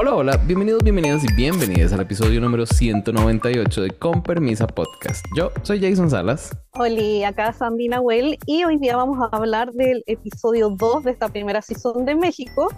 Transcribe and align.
Hola, 0.00 0.14
hola, 0.14 0.36
bienvenidos, 0.36 0.84
bienvenidas 0.84 1.24
y 1.24 1.34
bienvenidas 1.34 1.92
al 1.92 2.02
episodio 2.02 2.40
número 2.40 2.64
198 2.66 3.82
de 3.82 3.90
Con 3.90 4.22
Permisa 4.22 4.68
Podcast. 4.68 5.26
Yo 5.36 5.50
soy 5.62 5.80
Jason 5.80 6.08
Salas. 6.08 6.56
Hola, 6.74 7.26
acá 7.26 7.52
Sandy 7.52 7.88
Nahuel 7.88 8.38
y 8.46 8.62
hoy 8.62 8.78
día 8.78 8.94
vamos 8.94 9.18
a 9.20 9.36
hablar 9.36 9.72
del 9.72 10.04
episodio 10.06 10.70
2 10.70 11.02
de 11.02 11.10
esta 11.10 11.28
primera 11.28 11.60
season 11.62 12.04
de 12.04 12.14
México 12.14 12.68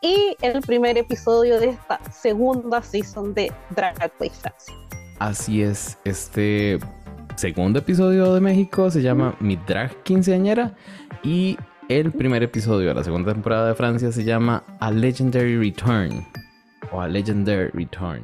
y 0.00 0.36
el 0.40 0.62
primer 0.62 0.96
episodio 0.96 1.60
de 1.60 1.68
esta 1.68 2.00
segunda 2.10 2.80
season 2.80 3.34
de 3.34 3.52
Drag 3.76 3.98
Race 3.98 4.40
Francia. 4.40 4.74
Así 5.18 5.60
es, 5.60 5.98
este 6.06 6.78
segundo 7.36 7.80
episodio 7.80 8.32
de 8.32 8.40
México 8.40 8.90
se 8.90 9.02
llama 9.02 9.36
Mi 9.38 9.56
Drag 9.56 10.02
Quinceañera 10.02 10.74
y 11.22 11.58
el 11.88 12.12
primer 12.12 12.42
episodio 12.42 12.88
de 12.88 12.94
la 12.94 13.04
segunda 13.04 13.32
temporada 13.32 13.68
de 13.68 13.74
Francia 13.74 14.12
se 14.12 14.22
llama 14.22 14.62
A 14.78 14.90
Legendary 14.90 15.56
Return 15.56 16.26
o 16.92 17.00
A 17.00 17.08
Legendary 17.08 17.70
Return. 17.72 18.22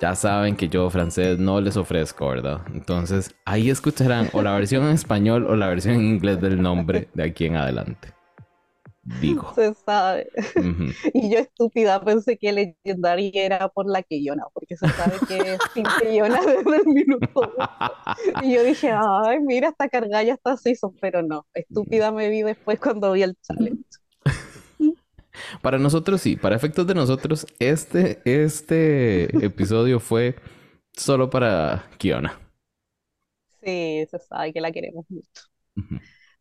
Ya 0.00 0.14
saben 0.14 0.56
que 0.56 0.68
yo 0.68 0.88
francés 0.88 1.38
no 1.38 1.60
les 1.60 1.76
ofrezco, 1.76 2.28
¿verdad? 2.28 2.62
Entonces 2.72 3.34
ahí 3.44 3.68
escucharán 3.68 4.30
o 4.32 4.42
la 4.42 4.54
versión 4.54 4.84
en 4.84 4.92
español 4.92 5.46
o 5.46 5.56
la 5.56 5.68
versión 5.68 5.96
en 5.96 6.04
inglés 6.04 6.40
del 6.40 6.60
nombre 6.60 7.08
de 7.12 7.24
aquí 7.24 7.44
en 7.44 7.56
adelante 7.56 8.15
digo. 9.20 9.52
Se 9.54 9.74
sabe. 9.74 10.30
Y 11.14 11.30
yo 11.30 11.38
estúpida 11.38 12.02
pensé 12.02 12.36
que 12.38 12.52
Legendary 12.52 13.30
era 13.34 13.68
por 13.68 13.86
la 13.86 14.02
Keyona, 14.02 14.44
porque 14.52 14.76
se 14.76 14.88
sabe 14.88 15.16
que 15.26 15.54
es 15.54 15.58
sin 15.74 15.84
Keyona 16.00 16.40
desde 16.40 16.76
el 16.76 16.86
minuto. 16.86 17.52
Y 18.42 18.54
yo 18.54 18.62
dije, 18.64 18.90
ay, 18.92 19.40
mira, 19.40 19.68
esta 19.68 19.88
carga 19.88 20.22
ya 20.22 20.34
está 20.34 20.56
season, 20.56 20.94
pero 21.00 21.22
no, 21.22 21.46
estúpida 21.54 22.12
me 22.12 22.28
vi 22.28 22.42
después 22.42 22.78
cuando 22.78 23.12
vi 23.12 23.22
el 23.22 23.36
challenge. 23.42 23.84
Para 25.62 25.78
nosotros 25.78 26.20
sí, 26.20 26.36
para 26.36 26.56
efectos 26.56 26.86
de 26.86 26.94
nosotros, 26.94 27.46
este, 27.58 28.20
este 28.24 29.24
episodio 29.44 30.00
fue 30.00 30.36
solo 30.92 31.28
para 31.30 31.88
Kiona. 31.98 32.38
Sí, 33.62 34.06
se 34.10 34.18
sabe 34.18 34.52
que 34.52 34.60
la 34.60 34.72
queremos 34.72 35.04
mucho. 35.08 35.42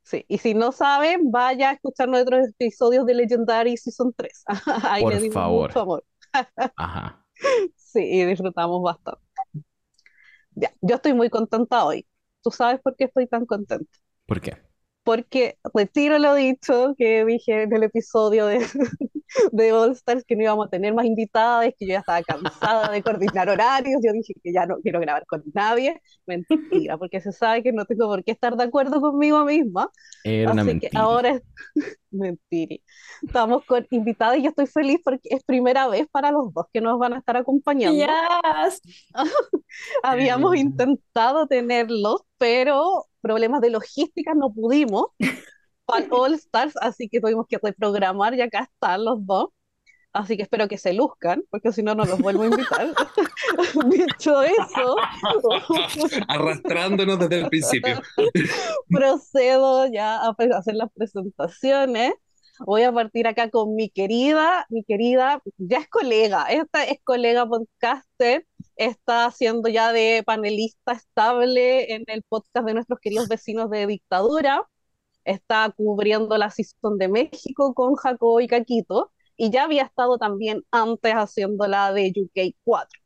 Sí, 0.06 0.24
y 0.28 0.38
si 0.38 0.54
no 0.54 0.72
saben, 0.72 1.32
vaya 1.32 1.72
a 1.72 1.74
escuchar 1.74 2.08
nuestros 2.08 2.48
episodios 2.50 3.08
de 3.08 3.16
Legendary 3.16 3.76
Season 3.76 4.14
3. 4.16 4.44
Ahí 4.84 5.02
Por 5.02 5.14
le 5.14 5.32
favor. 5.32 5.70
mucho 5.70 5.82
amor. 5.82 6.06
Ajá. 6.78 7.22
Sí, 7.76 8.02
y 8.02 8.26
disfrutamos 8.26 8.82
bastante. 8.82 9.22
Ya, 10.52 10.74
yo 10.82 10.96
estoy 10.96 11.14
muy 11.14 11.30
contenta 11.30 11.86
hoy. 11.86 12.06
¿Tú 12.42 12.52
sabes 12.52 12.82
por 12.82 12.96
qué 12.96 13.06
estoy 13.06 13.28
tan 13.28 13.46
contenta? 13.46 13.90
¿Por 14.26 14.42
qué? 14.42 14.58
Porque 15.04 15.58
retiro 15.74 16.18
lo 16.20 16.34
dicho 16.34 16.94
que 16.98 17.26
dije 17.26 17.64
en 17.64 17.74
el 17.74 17.84
episodio 17.84 18.48
de, 18.48 18.66
de 19.52 19.72
All 19.72 19.92
Stars 19.92 20.24
que 20.26 20.36
no 20.36 20.44
íbamos 20.44 20.68
a 20.68 20.70
tener 20.70 20.94
más 20.94 21.06
invitadas, 21.06 21.74
que 21.78 21.86
yo 21.86 21.94
ya 21.94 22.00
estaba 22.00 22.22
cansada 22.24 22.92
de 22.92 23.02
coordinar 23.02 23.50
horarios, 23.50 24.02
yo 24.04 24.12
dije 24.14 24.34
que 24.44 24.54
ya 24.54 24.66
no 24.66 24.78
quiero 24.82 25.00
grabar 25.00 25.26
con 25.26 25.44
nadie. 25.54 26.02
Mentira, 26.26 26.98
porque 26.98 27.22
se 27.22 27.32
sabe 27.32 27.64
que 27.64 27.72
no 27.72 27.86
tengo 27.86 28.08
por 28.08 28.24
qué 28.24 28.32
estar 28.32 28.56
de 28.56 28.64
acuerdo 28.64 29.02
conmigo 29.02 29.44
misma. 29.46 29.90
Era 30.24 30.52
una 30.52 30.62
Así 30.62 30.72
mentira. 30.72 30.92
que 30.92 30.98
ahora 30.98 31.30
es 31.30 31.42
mentira. 32.12 32.76
Estamos 33.22 33.66
con 33.66 33.86
invitadas 33.92 34.38
y 34.38 34.44
yo 34.44 34.50
estoy 34.50 34.68
feliz 34.68 35.00
porque 35.04 35.30
es 35.30 35.44
primera 35.44 35.88
vez 35.88 36.08
para 36.12 36.32
los 36.32 36.54
dos 36.54 36.66
que 36.74 36.82
nos 36.82 36.98
van 37.00 37.14
a 37.14 37.20
estar 37.20 37.38
acompañando. 37.38 37.98
Yes. 37.98 38.82
Habíamos 40.04 40.56
intentado 40.56 41.48
tenerlos, 41.48 42.22
pero 42.38 43.06
problemas 43.22 43.62
de 43.62 43.72
logística 43.72 44.34
no 44.36 44.54
pudimos 44.54 45.08
para 45.86 46.08
All 46.10 46.34
Stars, 46.34 46.74
así 46.82 47.08
que 47.10 47.20
tuvimos 47.20 47.46
que 47.48 47.58
reprogramar 47.62 48.34
y 48.36 48.42
acá 48.42 48.70
están 48.72 49.06
los 49.06 49.26
dos. 49.26 49.50
Así 50.16 50.38
que 50.38 50.44
espero 50.44 50.70
que 50.70 50.78
se 50.78 50.94
luzcan, 50.94 51.44
porque 51.50 51.74
si 51.74 51.84
no, 51.84 51.94
no 51.94 52.06
los 52.06 52.20
vuelvo 52.20 52.44
a 52.44 52.46
invitar. 52.46 52.88
Dicho 53.90 54.44
eso, 54.44 54.96
Arrastrándonos 56.30 57.20
desde 57.20 57.42
el 57.42 57.50
principio. 57.50 58.02
procedo 58.90 59.92
ya 59.92 60.22
a 60.22 60.34
hacer 60.58 60.76
las 60.76 60.90
presentaciones. 60.94 62.14
Voy 62.66 62.84
a 62.84 62.94
partir 62.94 63.28
acá 63.28 63.50
con 63.50 63.76
mi 63.76 63.90
querida, 63.90 64.66
mi 64.70 64.86
querida, 64.86 65.42
ya 65.58 65.80
es 65.80 65.90
colega, 65.90 66.46
esta 66.46 66.86
es 66.86 67.00
colega 67.04 67.46
podcaster, 67.46 68.48
está 68.78 69.26
haciendo 69.26 69.68
ya 69.68 69.92
de 69.92 70.24
panelista 70.26 70.94
estable 70.94 71.94
en 71.94 72.06
el 72.08 72.24
podcast 72.24 72.66
de 72.66 72.74
nuestros 72.74 73.00
queridos 73.02 73.28
vecinos 73.28 73.70
de 73.70 73.86
dictadura, 73.86 74.64
está 75.26 75.74
cubriendo 75.76 76.38
la 76.38 76.50
season 76.50 76.98
de 76.98 77.08
México 77.10 77.74
con 77.74 77.96
Jacobo 77.96 78.40
y 78.42 78.48
Caquito, 78.48 79.12
y 79.38 79.50
ya 79.52 79.66
había 79.66 79.84
estado 79.84 80.18
también 80.18 80.64
antes 80.72 81.14
haciendo 81.14 81.68
la 81.68 81.92
de 81.94 82.14
UK 82.16 82.56
4. 82.64 83.02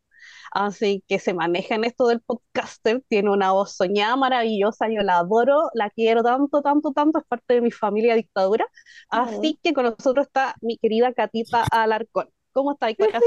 Así 0.51 1.03
que 1.07 1.19
se 1.19 1.33
maneja 1.33 1.75
en 1.75 1.83
esto 1.83 2.07
del 2.07 2.21
podcaster, 2.21 3.03
tiene 3.07 3.29
una 3.31 3.51
voz 3.51 3.75
soñada 3.75 4.15
maravillosa, 4.15 4.87
yo 4.89 5.01
la 5.01 5.19
adoro, 5.19 5.69
la 5.73 5.89
quiero 5.89 6.23
tanto, 6.23 6.61
tanto, 6.61 6.91
tanto, 6.91 7.19
es 7.19 7.25
parte 7.25 7.55
de 7.55 7.61
mi 7.61 7.71
familia 7.71 8.15
dictadura. 8.15 8.65
Así 9.09 9.59
que 9.61 9.73
con 9.73 9.85
nosotros 9.85 10.27
está 10.27 10.55
mi 10.61 10.77
querida 10.77 11.13
Catita 11.13 11.63
Alarcón. 11.71 12.29
¿Cómo 12.51 12.73
está, 12.73 12.93
corazón? 12.95 13.21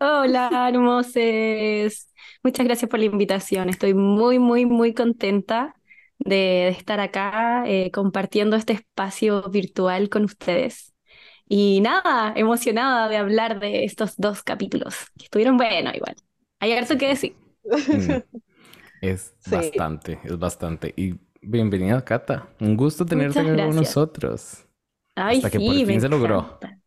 Hola, 0.00 0.68
hermosos. 0.68 2.08
Muchas 2.42 2.66
gracias 2.66 2.90
por 2.90 2.98
la 2.98 3.06
invitación. 3.06 3.70
Estoy 3.70 3.94
muy, 3.94 4.38
muy, 4.38 4.66
muy 4.66 4.92
contenta 4.92 5.77
de, 6.18 6.36
de 6.36 6.68
estar 6.70 7.00
acá 7.00 7.64
eh, 7.66 7.90
compartiendo 7.92 8.56
este 8.56 8.74
espacio 8.74 9.42
virtual 9.50 10.08
con 10.08 10.24
ustedes. 10.24 10.94
Y 11.48 11.80
nada, 11.80 12.32
emocionada 12.36 13.08
de 13.08 13.16
hablar 13.16 13.60
de 13.60 13.84
estos 13.84 14.16
dos 14.18 14.42
capítulos, 14.42 14.96
que 15.18 15.24
estuvieron 15.24 15.56
buenos 15.56 15.94
igual. 15.94 16.14
Hay 16.60 16.72
harto 16.72 16.98
que 16.98 17.08
decir. 17.08 17.38
Mm. 17.90 18.18
Es 19.00 19.34
Sí. 19.40 19.72
bastante, 19.74 20.20
es 20.24 20.38
bastante. 20.38 20.94
Y 20.96 21.16
bienvenida, 21.42 22.04
Cata. 22.04 22.50
Un 22.60 22.76
gusto 22.76 23.06
tenerte 23.06 23.42
acá 23.42 23.60
con 23.60 23.74
nosotros. 23.76 24.66
Ay, 25.14 25.40
Hasta 25.40 25.50
que 25.50 25.60
por 25.60 25.80
sí, 25.80 25.86
me 25.86 25.94
fin 25.94 26.00
se 26.00 26.08
logró. 26.08 26.60
encanta. 26.60 26.80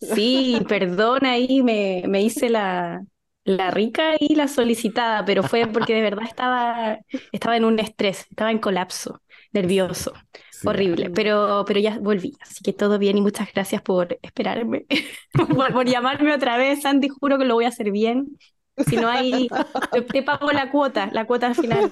Sí, 0.00 0.64
perdón, 0.68 1.26
ahí 1.26 1.62
me, 1.62 2.04
me 2.08 2.22
hice 2.22 2.50
la, 2.50 3.02
la 3.46 3.70
rica 3.70 4.14
y 4.20 4.34
la 4.36 4.48
solicitada, 4.48 5.24
pero 5.24 5.42
fue 5.44 5.66
porque 5.68 5.94
de 5.94 6.02
verdad 6.02 6.24
estaba, 6.26 6.98
estaba 7.32 7.56
en 7.56 7.64
un 7.64 7.78
estrés, 7.78 8.26
estaba 8.30 8.50
en 8.50 8.58
colapso, 8.58 9.22
nervioso, 9.52 10.12
Sí. 10.50 10.68
horrible, 10.68 11.10
pero, 11.10 11.64
pero 11.66 11.80
ya 11.80 11.98
volví, 12.00 12.36
así 12.40 12.62
que 12.64 12.72
todo 12.72 12.98
bien 12.98 13.18
y 13.18 13.22
muchas 13.22 13.52
gracias 13.52 13.82
por 13.82 14.18
esperarme, 14.22 14.86
por, 15.32 15.72
por 15.72 15.86
llamarme 15.86 16.34
otra 16.34 16.56
vez, 16.58 16.82
Sandy, 16.82 17.08
juro 17.08 17.38
que 17.38 17.44
lo 17.44 17.54
voy 17.54 17.64
a 17.66 17.68
hacer 17.68 17.90
bien. 17.92 18.38
Si 18.78 18.98
no 18.98 19.08
hay, 19.08 19.50
te, 19.90 20.02
te 20.02 20.22
pago 20.22 20.52
la 20.52 20.70
cuota, 20.70 21.08
la 21.12 21.26
cuota 21.26 21.46
al 21.46 21.54
final, 21.54 21.90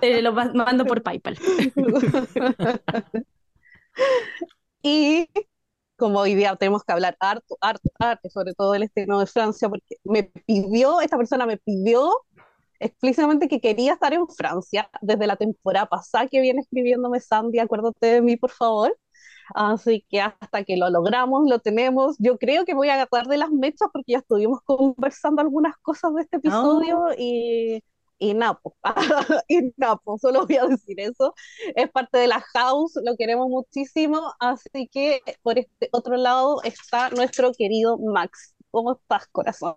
te 0.00 0.22
lo 0.22 0.32
ma- 0.32 0.52
mando 0.54 0.86
por 0.86 1.02
PayPal. 1.02 1.38
Y 4.82 5.26
como 6.00 6.18
hoy 6.20 6.34
día 6.34 6.56
tenemos 6.56 6.82
que 6.82 6.92
hablar 6.92 7.16
harto, 7.20 7.58
harto, 7.60 7.90
harto, 7.98 8.30
sobre 8.30 8.54
todo 8.54 8.72
del 8.72 8.84
estreno 8.84 9.20
de 9.20 9.26
Francia, 9.26 9.68
porque 9.68 9.96
me 10.02 10.24
pidió, 10.24 11.00
esta 11.00 11.18
persona 11.18 11.46
me 11.46 11.58
pidió 11.58 12.10
explícitamente 12.80 13.46
que 13.46 13.60
quería 13.60 13.92
estar 13.92 14.12
en 14.14 14.26
Francia 14.28 14.90
desde 15.02 15.26
la 15.26 15.36
temporada 15.36 15.86
pasada 15.86 16.26
que 16.26 16.40
viene 16.40 16.62
escribiéndome 16.62 17.20
Sandy, 17.20 17.58
acuérdate 17.58 18.06
de 18.06 18.22
mí, 18.22 18.36
por 18.36 18.50
favor. 18.50 18.96
Así 19.54 20.06
que 20.08 20.20
hasta 20.20 20.64
que 20.64 20.76
lo 20.76 20.88
logramos, 20.90 21.48
lo 21.48 21.58
tenemos. 21.58 22.16
Yo 22.18 22.38
creo 22.38 22.64
que 22.64 22.74
voy 22.74 22.88
a 22.88 22.94
agarrar 22.94 23.26
de 23.26 23.36
las 23.36 23.50
mechas 23.50 23.88
porque 23.92 24.12
ya 24.12 24.18
estuvimos 24.18 24.60
conversando 24.64 25.42
algunas 25.42 25.76
cosas 25.78 26.14
de 26.14 26.22
este 26.22 26.36
episodio 26.38 27.08
y, 27.18 27.82
y 28.20 28.34
Napo. 28.34 28.76
y 29.48 29.72
Napo, 29.78 30.18
solo 30.18 30.46
voy 30.46 30.58
a 30.58 30.66
decir 30.66 31.00
eso. 31.00 31.34
Es 31.76 31.90
parte 31.90 32.18
de 32.18 32.28
la 32.28 32.40
house, 32.54 32.94
lo 33.04 33.16
queremos 33.16 33.48
muchísimo. 33.50 34.34
Así 34.40 34.88
que 34.92 35.22
por 35.42 35.58
este 35.58 35.90
otro 35.92 36.16
lado 36.18 36.62
está 36.64 37.10
nuestro 37.10 37.52
querido 37.52 37.98
Max. 37.98 38.54
¿Cómo 38.72 38.94
estás, 38.94 39.28
corazón? 39.28 39.76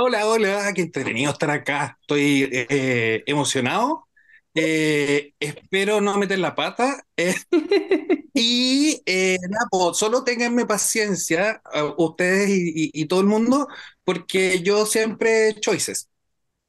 Hola, 0.00 0.26
hola, 0.28 0.72
qué 0.74 0.82
entretenido 0.82 1.32
estar 1.32 1.50
acá. 1.50 1.98
Estoy 2.00 2.44
eh, 2.44 2.66
eh, 2.70 3.24
emocionado. 3.26 4.08
Eh, 4.54 5.34
espero 5.40 6.00
no 6.00 6.16
meter 6.18 6.38
la 6.38 6.54
pata. 6.54 7.04
eh, 7.16 7.34
y 8.34 9.02
eh, 9.06 9.38
nada, 9.50 9.66
po, 9.70 9.92
solo 9.94 10.22
ténganme 10.24 10.66
paciencia, 10.66 11.60
a 11.64 11.84
ustedes 11.98 12.48
y, 12.50 12.70
y- 12.86 12.90
y 13.02 13.06
todo 13.06 13.20
el 13.20 13.26
mundo, 13.26 13.66
porque 14.04 14.62
yo 14.62 14.86
siempre 14.86 15.54
choices. 15.60 16.08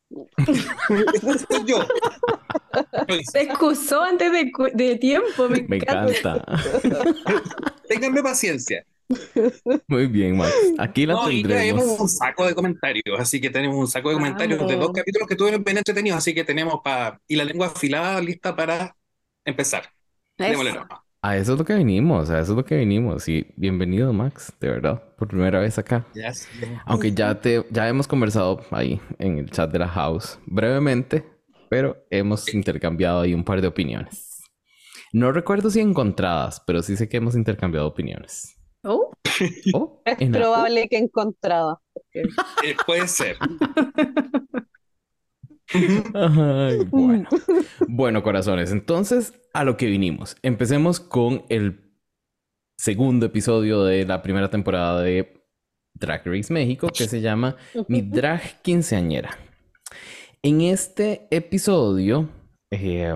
Ese 1.13 1.39
soy 1.39 1.65
yo. 1.65 1.85
Choices. 3.07 3.31
Se 3.31 3.41
excusó 3.41 4.01
antes 4.03 4.31
de, 4.31 4.95
tiempo, 4.97 5.49
me 5.49 5.63
Me 5.67 5.77
encanta. 5.77 6.11
encanta. 6.11 6.45
Ténganme 7.87 8.21
paciencia. 8.23 8.85
Muy 9.87 10.07
bien, 10.07 10.37
Max. 10.37 10.53
Aquí 10.77 11.05
la 11.05 11.15
No, 11.15 11.31
y 11.31 11.41
tendremos. 11.43 11.99
un 11.99 12.09
saco 12.09 12.45
de 12.45 12.53
comentarios, 12.55 13.19
así 13.19 13.41
que 13.41 13.49
tenemos 13.49 13.77
un 13.77 13.87
saco 13.87 14.09
de 14.09 14.15
comentarios 14.15 14.67
de 14.67 14.75
dos 14.75 14.91
capítulos 14.93 15.27
que 15.27 15.33
estuvieron 15.33 15.63
bien 15.63 15.77
entretenidos, 15.77 16.17
así 16.19 16.33
que 16.33 16.43
tenemos 16.43 16.81
para 16.83 17.19
y 17.27 17.35
la 17.35 17.43
lengua 17.43 17.67
afilada 17.67 18.21
lista 18.21 18.55
para 18.55 18.95
empezar. 19.45 19.91
Démosle. 20.37 20.79
A 21.21 21.35
eso 21.35 21.53
es 21.53 21.59
lo 21.59 21.65
que 21.65 21.73
vinimos, 21.75 22.29
a 22.29 22.39
eso 22.39 22.53
es 22.53 22.57
lo 22.57 22.63
que 22.63 22.77
vinimos. 22.77 23.27
Y 23.27 23.45
bienvenido, 23.57 24.13
Max, 24.13 24.53
de 24.61 24.69
verdad, 24.69 25.03
por 25.17 25.27
primera 25.27 25.59
vez 25.59 25.77
acá. 25.77 26.07
Yes. 26.13 26.47
Aunque 26.85 27.11
ya 27.13 27.39
te, 27.41 27.65
ya 27.71 27.89
hemos 27.89 28.07
conversado 28.07 28.61
ahí 28.71 29.01
en 29.17 29.37
el 29.39 29.49
chat 29.51 29.69
de 29.69 29.79
la 29.79 29.87
house 29.89 30.39
brevemente, 30.45 31.25
pero 31.69 31.97
hemos 32.09 32.51
intercambiado 32.53 33.19
ahí 33.21 33.33
un 33.33 33.43
par 33.43 33.59
de 33.61 33.67
opiniones. 33.67 34.41
No 35.11 35.31
recuerdo 35.33 35.69
si 35.69 35.81
encontradas, 35.81 36.61
pero 36.65 36.81
sí 36.81 36.95
sé 36.95 37.09
que 37.09 37.17
hemos 37.17 37.35
intercambiado 37.35 37.87
opiniones. 37.87 38.55
Oh, 38.83 39.11
Oh, 39.73 40.01
Es 40.05 40.19
en 40.21 40.31
la- 40.33 40.39
probable 40.39 40.87
que 40.89 40.97
encontrada. 40.97 41.79
porque- 41.93 42.29
Eh, 42.63 42.75
puede 42.85 43.07
ser. 43.07 43.37
Ay, 45.73 46.85
bueno. 46.89 47.29
Bueno, 47.87 48.23
corazones, 48.23 48.71
entonces 48.71 49.33
a 49.53 49.63
lo 49.63 49.77
que 49.77 49.87
vinimos. 49.87 50.35
Empecemos 50.41 50.99
con 50.99 51.43
el 51.49 51.79
segundo 52.77 53.25
episodio 53.25 53.83
de 53.83 54.05
la 54.05 54.21
primera 54.21 54.49
temporada 54.49 55.01
de 55.01 55.43
Drag 55.93 56.21
Race 56.25 56.53
México 56.53 56.87
que 56.95 57.07
se 57.07 57.21
llama 57.21 57.57
Mi 57.87 58.01
Drag 58.01 58.61
Quinceañera. 58.61 59.37
En 60.41 60.61
este 60.61 61.27
episodio, 61.31 62.29
eh, 62.71 63.13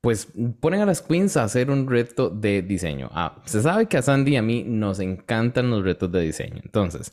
pues 0.00 0.28
ponen 0.60 0.80
a 0.80 0.86
las 0.86 1.02
queens 1.02 1.36
a 1.36 1.44
hacer 1.44 1.70
un 1.70 1.88
reto 1.88 2.30
de 2.30 2.62
diseño. 2.62 3.10
Ah, 3.12 3.42
se 3.44 3.62
sabe 3.62 3.86
que 3.86 3.98
a 3.98 4.02
Sandy 4.02 4.32
y 4.32 4.36
a 4.36 4.42
mí 4.42 4.64
nos 4.64 5.00
encantan 5.00 5.70
los 5.70 5.84
retos 5.84 6.10
de 6.10 6.20
diseño. 6.20 6.60
Entonces, 6.64 7.12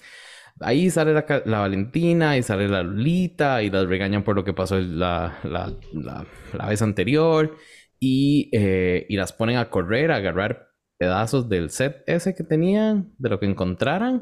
ahí 0.59 0.89
sale 0.89 1.13
la, 1.13 1.59
Valentina 1.59 2.37
y 2.37 2.43
sale 2.43 2.67
la 2.67 2.83
Lolita 2.83 3.63
y 3.63 3.69
las 3.69 3.87
regañan 3.87 4.23
por 4.23 4.35
lo 4.35 4.43
que 4.43 4.53
pasó 4.53 4.79
la, 4.79 5.39
la- 5.43 5.73
la- 5.93 6.67
vez 6.67 6.81
anterior 6.81 7.55
y, 7.99 8.49
eh, 8.53 9.05
y 9.09 9.15
las 9.15 9.33
ponen 9.33 9.57
a 9.57 9.69
correr, 9.69 10.11
a 10.11 10.17
agarrar 10.17 10.69
pedazos 10.99 11.49
del 11.49 11.69
set 11.69 12.03
ese 12.07 12.35
que 12.35 12.43
tenían, 12.43 13.13
de 13.17 13.29
lo 13.29 13.39
que 13.39 13.45
encontraran, 13.47 14.19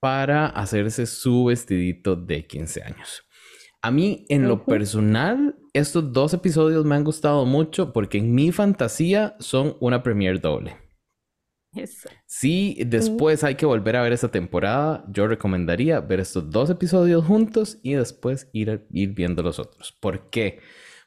para 0.00 0.46
hacerse 0.46 1.06
su 1.06 1.44
vestidito 1.46 2.14
de 2.16 2.46
15 2.46 2.82
años. 2.82 3.22
A 3.80 3.90
mí, 3.90 4.24
en 4.28 4.48
lo 4.48 4.64
personal, 4.64 5.56
estos 5.74 6.12
dos 6.12 6.32
episodios 6.34 6.84
me 6.84 6.94
han 6.94 7.04
gustado 7.04 7.44
mucho 7.46 7.92
porque 7.92 8.18
en 8.18 8.34
mi 8.34 8.52
fantasía 8.52 9.36
son 9.40 9.76
una 9.80 10.02
premiere 10.02 10.38
doble. 10.38 10.76
eso. 11.76 12.08
Si 12.26 12.78
después 12.86 13.44
hay 13.44 13.54
que 13.54 13.66
volver 13.66 13.96
a 13.96 14.02
ver 14.02 14.12
esta 14.12 14.30
temporada, 14.30 15.04
yo 15.08 15.26
recomendaría 15.26 16.00
ver 16.00 16.20
estos 16.20 16.50
dos 16.50 16.70
episodios 16.70 17.24
juntos 17.24 17.78
y 17.82 17.94
después 17.94 18.48
ir, 18.52 18.86
viendo 18.90 19.42
los 19.42 19.58
otros. 19.58 19.92
¿Por 19.92 20.30
qué? 20.30 20.60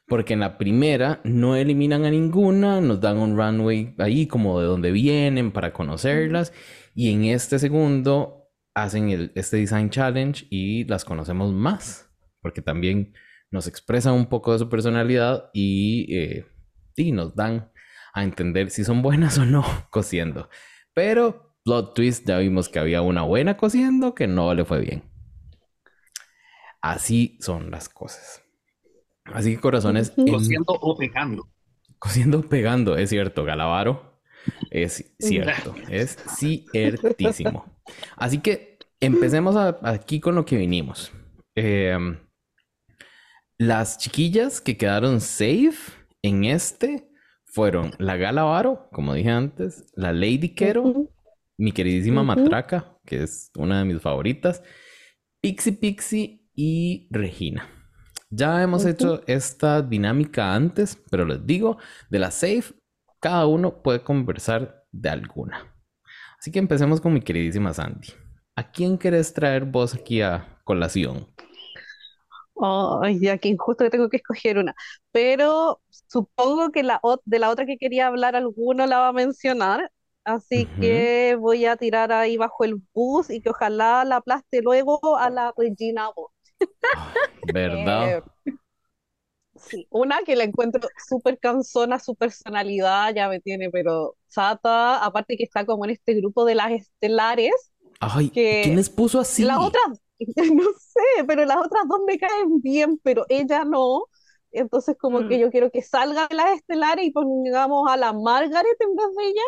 Porque 0.06 0.34
en 0.34 0.40
la 0.40 0.56
primera 0.56 1.20
no 1.24 1.56
eliminan 1.56 2.04
a 2.04 2.10
ninguna, 2.10 2.80
nos 2.80 3.00
dan 3.00 3.18
un 3.18 3.36
runway 3.36 3.94
ahí 3.98 4.26
como 4.26 4.60
de 4.60 4.66
donde 4.66 4.90
vienen 4.90 5.52
para 5.52 5.72
conocerlas. 5.72 6.52
Y 6.94 7.12
en 7.12 7.24
este 7.24 7.58
segundo 7.58 8.50
hacen 8.74 9.10
el, 9.10 9.32
este 9.34 9.58
design 9.58 9.90
challenge 9.90 10.46
y 10.50 10.84
las 10.84 11.04
conocemos 11.04 11.52
más. 11.52 12.10
Porque 12.40 12.62
también 12.62 13.12
nos 13.50 13.66
expresan 13.66 14.14
un 14.14 14.26
poco 14.26 14.52
de 14.52 14.58
su 14.60 14.68
personalidad 14.68 15.50
y, 15.52 16.14
eh, 16.14 16.46
y 16.96 17.12
nos 17.12 17.34
dan 17.34 17.70
a 18.14 18.22
entender 18.24 18.70
si 18.70 18.84
son 18.84 19.02
buenas 19.02 19.38
o 19.38 19.44
no 19.44 19.64
cosiendo. 19.90 20.48
Pero 20.94 21.54
plot 21.64 21.94
twist, 21.94 22.26
ya 22.26 22.38
vimos 22.38 22.68
que 22.68 22.78
había 22.78 23.02
una 23.02 23.22
buena 23.22 23.56
cosiendo 23.56 24.14
que 24.14 24.26
no 24.26 24.54
le 24.54 24.64
fue 24.64 24.80
bien. 24.80 25.04
Así 26.80 27.38
son 27.40 27.70
las 27.70 27.88
cosas. 27.88 28.42
Así 29.24 29.54
que 29.54 29.60
corazones, 29.60 30.12
en- 30.16 30.28
Cosiendo 30.28 30.72
o 30.80 30.96
pegando. 30.96 31.48
cosiendo 31.98 32.42
pegando, 32.48 32.96
es 32.96 33.10
cierto, 33.10 33.44
Galavaro. 33.44 34.20
Es 34.70 35.12
cierto, 35.18 35.74
es 35.90 36.16
ciertísimo. 36.38 37.76
Así 38.16 38.38
que 38.38 38.78
empecemos 39.00 39.56
a- 39.56 39.78
aquí 39.82 40.20
con 40.20 40.34
lo 40.34 40.44
que 40.44 40.56
vinimos. 40.56 41.12
Em, 41.54 42.18
las 43.58 43.98
chiquillas 43.98 44.60
que 44.60 44.76
quedaron 44.76 45.20
safe 45.20 45.92
en 46.22 46.44
este 46.44 47.07
fueron 47.50 47.92
la 47.98 48.16
Galavaro, 48.16 48.88
como 48.92 49.14
dije 49.14 49.30
antes, 49.30 49.86
la 49.94 50.12
Lady 50.12 50.54
Quero, 50.54 51.08
mi 51.56 51.72
queridísima. 51.72 52.22
Matraca, 52.22 52.98
que 53.04 53.22
es 53.22 53.50
una 53.56 53.80
de 53.80 53.84
mis 53.84 54.00
favoritas, 54.00 54.62
Pixie 55.40 55.72
Pixie 55.72 56.48
y 56.54 57.08
Regina. 57.10 57.68
Ya 58.30 58.62
hemos 58.62 58.84
hecho 58.84 59.22
esta 59.26 59.80
dinámica 59.80 60.54
antes, 60.54 61.02
pero 61.10 61.24
les 61.24 61.46
digo, 61.46 61.78
de 62.10 62.18
la 62.18 62.30
safe, 62.30 62.74
cada 63.20 63.46
uno 63.46 63.82
puede 63.82 64.02
conversar 64.02 64.84
de 64.92 65.08
alguna. 65.08 65.74
Así 66.38 66.52
que 66.52 66.58
empecemos 66.58 67.00
con 67.00 67.14
mi 67.14 67.20
queridísima 67.20 67.72
Sandy. 67.72 68.08
¿A 68.54 68.70
quién 68.70 68.98
querés 68.98 69.32
traer 69.32 69.64
vos 69.64 69.94
aquí 69.94 70.20
a 70.20 70.60
colación? 70.64 71.28
Ay, 72.60 73.20
ya 73.20 73.38
que 73.38 73.48
injusto 73.48 73.84
que 73.84 73.90
tengo 73.90 74.08
que 74.08 74.16
escoger 74.18 74.58
una. 74.58 74.74
Pero 75.12 75.80
supongo 75.90 76.70
que 76.72 76.82
la, 76.82 77.00
de 77.24 77.38
la 77.38 77.50
otra 77.50 77.66
que 77.66 77.78
quería 77.78 78.06
hablar 78.08 78.36
alguno 78.36 78.86
la 78.86 78.98
va 79.00 79.08
a 79.08 79.12
mencionar. 79.12 79.92
Así 80.24 80.72
Ujú. 80.76 80.78
que 80.78 81.36
voy 81.40 81.64
a 81.66 81.76
tirar 81.76 82.12
ahí 82.12 82.36
bajo 82.36 82.64
el 82.64 82.76
bus 82.94 83.30
y 83.30 83.40
que 83.40 83.50
ojalá 83.50 84.04
la 84.04 84.16
aplaste 84.16 84.60
luego 84.62 85.16
a 85.18 85.30
la 85.30 85.54
Regina 85.56 86.10
Bot. 86.14 86.30
¿Verdad? 87.42 88.14
Eh, 88.14 88.22
sí, 89.56 89.86
una 89.90 90.18
que 90.24 90.36
la 90.36 90.44
encuentro 90.44 90.88
súper 91.08 91.38
cansona, 91.38 91.98
su 91.98 92.14
personalidad 92.14 93.14
ya 93.14 93.28
me 93.28 93.40
tiene, 93.40 93.70
pero 93.70 94.16
chata. 94.28 95.04
Aparte 95.04 95.36
que 95.36 95.44
está 95.44 95.64
como 95.66 95.84
en 95.84 95.92
este 95.92 96.14
grupo 96.14 96.44
de 96.44 96.54
las 96.54 96.70
estelares. 96.72 97.52
Ay, 98.00 98.32
que 98.32 98.60
¿quién 98.60 98.76
les 98.76 98.90
puso 98.90 99.20
así? 99.20 99.44
Las 99.44 99.58
otras, 99.58 100.00
no 100.54 100.64
sé, 100.78 101.24
pero 101.26 101.44
las 101.44 101.58
otras 101.58 101.84
dos 101.88 102.00
me 102.06 102.18
caen 102.18 102.60
bien, 102.60 102.98
pero 103.02 103.26
ella 103.28 103.64
no. 103.64 104.04
Entonces, 104.52 104.96
como 104.98 105.22
Mm. 105.22 105.28
que 105.28 105.38
yo 105.38 105.50
quiero 105.50 105.70
que 105.70 105.82
salga 105.82 106.26
de 106.28 106.36
las 106.36 106.56
estelares 106.58 107.06
y 107.06 107.10
pongamos 107.12 107.90
a 107.90 107.96
la 107.96 108.12
Margaret 108.12 108.76
en 108.80 108.94
vez 108.96 109.06
de 109.16 109.24
ella, 109.28 109.42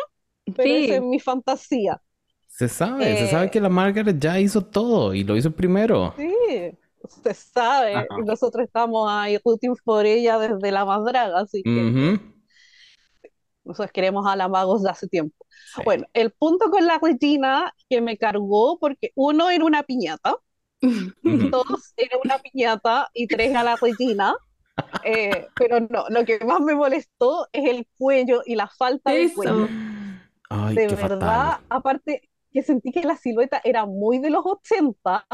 pero 0.55 0.63
Sí. 0.63 0.85
esa 0.85 0.95
es 0.95 1.01
mi 1.03 1.19
fantasía. 1.19 2.01
Se 2.47 2.67
sabe, 2.69 3.17
se 3.17 3.27
sabe 3.27 3.47
Eh, 3.47 3.49
que 3.49 3.59
la 3.61 3.69
Margaret 3.69 4.17
ya 4.19 4.39
hizo 4.39 4.63
todo 4.63 5.13
y 5.13 5.23
lo 5.23 5.35
hizo 5.37 5.51
primero. 5.51 6.13
Sí, 6.15 6.33
se 7.23 7.33
sabe. 7.33 7.95
Ajá. 7.95 8.07
Nosotros 8.25 8.65
estamos 8.65 9.07
ahí 9.09 9.37
rooting 9.43 9.75
por 9.83 10.05
ella 10.05 10.37
desde 10.39 10.71
la 10.71 10.85
más 10.85 11.03
draga, 11.05 11.39
así 11.39 11.63
que 11.63 11.69
Ujú. 11.69 12.19
nosotros 13.63 13.91
queremos 13.91 14.25
a 14.27 14.35
la 14.35 14.47
Magos 14.47 14.83
de 14.83 14.89
hace 14.89 15.07
tiempo. 15.07 15.45
Sí. 15.75 15.81
Bueno, 15.85 16.05
el 16.13 16.31
punto 16.31 16.69
con 16.71 16.85
la 16.85 16.99
Regina 16.99 17.73
que 17.89 18.01
me 18.01 18.17
cargó, 18.17 18.79
porque 18.79 19.11
uno 19.15 19.49
era 19.49 19.65
una 19.65 19.83
piñata. 19.83 20.35
Dos 21.23 21.93
era 21.97 22.17
una 22.23 22.39
piñata 22.39 23.09
y 23.13 23.27
tres 23.27 23.55
a 23.55 23.63
la 23.63 23.75
Regina. 23.75 24.35
Eh, 25.01 25.51
pero 25.57 25.79
no, 25.81 26.05
lo 26.09 26.25
que 26.25 26.39
más 26.45 26.61
me 26.61 26.75
molestó 26.75 27.47
es 27.53 27.65
el 27.69 27.87
cuello 27.97 28.41
y 28.45 28.55
la 28.55 28.67
falta 28.67 29.13
de 29.13 29.29
cuello. 29.31 29.71
Ay, 30.49 30.75
De 30.75 30.87
qué 30.87 30.95
verdad, 30.95 31.59
fatal. 31.59 31.65
aparte 31.69 32.29
que 32.51 32.63
sentí 32.63 32.91
que 32.91 33.03
la 33.03 33.15
silueta 33.17 33.61
era 33.63 33.85
muy 33.85 34.19
de 34.19 34.29
los 34.29 34.45
80, 34.45 35.25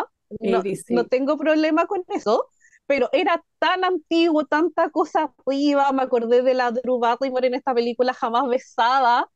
no, 0.41 0.63
no 0.89 1.07
tengo 1.07 1.37
problema 1.37 1.87
con 1.87 2.03
eso, 2.09 2.47
pero 2.85 3.09
era 3.11 3.43
tan 3.59 3.83
antiguo, 3.83 4.45
tanta 4.45 4.89
cosa 4.91 5.33
arriba, 5.47 5.91
me 5.93 6.03
acordé 6.03 6.43
de 6.43 6.53
la 6.53 6.71
Drew 6.71 6.99
Barrymore 6.99 7.47
en 7.47 7.55
esta 7.55 7.73
película 7.73 8.13
Jamás 8.13 8.47
Besada, 8.47 9.29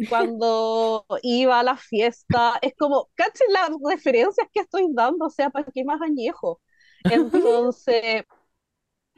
cuando 0.06 1.04
iba 1.22 1.60
a 1.60 1.62
la 1.62 1.76
fiesta, 1.76 2.58
es 2.62 2.74
como, 2.78 3.10
cachen 3.14 3.46
las 3.52 3.70
referencias 3.84 4.46
que 4.52 4.60
estoy 4.60 4.88
dando, 4.92 5.26
o 5.26 5.30
sea, 5.30 5.50
¿para 5.50 5.66
qué 5.72 5.84
más 5.84 6.00
añejo? 6.02 6.60
Entonces, 7.08 8.24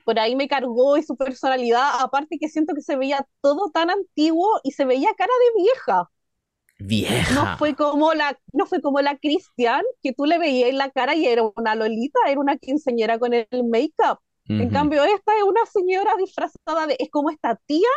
por 0.04 0.18
ahí 0.18 0.36
me 0.36 0.48
cargó 0.48 0.96
y 0.96 1.02
su 1.02 1.16
personalidad, 1.16 2.00
aparte 2.00 2.38
que 2.40 2.48
siento 2.48 2.74
que 2.74 2.82
se 2.82 2.96
veía 2.96 3.26
todo 3.40 3.70
tan 3.70 3.90
antiguo 3.90 4.60
y 4.64 4.72
se 4.72 4.84
veía 4.84 5.14
cara 5.16 5.32
de 5.56 5.62
vieja. 5.62 6.10
Vieja. 6.80 7.28
No 7.28 7.48
fue 7.56 7.74
como 7.76 8.12
la, 8.14 8.38
no 8.52 8.66
fue 8.66 8.80
como 8.80 9.00
la 9.00 9.16
Cristian, 9.18 9.82
que 10.02 10.12
tú 10.12 10.24
le 10.26 10.38
veías 10.38 10.70
en 10.70 10.78
la 10.78 10.90
cara 10.90 11.14
y 11.14 11.26
era 11.26 11.42
una 11.56 11.74
Lolita, 11.76 12.18
era 12.28 12.40
una 12.40 12.56
quinceañera 12.58 13.18
con 13.18 13.32
el 13.34 13.46
make-up. 13.64 14.18
En 14.58 14.70
Ujú. 14.70 14.70
cambio, 14.70 15.04
esta 15.04 15.36
es 15.36 15.42
una 15.44 15.64
señora 15.66 16.12
disfrazada 16.18 16.86
de, 16.88 16.96
es 16.98 17.08
como 17.10 17.30
esta 17.30 17.56
tía 17.66 17.88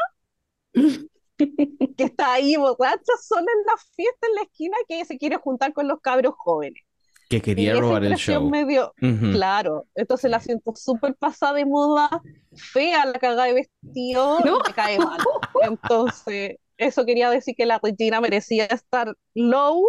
que 1.98 2.04
está 2.04 2.34
ahí 2.34 2.56
borracha 2.56 3.14
sola 3.22 3.42
en 3.42 3.66
la 3.66 3.74
fiesta 3.96 4.28
en 4.28 4.36
la 4.36 4.42
esquina 4.44 4.78
que 4.88 5.06
se 5.06 5.18
quiere 5.18 5.38
juntar 5.38 5.74
con 5.74 5.88
los 5.88 6.00
cabros 6.02 6.34
jóvenes. 6.38 6.82
Que 7.30 7.38
Y 7.38 7.42
quería 7.42 7.72
esa 7.74 7.82
robar 7.82 8.04
el 8.04 8.16
show. 8.16 8.50
me 8.50 8.66
dio, 8.66 8.94
Ujú. 9.02 9.32
claro, 9.32 9.88
entonces 9.96 10.30
la 10.30 10.40
siento 10.40 10.74
súper 10.76 11.16
pasada 11.16 11.54
de 11.54 11.66
moda, 11.66 12.10
fea 12.56 13.06
la 13.06 13.14
cagada 13.20 13.46
de 13.46 13.54
vestido, 13.54 14.40
y 14.40 14.44
No. 14.46 14.58
me 14.68 14.74
cae 14.74 15.00
mal. 15.00 15.20
Entonces, 15.62 16.58
eso 16.78 17.06
quería 17.06 17.30
decir 17.30 17.56
que 17.56 17.66
la 17.66 17.80
Regina 17.82 18.22
merecía 18.22 18.66
estar 18.66 19.16
low, 19.34 19.84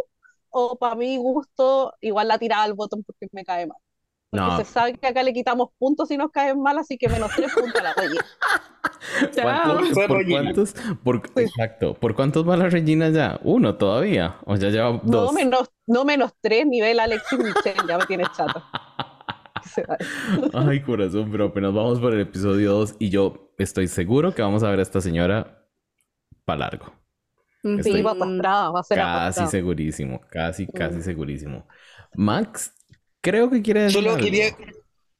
o 0.51 0.77
para 0.79 0.95
mi 0.95 1.17
gusto, 1.17 1.93
igual 2.01 2.29
la 2.29 2.39
tiraba 2.39 2.63
al 2.63 2.75
botón 2.75 3.03
porque 3.05 3.27
me 3.33 3.45
cae 3.45 3.67
mal. 3.67 3.79
Porque 4.31 4.45
No. 4.47 4.57
se 4.57 4.65
sabe 4.65 4.95
que 4.95 5.07
acá 5.07 5.23
le 5.23 5.33
quitamos 5.33 5.69
puntos 5.79 6.09
si 6.09 6.17
nos 6.17 6.31
caen 6.31 6.61
mal, 6.61 6.79
así 6.79 6.97
que 6.97 7.09
menos 7.09 7.31
tres 7.37 7.53
puntos 7.55 7.81
a 7.81 7.85
la 7.85 7.93
Regina. 7.95 8.25
Chao. 9.35 9.45
¿Cuántos- 9.45 9.88
Fue 9.91 10.09
¿Por 10.09 10.19
Regina. 10.19 10.41
cuántos? 10.43 10.75
Por, 11.03 11.23
exacto. 11.37 11.95
¿Por 11.95 12.14
cuántos 12.14 12.49
va 12.49 12.57
la 12.57 12.69
Regina 12.69 13.09
ya? 13.11 13.38
¿Uno 13.43 13.76
todavía? 13.76 14.37
¿O 14.45 14.57
ya 14.57 14.71
lleva 14.71 15.00
dos? 15.03 15.26
No 15.26 15.33
menos, 15.33 15.71
no 15.87 16.05
menos 16.05 16.33
tres, 16.41 16.67
nivel 16.67 17.00
Alexis 17.00 17.38
Michel, 17.38 17.75
ya 17.88 17.99
me 17.99 18.07
tiene 18.07 18.25
chato. 18.37 18.62
Ay, 20.53 20.81
corazón, 20.83 21.31
pero 21.31 21.47
apenas 21.47 21.73
vamos 21.73 21.99
por 22.00 22.12
el 22.14 22.21
episodio 22.21 22.73
2 22.73 22.97
y 22.99 23.11
yo 23.11 23.53
estoy 23.59 23.88
seguro 23.88 24.35
que 24.35 24.43
vamos 24.43 24.62
a 24.62 24.71
ver 24.71 24.79
a 24.79 24.83
esta 24.83 25.00
señora 25.00 25.67
para 26.45 26.59
largo. 26.61 26.93
Estoy 27.62 27.93
Sí, 27.95 28.03
va 28.03 28.14
postrada, 28.14 28.71
va 28.71 28.81
a 28.81 28.83
ser 28.83 28.99
Casi 28.99 29.47
segurísimo, 29.47 30.21
casi, 30.31 30.67
casi 30.67 30.99
Mm. 30.99 31.03
segurísimo. 31.03 31.67
Max, 32.14 32.75
creo 33.23 33.49
que 33.50 33.62
quiere 33.62 33.85
decir 33.85 34.00
Solo 34.00 34.11
algo. 34.14 34.23
quería, 34.25 34.49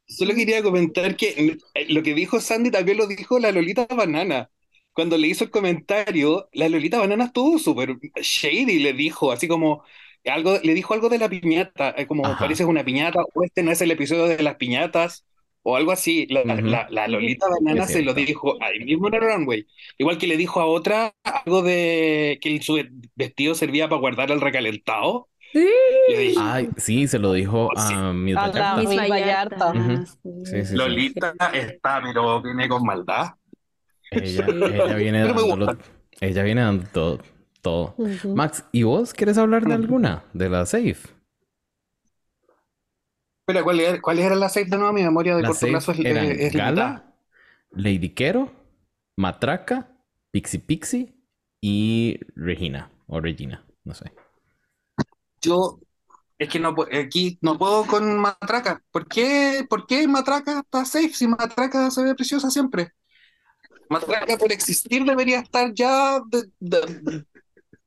solo 0.07 0.35
quería 0.35 0.63
comentar 0.63 1.17
que 1.17 1.59
eh, 1.75 1.87
lo 1.89 2.03
que 2.03 2.15
dijo 2.15 2.41
Sandy 2.41 2.71
también 2.71 2.99
lo 2.99 3.07
dijo 3.07 3.39
la 3.39 3.53
Lolita 3.53 3.87
Banana. 3.87 4.51
Cuando 4.93 5.19
le 5.19 5.27
hizo 5.29 5.45
el 5.45 5.51
comentario, 5.51 6.49
la 6.53 6.69
Lolita 6.69 6.99
Banana 7.01 7.25
estuvo 7.27 7.59
súper 7.59 7.99
shady, 8.23 8.79
le 8.79 8.93
dijo, 8.93 9.33
así 9.33 9.49
como 9.49 9.83
algo, 10.25 10.59
le 10.63 10.75
dijo 10.75 10.95
algo 10.95 11.09
de 11.09 11.19
la 11.19 11.29
piñata, 11.29 11.95
eh, 11.97 12.07
como 12.07 12.25
Ajá. 12.31 12.39
pareces 12.39 12.67
una 12.67 12.85
piñata, 12.85 13.21
o 13.35 13.43
este 13.45 13.63
no 13.63 13.73
es 13.73 13.81
el 13.83 13.91
episodio 13.91 14.27
de 14.27 14.43
las 14.43 14.57
piñatas, 14.57 15.27
o 15.63 15.77
algo 15.77 15.91
así. 15.93 16.27
La, 16.29 16.43
Ujú. 16.45 16.61
la- 16.65 16.87
la 16.91 17.09
Lolita 17.09 17.47
Banana 17.49 17.87
se 17.89 18.03
lo 18.03 18.15
dijo 18.15 18.57
ahí 18.63 18.81
mismo 18.81 19.09
en 19.09 19.15
el 19.15 19.21
runway. 19.21 19.67
Igual 19.99 20.19
que 20.19 20.27
le 20.29 20.37
dijo 20.37 20.61
a 20.61 20.67
otra 20.67 21.15
algo 21.25 21.63
de 21.63 22.39
que 22.41 22.61
su 22.63 22.79
vestido 23.17 23.55
servía 23.55 23.89
para 23.89 24.01
guardar 24.01 24.31
el 24.31 24.41
recalentado. 24.41 25.29
Sí. 25.55 25.69
Dije, 26.09 26.35
Ay, 26.39 26.69
sí, 26.77 27.07
se 27.07 27.19
lo 27.19 27.33
dijo 27.33 27.71
Sí. 27.77 27.95
a 27.97 28.13
Miss 28.13 28.37
A 28.37 28.49
la 28.49 28.53
Vallarta. 28.75 28.77
Miss 28.89 29.11
Vallarta. 29.11 29.71
Ujú. 29.71 30.07
Sí. 30.07 30.15
Sí, 30.25 30.57
sí, 30.57 30.65
sí. 30.67 30.75
Lolita 30.77 31.33
está, 31.53 32.03
pero 32.03 32.43
viene 32.43 32.69
con 32.69 32.85
maldad. 32.85 33.35
Ella, 34.11 34.47
ella 34.49 34.95
viene 34.97 35.23
Pero 35.27 35.35
dándolo- 35.47 35.79
ella 36.21 36.43
viene 36.43 36.61
dando 36.61 36.85
todo, 36.93 37.19
todo. 37.63 37.95
Max, 38.35 38.65
¿y 38.73 38.83
vos 38.83 39.15
quieres 39.15 39.39
hablar 39.39 39.65
de 39.65 39.75
alguna? 39.75 40.25
De 40.33 40.49
la 40.51 40.67
safe. 40.67 40.97
Espera, 43.47 43.63
¿cuál 43.63 43.81
era, 43.81 44.01
cuál 44.01 44.19
era 44.19 44.35
la 44.35 44.49
safe 44.49 44.67
de 44.67 44.77
nuevo? 44.77 44.93
Mi 44.93 45.03
memoria 45.03 45.37
de 45.37 45.43
La 45.43 45.49
corto 45.49 45.67
plazo 45.67 45.93
es, 45.93 45.99
es- 46.01 46.39
es. 46.41 46.53
Gala, 46.55 47.15
Lady 47.73 48.11
Quero, 48.11 48.51
Matraca, 49.17 49.89
Pixie 50.31 50.61
Pixie 50.61 51.15
y 51.61 52.19
Regina. 52.35 52.91
O 53.07 53.21
Regina, 53.21 53.65
no 53.85 53.95
sé. 53.95 54.13
Yo, 55.45 55.79
es 56.39 56.49
que 56.49 56.59
no, 56.59 56.75
aquí 56.93 57.39
no 57.43 57.59
puedo 57.59 57.87
con 57.87 58.19
Matraca. 58.19 58.83
¿Por 58.91 59.07
qué, 59.07 59.65
por 59.69 59.87
qué 59.87 60.07
Matraca 60.09 60.61
está 60.61 60.85
safe 60.85 61.13
si 61.13 61.27
Matraca 61.29 61.91
se 61.91 62.03
ve 62.03 62.15
preciosa 62.15 62.51
siempre? 62.51 62.93
Matraca 63.91 64.37
por 64.39 64.51
existir 64.53 65.05
debería 65.05 65.41
estar 65.41 65.73
ya, 65.75 66.21
de, 66.29 66.45
de- 66.59 67.25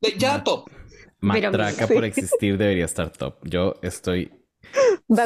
de- 0.00 0.18
ya 0.18 0.42
top. 0.44 0.68
Pero- 0.70 1.50
Matraca 1.50 1.86
Sí. 1.86 1.94
por 1.94 2.04
existir 2.04 2.56
debería 2.56 2.84
estar 2.84 3.10
top. 3.10 3.36
Yo 3.42 3.74
estoy 3.82 4.30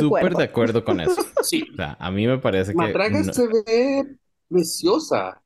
súper 0.00 0.34
de 0.34 0.44
acuerdo 0.44 0.84
con 0.84 1.00
eso. 1.00 1.22
Sí, 1.42 1.64
O 1.72 1.76
sea, 1.76 1.96
a 2.00 2.10
mí 2.10 2.26
me 2.26 2.38
parece 2.38 2.72
que 2.72 2.78
Matraca 2.78 3.20
no- 3.20 3.32
se 3.32 3.46
ve 3.46 4.16
preciosa. 4.48 5.42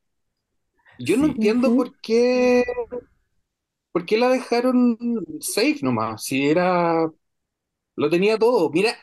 Yo 0.98 1.16
no 1.16 1.24
Sí. 1.26 1.30
entiendo 1.32 1.74
por 1.74 1.98
qué, 2.00 2.64
por 3.96 4.06
qué 4.06 4.18
la 4.18 4.28
dejaron 4.30 4.98
safe 5.40 5.78
nomás. 5.82 6.24
Si 6.24 6.46
era, 6.46 7.10
lo 7.96 8.10
tenía 8.10 8.38
todo. 8.38 8.70
Mira, 8.70 8.96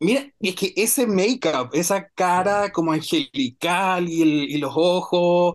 mira, 0.00 0.26
es 0.40 0.56
que 0.56 0.72
ese 0.76 1.06
make-up, 1.06 1.70
esa 1.74 2.08
cara 2.10 2.72
como 2.72 2.92
angelical 2.92 4.08
y, 4.08 4.22
el- 4.22 4.50
y 4.50 4.58
los 4.58 4.72
ojos, 4.76 5.54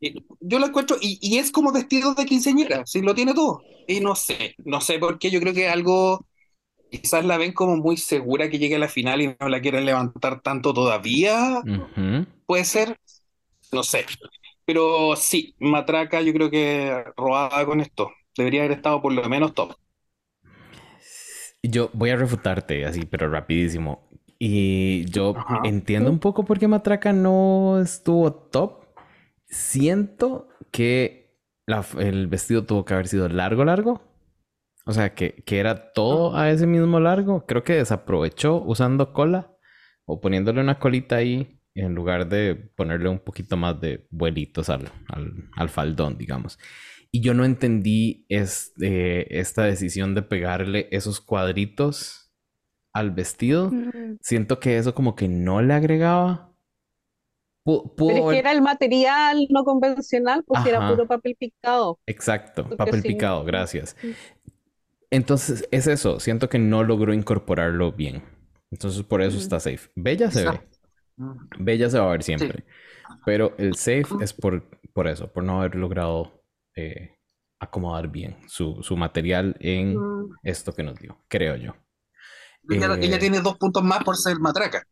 y- 0.00 0.14
yo 0.40 0.58
lo 0.58 0.66
encuentro, 0.68 0.96
y, 1.00 1.18
y 1.22 1.38
es 1.38 1.50
como 1.52 1.72
vestido 1.72 2.14
de 2.14 2.26
quinceañera, 2.26 2.86
si 2.86 3.02
lo 3.02 3.14
tiene 3.14 3.34
todo. 3.34 3.66
Y 3.86 4.00
no 4.00 4.14
sé, 4.16 4.54
no 4.64 4.80
sé 4.82 4.98
por 4.98 5.18
qué, 5.18 5.30
yo 5.30 5.40
creo 5.40 5.54
que 5.54 5.68
algo, 5.68 6.26
quizás 6.90 7.24
la 7.26 7.38
ven 7.38 7.52
como 7.54 7.76
muy 7.76 7.96
segura 7.98 8.50
que 8.50 8.58
llegue 8.60 8.76
a 8.76 8.80
la 8.80 8.88
final 8.88 9.22
y 9.22 9.36
no 9.40 9.48
la 9.50 9.60
quieren 9.62 9.86
levantar 9.86 10.42
tanto 10.42 10.74
todavía. 10.74 11.64
Puede 12.46 12.64
ser, 12.64 12.98
no 13.72 13.82
sé. 13.84 14.06
Pero 14.66 15.16
sí, 15.16 15.54
Matraca 15.58 16.20
yo 16.22 16.32
creo 16.32 16.50
que 16.50 17.04
robada 17.16 17.64
con 17.66 17.80
esto. 17.80 18.10
Debería 18.36 18.62
haber 18.62 18.72
estado 18.78 19.02
por 19.02 19.12
lo 19.12 19.28
menos 19.28 19.54
top. 19.54 19.74
Yo 21.62 21.90
voy 21.94 22.10
a 22.10 22.16
refutarte 22.16 22.84
así, 22.84 23.06
pero 23.06 23.28
rapidísimo. 23.30 24.08
Y 24.38 25.06
yo 25.06 25.40
Ajá. 25.40 25.60
entiendo 25.62 26.10
un 26.10 26.18
poco 26.18 26.44
por 26.44 26.58
qué 26.58 26.68
Matraca 26.68 27.12
no 27.12 27.80
estuvo 27.80 28.32
top. 28.32 28.84
Siento 29.46 30.48
que 30.72 31.38
la- 31.66 31.84
el 31.98 32.26
vestido 32.28 32.64
tuvo 32.66 32.84
que 32.84 32.94
haber 32.94 33.08
sido 33.08 33.28
largo, 33.28 33.64
largo. 33.64 34.02
O 34.86 34.92
sea, 34.92 35.14
que, 35.14 35.44
que 35.44 35.58
era 35.60 35.92
todo 35.92 36.36
a 36.36 36.50
ese 36.50 36.66
mismo 36.66 37.00
largo. 37.00 37.46
Creo 37.46 37.64
que 37.64 37.74
desaprovechó 37.74 38.62
usando 38.62 39.12
cola 39.14 39.52
o 40.06 40.20
poniéndole 40.20 40.60
una 40.60 40.78
colita 40.78 41.16
ahí 41.16 41.60
en 41.74 41.94
lugar 41.94 42.28
de 42.28 42.54
ponerle 42.54 43.08
un 43.08 43.18
poquito 43.18 43.56
más 43.56 43.80
de 43.80 44.06
vuelitos 44.10 44.68
al, 44.70 44.90
al, 45.08 45.32
al 45.56 45.68
faldón, 45.68 46.16
digamos. 46.18 46.58
Y 47.10 47.20
yo 47.20 47.34
no 47.34 47.44
entendí 47.44 48.26
este, 48.28 49.38
esta 49.38 49.64
decisión 49.64 50.14
de 50.14 50.22
pegarle 50.22 50.88
esos 50.90 51.20
cuadritos 51.20 52.32
al 52.92 53.10
vestido. 53.12 53.70
Mm. 53.70 54.18
Siento 54.20 54.60
que 54.60 54.78
eso 54.78 54.94
como 54.94 55.14
que 55.16 55.28
no 55.28 55.62
le 55.62 55.74
agregaba. 55.74 56.52
Pu- 57.64 57.94
pudo 57.94 58.08
Pero 58.08 58.10
es 58.10 58.20
que 58.20 58.22
haber- 58.26 58.36
era 58.38 58.52
el 58.52 58.62
material 58.62 59.46
no 59.50 59.64
convencional, 59.64 60.44
pues 60.46 60.66
era 60.66 60.88
puro 60.88 61.06
papel 61.06 61.34
picado. 61.38 61.98
Exacto, 62.06 62.62
Porque 62.64 62.76
papel 62.76 63.02
sí. 63.02 63.08
picado, 63.08 63.42
gracias. 63.44 63.96
Entonces 65.10 65.66
es 65.70 65.86
eso, 65.86 66.18
siento 66.20 66.48
que 66.48 66.58
no 66.58 66.82
logró 66.82 67.14
incorporarlo 67.14 67.92
bien. 67.92 68.22
Entonces 68.70 69.02
por 69.04 69.22
eso 69.22 69.36
Mm. 69.36 69.40
está 69.40 69.60
safe. 69.60 69.90
Bella 69.94 70.30
se 70.30 70.44
ve, 70.50 70.60
Bella 71.58 71.88
se 71.90 71.98
va 71.98 72.06
a 72.06 72.12
ver 72.12 72.22
siempre. 72.22 72.64
Pero 73.24 73.54
el 73.58 73.74
safe 73.76 74.06
es 74.20 74.32
por, 74.32 74.64
por 74.92 75.08
eso, 75.08 75.32
por 75.32 75.44
no 75.44 75.60
haber 75.60 75.74
logrado 75.76 76.42
eh, 76.76 77.16
acomodar 77.60 78.08
bien 78.08 78.36
su, 78.48 78.82
su 78.82 78.96
material 78.96 79.56
en 79.60 79.96
Mm. 79.96 80.36
esto 80.42 80.74
que 80.74 80.82
nos 80.82 80.98
dio, 80.98 81.18
creo 81.28 81.56
yo. 81.56 81.74
Ella, 82.68 82.94
Eh, 82.94 82.98
ella 83.02 83.18
tiene 83.18 83.40
dos 83.40 83.56
puntos 83.58 83.82
más 83.82 84.02
por 84.02 84.16
ser 84.16 84.38
Matraca. 84.40 84.82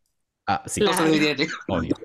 Ah, 0.46 0.62
sí, 0.66 0.80
Claro. 0.80 0.96
Entonces 0.98 1.20
debería 1.20 1.36
llegar. 1.36 1.58
obvio, 1.68 1.96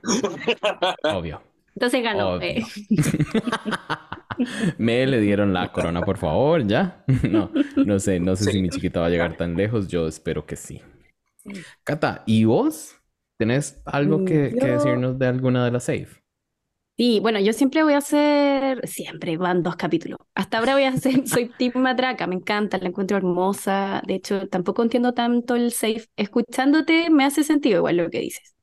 obvio. 1.04 1.42
Entonces 1.76 2.04
ganó. 2.04 2.30
Obvio. 2.36 2.42
eh. 2.48 2.64
Me 4.78 5.06
le 5.08 5.20
dieron 5.20 5.54
la 5.54 5.72
corona, 5.72 6.02
por 6.02 6.18
favor, 6.18 6.66
¿ya? 6.66 7.04
No, 7.30 7.52
no 7.86 8.00
sé, 8.00 8.20
no 8.20 8.36
sé 8.36 8.46
Sí. 8.46 8.52
si 8.54 8.62
mi 8.62 8.70
chiquita 8.70 9.00
va 9.02 9.08
a 9.08 9.10
llegar 9.10 9.36
tan 9.38 9.56
lejos. 9.56 9.88
Yo 9.88 10.08
espero 10.08 10.46
que 10.46 10.56
sí. 10.56 10.82
Cata, 11.84 12.24
¿y 12.26 12.44
vos? 12.46 12.97
¿Tenés 13.38 13.82
algo 13.86 14.24
que, 14.24 14.58
que 14.60 14.68
decirnos 14.68 15.18
de 15.20 15.28
alguna 15.28 15.66
de 15.66 15.72
las 15.72 15.86
safe? 15.86 16.22
Sí, 16.98 17.20
bueno, 17.20 17.40
yo 17.40 17.54
siempre 17.54 17.84
voy 17.84 17.94
a 17.94 18.00
hacer, 18.00 18.88
siempre 18.88 19.38
van 19.38 19.62
dos 19.62 19.76
capítulos. 19.76 20.18
Hasta 20.34 20.58
ahora 20.58 20.74
voy 20.74 20.84
a 20.84 20.90
hacer, 20.90 21.28
soy 21.28 21.54
Tip 21.56 21.76
Matraca, 21.76 22.26
me 22.26 22.34
encanta, 22.36 22.80
la 22.80 22.88
encuentro 22.88 23.18
hermosa. 23.18 24.02
De 24.08 24.16
hecho, 24.16 24.48
tampoco 24.50 24.82
entiendo 24.82 25.14
tanto 25.14 25.56
el 25.56 25.72
safe. 25.72 26.08
Escuchándote 26.16 27.12
me 27.12 27.24
hace 27.24 27.44
sentido 27.44 27.78
igual 27.80 27.98
lo 27.98 28.10
que 28.10 28.20
dices. 28.22 28.56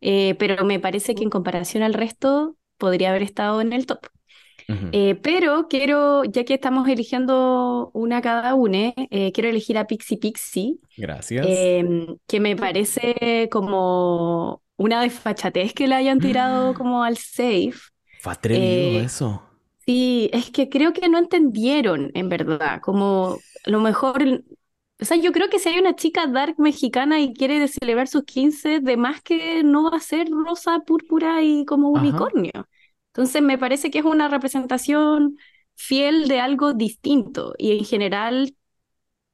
Eh, 0.00 0.36
pero 0.38 0.64
me 0.64 0.78
parece 0.80 1.14
que 1.16 1.24
en 1.24 1.30
comparación 1.30 1.82
al 1.82 1.94
resto 1.94 2.56
podría 2.78 3.10
haber 3.10 3.22
estado 3.22 3.60
en 3.60 3.72
el 3.72 3.86
top. 3.86 4.06
Eh, 4.92 5.14
pero 5.16 5.66
quiero, 5.68 6.24
ya 6.24 6.44
que 6.44 6.54
estamos 6.54 6.88
eligiendo 6.88 7.90
una 7.92 8.20
cada 8.20 8.54
una, 8.54 8.92
eh, 8.96 9.32
quiero 9.32 9.48
elegir 9.48 9.78
a 9.78 9.86
Pixie 9.86 10.18
Pixie, 10.18 10.78
Gracias. 10.96 11.46
eh, 11.48 12.06
que 12.26 12.40
me 12.40 12.56
parece 12.56 13.48
como 13.50 14.62
una 14.76 15.02
desfachatez 15.02 15.74
que 15.74 15.88
le 15.88 15.94
hayan 15.94 16.20
tirado 16.20 16.74
como 16.74 17.02
al 17.02 17.16
safe. 17.16 17.74
Fue 18.20 18.32
atrevido 18.32 19.00
eh, 19.00 19.04
eso. 19.04 19.42
Sí, 19.86 20.30
es 20.32 20.50
que 20.50 20.68
creo 20.68 20.92
que 20.92 21.08
no 21.08 21.18
entendieron, 21.18 22.10
en 22.14 22.28
verdad, 22.28 22.80
como 22.80 23.38
a 23.66 23.70
lo 23.70 23.80
mejor, 23.80 24.22
o 25.00 25.04
sea, 25.04 25.16
yo 25.16 25.32
creo 25.32 25.48
que 25.48 25.58
si 25.58 25.70
hay 25.70 25.78
una 25.78 25.96
chica 25.96 26.26
dark 26.26 26.54
mexicana 26.58 27.20
y 27.20 27.32
quiere 27.32 27.66
celebrar 27.68 28.06
sus 28.06 28.24
15, 28.24 28.80
de 28.80 28.96
más 28.96 29.22
que 29.22 29.62
no 29.64 29.90
va 29.90 29.96
a 29.96 30.00
ser 30.00 30.28
rosa, 30.30 30.80
púrpura 30.80 31.42
y 31.42 31.64
como 31.64 31.96
Ajá. 31.96 32.00
unicornio. 32.00 32.52
Entonces 33.12 33.42
me 33.42 33.58
parece 33.58 33.90
que 33.90 33.98
es 34.00 34.04
una 34.04 34.28
representación 34.28 35.36
fiel 35.76 36.28
de 36.28 36.40
algo 36.40 36.74
distinto 36.74 37.54
y 37.58 37.78
en 37.78 37.84
general, 37.84 38.54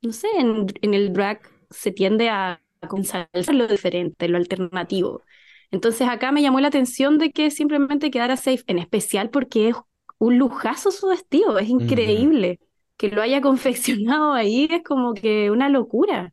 no 0.02 0.12
sé, 0.12 0.28
en, 0.38 0.66
en 0.82 0.94
el 0.94 1.12
drag 1.12 1.40
se 1.70 1.92
tiende 1.92 2.28
a, 2.30 2.62
a 2.82 3.52
lo 3.52 3.66
diferente, 3.68 4.28
lo 4.28 4.36
alternativo. 4.38 5.24
Entonces 5.70 6.08
acá 6.08 6.32
me 6.32 6.42
llamó 6.42 6.60
la 6.60 6.68
atención 6.68 7.18
de 7.18 7.32
que 7.32 7.50
simplemente 7.50 8.10
quedara 8.10 8.36
safe, 8.36 8.64
en 8.68 8.78
especial 8.78 9.30
porque 9.30 9.70
es 9.70 9.76
un 10.18 10.38
lujazo 10.38 10.90
su 10.92 11.08
vestido, 11.08 11.58
es 11.58 11.68
increíble. 11.68 12.60
Que 12.96 13.10
lo 13.10 13.22
haya 13.22 13.40
confeccionado 13.42 14.32
ahí 14.34 14.68
es 14.70 14.82
como 14.84 15.14
que 15.14 15.50
una 15.50 15.68
locura. 15.68 16.32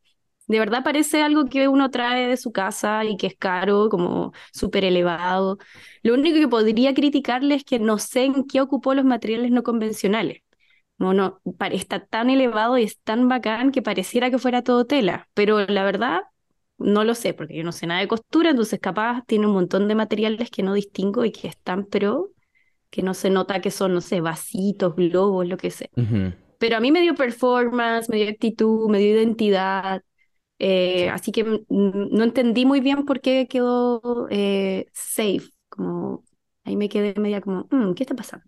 De 0.53 0.59
verdad 0.59 0.83
parece 0.83 1.23
algo 1.23 1.45
que 1.45 1.67
uno 1.67 1.89
trae 1.89 2.27
de 2.27 2.37
su 2.37 2.51
casa 2.51 3.03
y 3.05 3.17
que 3.17 3.25
es 3.25 3.35
caro, 3.35 3.89
como 3.89 4.33
súper 4.51 4.85
elevado. 4.85 5.57
Lo 6.03 6.13
único 6.13 6.37
que 6.37 6.47
podría 6.47 6.93
criticarle 6.93 7.55
es 7.55 7.63
que 7.63 7.79
no 7.79 7.97
sé 7.97 8.25
en 8.25 8.45
qué 8.45 8.61
ocupó 8.61 8.93
los 8.93 9.03
materiales 9.03 9.49
no 9.49 9.63
convencionales. 9.63 10.43
Bueno, 10.99 11.41
está 11.71 12.05
tan 12.05 12.29
elevado 12.29 12.77
y 12.77 12.83
es 12.83 12.99
tan 12.99 13.27
bacán 13.27 13.71
que 13.71 13.81
pareciera 13.81 14.29
que 14.29 14.37
fuera 14.37 14.61
todo 14.61 14.85
tela, 14.85 15.27
pero 15.33 15.65
la 15.65 15.83
verdad 15.85 16.21
no 16.77 17.03
lo 17.03 17.15
sé, 17.15 17.33
porque 17.33 17.55
yo 17.55 17.63
no 17.63 17.71
sé 17.71 17.87
nada 17.87 18.01
de 18.01 18.07
costura, 18.07 18.51
entonces 18.51 18.79
capaz 18.79 19.23
tiene 19.25 19.47
un 19.47 19.53
montón 19.53 19.87
de 19.87 19.95
materiales 19.95 20.51
que 20.51 20.61
no 20.61 20.75
distingo 20.75 21.25
y 21.25 21.31
que 21.31 21.47
están 21.47 21.85
pero 21.85 22.29
que 22.91 23.01
no 23.01 23.15
se 23.15 23.31
nota 23.31 23.59
que 23.59 23.71
son, 23.71 23.95
no 23.95 24.01
sé, 24.01 24.21
vasitos, 24.21 24.95
globos, 24.95 25.47
lo 25.47 25.57
que 25.57 25.71
sea. 25.71 25.89
Pero 26.59 26.77
a 26.77 26.79
mí 26.79 26.91
me 26.91 27.01
dio 27.01 27.15
performance, 27.15 28.07
me 28.07 28.17
dio 28.17 28.29
actitud, 28.29 28.87
me 28.87 28.99
dio 28.99 29.15
identidad, 29.15 30.03
eh, 30.63 31.09
así 31.09 31.31
que 31.31 31.43
no 31.69 32.23
entendí 32.23 32.65
muy 32.65 32.79
bien 32.81 33.05
por 33.05 33.21
qué 33.21 33.47
quedó 33.49 34.27
eh, 34.29 34.87
safe, 34.93 35.43
como 35.69 36.23
ahí 36.65 36.75
me 36.77 36.89
quedé 36.89 37.13
media 37.19 37.41
como, 37.41 37.67
mm, 37.71 37.93
¿qué 37.95 38.03
está 38.03 38.15
pasando? 38.15 38.45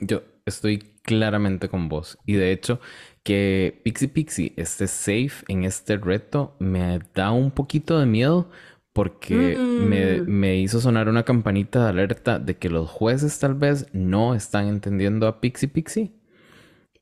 Yo 0.00 0.22
estoy 0.46 0.78
claramente 1.02 1.68
con 1.68 1.88
vos 1.88 2.18
y 2.24 2.34
de 2.34 2.52
hecho 2.52 2.80
que 3.24 3.80
Pixie 3.84 4.08
Pixie 4.08 4.52
esté 4.56 4.86
safe 4.86 5.44
en 5.48 5.64
este 5.64 5.96
reto 5.96 6.54
me 6.60 7.00
da 7.14 7.32
un 7.32 7.50
poquito 7.50 7.98
de 7.98 8.06
miedo 8.06 8.48
porque 8.92 9.68
me, 9.76 10.22
Mm. 10.22 10.26
me 10.26 10.56
hizo 10.58 10.80
sonar 10.80 11.08
una 11.08 11.24
campanita 11.24 11.82
de 11.84 11.90
alerta 11.90 12.38
de 12.38 12.56
que 12.56 12.70
los 12.70 12.88
jueces 12.88 13.38
tal 13.38 13.54
vez 13.54 13.86
no 13.92 14.34
están 14.34 14.68
entendiendo 14.68 15.26
a 15.26 15.40
Pixie 15.40 15.68
Pixie. 15.68 16.12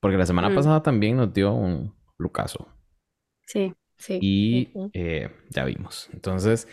Porque 0.01 0.19
la 0.19 0.27
semana 0.27 0.51
Mm. 0.51 0.55
pasada 0.55 0.83
también 0.83 1.17
nos 1.19 1.35
dio 1.35 1.53
un 1.55 1.95
lucaso. 2.19 2.69
Sí, 3.47 3.75
sí. 3.99 4.19
Y 4.21 4.69
eh, 4.93 5.31
ya 5.51 5.65
vimos. 5.65 6.09
Entonces, 6.13 6.69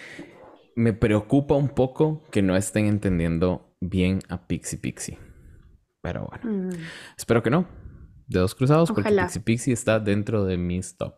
me 0.76 0.94
preocupa 0.94 1.56
un 1.56 1.70
poco 1.70 2.24
que 2.32 2.42
no 2.42 2.56
estén 2.56 2.88
entendiendo 2.88 3.76
bien 3.82 4.20
a 4.30 4.48
Pixie 4.48 4.80
Pixie. 4.80 5.18
Pero 6.02 6.28
bueno, 6.30 6.70
Mm. 6.70 6.80
espero 7.18 7.42
que 7.44 7.50
no. 7.50 7.68
Dedos 8.28 8.56
cruzados 8.56 8.92
porque. 8.92 9.10
Pixie 9.12 9.42
Pixie 9.42 9.74
está 9.74 10.00
dentro 10.00 10.46
de 10.46 10.58
mis 10.58 10.98
top. 10.98 11.14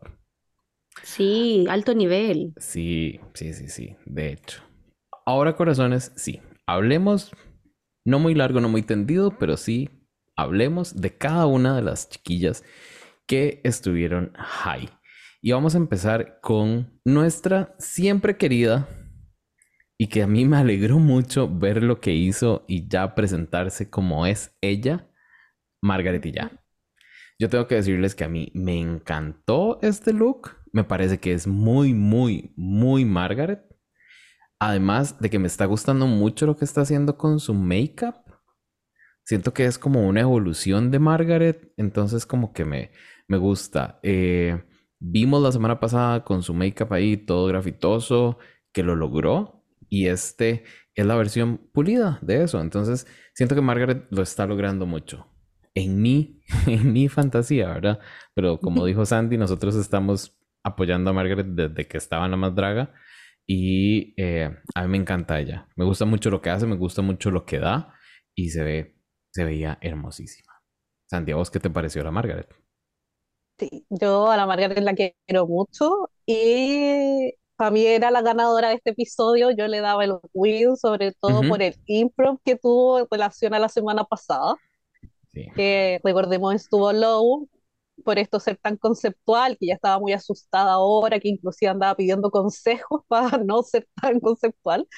Sí, 1.02 1.66
alto 1.68 1.94
nivel. 1.94 2.52
Sí, 2.56 3.20
sí, 3.34 3.52
sí, 3.52 3.68
sí. 3.68 3.96
De 4.06 4.32
hecho. 4.32 4.62
Ahora, 5.24 5.56
corazones, 5.56 6.12
sí. 6.16 6.40
Hablemos, 6.66 7.32
no 8.04 8.18
muy 8.18 8.34
largo, 8.34 8.60
no 8.60 8.68
muy 8.68 8.82
tendido, 8.82 9.36
pero 9.38 9.56
sí 9.56 9.90
hablemos 10.36 11.00
de 11.00 11.16
cada 11.16 11.46
una 11.46 11.74
de 11.76 11.82
las 11.82 12.08
chiquillas 12.10 12.64
que 13.26 13.60
estuvieron 13.64 14.32
high. 14.36 14.88
Y 15.40 15.52
vamos 15.52 15.74
a 15.74 15.78
empezar 15.78 16.40
con 16.40 17.00
nuestra 17.04 17.74
siempre 17.78 18.36
querida 18.36 18.88
y 19.98 20.08
que 20.08 20.22
a 20.22 20.26
mí 20.26 20.44
me 20.44 20.56
alegró 20.56 20.98
mucho 20.98 21.48
ver 21.48 21.82
lo 21.82 22.00
que 22.00 22.12
hizo 22.12 22.64
y 22.68 22.88
ya 22.88 23.14
presentarse 23.14 23.88
como 23.88 24.26
es 24.26 24.56
ella, 24.60 25.08
Margaret 25.82 26.24
y 26.26 26.32
ya. 26.32 26.62
Yo 27.38 27.50
tengo 27.50 27.66
que 27.66 27.74
decirles 27.76 28.14
que 28.14 28.24
a 28.24 28.28
mí 28.28 28.50
me 28.54 28.78
encantó 28.78 29.78
este 29.82 30.12
look. 30.12 30.56
Me 30.72 30.84
parece 30.84 31.18
que 31.18 31.32
es 31.32 31.46
muy, 31.46 31.92
muy, 31.92 32.52
muy 32.56 33.04
Margaret. 33.04 33.62
Además 34.58 35.20
de 35.20 35.28
que 35.28 35.38
me 35.38 35.46
está 35.46 35.66
gustando 35.66 36.06
mucho 36.06 36.46
lo 36.46 36.56
que 36.56 36.64
está 36.64 36.80
haciendo 36.80 37.18
con 37.18 37.40
su 37.40 37.52
make-up. 37.52 38.14
Siento 39.22 39.52
que 39.52 39.66
es 39.66 39.78
como 39.78 40.06
una 40.06 40.22
evolución 40.22 40.90
de 40.90 40.98
Margaret. 40.98 41.72
Entonces 41.76 42.24
como 42.24 42.54
que 42.54 42.64
me, 42.64 42.90
me 43.28 43.36
gusta. 43.36 44.00
Eh, 44.02 44.62
vimos 44.98 45.42
la 45.42 45.52
semana 45.52 45.80
pasada 45.80 46.24
con 46.24 46.42
su 46.42 46.54
make-up 46.54 46.92
ahí 46.92 47.16
todo 47.16 47.46
grafitoso, 47.46 48.38
que 48.72 48.82
lo 48.82 48.96
logró. 48.96 49.64
Y 49.88 50.06
este 50.06 50.64
es 50.94 51.06
la 51.06 51.16
versión 51.16 51.58
pulida 51.72 52.18
de 52.22 52.42
eso. 52.42 52.60
Entonces 52.60 53.06
siento 53.34 53.54
que 53.54 53.60
Margaret 53.60 54.06
lo 54.10 54.22
está 54.22 54.46
logrando 54.46 54.86
mucho 54.86 55.26
en 55.74 56.00
mi, 56.02 56.42
en 56.66 56.92
mi 56.92 57.08
fantasía, 57.08 57.68
¿verdad? 57.68 58.00
Pero 58.34 58.58
como 58.58 58.84
dijo 58.84 59.04
Sandy, 59.04 59.36
nosotros 59.36 59.76
estamos 59.76 60.36
apoyando 60.64 61.10
a 61.10 61.12
Margaret 61.12 61.46
desde 61.46 61.86
que 61.86 61.98
estaba 61.98 62.24
en 62.24 62.32
la 62.32 62.36
más 62.36 62.54
draga 62.54 62.92
y 63.46 64.14
eh, 64.20 64.50
a 64.74 64.82
mí 64.82 64.88
me 64.88 64.96
encanta 64.96 65.38
ella. 65.38 65.68
Me 65.76 65.84
gusta 65.84 66.04
mucho 66.04 66.30
lo 66.30 66.42
que 66.42 66.50
hace, 66.50 66.66
me 66.66 66.76
gusta 66.76 67.02
mucho 67.02 67.30
lo 67.30 67.46
que 67.46 67.60
da 67.60 67.94
y 68.34 68.50
se 68.50 68.64
ve, 68.64 69.00
se 69.32 69.44
veía 69.44 69.78
hermosísima. 69.80 70.52
Sandy, 71.08 71.32
¿a 71.32 71.36
vos 71.36 71.50
qué 71.50 71.60
te 71.60 71.70
pareció 71.70 72.02
la 72.02 72.10
Margaret? 72.10 72.52
Sí, 73.58 73.86
yo 73.88 74.30
a 74.30 74.36
la 74.36 74.46
Margaret 74.46 74.80
la 74.80 74.94
quiero 74.94 75.46
mucho 75.46 76.10
y 76.26 77.32
para 77.56 77.70
mí 77.70 77.86
era 77.86 78.10
la 78.10 78.20
ganadora 78.20 78.68
de 78.68 78.74
este 78.74 78.90
episodio. 78.90 79.50
Yo 79.50 79.66
le 79.66 79.80
daba 79.80 80.04
el 80.04 80.12
win, 80.34 80.76
sobre 80.76 81.12
todo 81.12 81.42
por 81.48 81.62
el 81.62 81.74
improv 81.86 82.38
que 82.44 82.56
tuvo 82.56 82.98
en 83.00 83.06
relación 83.10 83.54
a 83.54 83.58
la 83.58 83.68
semana 83.70 84.04
pasada, 84.04 84.56
Sí. 85.32 85.46
que 85.54 86.00
recordemos 86.04 86.54
estuvo 86.54 86.92
low 86.92 87.48
por 88.04 88.18
esto 88.18 88.40
ser 88.40 88.56
tan 88.58 88.76
conceptual, 88.76 89.56
que 89.58 89.66
ya 89.68 89.74
estaba 89.74 89.98
muy 90.00 90.12
asustada 90.12 90.72
ahora, 90.74 91.18
que 91.20 91.28
inclusive 91.28 91.70
andaba 91.70 91.94
pidiendo 91.96 92.30
consejos 92.30 93.02
para 93.08 93.38
no 93.38 93.62
ser 93.62 93.88
tan 94.00 94.20
conceptual. 94.20 94.88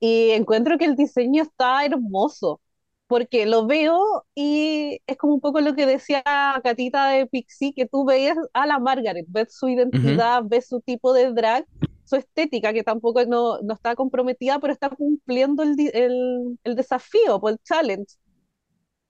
Y 0.00 0.30
encuentro 0.32 0.78
que 0.78 0.84
el 0.86 0.96
diseño 0.96 1.42
está 1.42 1.84
hermoso, 1.84 2.60
porque 3.06 3.46
lo 3.46 3.66
veo 3.66 4.26
y 4.34 5.00
es 5.06 5.16
como 5.16 5.34
un 5.34 5.40
poco 5.40 5.60
lo 5.60 5.74
que 5.74 5.86
decía 5.86 6.22
Catita 6.64 7.08
de 7.10 7.26
Pixie, 7.26 7.72
que 7.74 7.86
tú 7.86 8.04
veías 8.04 8.36
a 8.52 8.66
la 8.66 8.78
Margaret, 8.78 9.26
ves 9.28 9.56
su 9.56 9.68
identidad, 9.68 10.42
ves 10.44 10.68
su 10.68 10.80
tipo 10.80 11.12
de 11.12 11.32
drag, 11.32 11.66
su 12.04 12.16
estética, 12.16 12.72
que 12.72 12.82
tampoco 12.84 13.24
no, 13.24 13.60
no 13.62 13.74
está 13.74 13.94
comprometida, 13.96 14.58
pero 14.60 14.72
está 14.72 14.90
cumpliendo 14.90 15.62
el, 15.62 15.76
el, 15.94 16.58
el 16.64 16.74
desafío, 16.76 17.40
por 17.40 17.52
el 17.52 17.58
challenge. 17.62 18.16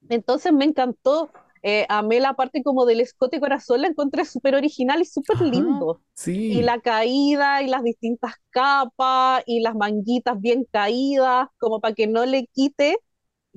Entonces 0.09 0.53
me 0.53 0.65
encantó. 0.65 1.31
Eh, 1.63 1.85
amé 1.89 2.21
la 2.21 2.35
parte 2.35 2.63
como 2.63 2.87
del 2.87 3.01
escote 3.01 3.41
corazón, 3.41 3.83
la 3.83 3.89
encontré 3.89 4.25
súper 4.25 4.55
original 4.55 5.01
y 5.03 5.05
súper 5.05 5.41
lindo. 5.41 6.01
Y 6.49 6.63
Sí. 6.63 6.63
la 6.63 6.81
caída 6.81 7.61
y 7.63 7.67
las 7.69 7.83
distintas 7.83 8.35
capas 8.51 9.43
y 9.47 9.61
las 9.61 9.75
manguitas 9.75 10.41
bien 10.41 10.65
caídas, 10.71 11.49
como 11.59 11.81
para 11.81 11.95
que 11.95 12.07
no 12.07 12.25
le 12.25 12.47
quite, 12.53 12.97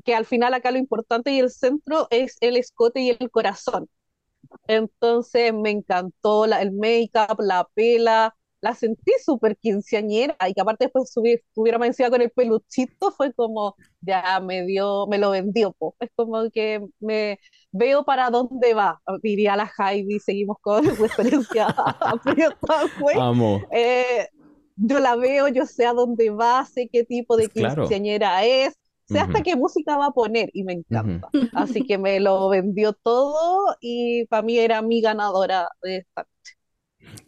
que 0.06 0.16
al 0.16 0.26
final 0.26 0.54
acá 0.54 0.72
lo 0.72 0.78
importante 0.78 1.32
y 1.32 1.40
el 1.40 1.52
centro 1.52 2.08
es 2.12 2.38
el 2.42 2.58
escote 2.58 3.02
y 3.02 3.10
el 3.12 3.30
corazón. 3.32 3.90
Entonces 4.68 5.54
me 5.54 5.72
encantó 5.72 6.48
la- 6.48 6.62
el 6.62 6.72
make-up, 6.72 7.40
la 7.42 7.68
pela, 7.74 8.36
la 8.62 8.76
sentí 8.76 9.12
súper 9.26 9.58
quinceañera 9.58 10.36
y 10.48 10.54
que 10.54 10.62
aparte 10.62 10.86
después 10.86 11.12
subi- 11.16 11.36
estuviera 11.48 11.78
más 11.78 11.88
encima 11.90 12.10
con 12.10 12.22
el 12.22 12.32
peluchito, 12.32 13.12
fue 13.12 13.34
como, 13.34 13.76
ya 14.02 14.40
me 14.42 14.66
dio, 14.66 15.08
me 15.08 15.18
lo 15.18 15.32
vendió, 15.32 15.74
po. 15.74 15.96
Es 16.00 16.10
como 16.16 16.50
que 16.52 16.82
me 17.00 17.40
veo 17.72 18.04
para 18.06 18.30
dónde 18.30 18.74
va, 18.74 19.02
diría 19.24 19.56
la 19.56 19.72
Heidi, 19.78 20.20
seguimos 20.20 20.58
con 20.62 20.84
referencia 21.00 21.74
a. 21.78 22.16
Amo. 23.14 23.62
Eh, 23.72 24.28
yo 24.76 25.00
la 25.00 25.16
veo, 25.16 25.48
yo 25.50 25.66
sé 25.66 25.86
a 25.86 25.94
dónde 25.94 26.30
va, 26.30 26.66
sé 26.66 26.90
qué 26.92 27.04
tipo 27.04 27.38
de 27.38 27.50
Claro. 27.50 27.84
quinceañera 27.84 28.46
es, 28.46 28.76
sé 29.10 29.20
hasta 29.20 29.42
Ujú. 29.42 29.44
qué 29.44 29.56
música 29.56 29.98
va 29.98 30.08
a 30.08 30.12
poner 30.12 30.50
y 30.54 30.64
me 30.64 30.74
encanta. 30.74 31.34
Así 31.54 31.84
que 31.84 31.98
me 31.98 32.20
lo 32.20 32.50
vendió 32.50 32.94
todo 32.94 33.76
y 33.82 34.26
para 34.28 34.44
mí 34.44 34.58
era 34.60 34.82
mi 34.82 35.02
ganadora 35.02 35.70
de 35.84 35.98
esta. 35.98 36.28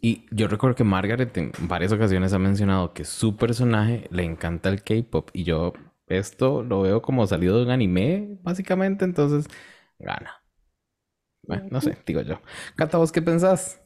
Y 0.02 0.26
yo 0.32 0.48
recuerdo 0.48 0.76
que 0.76 0.84
Margaret 0.84 1.36
en 1.38 1.52
varias 1.62 1.92
ocasiones 1.92 2.34
ha 2.34 2.40
mencionado 2.40 2.94
que 2.94 3.06
su 3.06 3.36
personaje 3.38 4.08
le 4.12 4.24
encanta 4.24 4.70
el 4.70 4.84
K-pop 4.84 5.30
y 5.34 5.44
yo 5.44 5.74
esto 6.08 6.64
lo 6.64 6.82
veo 6.82 7.02
como 7.02 7.26
salido 7.28 7.58
de 7.58 7.64
un 7.64 7.72
anime, 7.72 8.38
básicamente, 8.44 9.06
entonces 9.06 9.46
gana. 10.00 10.44
Bueno, 11.44 11.66
no 11.70 11.82
sé, 11.82 11.98
digo 12.06 12.22
yo. 12.22 12.42
Cata, 12.76 12.98
¿vos 12.98 13.12
qué 13.12 13.22
pensás? 13.22 13.81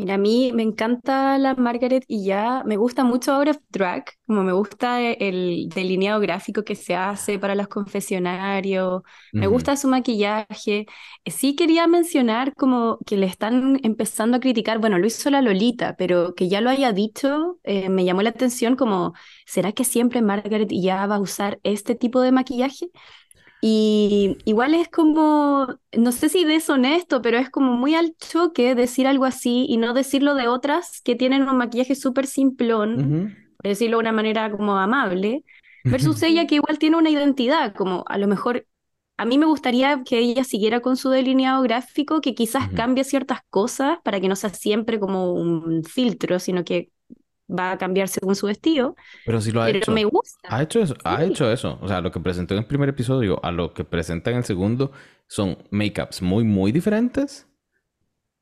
Mira, 0.00 0.14
a 0.14 0.18
mí 0.18 0.50
me 0.54 0.62
encanta 0.62 1.36
la 1.36 1.54
Margaret 1.56 2.04
y 2.08 2.24
ya 2.24 2.62
me 2.64 2.78
gusta 2.78 3.04
mucho 3.04 3.32
Out 3.34 3.48
of 3.48 3.58
Drag, 3.68 4.04
como 4.26 4.42
me 4.42 4.52
gusta 4.52 5.02
el 5.02 5.68
delineado 5.74 6.20
gráfico 6.20 6.64
que 6.64 6.74
se 6.74 6.94
hace 6.96 7.38
para 7.38 7.54
los 7.54 7.68
confesionarios, 7.68 9.02
me 9.36 9.46
gusta 9.46 9.76
su 9.76 9.88
maquillaje. 9.88 10.86
Eh, 11.24 11.30
Sí 11.30 11.54
quería 11.54 11.86
mencionar 11.86 12.54
como 12.54 12.98
que 13.04 13.18
le 13.18 13.26
están 13.26 13.78
empezando 13.82 14.38
a 14.38 14.40
criticar, 14.40 14.78
bueno, 14.78 14.98
lo 14.98 15.06
hizo 15.06 15.28
la 15.28 15.42
Lolita, 15.42 15.96
pero 15.98 16.34
que 16.34 16.48
ya 16.48 16.62
lo 16.62 16.70
haya 16.70 16.92
dicho, 16.92 17.58
eh, 17.62 17.90
me 17.90 18.04
llamó 18.06 18.22
la 18.22 18.30
atención 18.30 18.76
como, 18.76 19.12
¿será 19.44 19.72
que 19.72 19.84
siempre 19.84 20.22
Margaret 20.22 20.70
ya 20.72 21.06
va 21.06 21.16
a 21.16 21.20
usar 21.20 21.60
este 21.62 21.94
tipo 21.94 22.22
de 22.22 22.32
maquillaje? 22.32 22.86
Y 23.60 24.38
igual 24.46 24.74
es 24.74 24.88
como, 24.88 25.68
no 25.92 26.12
sé 26.12 26.28
si 26.30 26.44
deshonesto, 26.44 27.20
pero 27.22 27.38
es 27.38 27.50
como 27.50 27.72
muy 27.74 27.94
al 27.94 28.16
choque 28.16 28.74
decir 28.74 29.06
algo 29.06 29.26
así 29.26 29.66
y 29.68 29.76
no 29.76 29.92
decirlo 29.92 30.34
de 30.34 30.48
otras 30.48 31.02
que 31.02 31.14
tienen 31.14 31.48
un 31.48 31.58
maquillaje 31.58 31.94
súper 31.94 32.26
simplón, 32.26 33.10
por 33.56 33.68
decirlo 33.68 33.98
de 33.98 34.00
una 34.02 34.12
manera 34.12 34.50
como 34.50 34.76
amable, 34.78 35.44
versus 35.88 36.22
ella 36.22 36.46
que 36.46 36.56
igual 36.56 36.78
tiene 36.78 36.96
una 36.96 37.10
identidad, 37.10 37.74
como 37.74 38.04
a 38.08 38.16
lo 38.18 38.26
mejor 38.28 38.66
a 39.18 39.26
mí 39.26 39.36
me 39.36 39.44
gustaría 39.46 40.02
que 40.04 40.18
ella 40.18 40.44
siguiera 40.44 40.80
con 40.80 40.96
su 40.96 41.10
delineado 41.10 41.62
gráfico, 41.62 42.22
que 42.22 42.34
quizás 42.34 42.70
cambie 42.70 43.04
ciertas 43.04 43.40
cosas 43.50 43.98
para 44.02 44.18
que 44.20 44.28
no 44.28 44.36
sea 44.36 44.50
siempre 44.50 44.98
como 44.98 45.34
un 45.34 45.84
filtro, 45.84 46.38
sino 46.38 46.64
que 46.64 46.90
va 47.50 47.72
a 47.72 47.78
cambiar 47.78 48.08
según 48.08 48.34
su 48.36 48.46
vestido. 48.46 48.94
Pero 49.26 49.40
sí 49.40 49.50
lo 49.52 49.62
ha 49.62 49.66
Pero 49.66 49.78
hecho. 49.78 49.92
me 49.92 50.04
gusta. 50.04 50.48
Ha 50.48 50.62
hecho 50.62 50.80
eso, 50.80 50.94
ha 51.04 51.18
Sí. 51.18 51.30
hecho 51.30 51.50
eso. 51.50 51.78
O 51.82 51.88
sea, 51.88 52.00
lo 52.00 52.10
que 52.10 52.20
presentó 52.20 52.54
en 52.54 52.60
el 52.60 52.66
primer 52.66 52.88
episodio 52.88 53.44
a 53.44 53.50
lo 53.52 53.74
que 53.74 53.84
presenta 53.84 54.30
en 54.30 54.38
el 54.38 54.44
segundo 54.44 54.92
son 55.26 55.58
make-ups 55.70 56.22
muy, 56.22 56.44
muy 56.44 56.72
diferentes, 56.72 57.46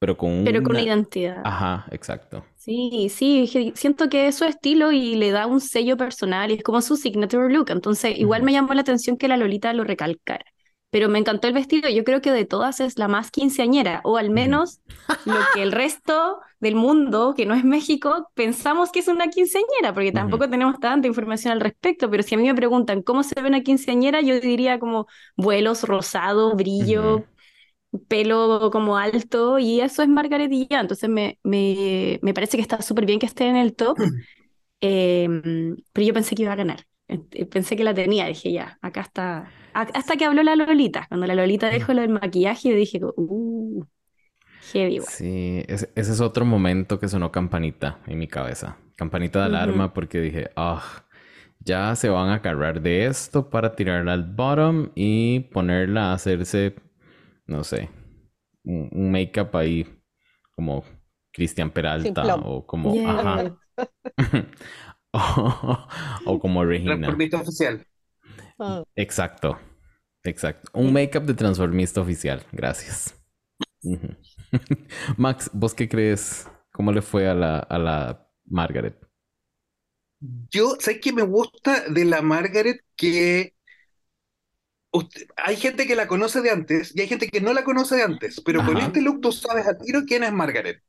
pero 0.00 0.16
con 0.16 0.44
Pero 0.44 0.62
con 0.62 0.76
una- 0.76 0.82
identidad. 0.82 1.40
Ajá, 1.44 1.86
exacto. 1.90 2.44
Sí, 2.56 3.08
sí, 3.10 3.72
siento 3.74 4.08
que 4.08 4.28
es 4.28 4.36
su 4.36 4.44
estilo 4.44 4.92
y 4.92 5.16
le 5.16 5.30
da 5.30 5.46
un 5.46 5.60
sello 5.60 5.96
personal 5.96 6.50
y 6.50 6.54
es 6.54 6.62
como 6.62 6.80
su 6.82 6.96
signature 6.96 7.52
look. 7.52 7.70
Entonces, 7.70 8.18
igual 8.18 8.42
me 8.42 8.52
llamó 8.52 8.74
la 8.74 8.82
atención 8.82 9.16
que 9.16 9.26
la 9.28 9.36
Lolita 9.36 9.72
lo 9.72 9.84
recalcara. 9.84 10.44
Pero 10.90 11.08
me 11.10 11.18
encantó 11.18 11.48
el 11.48 11.54
vestido. 11.54 11.90
Yo 11.90 12.04
creo 12.04 12.20
que 12.22 12.32
de 12.32 12.44
todas 12.46 12.80
es 12.80 12.98
la 12.98 13.08
más 13.08 13.30
quinceañera, 13.30 14.00
o 14.04 14.16
al 14.16 14.30
menos 14.30 14.80
lo 15.24 15.46
que 15.48 15.62
el 15.62 15.72
resto 15.72 16.40
del 16.60 16.74
mundo, 16.76 17.34
que 17.36 17.44
no 17.46 17.54
es 17.54 17.64
México, 17.64 18.30
pensamos 18.34 18.90
que 18.90 19.00
es 19.00 19.08
una 19.08 19.28
quinceañera, 19.28 19.92
porque 19.94 20.12
tampoco 20.12 20.48
tenemos 20.48 20.80
tanta 20.80 21.06
información 21.08 21.52
al 21.52 21.60
respecto. 21.60 22.10
Pero 22.10 22.22
si 22.22 22.34
a 22.34 22.38
mí 22.38 22.44
me 22.44 22.54
preguntan 22.54 23.02
cómo 23.02 23.22
se 23.22 23.40
ve 23.40 23.48
una 23.48 23.62
quinceañera, 23.62 24.20
yo 24.22 24.40
diría 24.40 24.78
como 24.78 25.06
vuelos, 25.36 25.82
rosado, 25.84 26.54
brillo, 26.56 27.28
pelo 28.08 28.70
como 28.72 28.96
alto, 28.98 29.58
y 29.58 29.80
eso 29.80 30.02
es 30.02 30.08
Margaret. 30.08 30.50
Entonces 30.52 31.08
me, 31.08 31.38
me, 31.42 32.18
me 32.22 32.34
parece 32.34 32.56
que 32.56 32.62
está 32.62 32.82
súper 32.82 33.06
bien 33.06 33.18
que 33.18 33.26
esté 33.26 33.46
en 33.48 33.56
el 33.56 33.74
top, 33.76 34.02
Em, 34.80 35.76
pero 35.92 36.06
yo 36.06 36.14
pensé 36.14 36.34
que 36.36 36.42
iba 36.42 36.52
a 36.52 36.56
ganar. 36.56 36.86
Eh, 37.08 37.46
Pensé 37.46 37.76
que 37.76 37.84
la 37.84 37.94
tenía, 37.94 38.26
dije 38.26 38.52
ya, 38.52 38.78
acá 38.82 39.02
está. 39.02 39.50
Hasta 39.94 40.16
que 40.16 40.24
habló 40.24 40.42
la 40.42 40.56
Lolita. 40.56 41.06
Cuando 41.08 41.26
la 41.26 41.34
Lolita 41.34 41.70
dijo 41.70 41.92
lo 41.94 42.00
del 42.02 42.10
maquillaje, 42.10 42.70
yo 42.70 42.76
dije, 42.76 43.00
uh, 43.02 43.84
heavy 44.72 44.96
igual. 44.96 45.14
Sí, 45.14 45.64
ese, 45.68 45.90
ese 45.94 46.12
es 46.12 46.20
otro 46.20 46.44
momento 46.44 46.98
que 46.98 47.08
sonó 47.08 47.30
campanita 47.32 47.98
en 48.06 48.18
mi 48.18 48.28
cabeza. 48.28 48.76
Campanita 48.96 49.40
de 49.40 49.46
alarma 49.46 49.92
porque 49.94 50.20
dije, 50.20 50.50
ah, 50.56 50.82
ya 51.60 51.94
se 51.96 52.08
van 52.08 52.28
a 52.30 52.34
agarrar 52.36 52.80
de 52.82 53.06
esto 53.06 53.50
para 53.50 53.74
tirarla 53.74 54.12
al 54.14 54.24
bottom 54.24 54.90
y 54.94 55.40
ponerla 55.52 56.10
a 56.10 56.14
hacerse, 56.14 56.74
no 57.46 57.64
sé, 57.64 57.90
un, 58.64 58.88
un 58.92 59.10
make-up 59.12 59.56
ahí 59.56 59.86
como 60.56 60.84
Cristian 61.32 61.70
Peralta 61.70 62.24
Simplón. 62.24 62.42
o 62.44 62.66
como, 62.66 62.94
Yeah. 62.94 63.10
ajá, 63.20 63.56
o, 65.12 65.88
o 66.26 66.38
como 66.40 66.64
Regina. 66.64 67.08
Oficial. 67.08 67.86
Ah. 68.58 68.82
Exacto, 68.96 69.58
exacto. 70.28 70.70
Un 70.74 70.92
make-up 70.92 71.24
de 71.24 71.34
transformista 71.34 72.00
oficial, 72.00 72.44
gracias. 72.52 73.14
Max, 75.16 75.50
¿vos 75.52 75.74
qué 75.74 75.88
crees? 75.88 76.46
¿Cómo 76.72 76.92
le 76.92 77.02
fue 77.02 77.28
a 77.28 77.34
la, 77.34 77.58
a 77.58 77.78
la 77.78 78.28
Margaret? 78.46 78.96
Yo, 80.50 80.76
¿sabes 80.80 81.00
qué 81.00 81.12
me 81.12 81.22
gusta 81.22 81.88
de 81.88 82.04
la 82.04 82.22
Margaret? 82.22 82.80
Que 82.96 83.54
usted- 84.92 85.26
hay 85.36 85.56
gente 85.56 85.86
que 85.86 85.96
la 85.96 86.08
conoce 86.08 86.40
de 86.42 86.50
antes 86.50 86.92
y 86.94 87.00
hay 87.00 87.08
gente 87.08 87.28
que 87.28 87.40
no 87.40 87.52
la 87.52 87.64
conoce 87.64 87.96
de 87.96 88.02
antes, 88.02 88.40
pero 88.44 88.64
con 88.64 88.78
este 88.78 89.00
look 89.02 89.20
tú 89.20 89.32
sabes 89.32 89.66
al 89.66 89.78
tiro 89.78 90.02
quién 90.06 90.24
es 90.24 90.32
Margaret. 90.32 90.82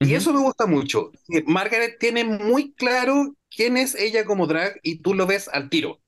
Y 0.00 0.14
eso 0.14 0.34
me 0.34 0.40
gusta 0.42 0.66
mucho. 0.66 1.12
que 1.28 1.44
Margaret 1.46 1.98
tiene 2.00 2.24
muy 2.24 2.74
claro 2.74 3.36
quién 3.50 3.78
es 3.78 3.96
ella 3.96 4.26
como 4.26 4.48
drag 4.48 4.80
y 4.84 5.02
tú 5.02 5.14
lo 5.14 5.26
ves 5.26 5.48
al 5.48 5.70
tiro. 5.70 6.01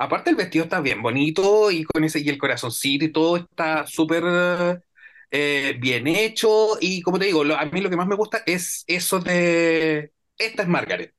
Aparte 0.00 0.30
el 0.30 0.36
vestido 0.36 0.64
está 0.64 0.80
bien 0.80 1.02
bonito 1.02 1.70
y 1.70 1.84
con 1.84 2.04
ese 2.04 2.20
y 2.20 2.28
el 2.30 2.38
corazoncito 2.38 3.04
y 3.06 3.12
todo 3.12 3.36
está 3.38 3.86
súper 3.86 4.24
eh, 5.30 5.76
bien 5.80 6.06
hecho 6.08 6.76
y 6.80 7.02
como 7.02 7.18
te 7.18 7.26
digo, 7.26 7.44
lo- 7.44 7.56
a 7.56 7.64
mí 7.66 7.80
lo 7.80 7.90
que 7.90 7.96
más 7.96 8.06
me 8.08 8.16
gusta 8.16 8.42
es 8.46 8.84
eso 8.86 9.20
de 9.20 10.12
esta 10.38 10.62
es 10.62 10.68
Margaret. 10.68 11.14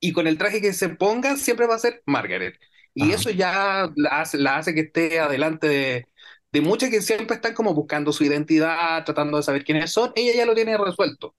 Y 0.00 0.12
con 0.12 0.26
el 0.26 0.38
traje 0.38 0.60
que 0.60 0.72
se 0.72 0.90
ponga 0.90 1.36
siempre 1.36 1.66
va 1.66 1.76
a 1.76 1.78
ser 1.78 2.02
Margaret. 2.06 2.56
Y 2.94 3.12
Ajá. 3.12 3.12
eso 3.12 3.30
ya 3.30 3.90
la 3.96 4.20
hace, 4.20 4.38
la 4.38 4.56
hace 4.58 4.74
que 4.74 4.80
esté 4.82 5.20
adelante 5.20 5.66
de, 5.68 6.06
de 6.52 6.60
muchas 6.60 6.90
que 6.90 7.02
siempre 7.02 7.36
están 7.36 7.54
como 7.54 7.74
buscando 7.74 8.12
su 8.12 8.24
identidad, 8.24 9.04
tratando 9.04 9.38
de 9.38 9.42
saber 9.44 9.64
quiénes 9.64 9.92
son. 9.92 10.12
Ella 10.16 10.34
ya 10.36 10.46
lo 10.46 10.54
tiene 10.54 10.76
resuelto. 10.78 11.34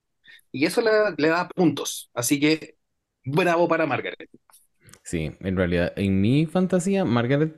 Y 0.52 0.66
eso 0.66 0.82
le, 0.82 0.92
le 1.18 1.30
da 1.30 1.48
puntos. 1.50 2.10
Así 2.14 2.40
que 2.40 2.78
bravo 3.26 3.68
para 3.68 3.86
Margaret. 3.88 4.30
Sí, 5.06 5.32
en 5.40 5.56
realidad, 5.56 5.94
en 5.98 6.20
mi 6.20 6.48
fantasía, 6.48 7.06
Margaret 7.06 7.56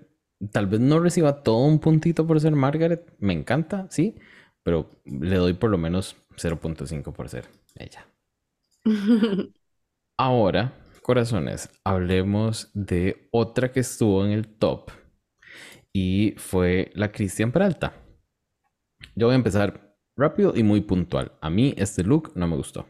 tal 0.52 0.68
vez 0.68 0.82
no 0.82 1.00
reciba 1.00 1.44
todo 1.44 1.66
un 1.66 1.80
puntito 1.80 2.28
por 2.28 2.42
ser 2.42 2.52
Margaret. 2.52 3.16
Me 3.20 3.32
encanta, 3.32 3.88
sí, 3.90 4.16
pero 4.64 4.92
le 5.06 5.38
doy 5.38 5.54
por 5.54 5.70
lo 5.70 5.78
menos 5.78 6.18
0.5 6.36 7.14
por 7.14 7.30
ser 7.30 7.46
ella. 7.76 8.06
Ahora, 10.18 10.74
corazones, 11.02 11.70
hablemos 11.86 12.70
de 12.74 13.30
otra 13.32 13.72
que 13.72 13.80
estuvo 13.80 14.26
en 14.26 14.32
el 14.32 14.48
top 14.48 14.92
y 15.94 16.36
fue 16.38 16.92
la 16.96 17.14
Cristian 17.14 17.54
Peralta. 17.54 17.94
Yo 19.16 19.28
voy 19.28 19.34
a 19.34 19.38
empezar 19.38 19.96
rápido 20.18 20.52
y 20.54 20.64
muy 20.64 20.82
puntual. 20.82 21.32
A 21.40 21.50
mí 21.50 21.74
este 21.78 22.04
look 22.04 22.34
no 22.36 22.46
me 22.46 22.58
gustó. 22.58 22.88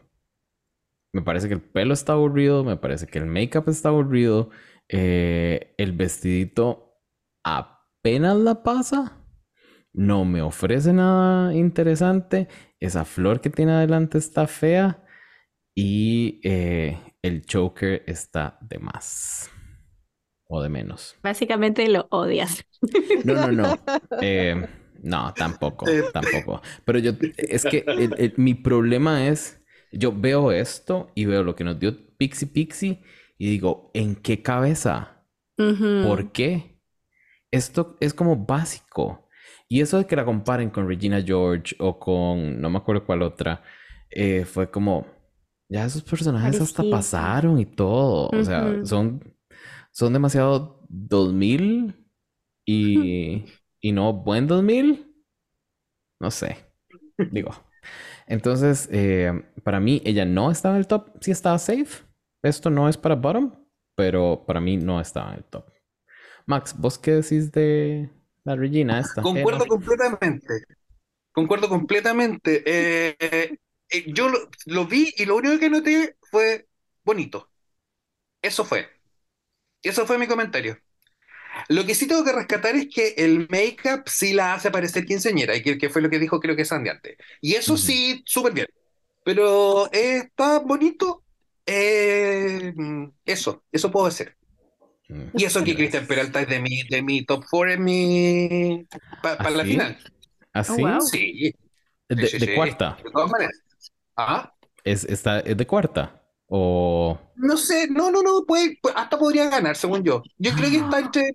Me 1.12 1.22
parece 1.22 1.48
que 1.48 1.54
el 1.54 1.62
pelo 1.62 1.94
está 1.94 2.12
aburrido, 2.14 2.64
me 2.64 2.76
parece 2.76 3.06
que 3.06 3.18
el 3.18 3.26
make-up 3.26 3.64
está 3.68 3.88
aburrido, 3.88 4.50
eh, 4.88 5.74
el 5.78 5.92
vestidito 5.92 6.94
apenas 7.44 8.36
la 8.36 8.62
pasa, 8.62 9.18
no 9.92 10.24
me 10.24 10.42
ofrece 10.42 10.92
nada 10.92 11.54
interesante, 11.54 12.48
esa 12.80 13.04
flor 13.04 13.40
que 13.40 13.50
tiene 13.50 13.72
adelante 13.72 14.18
está 14.18 14.46
fea 14.46 15.04
y 15.74 16.40
eh, 16.44 16.98
el 17.22 17.44
choker 17.46 18.04
está 18.06 18.58
de 18.62 18.78
más 18.78 19.50
o 20.48 20.62
de 20.62 20.68
menos. 20.68 21.16
Básicamente 21.22 21.88
lo 21.88 22.06
odias. 22.10 22.64
No, 23.22 23.34
no, 23.36 23.52
no. 23.52 23.76
Eh, 24.20 24.66
no, 25.02 25.34
tampoco, 25.36 25.86
tampoco. 26.12 26.60
Pero 26.84 26.98
yo, 26.98 27.12
es 27.36 27.66
que 27.66 27.92
el- 27.96 28.14
el- 28.18 28.34
mi 28.36 28.54
problema 28.54 29.26
es, 29.28 29.60
yo 29.92 30.12
veo 30.12 30.52
esto 30.52 31.10
y 31.14 31.24
veo 31.24 31.42
lo 31.42 31.54
que 31.54 31.64
nos 31.64 31.78
dio 31.78 31.96
Pixie 32.16 32.48
Pixie 32.48 33.02
y 33.38 33.50
digo, 33.50 33.90
¿en 33.94 34.16
qué 34.16 34.42
cabeza? 34.42 35.24
¿Por 35.56 36.32
qué? 36.32 36.80
Esto 37.50 37.96
es 38.00 38.14
como 38.14 38.36
básico. 38.36 39.28
Y 39.68 39.80
eso 39.80 39.98
de 39.98 40.06
que 40.06 40.16
la 40.16 40.24
comparen 40.24 40.70
con 40.70 40.88
Regina 40.88 41.22
George 41.22 41.76
o 41.78 41.98
con, 41.98 42.60
no 42.60 42.70
me 42.70 42.78
acuerdo 42.78 43.04
cuál 43.04 43.22
otra, 43.22 43.62
eh, 44.10 44.44
fue 44.44 44.70
como, 44.70 45.06
ya 45.68 45.84
esos 45.84 46.02
personajes 46.02 46.60
hasta 46.60 46.82
pasaron 46.90 47.58
y 47.58 47.66
todo. 47.66 48.28
O 48.30 48.44
sea, 48.44 48.84
son, 48.84 49.22
son 49.92 50.12
demasiado 50.12 50.84
2000 50.88 51.94
y, 52.64 53.44
y 53.80 53.92
no 53.92 54.12
buen 54.12 54.46
2000. 54.46 55.06
No 56.20 56.30
sé. 56.30 56.56
Digo. 57.30 57.50
Entonces, 58.28 58.88
eh, 58.92 59.32
para 59.64 59.80
mí, 59.80 60.02
ella 60.04 60.24
no 60.26 60.50
estaba 60.50 60.76
en 60.76 60.80
el 60.80 60.86
top. 60.88 61.10
Sí 61.20 61.32
estaba 61.32 61.58
safe. 61.58 62.04
Esto 62.42 62.70
no 62.70 62.88
es 62.88 62.96
para 62.96 63.16
bottom, 63.16 63.52
pero 63.96 64.44
para 64.46 64.60
mí 64.60 64.76
no 64.76 65.00
estaba 65.00 65.32
en 65.32 65.38
el 65.38 65.44
top. 65.44 65.66
Max, 66.46 66.74
¿vos 66.78 66.98
qué 66.98 67.12
decís 67.12 67.52
de 67.52 68.10
la 68.44 68.56
Regina 68.56 69.00
esta? 69.00 69.22
Concuerdo 69.22 69.66
Eh, 69.66 69.70
no. 69.70 69.74
completamente. 69.74 70.64
Concuerdo 71.32 71.68
completamente. 71.68 72.62
Eh, 72.66 73.58
eh, 73.90 74.04
yo 74.14 74.28
lo, 74.30 74.38
lo 74.66 74.86
vi 74.86 75.12
y 75.16 75.26
lo 75.26 75.36
único 75.36 75.58
que 75.60 75.70
noté 75.70 76.16
fue 76.30 76.68
bonito. 77.04 77.50
Eso 78.42 78.64
fue. 78.64 78.88
Eso 79.82 80.06
fue 80.06 80.18
mi 80.18 80.28
comentario. 80.28 80.78
Lo 81.68 81.84
que 81.86 81.94
sí 81.94 82.06
tengo 82.08 82.24
que 82.24 82.32
rescatar 82.32 82.76
es 82.76 82.88
que 82.94 83.14
el 83.18 83.48
make-up 83.50 84.04
sí 84.06 84.32
la 84.32 84.54
hace 84.54 84.70
parecer 84.70 85.04
quinceañera, 85.06 85.56
y 85.56 85.62
que, 85.62 85.78
que 85.78 85.90
fue 85.90 86.02
lo 86.02 86.10
que 86.10 86.18
dijo 86.18 86.40
creo 86.40 86.56
que 86.56 86.64
Sandy 86.64 86.90
antes. 86.90 87.16
Y 87.40 87.54
eso 87.54 87.76
sí, 87.76 88.22
súper 88.26 88.52
bien. 88.52 88.66
Pero 89.24 89.86
eh, 89.92 90.18
está 90.26 90.60
bonito. 90.60 91.24
Eh, 91.66 92.72
eso, 93.24 93.64
eso 93.72 93.90
puedo 93.90 94.06
decir. 94.06 94.34
Mm. 95.08 95.30
Y 95.36 95.44
eso 95.44 95.64
que 95.64 95.74
Cristian 95.76 96.06
Peralta 96.06 96.40
es 96.42 96.48
de 96.48 96.60
mi, 96.60 96.82
de 96.88 97.02
mi 97.02 97.24
top 97.24 97.44
4 97.50 97.72
en 97.74 97.84
mi... 97.84 98.86
para 99.22 99.36
¿Ah, 99.36 99.50
la 99.50 99.64
final. 99.64 99.98
¿Así? 100.52 100.82
wow. 100.82 101.00
Sí, 101.00 101.54
De, 102.08 102.26
sí, 102.26 102.38
de 102.38 102.46
sí, 102.46 102.54
cuarta. 102.54 102.96
De 103.04 103.10
todas 103.10 103.30
maneras. 103.30 103.62
Ah, 104.16 104.52
¿Es, 104.84 105.04
está, 105.04 105.40
¿Es 105.40 105.56
de 105.56 105.66
cuarta? 105.66 106.22
O... 106.48 107.18
no 107.34 107.56
sé, 107.56 107.88
no, 107.90 108.10
no, 108.10 108.22
no, 108.22 108.44
puede, 108.46 108.80
pu- 108.80 108.92
hasta 108.94 109.18
podría 109.18 109.48
ganar, 109.48 109.76
según 109.76 110.02
yo. 110.02 110.22
Yo 110.38 110.52
creo 110.54 110.70
que 110.70 110.76
está 110.78 110.98
entre. 111.00 111.32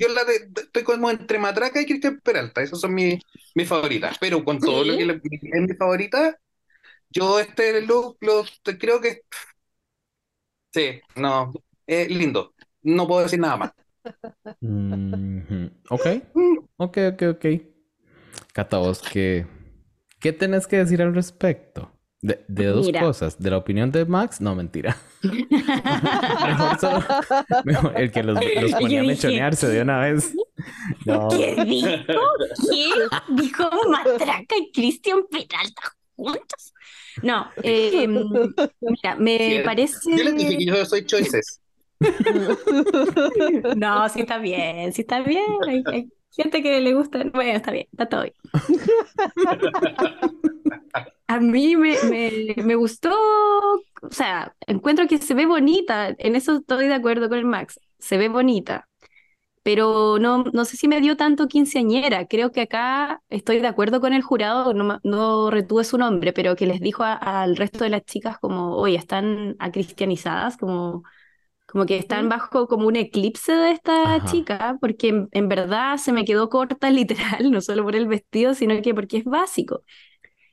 Yo 0.00 0.08
la 0.08 0.24
de, 0.24 0.40
de- 0.48 0.62
estoy 0.62 0.84
como 0.84 1.10
entre 1.10 1.38
Matraca 1.38 1.80
y 1.82 1.86
Cristian 1.86 2.20
Peralta, 2.24 2.62
esas 2.62 2.80
son 2.80 2.94
mis, 2.94 3.22
mis 3.54 3.68
favoritas. 3.68 4.18
Pero 4.20 4.44
con 4.44 4.64
todo 4.64 4.84
lo 4.84 4.96
que 4.96 5.06
le- 5.06 5.20
es 5.24 5.62
mi 5.62 5.74
favorita, 5.76 6.38
yo 7.10 7.40
este 7.40 7.82
look 7.82 8.18
lo, 8.20 8.44
te- 8.64 8.78
creo 8.78 9.00
que. 9.00 9.22
Sí, 10.72 11.00
no, 11.16 11.52
es 11.86 12.08
lindo. 12.10 12.54
No 12.82 13.06
puedo 13.06 13.22
decir 13.22 13.40
nada 13.40 13.56
más. 13.56 13.72
Mhm. 14.60 15.70
Ok, 15.90 16.06
ok, 16.78 16.96
ok, 17.12 17.22
ok. 17.34 17.46
Cata, 18.52 18.78
vos, 18.78 19.02
¿qué, 19.02 19.46
qué 20.20 20.32
tenés 20.32 20.66
que 20.66 20.78
decir 20.78 21.02
al 21.02 21.14
respecto? 21.14 21.92
De, 22.22 22.44
de 22.48 22.66
dos 22.66 22.86
Mira. 22.86 23.00
cosas. 23.00 23.38
De 23.40 23.50
la 23.50 23.56
opinión 23.56 23.90
de 23.90 24.04
Max, 24.04 24.40
no, 24.40 24.54
mentira. 24.54 24.96
Mejor 25.22 26.78
solo- 26.80 27.04
mejor 27.64 27.92
el 27.98 28.10
que 28.12 28.22
los, 28.22 28.38
los 28.60 28.72
ponía 28.72 29.00
a 29.00 29.04
mechonearse 29.04 29.68
de 29.68 29.80
una 29.82 30.00
vez. 30.00 30.34
No. 31.06 31.28
¿Qué 31.28 31.56
dijo? 31.64 31.88
¿Qué? 32.70 32.90
Dijo 33.34 33.70
Matraca 33.88 34.54
y 34.58 34.70
Cristian 34.72 35.20
Peralta 35.30 35.82
juntos. 36.16 36.74
No, 37.22 37.48
eh, 37.62 38.06
mira, 38.06 39.16
me 39.18 39.62
parece. 39.64 40.10
Yo 40.16 40.24
les 40.24 40.36
dije 40.36 40.58
que 40.58 40.64
yo 40.66 40.84
soy 40.84 41.04
choices. 41.06 41.60
No, 43.76 44.08
sí 44.08 44.20
está 44.20 44.38
bien, 44.38 44.92
sí 44.92 45.02
está 45.02 45.20
bien. 45.20 45.44
Hay, 45.68 45.82
hay 45.86 46.08
gente 46.32 46.62
que 46.62 46.80
le 46.80 46.94
gusta. 46.94 47.22
Bueno, 47.32 47.52
está 47.56 47.72
bien, 47.72 47.86
está 47.92 48.08
todo 48.08 48.22
bien. 48.22 48.34
A 51.28 51.38
mí 51.40 51.76
me, 51.76 51.96
me, 52.10 52.54
me 52.64 52.74
gustó, 52.74 53.10
o 54.02 54.10
sea, 54.10 54.54
encuentro 54.66 55.06
que 55.06 55.18
se 55.18 55.34
ve 55.34 55.46
bonita, 55.46 56.08
en 56.18 56.34
eso 56.36 56.56
estoy 56.58 56.88
de 56.88 56.94
acuerdo 56.94 57.28
con 57.28 57.38
el 57.38 57.44
Max, 57.44 57.78
se 57.98 58.18
ve 58.18 58.28
bonita, 58.28 58.88
pero 59.62 60.18
no, 60.20 60.44
no 60.52 60.64
sé 60.66 60.76
si 60.76 60.88
me 60.88 61.00
dio 61.00 61.16
tanto 61.16 61.48
quinceañera, 61.48 62.26
creo 62.28 62.52
que 62.52 62.62
acá 62.62 63.22
estoy 63.30 63.60
de 63.60 63.68
acuerdo 63.68 64.00
con 64.00 64.12
el 64.14 64.22
jurado, 64.22 64.74
no, 64.74 65.00
no 65.04 65.50
retuve 65.50 65.84
su 65.84 65.98
nombre, 65.98 66.32
pero 66.32 66.56
que 66.56 66.66
les 66.66 66.80
dijo 66.80 67.04
al 67.04 67.56
resto 67.56 67.84
de 67.84 67.90
las 67.90 68.04
chicas 68.04 68.38
como, 68.38 68.76
oye, 68.76 68.96
están 68.96 69.56
acristianizadas, 69.60 70.56
como, 70.58 71.04
como 71.70 71.86
que 71.86 71.96
están 71.98 72.28
bajo 72.28 72.66
como 72.68 72.86
un 72.88 72.96
eclipse 72.96 73.52
de 73.52 73.70
esta 73.72 74.22
Ajá. 74.22 74.24
chica, 74.24 74.76
porque 74.80 75.08
en, 75.08 75.28
en 75.32 75.48
verdad 75.48 75.96
se 75.98 76.12
me 76.12 76.24
quedó 76.24 76.48
corta 76.50 76.90
literal, 76.90 77.50
no 77.50 77.60
solo 77.60 77.84
por 77.84 77.96
el 77.96 78.06
vestido, 78.08 78.54
sino 78.54 78.80
que 78.82 78.94
porque 78.94 79.18
es 79.18 79.24
básico. 79.24 79.82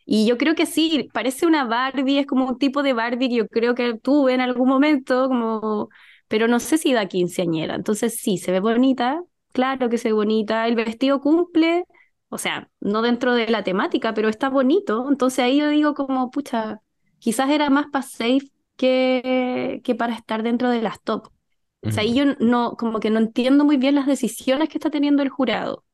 Y 0.06 0.26
yo 0.28 0.38
creo 0.38 0.56
que 0.56 0.66
sí, 0.66 1.10
parece 1.14 1.46
una 1.46 1.66
Barbie, 1.66 2.20
es 2.20 2.26
como 2.28 2.48
un 2.48 2.58
tipo 2.58 2.82
de 2.84 2.94
Barbie 2.94 3.30
que 3.30 3.36
yo 3.36 3.48
creo 3.48 3.76
que 3.76 3.96
tuve 3.98 4.34
en 4.34 4.42
algún 4.42 4.68
momento, 4.70 5.28
como, 5.28 5.90
pero 6.28 6.48
no 6.48 6.60
sé 6.60 6.78
si 6.78 6.94
da 6.94 7.08
quinceañera. 7.08 7.76
Entonces 7.76 8.16
sí, 8.20 8.38
se 8.38 8.52
ve 8.52 8.60
bonita, 8.62 9.22
claro 9.52 9.90
que 9.90 9.98
se 9.98 10.10
ve 10.10 10.14
bonita, 10.14 10.68
el 10.68 10.76
vestido 10.76 11.20
cumple, 11.22 11.84
o 12.30 12.38
sea, 12.38 12.70
no 12.80 13.02
dentro 13.02 13.34
de 13.34 13.48
la 13.48 13.64
temática, 13.64 14.14
pero 14.14 14.30
está 14.30 14.50
bonito. 14.50 15.08
Entonces 15.10 15.40
ahí 15.40 15.58
yo 15.60 15.70
digo 15.70 15.94
como, 15.94 16.32
pucha, 16.32 16.82
quizás 17.20 17.50
era 17.50 17.70
más 17.70 17.88
para 17.92 18.04
safe 18.04 18.50
que, 18.78 19.82
que 19.84 19.96
para 19.96 20.16
estar 20.16 20.44
dentro 20.44 20.70
de 20.70 20.82
las 20.82 21.02
top. 21.02 21.30
O 21.82 21.92
sea, 21.92 22.04
ahí 22.04 22.16
yo 22.16 22.26
no, 22.40 22.76
como 22.78 23.00
que 23.00 23.10
no 23.10 23.20
entiendo 23.20 23.66
muy 23.66 23.78
bien 23.78 23.96
las 23.96 24.08
decisiones 24.08 24.70
que 24.70 24.78
está 24.78 24.90
teniendo 24.90 25.24
el 25.24 25.30
jurado. 25.30 25.86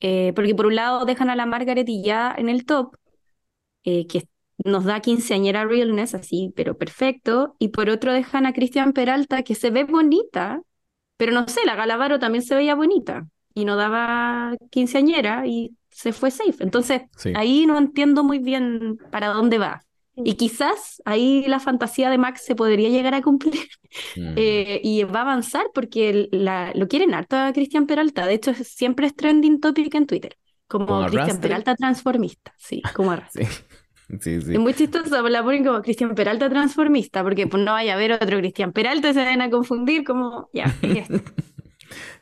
Eh, 0.00 0.32
porque 0.34 0.54
por 0.54 0.66
un 0.66 0.76
lado 0.76 1.04
dejan 1.04 1.30
a 1.30 1.36
la 1.36 1.46
Margaret 1.46 1.88
y 1.88 2.02
ya 2.02 2.34
en 2.36 2.48
el 2.48 2.66
top, 2.66 2.96
eh, 3.84 4.06
que 4.06 4.28
nos 4.64 4.84
da 4.84 5.00
quinceañera 5.00 5.64
realness, 5.64 6.14
así, 6.14 6.52
pero 6.56 6.76
perfecto. 6.76 7.56
Y 7.58 7.68
por 7.68 7.88
otro 7.90 8.12
dejan 8.12 8.46
a 8.46 8.52
Cristian 8.52 8.92
Peralta, 8.92 9.42
que 9.42 9.54
se 9.54 9.70
ve 9.70 9.84
bonita, 9.84 10.62
pero 11.16 11.32
no 11.32 11.46
sé, 11.48 11.60
la 11.64 11.76
Galavaro 11.76 12.18
también 12.18 12.42
se 12.42 12.54
veía 12.54 12.74
bonita 12.74 13.28
y 13.54 13.64
no 13.64 13.76
daba 13.76 14.56
quinceañera 14.70 15.46
y 15.46 15.76
se 15.90 16.12
fue 16.12 16.30
safe. 16.30 16.56
Entonces, 16.60 17.02
Sí. 17.16 17.32
ahí 17.36 17.66
no 17.66 17.78
entiendo 17.78 18.24
muy 18.24 18.38
bien 18.38 18.98
para 19.10 19.28
dónde 19.28 19.58
va. 19.58 19.82
Y 20.16 20.34
quizás 20.34 21.00
ahí 21.04 21.44
la 21.46 21.58
fantasía 21.60 22.10
de 22.10 22.18
Max 22.18 22.42
se 22.44 22.54
podría 22.54 22.88
llegar 22.90 23.14
a 23.14 23.22
cumplir 23.22 23.54
Mm. 24.16 24.34
eh, 24.36 24.80
y 24.82 25.04
va 25.04 25.20
a 25.20 25.22
avanzar 25.22 25.66
porque 25.74 26.28
la- 26.32 26.72
lo 26.74 26.88
quieren 26.88 27.12
harto 27.14 27.36
a 27.36 27.52
Cristian 27.52 27.86
Peralta. 27.86 28.26
De 28.26 28.34
hecho, 28.34 28.52
siempre 28.54 29.06
es 29.06 29.14
trending 29.14 29.60
topic 29.60 29.94
en 29.94 30.06
Twitter. 30.06 30.36
Como 30.66 31.04
Cristian. 31.06 31.40
Peralta 31.40 31.74
transformista. 31.76 32.54
Sí, 32.56 32.82
como 32.94 33.10
arrastre. 33.12 33.46
Sí, 34.08 34.18
sí, 34.20 34.40
sí. 34.42 34.52
Es 34.52 34.58
muy 34.58 34.74
chistoso, 34.74 35.26
la 35.28 35.42
ponen 35.42 35.64
como 35.64 35.80
Cristian 35.80 36.14
Peralta 36.14 36.50
transformista, 36.50 37.22
porque 37.22 37.46
pues 37.46 37.62
no 37.62 37.72
vaya 37.72 37.92
a 37.92 37.96
haber 37.96 38.12
otro 38.12 38.38
Cristian 38.38 38.72
Peralta, 38.72 39.14
se 39.14 39.24
van 39.24 39.40
a 39.40 39.48
confundir 39.48 40.04
como, 40.04 40.50
ya, 40.52 40.66
y 40.82 40.98
esto. 40.98 41.14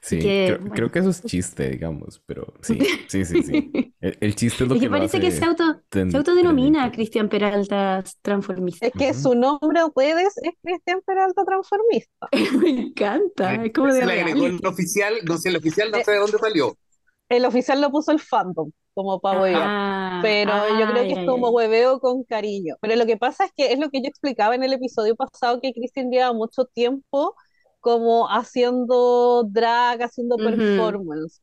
Sí, 0.00 0.18
que, 0.18 0.44
creo, 0.44 0.58
bueno. 0.60 0.74
creo 0.74 0.90
que 0.90 0.98
eso 1.00 1.10
es 1.10 1.24
chiste, 1.24 1.70
digamos, 1.70 2.22
pero 2.26 2.52
sí, 2.62 2.78
sí, 3.06 3.24
sí, 3.24 3.42
sí. 3.42 3.70
El, 4.00 4.16
el 4.20 4.34
chiste 4.34 4.64
es 4.64 4.70
lo 4.70 4.74
Es 4.74 4.80
que 4.80 4.86
que 4.86 4.90
lo 4.90 4.90
parece 4.90 5.20
que 5.20 5.30
hace 5.30 5.32
se, 5.32 5.44
auto, 5.44 5.82
ten- 5.88 6.10
se 6.10 6.16
autodenomina. 6.16 6.90
Cristian 6.92 7.28
Peralta 7.28 8.02
transformista. 8.22 8.86
Es 8.88 8.92
que 8.94 9.10
Ujú. 9.10 9.14
su 9.14 9.34
nombre 9.34 9.80
en 9.80 9.90
redes 9.94 10.34
es 10.42 10.52
Cristian 10.62 11.00
Peralta 11.06 11.44
Transformista. 11.44 12.28
Me 12.60 12.70
encanta, 12.70 13.64
es 13.64 13.72
como 13.72 13.92
de 13.92 14.00
Se 14.00 14.06
le 14.06 14.12
agregó 14.20 14.46
el 14.46 14.60
oficial, 14.66 15.14
no 15.24 15.36
sé, 15.38 15.48
el 15.50 15.56
oficial 15.56 15.90
no 15.90 16.00
sé 16.00 16.12
de 16.12 16.18
dónde 16.18 16.38
salió. 16.38 16.76
El 17.28 17.44
oficial 17.44 17.80
lo 17.80 17.90
puso 17.90 18.12
el 18.12 18.20
fandom, 18.20 18.72
como 18.94 19.20
para 19.20 19.36
huevear. 19.36 19.72
Ah, 19.72 20.20
Pero 20.20 20.68
yo 20.68 20.86
creo 20.86 21.06
que 21.06 21.14
ay, 21.14 21.14
es 21.14 21.20
como 21.24 21.50
hueveo 21.50 22.00
con 22.00 22.24
cariño. 22.24 22.76
Pero 22.80 22.96
lo 22.96 23.06
que 23.06 23.16
pasa 23.16 23.44
es 23.46 23.52
que 23.56 23.72
es 23.72 23.78
lo 23.78 23.90
que 23.90 24.02
yo 24.02 24.08
explicaba 24.08 24.54
en 24.54 24.64
el 24.64 24.72
episodio 24.74 25.16
pasado, 25.16 25.60
que 25.60 25.72
Cristian 25.72 26.10
lleva 26.10 26.32
mucho 26.32 26.66
tiempo 26.66 27.34
como 27.80 28.28
haciendo 28.28 29.44
drag, 29.48 30.02
haciendo 30.02 30.40
performance. 30.40 31.40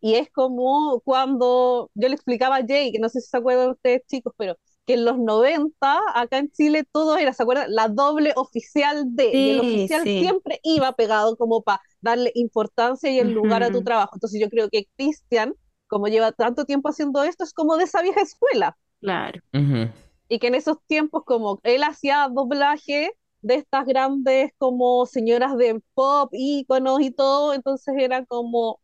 Y 0.00 0.14
es 0.14 0.30
como 0.30 1.00
cuando 1.04 1.90
yo 1.94 2.08
le 2.08 2.14
explicaba 2.14 2.56
a 2.56 2.66
Jay, 2.66 2.92
que 2.92 2.98
no 3.00 3.08
sé 3.08 3.20
si 3.20 3.28
se 3.28 3.36
acuerdan 3.36 3.70
ustedes 3.70 4.02
chicos, 4.06 4.32
pero 4.36 4.56
que 4.86 4.94
en 4.94 5.04
los 5.04 5.18
90 5.18 6.00
acá 6.14 6.38
en 6.38 6.50
Chile 6.52 6.84
todo 6.92 7.16
era, 7.18 7.32
¿se 7.32 7.42
acuerdan? 7.42 7.74
La 7.74 7.88
doble 7.88 8.32
oficial 8.36 9.04
de, 9.14 9.34
y 9.36 9.50
el 9.50 9.60
Sí, 9.60 9.60
oficial 9.60 10.02
sí. 10.04 10.18
siempre 10.18 10.60
iba 10.62 10.92
pegado 10.92 11.36
como 11.36 11.62
para 11.62 11.80
darle 12.00 12.30
importancia 12.34 13.10
y 13.10 13.18
el 13.18 13.32
lugar 13.32 13.62
a 13.62 13.70
tu 13.70 13.82
trabajo. 13.82 14.12
Entonces 14.14 14.40
yo 14.40 14.48
creo 14.48 14.68
que 14.70 14.86
Cristian, 14.96 15.54
como 15.88 16.06
lleva 16.08 16.32
tanto 16.32 16.64
tiempo 16.64 16.88
haciendo 16.88 17.22
esto, 17.24 17.44
es 17.44 17.52
como 17.52 17.76
de 17.76 17.84
esa 17.84 18.02
vieja 18.02 18.20
escuela. 18.22 18.76
Claro. 19.00 19.40
Ujú. 19.52 19.90
Y 20.28 20.38
que 20.38 20.48
en 20.48 20.54
esos 20.54 20.76
tiempos 20.86 21.22
como 21.24 21.60
él 21.62 21.82
hacía 21.82 22.28
doblaje 22.30 23.12
de 23.42 23.56
estas 23.56 23.86
grandes 23.86 24.52
como 24.58 25.06
señoras 25.06 25.56
de 25.56 25.80
pop, 25.94 26.30
íconos 26.32 27.00
y 27.00 27.10
todo, 27.10 27.54
entonces 27.54 27.94
era 27.98 28.24
como 28.26 28.80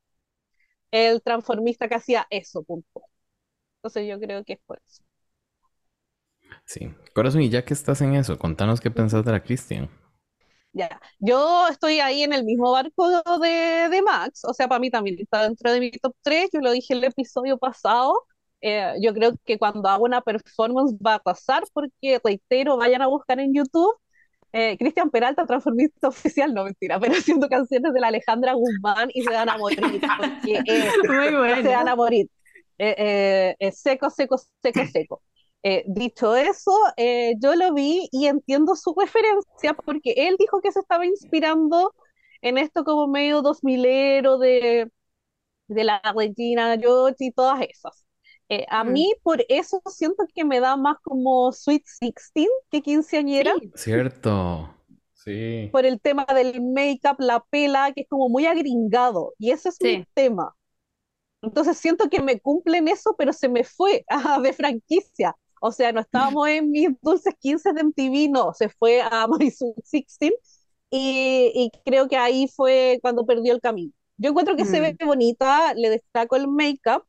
el 0.91 1.23
transformista 1.23 1.89
que 1.89 1.97
hacía 1.97 2.27
eso, 2.31 2.63
punto. 2.65 3.03
Entonces 3.79 4.09
yo 4.09 4.21
creo 4.21 4.45
que 4.45 4.55
es 4.55 4.61
por 4.67 4.81
eso. 4.87 5.05
Sí. 6.67 6.91
Corazón, 7.15 7.43
y 7.43 7.49
ya 7.49 7.65
que 7.65 7.75
estás 7.75 8.01
en 8.03 8.15
eso, 8.15 8.39
contanos 8.39 8.81
qué 8.81 8.91
pensás 8.91 9.25
de 9.25 9.33
la 9.33 9.43
Christian. 9.43 9.89
Ya, 10.73 11.01
yo 11.21 11.69
estoy 11.69 12.01
ahí 12.01 12.23
en 12.25 12.33
el 12.33 12.45
mismo 12.45 12.73
barco 12.73 13.09
de, 13.41 13.89
de 13.91 14.03
Max, 14.03 14.45
o 14.45 14.53
sea, 14.53 14.67
para 14.67 14.81
mí 14.81 14.91
también 14.91 15.17
está 15.21 15.45
dentro 15.45 15.71
de 15.73 15.79
mi 15.79 15.93
top 15.93 16.15
3, 16.23 16.51
yo 16.53 16.61
lo 16.61 16.73
dije 16.73 16.95
el 16.95 17.05
episodio 17.05 17.59
pasado, 17.59 18.27
eh, 18.61 18.95
yo 19.01 19.15
creo 19.15 19.35
que 19.45 19.57
cuando 19.59 19.89
hago 19.89 20.05
una 20.05 20.21
performance 20.21 20.95
va 20.97 21.15
a 21.15 21.19
pasar, 21.21 21.63
porque 21.73 22.21
reitero, 22.25 22.77
vayan 22.77 23.03
a 23.03 23.07
buscar 23.07 23.39
en 23.39 23.55
YouTube, 23.55 23.95
eh, 24.55 24.77
Cristian 24.79 25.11
Peralta, 25.11 25.47
transformista 25.47 26.09
oficial, 26.09 26.55
no 26.55 26.65
mentira, 26.65 27.01
pero 27.01 27.15
haciendo 27.15 27.49
canciones 27.49 27.93
de 27.93 28.01
la 28.01 28.09
Alejandra 28.09 28.55
Guzmán 28.55 29.11
y 29.13 29.23
se 29.23 29.31
van 29.31 29.49
a 29.49 29.59
morir, 29.59 29.81
porque 30.19 30.61
eh, 30.65 30.91
Muy 31.09 31.29
se 31.29 31.33
van 31.35 31.63
bueno. 31.65 31.91
a 31.91 31.97
morir. 31.97 32.29
Eh, 32.79 33.57
eh, 33.59 33.73
seco, 33.73 34.11
seco, 34.11 34.37
seco, 34.63 34.81
seco. 34.93 35.23
Dicho 35.87 36.37
eso, 36.37 36.73
yo 37.41 37.55
lo 37.57 37.73
vi 37.73 38.07
y 38.13 38.27
entiendo 38.27 38.77
su 38.77 38.95
referencia 38.95 39.73
porque 39.73 40.13
él 40.15 40.37
dijo 40.39 40.61
que 40.61 40.71
se 40.71 40.81
estaba 40.81 41.07
inspirando 41.07 41.95
en 42.43 42.59
esto 42.59 42.85
como 42.85 43.09
medio 43.09 43.41
dos 43.41 43.65
milero 43.65 44.37
de, 44.37 44.91
de 45.69 45.85
la 45.85 46.03
Regina 46.15 46.77
George 46.79 47.17
y 47.21 47.33
todas 47.33 47.63
esas. 47.63 48.05
Eh, 48.51 48.67
a 48.69 48.85
Mm. 48.85 48.93
mí 48.93 49.13
por 49.23 49.45
eso 49.49 49.81
siento 49.87 50.25
que 50.35 50.45
me 50.45 50.61
da 50.61 50.77
más 50.77 50.99
como 51.03 51.53
Sweet 51.53 51.85
Sixteen 51.87 52.49
que 52.71 52.83
quinceañera 52.83 53.53
Sí. 53.61 53.73
Cierto. 53.75 54.75
Sí. 55.15 55.71
por 55.71 55.85
el 55.87 56.01
tema 56.01 56.25
del 56.35 56.61
make-up, 56.63 57.17
la 57.19 57.41
pela, 57.51 57.93
que 57.93 58.03
es 58.03 58.09
como 58.09 58.29
muy 58.29 58.47
agringado 58.47 59.35
y 59.39 59.51
ese 59.51 59.69
es 59.71 59.81
mi 59.83 59.99
Sí. 59.99 60.07
tema. 60.15 60.55
Entonces 61.43 61.79
siento 61.79 62.09
que 62.11 62.23
me 62.23 62.41
cumplen 62.41 62.89
eso, 62.89 63.15
pero 63.19 63.33
se 63.33 63.49
me 63.49 63.65
fue 63.65 64.05
ah, 64.39 64.41
de 64.43 64.53
franquicia. 64.53 65.37
O 65.61 65.73
sea, 65.73 65.93
no 65.93 66.01
estábamos 66.01 66.49
en 66.49 66.71
mis 66.71 66.91
dulces 67.03 67.35
15 67.41 67.73
de 67.73 67.81
MTV, 67.83 68.29
no, 68.31 68.53
se 68.55 68.69
fue 68.71 69.03
a 69.03 69.27
My 69.29 69.51
Sweet 69.51 69.77
16 69.77 70.33
y, 70.91 71.53
y 71.55 71.71
creo 71.85 72.09
que 72.09 72.17
ahí 72.17 72.49
fue 72.49 72.99
cuando 73.03 73.27
perdió 73.27 73.55
el 73.55 73.61
camino. 73.61 73.93
Yo 74.19 74.31
encuentro 74.31 74.57
que 74.57 74.65
se 74.67 74.81
ve 74.81 74.97
bonita, 75.05 75.75
le 75.75 75.91
destaco 75.91 76.37
el 76.37 76.49
make-up, 76.49 77.05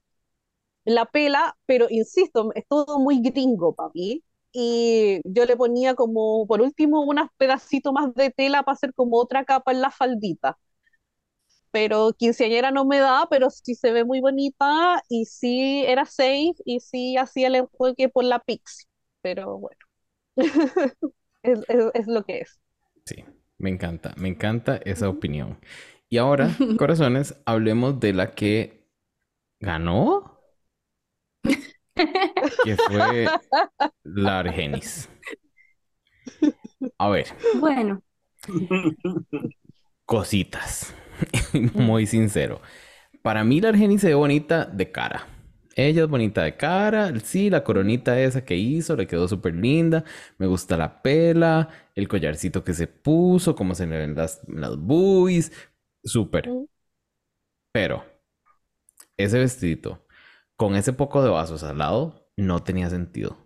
la 0.86 1.06
pela, 1.06 1.58
pero 1.66 1.88
insisto, 1.90 2.52
es 2.56 2.66
todo 2.68 3.00
muy 3.00 3.22
gringo 3.22 3.76
para 3.76 3.92
mí. 3.94 4.24
Y 4.54 5.20
yo 5.26 5.46
le 5.46 5.58
ponía 5.58 5.96
como, 5.96 6.48
por 6.48 6.62
último, 6.62 7.02
unos 7.02 7.30
pedacitos 7.38 7.92
más 7.94 8.14
de 8.16 8.30
tela 8.32 8.64
para 8.64 8.76
hacer 8.76 8.94
como 8.94 9.18
otra 9.20 9.44
capa 9.46 9.72
en 9.74 9.82
la 9.82 9.92
faldita 9.92 10.58
pero 11.72 12.14
quinceañera 12.18 12.72
no 12.72 12.86
me 12.86 13.00
da, 13.00 13.28
pero 13.30 13.50
sí 13.50 13.76
se 13.76 13.92
ve 13.92 14.06
muy 14.06 14.22
bonita 14.22 15.02
y 15.10 15.26
sí 15.26 15.84
era 15.86 16.06
safe 16.06 16.54
y 16.66 16.80
sí 16.80 17.18
hacía 17.18 17.48
el 17.48 17.56
enfoque 17.56 18.08
por 18.10 18.24
la 18.24 18.40
Pixie, 18.40 18.88
pero 19.22 19.58
bueno, 19.60 19.80
es, 21.44 21.60
es, 21.70 21.86
es 21.94 22.08
lo 22.08 22.24
que 22.26 22.40
es. 22.42 22.60
Sí, 23.06 23.24
me 23.58 23.70
encanta, 23.70 24.14
me 24.18 24.30
encanta 24.30 24.78
esa 24.78 25.10
opinión. 25.10 25.60
Y 26.10 26.18
ahora, 26.18 26.50
corazones, 26.78 27.36
hablemos 27.46 28.00
de 28.00 28.14
la 28.14 28.32
que 28.36 28.88
ganó. 29.60 30.35
Que 32.64 32.76
fue 32.78 33.28
la 34.04 34.40
Argenis. 34.40 35.10
A 36.98 37.10
ver, 37.10 37.28
Bueno, 37.60 38.02
cositas. 40.06 40.94
Muy 41.74 42.06
sincero. 42.06 42.62
Para 43.22 43.44
mí 43.44 43.62
la 43.62 43.70
Argenis 43.70 44.02
se 44.02 44.10
ve 44.10 44.14
bonita 44.16 44.66
de 44.66 44.92
cara. 44.92 45.28
Ella 45.76 46.04
es 46.04 46.10
bonita 46.10 46.44
de 46.44 46.56
cara. 46.58 47.14
Sí, 47.22 47.50
la 47.50 47.64
coronita 47.64 48.20
esa 48.20 48.46
que 48.46 48.56
hizo 48.56 48.96
le 48.96 49.08
quedó 49.08 49.28
súper 49.28 49.56
linda. 49.56 50.04
Me 50.38 50.48
gusta 50.48 50.78
la 50.78 51.02
pela, 51.02 51.70
el 51.96 52.08
collarcito 52.08 52.64
que 52.64 52.74
se 52.74 52.88
puso, 52.88 53.56
cómo 53.56 53.76
se 53.76 53.88
le 53.88 53.98
ven 53.98 54.16
las, 54.16 54.42
las 54.48 54.78
boobies. 54.78 55.52
Súper. 56.04 56.50
Mm. 56.50 56.66
Pero 57.72 58.04
ese 59.18 59.40
vestidito 59.40 60.05
con 60.58 60.76
ese 60.76 60.94
poco 60.94 61.24
de 61.24 61.30
vasos 61.30 61.64
al 61.64 61.78
lado 61.78 62.30
no 62.38 62.64
tenía 62.64 62.90
sentido. 62.90 63.38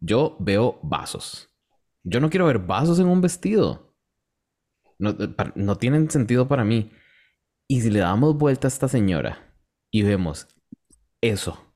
Yo 0.00 0.36
veo 0.40 0.80
vasos. 0.82 1.48
Yo 2.02 2.20
no 2.20 2.30
quiero 2.30 2.46
ver 2.46 2.58
vasos 2.58 2.98
en 2.98 3.06
un 3.06 3.20
vestido. 3.20 3.96
No, 4.98 5.10
eh, 5.10 5.34
no 5.54 5.76
tienen 5.76 6.10
sentido 6.10 6.48
para 6.48 6.64
mí. 6.64 6.90
Y 7.68 7.80
si 7.80 7.90
le 7.90 8.00
damos 8.00 8.36
vuelta 8.36 8.66
a 8.66 8.70
esta 8.70 8.88
señora 8.88 9.56
y 9.90 10.02
vemos 10.02 10.48
eso 11.20 11.74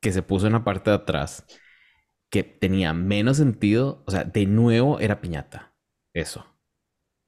que 0.00 0.12
se 0.12 0.22
puso 0.22 0.46
en 0.46 0.52
la 0.52 0.64
parte 0.64 0.90
de 0.90 0.96
atrás, 0.96 1.44
que 2.30 2.42
tenía 2.44 2.92
menos 2.92 3.38
sentido, 3.38 4.02
o 4.06 4.10
sea, 4.10 4.24
de 4.24 4.46
nuevo 4.46 5.00
era 5.00 5.20
piñata. 5.20 5.74
Eso. 6.12 6.44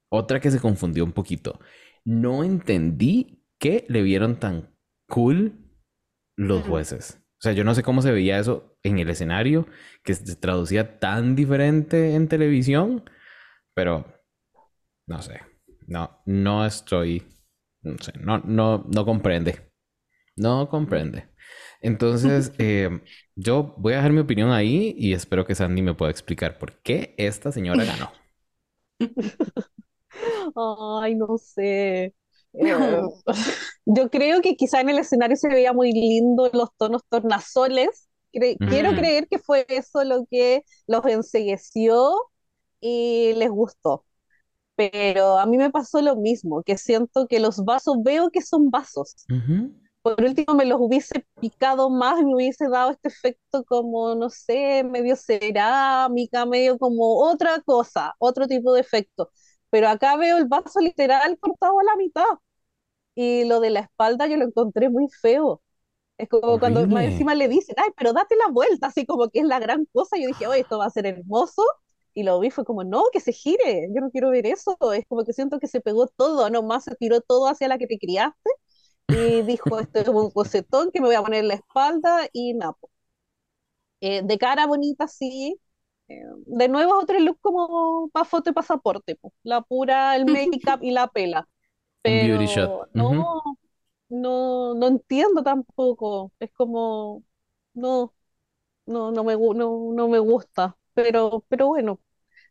Otra 0.09 0.39
que 0.39 0.51
se 0.51 0.59
confundió 0.59 1.03
un 1.03 1.13
poquito. 1.13 1.59
No 2.03 2.43
entendí 2.43 3.45
que 3.57 3.85
le 3.87 4.01
vieron 4.01 4.39
tan 4.39 4.75
cool 5.07 5.60
los 6.35 6.63
jueces. 6.63 7.19
O 7.39 7.41
sea, 7.41 7.53
yo 7.53 7.63
no 7.63 7.73
sé 7.73 7.83
cómo 7.83 8.01
se 8.01 8.11
veía 8.11 8.39
eso 8.39 8.77
en 8.83 8.99
el 8.99 9.09
escenario, 9.09 9.67
que 10.03 10.13
se 10.13 10.35
traducía 10.35 10.99
tan 10.99 11.35
diferente 11.35 12.15
en 12.15 12.27
televisión, 12.27 13.03
pero 13.73 14.05
no 15.07 15.21
sé. 15.21 15.41
No, 15.87 16.21
no 16.25 16.65
estoy. 16.65 17.23
No 17.81 17.97
sé, 17.99 18.13
no, 18.19 18.39
no, 18.39 18.85
no 18.93 19.05
comprende. 19.05 19.71
No 20.35 20.69
comprende. 20.69 21.29
Entonces, 21.81 22.53
eh, 22.59 23.01
yo 23.35 23.75
voy 23.77 23.93
a 23.93 23.97
dejar 23.97 24.13
mi 24.13 24.19
opinión 24.21 24.51
ahí 24.51 24.95
y 24.97 25.13
espero 25.13 25.45
que 25.45 25.55
Sandy 25.55 25.81
me 25.81 25.95
pueda 25.95 26.11
explicar 26.11 26.57
por 26.59 26.81
qué 26.81 27.15
esta 27.17 27.51
señora 27.51 27.83
ganó. 27.85 28.11
Ay, 30.55 31.15
no 31.15 31.37
sé. 31.37 32.13
Eh, 32.53 33.01
yo 33.85 34.09
creo 34.09 34.41
que 34.41 34.55
quizá 34.55 34.81
en 34.81 34.89
el 34.89 34.99
escenario 34.99 35.35
se 35.37 35.49
veía 35.49 35.73
muy 35.73 35.91
lindo 35.93 36.49
los 36.53 36.69
tonos 36.77 37.01
tornasoles. 37.09 38.09
Cre- 38.33 38.61
Quiero 38.67 38.93
Ujú. 38.93 38.95
creer 38.95 39.27
que 39.27 39.39
fue 39.39 39.65
eso 39.69 40.03
lo 40.03 40.25
que 40.29 40.63
los 40.87 41.05
ensegueció 41.05 42.13
y 42.81 43.33
les 43.35 43.49
gustó. 43.49 44.05
Pero 44.75 45.39
a 45.39 45.45
mí 45.47 45.57
me 45.57 45.71
pasó 45.71 46.01
lo 46.01 46.15
mismo, 46.17 46.63
que 46.63 46.77
siento 46.77 47.27
que 47.27 47.39
los 47.39 47.65
vasos, 47.65 47.97
veo 48.03 48.31
que 48.31 48.41
son 48.41 48.71
vasos. 48.71 49.15
Por 50.01 50.23
último, 50.23 50.55
me 50.55 50.65
los 50.65 50.79
hubiese 50.81 51.25
picado 51.39 51.89
más 51.91 52.19
y 52.21 52.25
me 52.25 52.33
hubiese 52.35 52.67
dado 52.69 52.89
este 52.91 53.09
efecto 53.09 53.63
como, 53.65 54.15
no 54.15 54.29
sé, 54.31 54.83
medio 54.83 55.15
cerámica, 55.15 56.45
medio 56.47 56.79
como 56.79 57.19
otra 57.29 57.61
cosa, 57.61 58.15
otro 58.19 58.47
tipo 58.47 58.73
de 58.73 58.81
efecto. 58.81 59.31
Pero 59.71 59.89
acá 59.89 60.17
veo 60.17 60.37
el 60.39 60.47
vaso 60.47 60.81
literal 60.81 61.39
cortado 61.39 61.79
a 61.81 61.85
la 61.85 61.97
mitad. 61.97 62.25
Y 63.15 63.45
lo 63.45 63.59
de 63.59 63.69
la 63.71 63.81
espalda 63.81 64.27
yo 64.27 64.37
lo 64.37 64.45
encontré 64.45 64.89
muy 64.89 65.07
feo. 65.09 65.61
Es 66.17 66.29
como 66.29 66.59
cuando 66.59 66.87
más 66.89 67.05
encima 67.05 67.35
le 67.35 67.47
dicen, 67.49 67.75
ay, 67.79 67.91
pero 67.97 68.13
date 68.13 68.35
la 68.37 68.51
vuelta, 68.51 68.87
así 68.87 69.05
como 69.05 69.29
que 69.29 69.39
es 69.41 69.45
la 69.45 69.59
gran 69.59 69.85
cosa. 69.93 70.17
Yo 70.17 70.27
dije, 70.27 70.47
oye, 70.47 70.61
esto 70.61 70.79
va 70.79 70.85
a 70.87 70.89
ser 70.91 71.05
hermoso. 71.07 71.63
Y 72.13 72.23
lo 72.23 72.39
vi, 72.39 72.51
fue 72.51 72.65
como, 72.65 72.83
no, 72.83 73.03
que 73.13 73.19
se 73.21 73.33
gire, 73.33 73.89
yo 73.95 74.01
no 74.01 74.11
quiero 74.11 74.31
ver 74.31 74.45
eso. 74.47 74.77
Es 74.93 75.05
como 75.07 75.25
que 75.25 75.33
siento 75.33 75.59
que 75.59 75.67
se 75.67 75.81
pegó 75.81 76.07
todo, 76.07 76.49
nomás 76.49 76.85
se 76.85 76.95
tiró 76.95 77.21
todo 77.21 77.47
hacia 77.47 77.67
la 77.69 77.77
que 77.77 77.87
te 77.87 77.99
criaste 77.99 78.49
y 79.09 79.41
dijo, 79.43 79.79
esto 79.79 79.99
es 79.99 80.07
un 80.09 80.31
cosetón 80.31 80.91
que 80.91 81.01
me 81.01 81.07
voy 81.07 81.15
a 81.15 81.23
poner 81.23 81.41
en 81.41 81.49
la 81.49 81.55
espalda 81.55 82.27
y 82.33 82.53
napo. 82.55 82.89
Eh, 84.01 84.21
de 84.23 84.37
cara 84.37 84.65
bonita, 84.67 85.07
sí. 85.07 85.59
Eh, 86.11 86.23
de 86.47 86.67
nuevo 86.69 86.97
otro 86.99 87.19
look 87.19 87.39
como 87.41 88.09
para 88.11 88.25
foto 88.25 88.49
y 88.49 88.53
pasaporte, 88.53 89.15
po. 89.15 89.33
La 89.43 89.61
pura, 89.61 90.15
el 90.15 90.25
make-up 90.27 90.79
y 90.83 90.91
la 90.91 91.07
pela. 91.07 91.47
Un 92.07 92.19
beauty 92.19 92.45
Pero 92.45 92.87
shot. 92.87 92.89
no, 92.93 93.41
no, 94.09 94.75
no 94.75 94.87
entiendo 94.87 95.43
tampoco. 95.43 96.33
Es 96.39 96.51
como, 96.53 97.23
no, 97.73 98.13
no, 98.87 99.11
no 99.11 99.23
me, 99.25 99.35
no, 99.35 99.93
no 99.93 100.09
me 100.09 100.19
gusta. 100.19 100.77
Pero, 100.95 101.45
pero 101.49 101.67
bueno, 101.69 102.01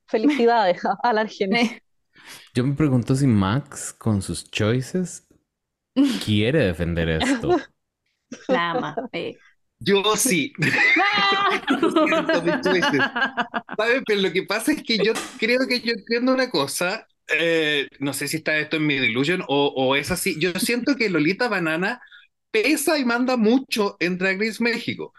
felicidades 0.06 0.84
a, 0.86 0.94
a 1.02 1.12
la 1.14 1.22
Argenis. 1.22 1.62
eh, 1.64 1.80
Yo 2.54 2.64
me 2.64 2.74
pregunto 2.74 3.14
si 3.16 3.26
Max, 3.26 3.92
con 3.92 4.22
sus 4.22 4.50
choices, 4.50 5.26
quiere 6.18 6.60
defender 6.66 7.08
esto. 7.10 7.56
la 8.48 8.70
ama. 8.72 9.02
eh. 9.12 9.42
Yo 9.80 10.02
sí. 10.16 10.52
¿Sabes? 13.76 14.02
Pero 14.06 14.20
lo 14.22 14.32
que 14.32 14.42
pasa 14.44 14.72
es 14.72 14.82
que 14.82 14.98
yo 14.98 15.12
creo 15.38 15.60
que 15.68 15.80
yo 15.80 15.92
entiendo 15.92 16.32
una 16.34 16.50
cosa. 16.50 17.06
eh, 17.28 17.88
no 18.00 18.12
sé 18.12 18.28
si 18.28 18.38
está 18.38 18.58
esto 18.58 18.76
en 18.76 18.86
mi 18.86 18.96
delusion 18.98 19.42
o, 19.48 19.72
o 19.76 19.96
es 19.96 20.10
así. 20.10 20.38
Yo 20.40 20.52
siento 20.54 20.96
que 20.96 21.10
Lolita 21.10 21.48
Banana 21.48 22.00
pesa 22.50 22.98
y 22.98 23.04
manda 23.04 23.36
mucho 23.36 23.96
en 24.00 24.18
Drag 24.18 24.38
Race 24.40 24.62
México. 24.62 25.14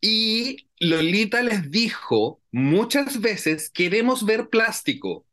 Y 0.00 0.68
Lolita 0.80 1.42
les 1.42 1.70
dijo 1.70 2.42
muchas 2.52 3.20
veces, 3.20 3.70
queremos 3.70 4.24
ver 4.26 4.48
plástico. 4.50 5.26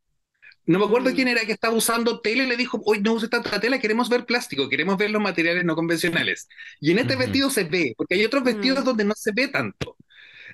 No 0.66 0.80
me 0.80 0.86
acuerdo 0.86 1.10
Mm. 1.10 1.16
quién 1.16 1.28
era 1.28 1.42
que 1.46 1.52
estaba 1.54 1.74
usando 1.76 2.22
tela 2.22 2.44
y 2.44 2.48
le 2.48 2.56
dijo, 2.58 2.82
hoy 2.86 3.00
no 3.02 3.14
use 3.14 3.28
tanta 3.28 3.60
tela, 3.60 3.80
queremos 3.80 4.10
ver 4.10 4.26
plástico, 4.26 4.70
queremos 4.70 4.98
ver 4.98 5.10
los 5.12 5.22
materiales 5.22 5.66
no 5.66 5.76
convencionales. 5.76 6.48
Y 6.80 6.92
en 6.92 7.00
este 7.00 7.14
Ujú. 7.16 7.24
vestido 7.24 7.50
se 7.50 7.64
ve, 7.64 7.94
porque 7.98 8.16
hay 8.16 8.26
otros 8.26 8.44
vestidos 8.44 8.82
Mm. 8.82 8.86
donde 8.86 9.04
no 9.06 9.14
se 9.16 9.32
ve 9.34 9.48
tanto, 9.48 9.98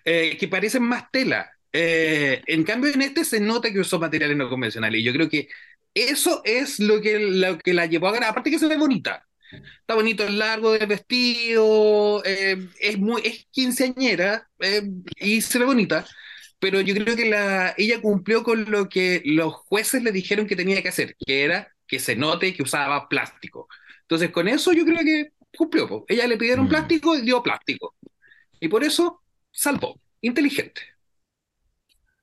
eh, 0.05 0.37
que 0.39 0.47
parecen 0.47 0.83
más 0.83 1.11
tela. 1.11 1.51
Eh, 1.73 2.41
en 2.47 2.63
cambio, 2.63 2.91
en 2.93 3.01
este 3.01 3.25
se 3.25 3.39
nota 3.39 3.71
que 3.71 3.79
usó 3.79 3.99
materiales 3.99 4.37
no 4.37 4.49
convencionales. 4.49 5.01
Y 5.01 5.03
yo 5.03 5.13
creo 5.13 5.29
que 5.29 5.47
eso 5.93 6.41
es 6.45 6.79
lo 6.79 7.01
que, 7.01 7.19
lo 7.19 7.57
que 7.57 7.73
la 7.73 7.85
llevó 7.85 8.07
a 8.07 8.13
ganar. 8.13 8.29
Aparte 8.29 8.49
que 8.51 8.59
se 8.59 8.67
ve 8.67 8.77
bonita. 8.77 9.23
Está 9.79 9.95
bonito 9.95 10.25
el 10.25 10.37
largo 10.39 10.73
del 10.73 10.87
vestido, 10.87 12.21
eh, 12.25 12.57
es 12.79 12.97
muy, 12.99 13.21
es 13.23 13.47
quinceañera 13.51 14.47
eh, 14.59 14.81
y 15.17 15.41
se 15.41 15.57
ve 15.59 15.65
bonita, 15.65 16.05
pero 16.59 16.81
yo 16.81 16.93
creo 16.95 17.15
que 17.15 17.29
la, 17.29 17.73
ella 17.77 18.01
cumplió 18.01 18.43
con 18.43 18.69
lo 18.71 18.89
que 18.89 19.21
los 19.25 19.53
jueces 19.55 20.03
le 20.03 20.11
dijeron 20.11 20.47
que 20.47 20.55
tenía 20.55 20.81
que 20.81 20.89
hacer, 20.89 21.15
que 21.25 21.43
era 21.45 21.73
que 21.87 21.99
se 21.99 22.15
note 22.15 22.53
que 22.53 22.63
usaba 22.63 23.07
plástico. 23.09 23.67
Entonces 24.01 24.31
con 24.31 24.47
eso 24.47 24.73
yo 24.73 24.85
creo 24.85 24.99
que 24.99 25.31
cumplió. 25.57 25.87
po. 25.87 26.05
Ella 26.07 26.27
le 26.27 26.37
pidieron 26.37 26.67
Mm. 26.67 26.69
plástico 26.69 27.15
y 27.17 27.21
dio 27.21 27.43
plástico. 27.43 27.95
Y 28.59 28.67
por 28.69 28.83
eso 28.83 29.23
salvó. 29.51 29.99
Inteligente. 30.21 30.81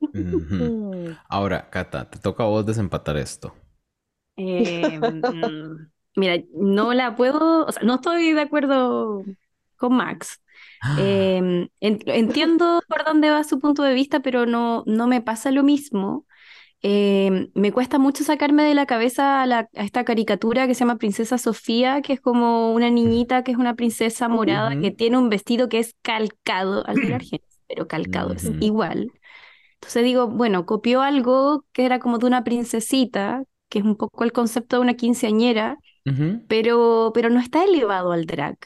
Ahora, 1.28 1.68
Cata, 1.70 2.08
te 2.10 2.18
toca 2.18 2.44
a 2.44 2.46
vos 2.46 2.64
desempatar 2.66 3.16
esto. 3.16 3.54
Eh, 4.36 4.98
mm, 5.00 5.90
mira, 6.16 6.42
no 6.54 6.92
la 6.94 7.16
puedo, 7.16 7.66
o 7.66 7.72
sea, 7.72 7.82
no 7.82 7.96
estoy 7.96 8.32
de 8.32 8.40
acuerdo 8.42 9.24
con 9.76 9.94
Max. 9.96 10.40
Eh, 10.94 11.36
en- 11.80 11.98
entiendo 12.06 12.80
por 12.88 13.04
dónde 13.04 13.30
va 13.30 13.44
su 13.44 13.58
punto 13.60 13.82
de 13.82 13.94
vista, 13.94 14.20
pero 14.20 14.46
no, 14.46 14.82
no 14.86 15.06
me 15.06 15.20
pasa 15.22 15.50
lo 15.50 15.62
mismo. 15.62 16.26
Eh, 16.82 17.50
me 17.54 17.72
cuesta 17.72 17.98
mucho 17.98 18.24
sacarme 18.24 18.64
de 18.64 18.74
la 18.74 18.86
cabeza 18.86 19.42
a, 19.42 19.46
la- 19.46 19.68
a 19.74 19.84
esta 19.84 20.04
caricatura 20.04 20.66
que 20.66 20.74
se 20.74 20.80
llama 20.80 20.98
Princesa 20.98 21.38
Sofía, 21.38 22.02
que 22.02 22.14
es 22.14 22.20
como 22.20 22.72
una 22.74 22.90
niñita 22.90 23.42
que 23.44 23.52
es 23.52 23.58
una 23.58 23.74
princesa 23.76 24.28
morada 24.28 24.76
que 24.80 24.90
tiene 24.92 25.18
un 25.18 25.30
vestido 25.30 25.68
que 25.68 25.78
es 25.80 25.94
calcado 26.02 26.86
al 26.86 27.00
de 27.00 27.14
Argentina, 27.14 27.48
pero 27.68 27.88
calcado, 27.88 28.34
es 28.34 28.44
Ujú. 28.44 28.56
igual. 28.60 29.12
Entonces 29.74 30.04
digo, 30.04 30.28
bueno, 30.28 30.66
copió 30.66 31.02
algo 31.02 31.64
que 31.72 31.84
era 31.86 31.98
como 32.00 32.18
de 32.18 32.26
una 32.26 32.44
princesita, 32.44 33.44
que 33.68 33.80
es 33.80 33.84
un 33.84 33.96
poco 33.96 34.24
el 34.24 34.32
concepto 34.32 34.76
de 34.76 34.82
una 34.82 34.94
quinceañera, 34.94 35.78
pero, 36.48 37.12
pero 37.14 37.30
no 37.30 37.40
está 37.40 37.64
elevado 37.64 38.12
al 38.12 38.26
drag. 38.26 38.58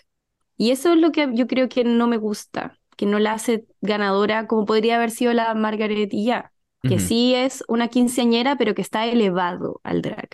Y 0.59 0.73
eso 0.73 0.95
es 0.95 1.01
lo 1.01 1.13
que 1.13 1.31
yo 1.35 1.49
creo 1.49 1.71
que 1.71 1.85
no 1.85 2.09
me 2.09 2.19
gusta, 2.19 2.79
que 2.99 3.07
no 3.07 3.21
la 3.21 3.35
hace 3.35 3.67
ganadora 3.83 4.49
como 4.49 4.67
podría 4.67 4.97
haber 4.97 5.13
sido 5.13 5.35
la 5.35 5.55
Margaret 5.55 6.11
y 6.13 6.27
ya, 6.27 6.53
que 6.87 7.01
sí 7.01 7.35
es 7.35 7.65
una 7.69 7.89
quinceañera, 7.89 8.57
pero 8.59 8.75
que 8.75 8.83
está 8.83 9.07
elevado 9.07 9.81
al 9.85 10.03
drag. 10.03 10.31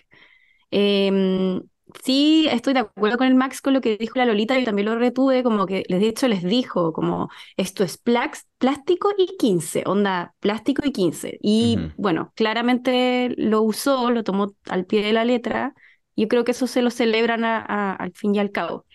Em, 0.70 1.62
sí, 2.04 2.48
estoy 2.50 2.74
de 2.74 2.80
acuerdo 2.80 3.18
con 3.18 3.26
el 3.26 3.34
Max 3.34 3.60
con 3.60 3.74
lo 3.74 3.80
que 3.80 3.96
dijo 3.96 4.18
la 4.18 4.26
Lolita, 4.26 4.58
yo 4.58 4.64
también 4.64 4.86
lo 4.86 4.98
retuve, 4.98 5.42
como 5.42 5.66
que 5.66 5.84
de 5.88 6.08
hecho 6.08 6.28
les 6.28 6.42
dijo, 6.42 6.92
como 6.92 7.28
esto 7.56 7.84
es 7.84 7.98
plástico 7.98 9.10
y 9.16 9.36
15, 9.38 9.84
onda, 9.86 10.34
plástico 10.40 10.82
y 10.86 10.92
15. 10.92 11.38
Y 11.42 11.78
bueno, 11.96 12.32
claramente 12.36 13.34
lo 13.36 13.62
usó, 13.62 14.10
lo 14.10 14.24
tomó 14.24 14.54
al 14.68 14.86
pie 14.86 15.02
de 15.04 15.12
la 15.12 15.24
letra, 15.24 15.74
Yo 16.16 16.28
creo 16.28 16.44
que 16.44 16.52
eso 16.52 16.66
se 16.66 16.82
lo 16.82 16.90
celebran 16.90 17.44
al 17.44 18.12
fin 18.14 18.34
y 18.34 18.38
al 18.38 18.50
cabo. 18.52 18.86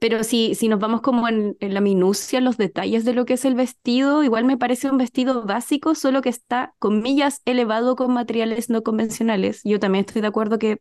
Pero 0.00 0.22
si, 0.22 0.54
si 0.54 0.68
nos 0.68 0.78
vamos 0.78 1.00
como 1.00 1.28
en, 1.28 1.56
la 1.60 1.80
minucia, 1.80 2.38
en 2.38 2.44
los 2.44 2.56
detalles 2.56 3.04
de 3.04 3.14
lo 3.14 3.24
que 3.24 3.34
es 3.34 3.44
el 3.44 3.54
vestido, 3.54 4.22
igual 4.22 4.44
me 4.44 4.56
parece 4.56 4.90
un 4.90 4.98
vestido 4.98 5.44
básico, 5.44 5.94
solo 5.94 6.22
que 6.22 6.28
está, 6.28 6.74
comillas, 6.78 7.42
elevado 7.44 7.96
con 7.96 8.12
materiales 8.12 8.70
no 8.70 8.82
convencionales. 8.82 9.60
Yo 9.64 9.80
también 9.80 10.04
estoy 10.06 10.22
de 10.22 10.28
acuerdo 10.28 10.58
que 10.58 10.80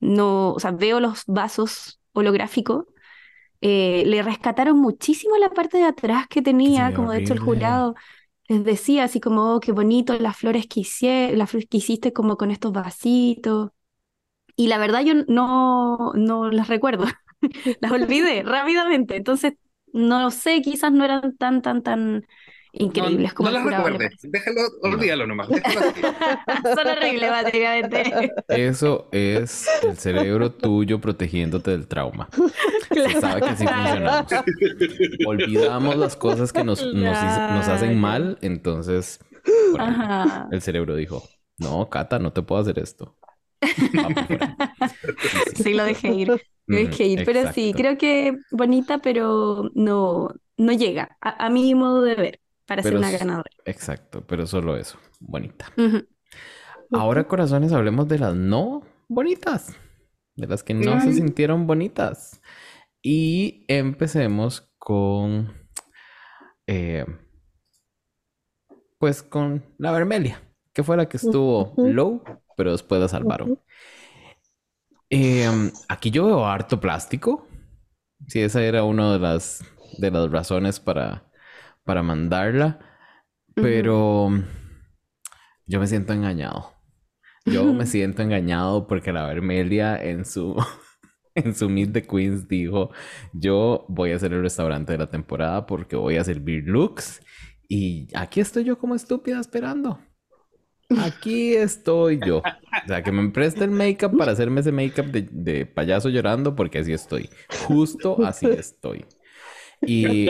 no, 0.00 0.52
o 0.52 0.60
sea, 0.60 0.72
veo 0.72 1.00
los 1.00 1.24
vasos 1.26 2.00
holográficos. 2.12 2.84
Eh, 3.62 4.02
le 4.06 4.22
rescataron 4.22 4.78
muchísimo 4.78 5.36
la 5.38 5.50
parte 5.50 5.78
de 5.78 5.84
atrás 5.84 6.26
que 6.28 6.42
tenía, 6.42 6.92
como 6.94 7.12
de 7.12 7.20
hecho 7.20 7.32
el 7.32 7.38
jurado 7.38 7.94
les 8.48 8.64
decía, 8.64 9.04
así 9.04 9.20
como, 9.20 9.54
oh, 9.54 9.60
qué 9.60 9.72
bonito 9.72 10.18
las 10.18 10.36
flores 10.36 10.66
que, 10.66 10.80
hice, 10.80 11.34
las 11.36 11.50
flores 11.50 11.68
que 11.70 11.78
hiciste 11.78 12.12
como 12.12 12.36
con 12.36 12.50
estos 12.50 12.72
vasitos. 12.72 13.70
Y 14.56 14.68
la 14.68 14.78
verdad 14.78 15.02
yo 15.02 15.14
no, 15.28 16.12
no 16.14 16.50
las 16.50 16.68
recuerdo. 16.68 17.06
las 17.80 17.92
olvidé 17.92 18.42
rápidamente. 18.42 19.16
Entonces, 19.16 19.54
no 19.92 20.30
sé, 20.30 20.62
quizás 20.62 20.92
no 20.92 21.04
eran 21.04 21.36
tan, 21.36 21.62
tan, 21.62 21.82
tan 21.82 22.26
increíbles 22.72 23.34
como 23.34 23.50
no 23.50 23.58
las 23.58 23.66
recuerdes, 23.66 24.18
déjalo, 24.22 24.60
olvídalo 24.82 25.26
nomás. 25.26 25.48
Son 26.74 26.86
horribles, 26.88 27.30
básicamente. 27.30 28.32
Eso 28.48 29.08
es 29.12 29.68
el 29.82 29.96
cerebro 29.98 30.52
tuyo 30.52 31.00
protegiéndote 31.00 31.72
del 31.72 31.86
trauma. 31.86 32.28
Se 32.92 33.20
sabe 33.20 33.42
que 33.42 33.48
así 33.48 33.66
funcionamos. 33.66 34.32
Olvidamos 35.26 35.96
las 35.96 36.16
cosas 36.16 36.52
que 36.52 36.64
nos, 36.64 36.82
nos, 36.94 37.16
hacen 37.68 38.00
mal, 38.00 38.38
entonces 38.40 39.20
el 40.50 40.62
cerebro 40.62 40.96
dijo, 40.96 41.22
no, 41.58 41.88
Cata, 41.90 42.18
no 42.18 42.32
te 42.32 42.42
puedo 42.42 42.60
hacer 42.60 42.78
esto. 42.78 43.16
sí, 45.54 45.74
lo 45.74 45.84
dejé 45.84 46.08
ir. 46.08 46.42
Pero 46.66 47.52
sí, 47.52 47.72
creo 47.76 47.98
que 47.98 48.38
bonita, 48.50 48.98
pero 48.98 49.70
no, 49.74 50.30
no 50.56 50.72
llega 50.72 51.16
a, 51.20 51.50
mi 51.50 51.74
modo 51.74 52.02
de 52.02 52.14
ver 52.14 52.40
para 52.66 52.82
ser 52.82 52.96
una 52.96 53.10
ganadora. 53.10 53.50
Exacto, 53.64 54.24
pero 54.26 54.46
solo 54.46 54.76
eso, 54.76 54.98
bonita. 55.20 55.72
Ahora, 56.92 57.24
corazones, 57.26 57.72
hablemos 57.72 58.08
de 58.08 58.18
las 58.18 58.34
no 58.34 58.82
bonitas, 59.08 59.74
de 60.36 60.46
las 60.46 60.62
que 60.62 60.74
no 60.74 61.00
se 61.00 61.12
sintieron 61.12 61.66
bonitas. 61.66 62.40
Y 63.02 63.64
empecemos 63.68 64.72
con, 64.78 65.52
eh, 66.66 67.04
pues 68.98 69.22
con 69.22 69.64
la 69.78 69.90
Vermelia, 69.90 70.40
que 70.72 70.84
fue 70.84 70.96
la 70.96 71.08
que 71.08 71.16
estuvo 71.16 71.74
low, 71.76 72.22
pero 72.56 72.72
después 72.72 73.00
la 73.00 73.08
salvaron. 73.08 73.58
Em, 75.14 75.70
aquí 75.90 76.10
yo 76.10 76.24
veo 76.24 76.46
harto 76.46 76.80
plástico. 76.80 77.46
Sí, 78.28 78.40
esa 78.40 78.62
era 78.62 78.84
una 78.84 79.12
de 79.12 79.18
las, 79.18 79.62
de 79.98 80.10
las 80.10 80.30
razones 80.30 80.80
para, 80.80 81.30
para 81.84 82.02
mandarla. 82.02 82.78
Pero 83.54 84.30
yo 85.66 85.80
me 85.80 85.86
siento 85.86 86.14
engañado. 86.14 86.72
Yo 87.44 87.64
me 87.74 87.84
siento 87.84 88.22
engañado 88.22 88.86
porque 88.86 89.12
la 89.12 89.26
Vermelia 89.26 90.02
en 90.02 90.24
su, 90.24 90.56
en 91.34 91.54
su 91.54 91.68
Meet 91.68 91.92
the 91.92 92.02
Queens 92.02 92.48
dijo, 92.48 92.90
yo 93.34 93.84
voy 93.90 94.12
a 94.12 94.18
ser 94.18 94.32
el 94.32 94.40
restaurante 94.40 94.92
de 94.92 94.98
la 94.98 95.10
temporada 95.10 95.66
porque 95.66 95.94
voy 95.94 96.16
a 96.16 96.24
servir 96.24 96.64
looks. 96.66 97.20
Y 97.68 98.08
aquí 98.14 98.40
estoy 98.40 98.64
yo 98.64 98.78
como 98.78 98.94
estúpida 98.94 99.38
esperando. 99.40 100.00
Aquí 100.98 101.54
estoy 101.54 102.20
yo. 102.24 102.38
O 102.38 102.86
sea, 102.86 103.02
que 103.02 103.12
me 103.12 103.30
preste 103.30 103.64
el 103.64 103.70
make-up 103.70 104.16
para 104.16 104.32
hacerme 104.32 104.60
ese 104.60 104.72
make-up 104.72 105.10
de, 105.10 105.66
payaso 105.66 106.08
llorando, 106.08 106.54
porque 106.54 106.78
así 106.78 106.92
estoy. 106.92 107.30
Justo 107.66 108.24
así 108.24 108.46
estoy. 108.46 109.06
Y, 109.80 110.28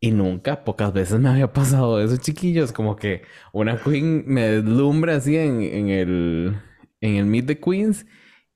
y 0.00 0.10
nunca, 0.10 0.64
pocas 0.64 0.92
veces 0.92 1.18
me 1.18 1.28
había 1.28 1.52
pasado 1.52 2.00
eso, 2.00 2.16
chiquillos. 2.16 2.72
Como 2.72 2.96
que 2.96 3.22
una 3.52 3.76
queen 3.82 4.24
me 4.26 4.42
deslumbra 4.42 5.16
así 5.16 5.36
en, 5.36 5.62
en 5.62 5.88
el, 5.88 6.56
en 7.00 7.16
el 7.16 7.26
Meet 7.26 7.46
the 7.46 7.60
Queens 7.60 8.06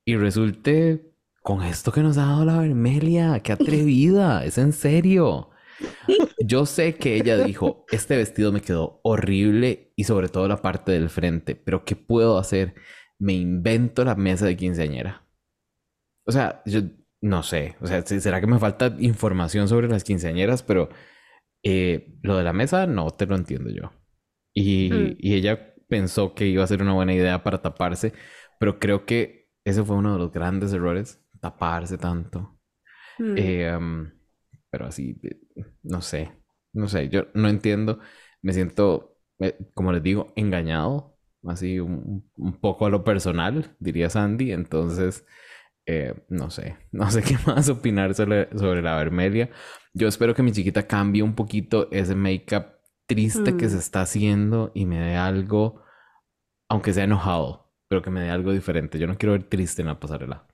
y 0.05 0.17
resulte 0.17 1.13
con 1.43 1.63
esto 1.63 1.93
que 1.93 2.03
nos 2.03 2.19
ha 2.19 2.27
dado 2.27 2.45
la 2.45 2.59
Vermelia. 2.59 3.41
¡Qué 3.41 3.53
atrevida! 3.53 4.45
Es 4.45 4.59
en 4.59 4.73
serio. 4.73 5.52
Yo 6.39 6.67
sé 6.67 6.97
que 6.97 7.17
ella 7.17 7.39
dijo, 7.39 7.85
este 7.91 8.17
vestido 8.17 8.53
me 8.53 8.61
quedó 8.61 9.01
horrible 9.03 9.93
y 9.97 10.05
sobre 10.05 10.29
todo 10.29 10.49
la 10.49 10.63
parte 10.63 10.93
del 10.93 11.09
frente, 11.09 11.55
pero 11.55 11.85
¿qué 11.85 11.97
puedo 11.97 12.39
hacer? 12.39 12.75
Me 13.19 13.35
invento 13.35 14.05
la 14.05 14.15
mesa 14.15 14.47
de 14.47 14.57
quinceañera. 14.57 15.27
O 16.27 16.33
sea, 16.33 16.63
yo 16.67 16.83
no 17.21 17.43
sé, 17.43 17.77
o 17.81 17.87
sea, 17.87 18.05
será 18.05 18.41
que 18.41 18.47
me 18.47 18.59
falta 18.59 18.97
información 18.99 19.69
sobre 19.69 19.89
las 19.89 20.05
quinceañeras, 20.05 20.63
pero 20.63 20.89
eh, 21.63 22.19
lo 22.23 22.37
de 22.37 22.45
la 22.45 22.53
mesa 22.53 22.87
no 22.87 23.11
te 23.11 23.27
lo 23.27 23.37
entiendo 23.37 23.71
yo. 23.71 23.93
Y, 24.55 24.91
mm. 24.93 25.17
y 25.19 25.35
ella 25.35 25.75
pensó 25.89 26.35
que 26.35 26.47
iba 26.47 26.65
a 26.65 26.67
ser 26.67 26.83
una 26.83 26.95
buena 26.95 27.15
idea 27.15 27.43
para 27.43 27.63
taparse, 27.63 28.13
pero 28.59 28.79
creo 28.79 29.07
que 29.07 29.51
ese 29.65 29.85
fue 29.85 29.97
uno 29.97 30.15
de 30.15 30.19
los 30.19 30.33
grandes 30.33 30.73
errores, 30.73 31.25
taparse 31.41 31.99
tanto. 31.99 32.59
Mm. 33.19 33.35
Eh, 33.37 33.79
pero 34.71 34.87
así, 34.87 35.21
no 35.83 36.01
sé, 36.03 36.33
no 36.73 36.89
sé, 36.89 37.09
yo 37.09 37.27
no 37.35 37.49
entiendo, 37.49 37.99
me 38.41 38.53
siento, 38.53 39.17
eh, 39.39 39.57
como 39.75 39.93
les 39.93 40.03
digo, 40.03 40.33
engañado, 40.37 41.19
así 41.47 41.81
un, 41.81 42.31
poco 42.61 42.87
a 42.87 42.91
lo 42.91 43.05
personal, 43.05 43.77
diría 43.79 44.11
Sandy, 44.11 44.53
entonces, 44.53 45.27
eh, 45.87 46.15
no 46.29 46.51
sé, 46.51 46.77
no 46.93 47.11
sé 47.11 47.23
qué 47.23 47.37
más 47.47 47.69
opinar 47.69 48.15
sobre, 48.15 48.83
la 48.83 48.97
Vermelia. 48.97 49.51
Yo 49.95 50.09
espero 50.09 50.35
que 50.35 50.43
mi 50.43 50.53
chiquita 50.53 50.87
cambie 50.87 51.23
un 51.23 51.35
poquito 51.35 51.89
ese 51.91 52.15
make-up 52.15 52.67
triste 53.07 53.57
que 53.57 53.69
se 53.69 53.77
mm. 53.77 53.79
está 53.79 54.01
haciendo 54.03 54.73
y 54.75 54.87
me 54.87 54.99
dé 54.99 55.17
algo, 55.17 55.83
aunque 56.69 56.93
sea 56.93 57.05
enojado, 57.05 57.73
pero 57.89 58.03
que 58.03 58.11
me 58.11 58.21
dé 58.21 58.31
algo 58.31 58.53
diferente. 58.53 58.99
Yo 58.99 59.07
no 59.07 59.19
quiero 59.19 59.33
ver 59.33 59.45
triste 59.45 59.83
en 59.83 59.89
la 59.89 60.01
pasarela. 60.01 60.47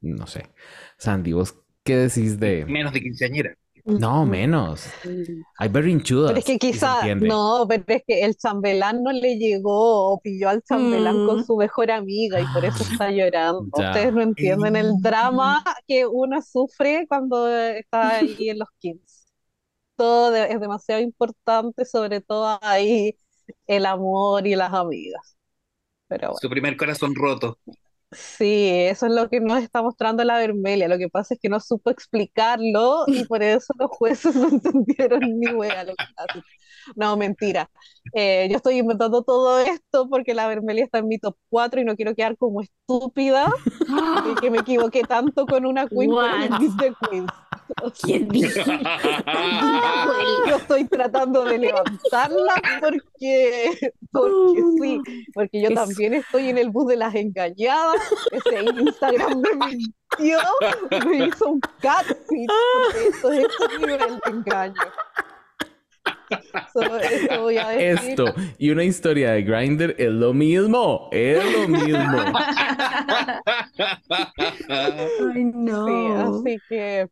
No 0.00 0.26
sé. 0.26 0.50
Sandy, 0.96 1.32
¿vos 1.32 1.65
¿Qué 1.86 1.96
decís 1.96 2.38
de...? 2.40 2.66
Menos 2.66 2.92
de 2.92 3.00
quinceañera. 3.00 3.56
No, 3.84 4.26
menos. 4.26 4.84
Hay 5.58 5.68
berrinchudas. 5.68 6.30
Pero 6.30 6.40
es 6.40 6.44
que 6.44 6.58
quizá, 6.58 7.14
no, 7.14 7.66
pero 7.68 7.84
es 7.86 8.02
que 8.04 8.24
el 8.24 8.36
chambelán 8.36 9.04
no 9.04 9.12
le 9.12 9.38
llegó 9.38 10.12
o 10.12 10.20
pilló 10.20 10.48
al 10.48 10.60
chambelán 10.64 11.24
con 11.24 11.38
mm. 11.38 11.44
su 11.44 11.56
mejor 11.56 11.92
amiga 11.92 12.40
y 12.40 12.44
por 12.52 12.64
eso 12.64 12.82
está 12.82 13.12
llorando. 13.12 13.60
Ustedes 13.72 14.12
no 14.12 14.22
entienden 14.22 14.74
el 14.74 15.00
drama 15.00 15.62
que 15.86 16.04
uno 16.04 16.42
sufre 16.42 17.06
cuando 17.06 17.48
está 17.48 18.16
ahí 18.16 18.36
en 18.50 18.58
los 18.58 18.68
15. 18.80 19.00
Todo 19.94 20.34
es 20.34 20.60
demasiado 20.60 21.00
importante, 21.00 21.84
sobre 21.84 22.20
todo 22.20 22.58
ahí 22.62 23.16
el 23.68 23.86
amor 23.86 24.48
y 24.48 24.56
las 24.56 24.74
amigas. 24.74 25.36
Pero 26.08 26.34
Su 26.40 26.50
primer 26.50 26.76
corazón 26.76 27.14
roto. 27.14 27.56
Sí, 28.16 28.70
eso 28.70 29.06
es 29.06 29.12
lo 29.12 29.28
que 29.28 29.40
nos 29.40 29.62
está 29.62 29.82
mostrando 29.82 30.24
la 30.24 30.38
Vermelia. 30.38 30.88
Lo 30.88 30.96
que 30.96 31.10
pasa 31.10 31.34
es 31.34 31.40
que 31.40 31.50
no 31.50 31.60
supo 31.60 31.90
explicarlo 31.90 33.04
y 33.06 33.24
por 33.26 33.42
eso 33.42 33.74
los 33.78 33.90
jueces 33.90 34.34
no 34.36 34.48
entendieron 34.48 35.20
ni 35.20 35.48
wea 35.48 35.84
lo 35.84 35.94
que 35.94 36.04
hace. 36.16 36.42
No, 36.94 37.16
mentira. 37.16 37.68
Eh, 38.14 38.48
yo 38.50 38.56
estoy 38.56 38.78
inventando 38.78 39.22
todo 39.22 39.58
esto 39.58 40.08
porque 40.08 40.34
la 40.34 40.48
Vermelia 40.48 40.84
está 40.84 40.98
en 40.98 41.08
mi 41.08 41.18
top 41.18 41.36
4 41.50 41.80
y 41.80 41.84
no 41.84 41.96
quiero 41.96 42.14
quedar 42.14 42.38
como 42.38 42.62
estúpida 42.62 43.52
y 44.30 44.40
que 44.40 44.50
me 44.50 44.58
equivoqué 44.58 45.02
tanto 45.02 45.46
con 45.46 45.66
una 45.66 45.86
queen 45.86 46.10
de 46.10 46.94
queens. 47.10 47.30
¿Quién 48.02 48.28
dijo? 48.28 48.60
Yo 50.48 50.56
estoy 50.56 50.84
tratando 50.84 51.44
de 51.44 51.58
levantarla 51.58 52.54
porque, 52.80 53.92
porque 54.12 54.62
sí, 54.80 55.00
porque 55.34 55.62
yo 55.62 55.74
también 55.74 56.14
estoy 56.14 56.48
en 56.48 56.58
el 56.58 56.70
bus 56.70 56.88
de 56.88 56.96
las 56.96 57.14
engañadas. 57.14 58.00
Ese 58.32 58.62
Instagram 58.62 59.40
me 59.40 59.66
mintió, 59.66 60.38
me 61.06 61.26
hizo 61.26 61.50
un 61.50 61.60
catfish, 61.80 62.48
porque 62.74 63.08
esto 63.08 63.32
es 63.32 63.46
el 63.72 63.80
nivel 63.80 64.20
de 64.24 64.30
engaño. 64.30 64.74
Esto 67.78 68.24
y 68.58 68.70
una 68.70 68.84
historia 68.84 69.32
de 69.32 69.42
Grinder 69.42 69.94
es 69.98 70.10
lo 70.10 70.32
mismo, 70.32 71.08
es 71.12 71.44
lo 71.52 71.68
mismo. 71.68 71.98
Ay, 74.68 75.44
no. 75.54 76.38
así 76.38 76.58
que 76.68 77.08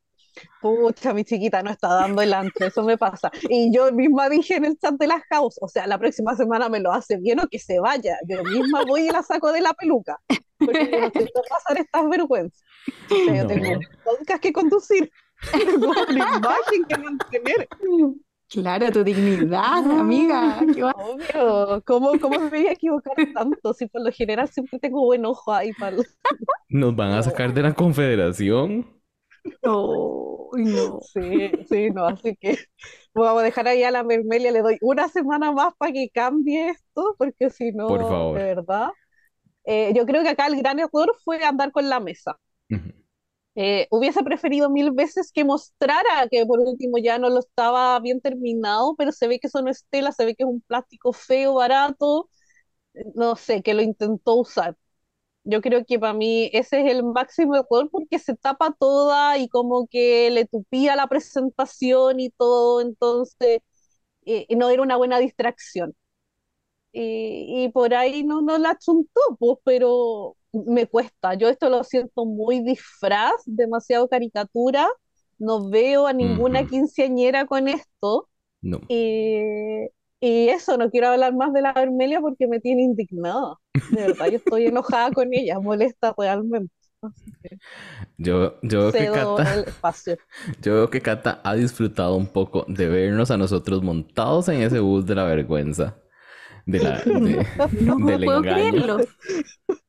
Pucha, 0.61 1.13
mi 1.15 1.25
chiquita 1.25 1.63
no 1.63 1.71
está 1.71 1.89
dando 1.95 2.23
el 2.23 2.33
ancho, 2.35 2.65
eso 2.65 2.83
me 2.83 2.97
pasa. 2.99 3.31
Y 3.49 3.75
yo 3.75 3.93
misma 3.93 4.29
dije 4.29 4.57
en 4.57 4.65
el 4.65 4.79
chat 4.79 4.95
de 4.95 5.07
las 5.07 5.23
house, 5.31 5.59
o 5.61 5.69
sea, 5.69 5.87
la 5.87 5.99
próxima 5.99 6.35
semana 6.37 6.69
me 6.69 6.81
lo 6.81 6.93
hace 6.93 7.19
bien 7.19 7.41
o 7.41 7.47
que 7.49 7.59
se 7.59 7.79
vaya. 7.81 8.17
Yo 8.29 8.43
misma 8.45 8.83
voy 8.87 9.09
y 9.09 9.11
la 9.11 9.23
saco 9.23 9.53
de 9.53 9.61
la 9.61 9.73
peluca. 9.75 10.19
Porque 10.59 10.99
no 11.01 11.11
quiero 11.11 11.31
pasar 11.49 11.79
estas 11.79 12.09
vergüenzas. 12.09 12.63
O 13.11 13.15
sea, 13.25 13.37
yo 13.37 13.47
tengo 13.47 13.69
un 13.73 13.81
podcast 14.05 14.43
que 14.43 14.53
conducir, 14.53 15.11
tengo 15.53 15.89
una 16.09 16.13
imagen 16.39 16.85
que 16.89 16.99
mantener. 16.99 17.69
Claro, 18.49 18.91
tu 18.93 19.03
dignidad, 19.03 19.79
amiga. 19.91 20.61
¿Qué 20.75 20.83
va- 20.83 20.95
Obvio, 20.97 21.83
¿cómo, 21.85 22.13
cómo 22.21 22.39
me 22.39 22.49
voy 22.51 22.67
a 22.69 22.73
equivocar 22.73 23.15
tanto? 23.35 23.75
Si 23.75 23.87
por 23.87 24.03
lo 24.05 24.13
general 24.13 24.49
siempre 24.49 24.79
tengo 24.79 25.05
buen 25.05 25.25
ojo 25.27 25.53
ahí 25.53 25.73
para... 25.73 25.97
Nos 26.69 26.95
van 26.95 27.13
a 27.13 27.23
sacar 27.23 27.53
de 27.53 27.63
la 27.63 27.75
confederación. 27.75 28.87
Ay, 29.45 30.65
no. 30.65 31.01
Sí, 31.03 31.51
sí, 31.69 31.91
no, 31.91 32.07
así 32.07 32.37
que 32.37 32.59
vamos 33.15 33.43
a 33.43 33.45
dejar 33.45 33.69
ahí 33.69 33.83
a 33.83 33.91
la 33.91 34.03
Mermelia, 34.03 34.53
le 34.53 34.63
doy 34.63 34.79
una 34.81 35.09
semana 35.09 35.53
más 35.53 35.75
para 35.77 35.93
que 35.93 36.09
cambie 36.11 36.71
esto, 36.71 37.15
porque 37.19 37.51
si 37.51 37.73
no, 37.73 37.89
Por 37.89 38.03
favor. 38.03 38.39
de 38.39 38.45
verdad. 38.45 38.89
Eh, 39.65 39.93
yo 39.95 40.05
creo 40.07 40.23
que 40.23 40.31
acá 40.31 40.47
el 40.47 40.57
gran 40.57 40.79
error 40.79 41.15
fue 41.25 41.43
andar 41.45 41.73
con 41.73 41.89
la 41.89 42.01
mesa. 42.01 42.39
Eh, 43.57 43.87
hubiese 43.91 44.25
preferido 44.25 44.69
mil 44.69 44.91
veces 44.91 45.31
que 45.33 45.45
mostrara 45.45 46.27
que 46.29 46.45
por 46.45 46.59
último 46.59 46.99
ya 46.99 47.19
no 47.19 47.31
lo 47.31 47.39
estaba 47.39 48.01
bien 48.01 48.21
terminado, 48.21 48.97
pero 48.97 49.13
se 49.13 49.29
ve 49.29 49.39
que 49.39 49.47
eso 49.47 49.63
no 49.63 49.71
es 49.71 49.87
tela, 49.91 50.11
se 50.11 50.25
ve 50.25 50.35
que 50.35 50.43
es 50.43 50.49
un 50.49 50.61
plástico 50.63 51.13
feo, 51.13 51.55
barato, 51.55 52.29
no 53.15 53.37
sé, 53.37 53.63
que 53.63 53.75
lo 53.75 53.83
intentó 53.83 54.35
usar. 54.37 54.77
Yo 55.45 55.61
creo 55.61 55.85
que 55.85 55.99
para 55.99 56.15
mí 56.15 56.51
ese 56.53 56.81
es 56.83 56.91
el 56.93 57.05
máximo 57.05 57.55
error 57.57 57.91
porque 57.91 58.19
se 58.19 58.35
tapa 58.37 58.75
toda 58.79 59.39
y 59.39 59.49
como 59.49 59.87
que 59.89 60.31
le 60.31 60.47
tupía 60.47 60.97
la 60.97 61.07
presentación 61.09 62.21
y 62.21 62.31
todo, 62.31 62.81
entonces 62.81 63.61
eh, 64.27 64.47
no 64.57 64.71
era 64.71 64.83
una 64.83 64.97
buena 64.97 65.19
distracción. 65.21 65.95
Y, 66.93 67.65
y 67.65 67.69
por 67.71 67.95
ahí 67.95 68.23
no, 68.25 68.41
no 68.43 68.57
la 68.59 68.79
chuntó, 68.79 69.21
pues, 69.39 69.59
pero 69.65 70.37
me 70.53 70.87
cuesta. 70.87 71.35
Yo 71.35 71.49
esto 71.49 71.69
lo 71.71 71.83
siento 71.85 72.25
muy 72.25 72.61
disfraz, 72.63 73.33
demasiado 73.47 74.09
caricatura. 74.09 74.89
No 75.39 75.69
veo 75.71 76.07
a 76.07 76.13
ninguna 76.13 76.65
Ujú. 76.65 76.67
quinceañera 76.67 77.47
con 77.47 77.69
esto. 77.69 78.29
No. 78.63 78.81
Y 80.27 80.49
eso, 80.49 80.77
no 80.79 80.91
quiero 80.91 81.09
hablar 81.09 81.35
más 81.35 81.53
de 81.53 81.63
la 81.63 81.73
Vermelia 81.73 82.21
porque 82.21 82.47
me 82.47 82.61
tiene 82.61 82.83
indignada. 82.83 83.55
De 83.91 84.03
verdad, 84.09 84.27
yo 84.29 84.37
estoy 84.37 84.67
enojada 84.67 85.11
con 85.13 85.29
ella, 85.33 85.59
molesta 85.61 86.15
realmente. 86.17 86.73
Yo, 88.17 88.55
yo 88.63 88.91
veo 88.91 88.93
que 88.93 89.11
Cata, 89.11 89.65
yo 90.63 90.75
veo 90.75 90.91
que 90.91 91.01
Cata 91.03 91.41
ha 91.45 91.55
disfrutado 91.55 92.17
un 92.17 92.27
poco 92.29 92.65
de 92.69 92.89
vernos 92.89 93.31
a 93.31 93.37
nosotros 93.37 93.83
montados 93.83 94.49
en 94.49 94.63
ese 94.63 94.81
bus 94.81 95.05
de 95.05 95.15
la 95.15 95.25
vergüenza. 95.25 95.99
De 96.67 96.79
la, 96.79 96.99
de- 97.05 97.47
No 97.83 97.97
del 98.07 98.25
puedo 98.25 98.39
engaño. 98.39 98.55
creerlo. 98.55 98.97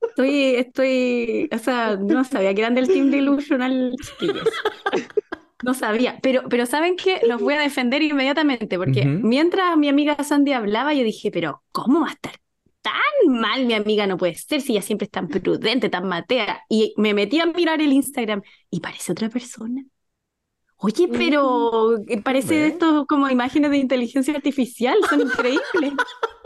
Estoy, 0.09 0.55
estoy, 0.55 1.49
o 1.53 1.57
sea, 1.57 1.95
no 1.97 2.23
sabía 2.25 2.53
que 2.53 2.61
eran 2.61 2.75
del 2.75 2.87
Team 2.87 3.11
Delusional, 3.11 3.93
chiquillos. 4.01 4.49
No 5.65 5.73
sabía, 5.73 6.19
pero, 6.21 6.43
pero 6.47 6.67
¿saben 6.67 6.95
qué? 6.95 7.21
Los 7.25 7.41
voy 7.41 7.55
a 7.55 7.59
defender 7.59 8.03
inmediatamente, 8.03 8.77
porque 8.77 9.03
mientras 9.03 9.75
mi 9.77 9.89
amiga 9.89 10.15
Sandy 10.23 10.53
hablaba, 10.53 10.93
yo 10.93 11.03
dije, 11.03 11.31
pero 11.31 11.63
¿cómo 11.71 12.01
va 12.01 12.09
a 12.09 12.11
estar 12.11 12.33
tan 12.83 13.01
mal 13.41 13.65
mi 13.65 13.73
amiga? 13.73 14.05
No 14.05 14.15
puede 14.15 14.35
ser 14.35 14.61
si 14.61 14.73
ella 14.73 14.83
siempre 14.83 15.05
es 15.05 15.11
tan 15.11 15.27
prudente, 15.27 15.89
tan 15.89 16.07
matea. 16.07 16.61
Y 16.69 16.93
me 16.97 17.15
metí 17.15 17.39
a 17.39 17.47
mirar 17.47 17.81
el 17.81 17.93
Instagram 17.93 18.43
y 18.69 18.79
parece 18.79 19.11
otra 19.11 19.27
persona. 19.29 19.83
Oye, 20.85 21.07
pero 21.07 21.97
eh, 22.07 22.21
parece 22.21 22.67
esto 22.67 23.05
como 23.07 23.29
imágenes 23.29 23.71
de 23.71 23.77
inteligencia 23.77 24.35
artificial, 24.35 24.97
son 25.09 25.21
increíbles. 25.21 25.93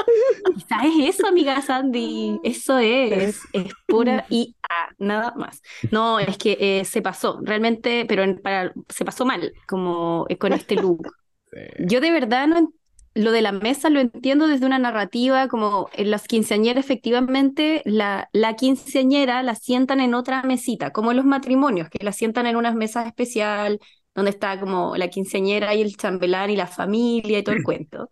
Quizás 0.53 0.85
es 0.85 1.15
eso, 1.15 1.27
amiga 1.27 1.61
Sandy. 1.61 2.39
Eso 2.43 2.77
es, 2.79 3.49
es 3.53 3.75
pura 3.87 4.25
IA, 4.29 4.95
nada 4.97 5.33
más. 5.35 5.61
No, 5.91 6.19
es 6.19 6.37
que 6.37 6.57
eh, 6.59 6.85
se 6.85 7.01
pasó, 7.01 7.39
realmente, 7.43 8.05
pero 8.07 8.23
en- 8.23 8.41
para, 8.41 8.73
se 8.89 9.05
pasó 9.05 9.25
mal, 9.25 9.53
como 9.67 10.25
eh, 10.29 10.37
con 10.37 10.53
este 10.53 10.75
look. 10.75 11.07
Sí. 11.51 11.57
Yo 11.79 11.99
de 11.99 12.11
verdad 12.11 12.47
no, 12.47 12.71
lo 13.15 13.31
de 13.31 13.41
la 13.41 13.51
mesa 13.51 13.89
lo 13.89 13.99
entiendo 13.99 14.47
desde 14.47 14.65
una 14.67 14.77
narrativa, 14.79 15.47
como 15.47 15.89
en 15.93 16.11
las 16.11 16.27
quinceañeras, 16.27 16.85
efectivamente, 16.85 17.81
la, 17.85 18.29
la 18.33 18.55
quinceañera 18.55 19.41
la 19.43 19.55
sientan 19.55 19.99
en 19.99 20.13
otra 20.13 20.43
mesita, 20.43 20.91
como 20.91 21.11
en 21.11 21.17
los 21.17 21.25
matrimonios, 21.25 21.89
que 21.89 22.03
la 22.05 22.11
sientan 22.11 22.45
en 22.45 22.55
una 22.55 22.71
mesa 22.73 23.03
especial, 23.07 23.79
donde 24.16 24.32
está 24.32 24.60
como 24.60 24.95
la 24.97 25.10
quinceañera 25.10 25.74
y 25.76 25.82
el 25.82 25.95
chambelán 25.97 26.49
y 26.49 26.55
la 26.57 26.68
familia 26.68 27.39
y 27.39 27.43
todo 27.43 27.55
el 27.55 27.62
cuento. 27.64 28.10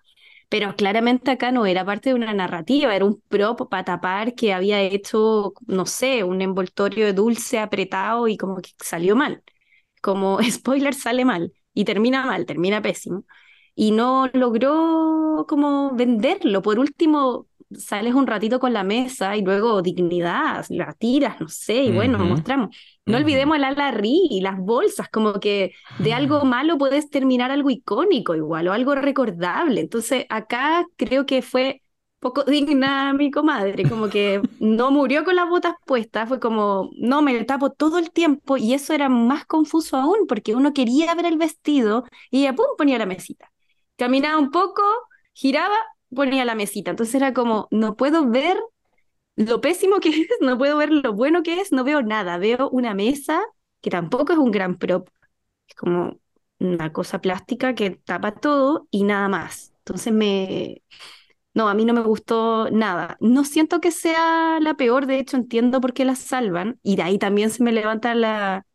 Pero 0.50 0.76
claramente 0.76 1.32
acá 1.32 1.52
no 1.52 1.66
era 1.66 1.86
parte 1.86 2.10
de 2.10 2.16
una 2.16 2.34
narrativa, 2.34 2.95
era 2.95 3.06
un 3.06 3.22
prop 3.30 3.70
para 3.70 3.84
tapar 3.86 4.36
que 4.36 4.54
había 4.54 4.82
hecho, 4.82 5.54
no 5.68 5.86
sé, 5.86 6.24
un 6.24 6.41
envoltorio 6.41 7.06
de 7.06 7.14
dulce 7.14 7.60
apretado 7.60 8.28
y 8.28 8.38
como 8.38 8.58
que 8.62 8.72
salió 8.80 9.16
mal. 9.16 9.43
Como 10.02 10.39
spoiler 10.52 10.93
sale 10.93 11.26
mal 11.26 11.54
y 11.74 11.86
termina 11.86 12.26
mal, 12.26 12.45
termina 12.45 12.82
pésimo. 12.82 13.26
Y 13.76 13.91
no 13.91 14.28
logró 14.34 15.45
como 15.48 15.93
venderlo. 15.95 16.62
Por 16.62 16.80
último, 16.80 17.48
sales 17.72 18.14
un 18.16 18.26
ratito 18.28 18.60
con 18.60 18.74
la 18.74 18.84
mesa 18.84 19.36
y 19.38 19.41
luego 19.43 19.82
dignidad, 19.82 20.66
la 20.70 20.93
tiras, 20.93 21.39
no 21.41 21.48
sé, 21.50 21.76
y 21.84 21.91
bueno, 21.91 22.18
Ujú. 22.18 22.26
mostramos. 22.26 22.76
No 23.08 23.18
olvidemos 23.18 23.58
el 23.58 23.64
ala 23.64 23.91
ri 23.91 24.28
y 24.30 24.41
las 24.41 24.58
bolsas, 24.58 25.10
como 25.10 25.39
que 25.39 25.72
de 25.99 26.14
algo 26.14 26.43
malo 26.45 26.78
puedes 26.78 27.10
terminar 27.10 27.51
algo 27.51 27.70
icónico 27.70 28.36
igual 28.36 28.68
o 28.68 28.74
algo 28.74 28.95
recordable. 28.95 29.82
Entonces, 29.82 30.26
acá 30.30 30.86
creo 30.97 31.26
que 31.26 31.41
fue 31.41 31.82
poco 32.20 32.43
digna 32.45 33.14
mi 33.14 33.32
comadre, 33.32 33.88
como 33.89 34.10
que 34.10 34.41
no 34.60 34.91
murió 34.91 35.24
con 35.24 35.36
las 35.36 35.49
botas 35.49 35.76
puestas, 35.86 36.28
fue 36.28 36.39
como, 36.39 36.89
no, 36.97 37.22
me 37.22 37.43
tapo 37.45 37.72
todo 37.72 37.97
el 37.97 38.12
tiempo 38.12 38.58
y 38.58 38.74
eso 38.74 38.93
era 38.93 39.10
más 39.10 39.45
confuso 39.45 39.97
aún 39.97 40.28
porque 40.28 40.55
uno 40.55 40.74
quería 40.74 41.16
ver 41.16 41.26
el 41.28 41.38
vestido 41.38 42.05
y 42.32 42.41
ella, 42.41 42.55
pum, 42.55 42.66
ponía 42.78 42.97
la 42.97 43.05
mesita. 43.05 43.51
Caminaba 43.97 44.38
un 44.38 44.51
poco, 44.51 44.82
giraba, 45.34 45.76
ponía 46.14 46.45
la 46.45 46.55
mesita. 46.55 46.91
Entonces 46.91 47.16
era 47.16 47.34
como, 47.34 47.68
no 47.72 47.95
puedo 47.95 48.28
ver 48.30 48.58
lo 49.38 49.61
pésimo 49.61 49.99
que 50.01 50.09
es, 50.09 50.29
no 50.41 50.57
puedo 50.59 50.77
ver 50.77 50.91
lo 50.91 51.13
bueno 51.13 51.43
que 51.43 51.61
es, 51.61 51.73
no 51.73 51.85
veo 51.85 52.03
nada. 52.03 52.39
Veo 52.39 52.69
una 52.71 52.95
mesa 52.95 53.43
que 53.81 53.91
tampoco 53.91 54.33
es 54.33 54.39
un 54.39 54.51
gran 54.51 54.77
prop, 54.77 55.09
es 55.67 55.75
como 55.75 56.19
una 56.59 56.93
cosa 56.93 57.21
plástica 57.21 57.75
que 57.75 57.91
tapa 57.91 58.35
todo 58.35 58.88
y 58.91 59.03
nada 59.05 59.29
más. 59.29 59.73
Entonces 59.79 60.13
me... 60.13 60.83
No, 61.53 61.69
a 61.69 61.73
mí 61.73 61.85
no 61.85 61.93
me 61.93 62.01
gustó 62.01 62.69
nada. 62.71 63.17
No 63.19 63.43
siento 63.43 63.81
que 63.81 63.91
sea 63.91 64.59
la 64.61 64.75
peor, 64.75 65.07
de 65.07 65.19
hecho 65.19 65.38
entiendo 65.38 65.81
por 65.81 65.93
qué 65.93 66.05
la 66.05 66.15
salvan 66.15 66.79
y 66.83 66.95
de 66.97 67.03
ahí 67.03 67.17
también 67.19 67.49
se 67.49 67.63
me 67.63 67.71
levanta 67.71 68.13
la 68.15 68.65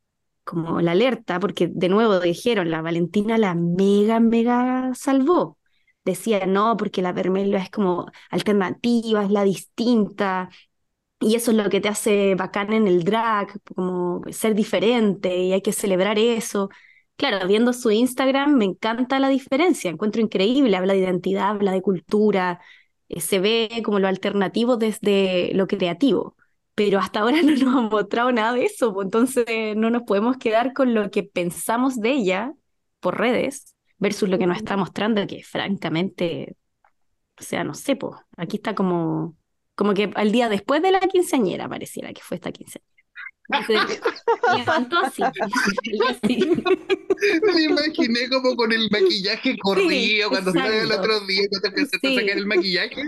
como 0.45 0.81
la 0.83 0.93
alerta, 0.93 1.41
porque 1.41 1.69
de 1.69 1.89
nuevo 1.91 2.21
dijeron, 2.21 2.71
la 2.71 2.83
Valentina 2.83 3.39
la 3.39 3.55
mega, 3.55 4.21
mega 4.21 4.93
salvó. 4.95 5.59
Decía, 6.05 6.47
no, 6.47 6.77
porque 6.77 7.01
la 7.03 7.13
Vermelho 7.13 7.57
es 7.59 7.71
como 7.71 8.07
alternativa, 8.31 9.25
es 9.25 9.31
la 9.31 9.45
distinta, 9.45 10.51
y 11.21 11.37
eso 11.37 11.53
es 11.53 11.57
lo 11.57 11.71
que 11.71 11.81
te 11.81 11.89
hace 11.89 12.35
bacán 12.35 12.73
en 12.73 12.89
el 12.89 13.05
drag, 13.05 13.61
como 13.75 14.23
ser 14.31 14.55
diferente, 14.55 15.37
y 15.39 15.53
hay 15.53 15.63
que 15.63 15.73
celebrar 15.73 16.19
eso. 16.19 16.69
Claro, 17.17 17.47
viendo 17.47 17.73
su 17.73 17.91
Instagram 17.93 18.55
me 18.57 18.65
encanta 18.65 19.21
la 19.21 19.29
diferencia, 19.29 19.91
encuentro 19.91 20.21
increíble, 20.23 20.77
habla 20.77 20.95
de 20.95 21.01
identidad, 21.01 21.51
habla 21.51 21.71
de 21.73 21.83
cultura, 21.83 22.61
eh, 23.09 23.21
se 23.21 23.39
ve 23.39 23.83
como 23.85 23.99
lo 24.01 24.09
alternativo 24.09 24.77
desde 24.77 25.53
lo 25.55 25.67
creativo, 25.69 26.37
pero 26.75 26.99
hasta 26.99 27.21
ahora 27.21 27.39
no 27.43 27.53
nos 27.53 27.63
ha 27.77 27.81
mostrado 27.83 28.33
nada 28.33 28.53
de 28.55 28.65
eso, 28.65 28.93
pues, 28.95 29.05
entonces 29.07 29.77
no 29.77 29.91
nos 29.91 30.03
podemos 30.03 30.37
quedar 30.39 30.73
con 30.73 30.95
lo 30.95 31.11
que 31.11 31.23
pensamos 31.23 32.01
de 32.01 32.11
ella 32.13 32.55
por 33.01 33.19
redes 33.19 33.75
versus 34.03 34.29
lo 34.29 34.39
que 34.39 34.47
nos 34.47 34.59
está 34.59 34.77
mostrando, 34.77 35.27
que 35.27 35.43
francamente, 35.45 36.57
o 37.41 37.43
sea, 37.43 37.65
no 37.65 37.75
sé, 37.75 37.97
pues, 37.97 38.17
aquí 38.37 38.57
está 38.59 38.75
como, 38.75 39.37
como 39.77 39.95
que 39.95 40.11
al 40.15 40.33
día 40.33 40.49
después 40.51 40.83
de 40.83 40.93
la 40.93 41.01
quinceañera 41.01 41.69
pareciera 41.69 42.13
que 42.13 42.23
fue 42.23 42.37
esta 42.37 42.53
quinceañera. 42.53 42.91
Me 44.49 44.59
levantó 44.59 44.99
así, 45.01 45.23
así. 46.09 46.63
Me 47.55 47.63
imaginé 47.63 48.29
como 48.31 48.57
con 48.57 48.73
el 48.73 48.89
maquillaje 48.91 49.59
corrido 49.59 50.31
cuando 50.31 50.51
estaba 50.51 50.69
el 50.75 50.93
otro 50.93 51.21
día, 51.27 51.43
cuando 51.51 51.69
empezaste 51.69 52.09
Sí. 52.09 52.17
a 52.17 52.21
sacar 52.21 52.39
el 52.39 52.47
maquillaje. 52.47 53.03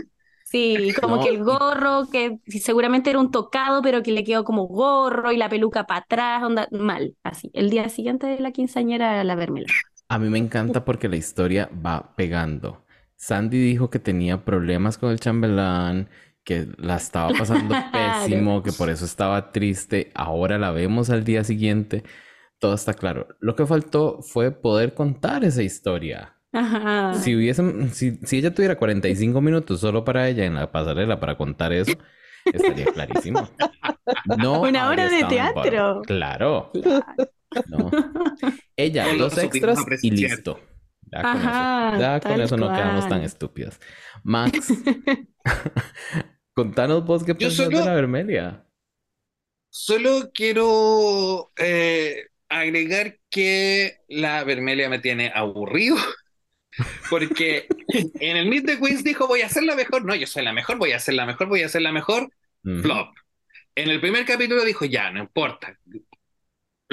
Sí, 0.44 0.92
como 1.00 1.16
No, 1.16 1.22
que 1.24 1.30
el 1.30 1.42
gorro, 1.42 2.08
que 2.12 2.38
seguramente 2.60 3.10
era 3.10 3.18
un 3.18 3.30
tocado, 3.30 3.82
pero 3.82 4.02
que 4.02 4.12
le 4.12 4.22
quedó 4.24 4.44
como 4.44 4.66
gorro 4.66 5.32
y 5.32 5.36
la 5.36 5.48
peluca 5.48 5.86
para 5.86 6.00
atrás, 6.00 6.42
onda, 6.44 6.68
mal, 6.70 7.16
así. 7.24 7.50
El 7.54 7.70
día 7.70 7.88
siguiente 7.88 8.26
de 8.26 8.38
la 8.40 8.52
quinceañera, 8.52 9.24
la 9.24 9.34
vermela. 9.34 9.66
A 10.08 10.18
mí 10.18 10.28
me 10.28 10.38
encanta 10.38 10.84
porque 10.84 11.08
la 11.08 11.16
historia 11.16 11.70
va 11.84 12.14
pegando. 12.16 12.84
Sandy 13.16 13.58
dijo 13.58 13.90
que 13.90 13.98
tenía 13.98 14.44
problemas 14.44 14.98
con 14.98 15.10
el 15.10 15.20
chambelán, 15.20 16.08
que 16.44 16.68
la 16.76 16.96
estaba 16.96 17.30
pasando 17.36 17.74
pésimo, 17.92 18.62
que 18.62 18.72
por 18.72 18.90
eso 18.90 19.04
estaba 19.04 19.50
triste. 19.50 20.12
Ahora 20.14 20.58
la 20.58 20.70
vemos 20.70 21.10
al 21.10 21.24
día 21.24 21.42
siguiente. 21.42 22.04
Todo 22.58 22.74
está 22.74 22.94
claro. 22.94 23.28
Lo 23.40 23.56
que 23.56 23.66
faltó 23.66 24.20
fue 24.22 24.50
poder 24.50 24.94
contar 24.94 25.44
esa 25.44 25.62
historia. 25.62 26.36
Ajá. 26.52 27.14
Si 27.14 27.34
hubiesen, 27.34 27.92
si, 27.92 28.16
si 28.22 28.38
ella 28.38 28.54
tuviera 28.54 28.76
45 28.76 29.40
minutos 29.40 29.80
solo 29.80 30.04
para 30.04 30.28
ella 30.28 30.44
en 30.44 30.54
la 30.54 30.70
pasarela 30.70 31.18
para 31.18 31.36
contar 31.36 31.72
eso, 31.72 31.92
estaría 32.44 32.86
clarísimo. 32.86 33.48
No 34.38 34.60
Una 34.60 34.88
hora 34.88 35.08
de 35.08 35.24
teatro. 35.24 36.02
Claro. 36.02 36.70
Claro. 36.72 37.30
No. 37.68 37.90
Ella, 38.76 39.06
dos 39.16 39.36
extras 39.38 39.78
y 40.02 40.10
listo. 40.10 40.60
Ya 41.12 41.22
con 41.22 41.30
Ajá, 41.30 41.88
eso, 41.92 42.00
ya 42.00 42.20
con 42.20 42.32
tal 42.32 42.40
eso 42.40 42.56
no 42.56 42.72
quedamos 42.72 43.00
tan 43.08 43.18
cual. 43.18 43.24
estúpidas. 43.24 43.80
Max, 44.24 44.68
contanos 46.54 47.04
vos 47.04 47.24
qué 47.24 47.34
pensás 47.34 47.68
de 47.68 47.76
solo- 47.76 47.84
la 47.86 47.94
Vermelia. 47.94 48.66
Solo 49.70 50.30
quiero 50.32 51.52
eh, 51.56 52.28
agregar 52.48 53.18
que 53.28 53.98
la 54.08 54.44
Vermelia 54.44 54.88
me 54.88 55.00
tiene 55.00 55.32
aburrido. 55.34 55.96
Porque 57.10 57.66
en 58.20 58.36
el 58.36 58.46
Meet 58.48 58.66
the 58.66 58.78
Queens 58.78 59.04
dijo 59.04 59.26
voy 59.28 59.42
a 59.42 59.48
ser 59.48 59.64
la 59.64 59.76
mejor. 59.76 60.04
No, 60.04 60.14
yo 60.14 60.26
soy 60.26 60.44
la 60.44 60.52
mejor, 60.52 60.78
voy 60.78 60.92
a 60.92 60.98
ser 61.00 61.14
la 61.14 61.26
mejor, 61.26 61.48
voy 61.48 61.62
a 61.62 61.68
ser 61.68 61.82
la 61.82 61.92
mejor. 61.92 62.30
Flop. 62.82 63.14
En 63.76 63.90
el 63.90 64.00
primer 64.00 64.24
capítulo 64.24 64.64
dijo 64.64 64.84
ya, 64.84 65.10
no 65.10 65.20
importa. 65.20 65.78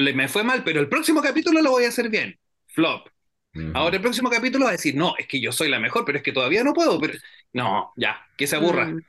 Le, 0.02 0.14
me 0.14 0.28
fue 0.28 0.44
mal, 0.44 0.64
pero 0.64 0.80
el 0.80 0.90
próximo 0.90 1.22
capítulo 1.22 1.62
lo 1.62 1.72
voy 1.72 1.86
a 1.86 1.90
hacer 1.90 2.10
bien. 2.10 2.38
Flop. 2.68 3.08
Ahora 3.74 3.98
el 3.98 4.02
próximo 4.02 4.30
capítulo 4.30 4.64
va 4.66 4.70
a 4.70 4.74
decir, 4.74 4.96
no, 4.96 5.14
es 5.18 5.28
que 5.28 5.42
yo 5.42 5.52
soy 5.52 5.68
la 5.68 5.80
mejor, 5.80 6.06
pero 6.06 6.18
es 6.18 6.24
que 6.24 6.32
todavía 6.32 6.64
no 6.64 6.74
puedo. 6.74 7.00
Pero... 7.02 7.14
No, 7.52 7.92
ya, 7.98 8.26
que 8.38 8.48
se 8.48 8.56
aburra. 8.56 8.86
Mm. 8.88 9.02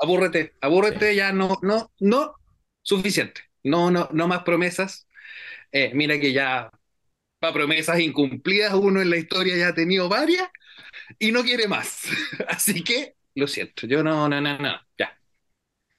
Abúrrete, 0.00 0.54
abúrrete, 0.60 1.14
ya 1.16 1.32
no, 1.32 1.58
no, 1.62 1.90
no, 2.00 2.34
suficiente. 2.82 3.42
No, 3.64 3.90
no, 3.90 4.08
no 4.12 4.28
más 4.28 4.42
promesas. 4.44 5.08
Eh, 5.72 5.90
mira 5.94 6.18
que 6.20 6.32
ya 6.32 6.70
para 7.40 7.52
promesas 7.54 8.00
incumplidas 8.00 8.74
uno 8.74 9.00
en 9.02 9.10
la 9.10 9.16
historia 9.16 9.56
ya 9.56 9.68
ha 9.68 9.74
tenido 9.74 10.08
varias 10.08 10.48
y 11.18 11.32
no 11.32 11.42
quiere 11.42 11.68
más. 11.68 12.04
Así 12.48 12.84
que, 12.84 13.16
lo 13.34 13.48
siento, 13.48 13.86
yo 13.86 14.02
no, 14.04 14.28
no, 14.28 14.40
no, 14.40 14.58
no, 14.58 14.80
ya. 14.98 15.18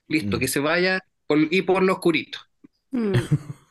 Listo, 0.08 0.38
Mm. 0.38 0.40
que 0.40 0.48
se 0.48 0.60
vaya 0.60 1.02
por- 1.28 1.40
y 1.54 1.62
por 1.64 1.84
lo 1.84 1.94
oscurito. 1.94 2.40
Mm. 2.92 3.14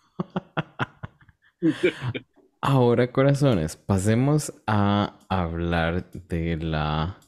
Ahora, 2.60 3.10
corazones, 3.10 3.76
pasemos 3.76 4.52
a 4.66 5.18
hablar 5.28 6.10
de 6.12 6.56
la 6.58 7.18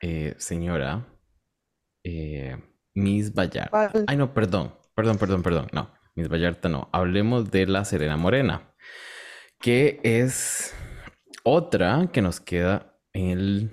eh, 0.00 0.34
señora 0.38 1.06
eh, 2.04 2.56
Miss 2.94 3.32
Vallarta. 3.32 3.70
Ay, 4.06 4.16
no, 4.18 4.34
perdón, 4.34 4.74
perdón, 4.94 5.16
perdón, 5.18 5.42
perdón. 5.42 5.66
No, 5.72 5.90
Miss 6.14 6.28
Vallarta 6.28 6.68
no. 6.68 6.88
Hablemos 6.92 7.50
de 7.50 7.66
la 7.66 7.84
Serena 7.86 8.16
Morena, 8.18 8.74
que 9.58 10.00
es 10.02 10.74
otra 11.44 12.10
que 12.12 12.20
nos 12.20 12.40
queda 12.40 12.98
en, 13.14 13.30
el- 13.30 13.70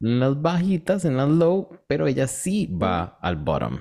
en 0.00 0.18
las 0.20 0.40
bajitas, 0.42 1.04
en 1.04 1.16
las 1.16 1.28
low, 1.28 1.78
pero 1.86 2.08
ella 2.08 2.26
sí 2.26 2.66
va 2.66 3.18
al 3.22 3.36
bottom. 3.36 3.80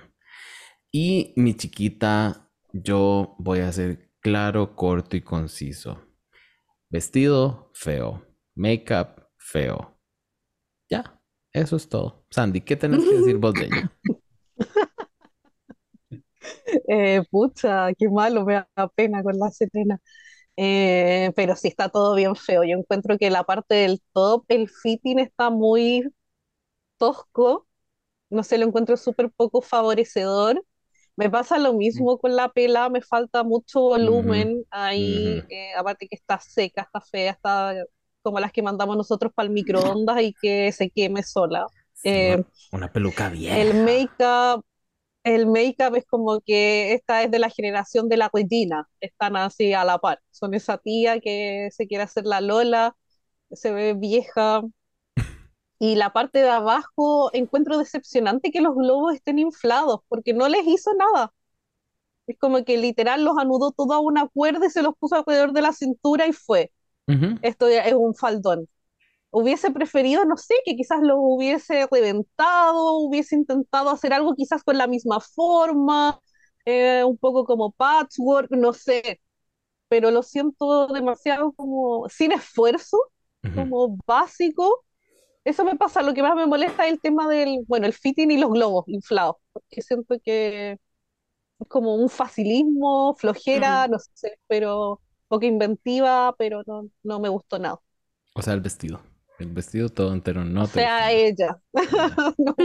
Y 0.91 1.33
mi 1.37 1.55
chiquita, 1.55 2.51
yo 2.71 3.35
voy 3.39 3.59
a 3.61 3.71
ser 3.71 4.10
claro, 4.21 4.75
corto 4.75 5.15
y 5.15 5.21
conciso. 5.21 6.01
Vestido, 6.89 7.71
feo. 7.73 8.25
Makeup, 8.55 9.27
feo. 9.37 9.97
Ya, 10.89 11.21
eso 11.53 11.75
es 11.77 11.89
todo. 11.89 12.25
Sandy, 12.29 12.61
¿qué 12.61 12.75
tenés 12.75 13.05
que 13.05 13.15
decir 13.15 13.37
vos 13.37 13.55
de 13.55 13.65
ella? 13.67 13.91
Eh, 16.87 17.23
pucha, 17.31 17.93
qué 17.97 18.09
malo, 18.09 18.45
me 18.45 18.55
da 18.75 18.87
pena 18.95 19.23
con 19.23 19.37
la 19.37 19.49
Serena. 19.51 19.99
Eh, 20.57 21.31
pero 21.35 21.55
sí 21.55 21.67
está 21.69 21.89
todo 21.89 22.15
bien 22.15 22.35
feo. 22.35 22.63
Yo 22.63 22.77
encuentro 22.77 23.17
que 23.17 23.29
la 23.29 23.43
parte 23.43 23.75
del 23.75 24.01
top, 24.13 24.45
el 24.49 24.69
fitting 24.69 25.19
está 25.19 25.49
muy 25.49 26.09
tosco. 26.97 27.67
No 28.29 28.43
sé, 28.43 28.57
lo 28.57 28.67
encuentro 28.67 28.97
súper 28.97 29.31
poco 29.31 29.61
favorecedor. 29.61 30.63
Me 31.15 31.29
pasa 31.29 31.57
lo 31.59 31.73
mismo 31.73 32.17
con 32.19 32.35
la 32.35 32.49
pela, 32.49 32.89
me 32.89 33.01
falta 33.01 33.43
mucho 33.43 33.81
volumen 33.81 34.63
ahí, 34.71 35.45
eh, 35.49 35.73
aparte 35.77 36.07
que 36.07 36.15
está 36.15 36.39
seca, 36.39 36.83
está 36.83 37.01
fea, 37.01 37.31
está 37.31 37.75
como 38.23 38.39
las 38.39 38.51
que 38.51 38.63
mandamos 38.63 38.97
nosotros 38.97 39.31
para 39.35 39.47
el 39.47 39.53
microondas 39.53 40.21
y 40.21 40.33
que 40.41 40.71
se 40.71 40.89
queme 40.89 41.23
sola. 41.23 41.67
Sí, 41.93 42.09
Eh, 42.09 42.43
una- 42.71 42.91
peluca 42.91 43.29
vieja. 43.29 43.57
El 43.61 43.73
make-up, 43.75 44.63
el 45.23 45.47
make-up 45.47 45.95
es 45.95 46.05
como 46.05 46.41
que 46.41 46.93
esta 46.93 47.23
es 47.23 47.31
de 47.31 47.39
la 47.39 47.49
generación 47.49 48.09
de 48.09 48.17
la 48.17 48.29
Regina, 48.33 48.89
están 49.01 49.35
así 49.37 49.73
a 49.73 49.85
la 49.85 49.99
par. 49.99 50.21
Son 50.31 50.53
esa 50.53 50.77
tía 50.77 51.19
que 51.19 51.69
se 51.71 51.87
quiere 51.87 52.03
hacer 52.05 52.25
la 52.25 52.41
Lola, 52.41 52.95
se 53.51 53.71
ve 53.73 53.93
vieja. 53.95 54.61
Y 55.81 55.95
la 55.95 56.13
parte 56.13 56.39
de 56.39 56.49
abajo 56.49 57.31
encuentro 57.33 57.79
decepcionante 57.79 58.51
que 58.51 58.61
los 58.61 58.75
globos 58.75 59.15
estén 59.15 59.39
inflados, 59.39 60.01
porque 60.09 60.33
no 60.33 60.47
les 60.47 60.67
hizo 60.67 60.93
nada. 60.93 61.33
Es 62.27 62.37
como 62.39 62.63
que 62.65 62.77
literal 62.77 63.23
los 63.25 63.37
anudó 63.37 63.71
todo 63.71 63.93
a 63.93 63.99
una 63.99 64.27
cuerda 64.27 64.67
y 64.67 64.69
se 64.69 64.83
los 64.83 64.95
puso 64.99 65.15
alrededor 65.15 65.53
de 65.53 65.61
la 65.61 65.73
cintura 65.73 66.27
y 66.27 66.33
fue. 66.33 66.71
Ujú. 67.07 67.37
Esto 67.41 67.69
ya 67.69 67.83
es 67.85 67.93
un 67.95 68.15
faldón. 68.15 68.67
Hubiese 69.31 69.71
preferido, 69.71 70.25
no 70.25 70.37
sé, 70.37 70.55
que 70.65 70.75
quizás 70.75 71.01
los 71.01 71.17
hubiese 71.19 71.87
reventado, 71.91 72.99
hubiese 72.99 73.35
intentado 73.35 73.89
hacer 73.91 74.13
algo 74.13 74.35
quizás 74.35 74.63
con 74.63 74.77
la 74.77 74.87
misma 74.87 75.19
forma, 75.21 76.19
eh, 76.65 77.03
un 77.05 77.17
poco 77.17 77.45
como 77.45 77.71
patchwork, 77.73 78.51
no 78.51 78.73
sé, 78.73 79.21
pero 79.89 80.11
lo 80.11 80.23
siento 80.23 80.87
demasiado 80.87 81.51
como 81.53 82.07
sin 82.09 82.31
esfuerzo, 82.31 82.97
Ujú. 83.43 83.61
como 83.65 83.97
básico. 84.07 84.83
Eso 85.43 85.65
me 85.65 85.75
pasa, 85.75 86.03
lo 86.03 86.13
que 86.13 86.21
más 86.21 86.35
me 86.35 86.45
molesta 86.45 86.85
es 86.85 86.93
el 86.93 87.01
tema 87.01 87.27
del, 87.27 87.63
bueno, 87.67 87.87
el 87.87 87.93
fitting 87.93 88.29
y 88.31 88.37
los 88.37 88.51
globos 88.51 88.87
inflados, 88.87 89.37
porque 89.53 89.81
siento 89.81 90.15
que 90.23 90.73
es 91.59 91.67
como 91.69 91.95
un 91.95 92.09
facilismo, 92.09 93.15
flojera, 93.17 93.87
no 93.87 93.97
sé, 94.13 94.39
pero 94.47 95.01
poca 95.29 95.47
inventiva, 95.47 96.35
pero 96.37 96.63
no, 96.67 96.89
no 97.03 97.19
me 97.21 97.29
gustó 97.29 97.59
nada. 97.59 97.79
O 98.33 98.41
sea, 98.41 98.53
el 98.55 98.59
vestido. 98.61 99.01
El 99.39 99.53
vestido 99.53 99.87
todo 99.89 100.13
entero 100.13 100.43
no 100.43 100.63
O 100.63 100.67
te 100.67 100.79
sea, 100.79 101.11
gustó. 101.11 101.11
ella. 101.11 101.59
No 102.37 102.55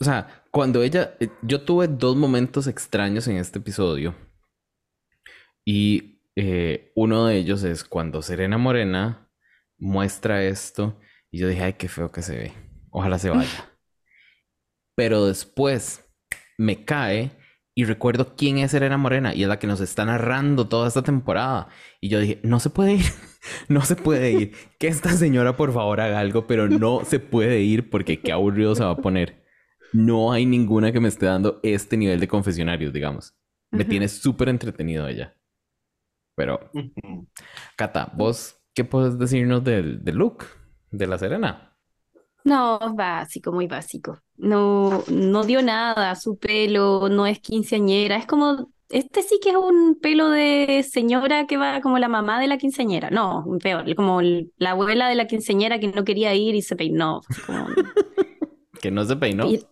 O 0.00 0.04
sea, 0.04 0.44
cuando 0.50 0.82
ella, 0.82 1.16
eh, 1.20 1.28
yo 1.42 1.62
tuve 1.62 1.88
dos 1.88 2.16
momentos 2.16 2.66
extraños 2.66 3.28
en 3.28 3.36
este 3.36 3.58
episodio. 3.58 4.14
Y 5.64 6.20
eh, 6.36 6.92
uno 6.94 7.26
de 7.26 7.36
ellos 7.36 7.62
es 7.64 7.84
cuando 7.84 8.22
Serena 8.22 8.58
Morena 8.58 9.25
muestra 9.78 10.44
esto. 10.44 10.98
Y 11.30 11.38
yo 11.38 11.48
dije, 11.48 11.62
ay, 11.62 11.72
qué 11.74 11.88
feo 11.88 12.10
que 12.10 12.22
se 12.22 12.36
ve. 12.36 12.52
Ojalá 12.90 13.18
se 13.18 13.30
vaya. 13.30 13.48
Pero 14.96 15.26
después 15.26 16.04
me 16.58 16.84
cae 16.84 17.30
y 17.74 17.84
recuerdo 17.84 18.34
quién 18.36 18.58
es 18.58 18.70
Serena 18.70 18.96
Morena. 18.96 19.34
Y 19.34 19.42
es 19.42 19.48
la 19.48 19.58
que 19.58 19.66
nos 19.66 19.80
está 19.80 20.04
narrando 20.04 20.68
toda 20.68 20.88
esta 20.88 21.02
temporada. 21.02 21.68
Y 22.00 22.08
yo 22.08 22.20
dije, 22.20 22.40
no 22.42 22.60
se 22.60 22.70
puede 22.70 22.94
ir. 22.94 23.04
No 23.68 23.82
se 23.82 23.94
puede 23.94 24.32
ir. 24.32 24.56
Que 24.76 24.88
esta 24.88 25.10
señora 25.10 25.56
por 25.56 25.72
favor 25.72 26.00
haga 26.00 26.18
algo, 26.18 26.48
pero 26.48 26.68
no 26.68 27.04
se 27.04 27.20
puede 27.20 27.60
ir 27.60 27.90
porque 27.90 28.20
qué 28.20 28.32
aburrido 28.32 28.74
se 28.74 28.82
va 28.82 28.90
a 28.90 28.96
poner. 28.96 29.44
No 29.92 30.32
hay 30.32 30.46
ninguna 30.46 30.90
que 30.90 30.98
me 30.98 31.06
esté 31.06 31.26
dando 31.26 31.60
este 31.62 31.96
nivel 31.96 32.18
de 32.18 32.26
confesionarios, 32.26 32.92
digamos. 32.92 33.36
Me 33.70 33.84
tiene 33.84 34.08
súper 34.08 34.48
entretenido 34.48 35.06
ella. 35.06 35.36
Pero, 36.34 36.70
Cata, 37.76 38.12
¿vos 38.14 38.60
qué 38.76 38.84
puedes 38.84 39.18
decirnos 39.18 39.64
del, 39.64 40.04
del 40.04 40.16
look 40.16 40.44
de 40.90 41.06
la 41.06 41.18
Serena? 41.18 41.72
No, 42.44 42.78
básico, 42.94 43.50
muy 43.50 43.66
básico. 43.66 44.20
No, 44.36 45.02
no 45.10 45.44
dio 45.44 45.62
nada, 45.62 46.14
su 46.14 46.38
pelo 46.38 47.08
no 47.08 47.26
es 47.26 47.40
quinceañera, 47.40 48.16
es 48.18 48.26
como, 48.26 48.70
este 48.90 49.22
sí 49.22 49.40
que 49.42 49.50
es 49.50 49.56
un 49.56 49.98
pelo 50.00 50.28
de 50.28 50.84
señora 50.88 51.46
que 51.46 51.56
va 51.56 51.80
como 51.80 51.98
la 51.98 52.06
mamá 52.08 52.38
de 52.38 52.46
la 52.48 52.58
quinceañera, 52.58 53.08
no, 53.10 53.44
peor, 53.62 53.92
como 53.96 54.20
la 54.20 54.70
abuela 54.72 55.08
de 55.08 55.14
la 55.16 55.26
quinceañera 55.26 55.80
que 55.80 55.88
no 55.88 56.04
quería 56.04 56.34
ir 56.34 56.54
y 56.54 56.62
se 56.62 56.76
peinó. 56.76 57.22
como- 57.46 57.66
Que 58.80 58.90
no 58.90 59.04
se 59.06 59.16
peinó. 59.16 59.46
y- 59.46 59.64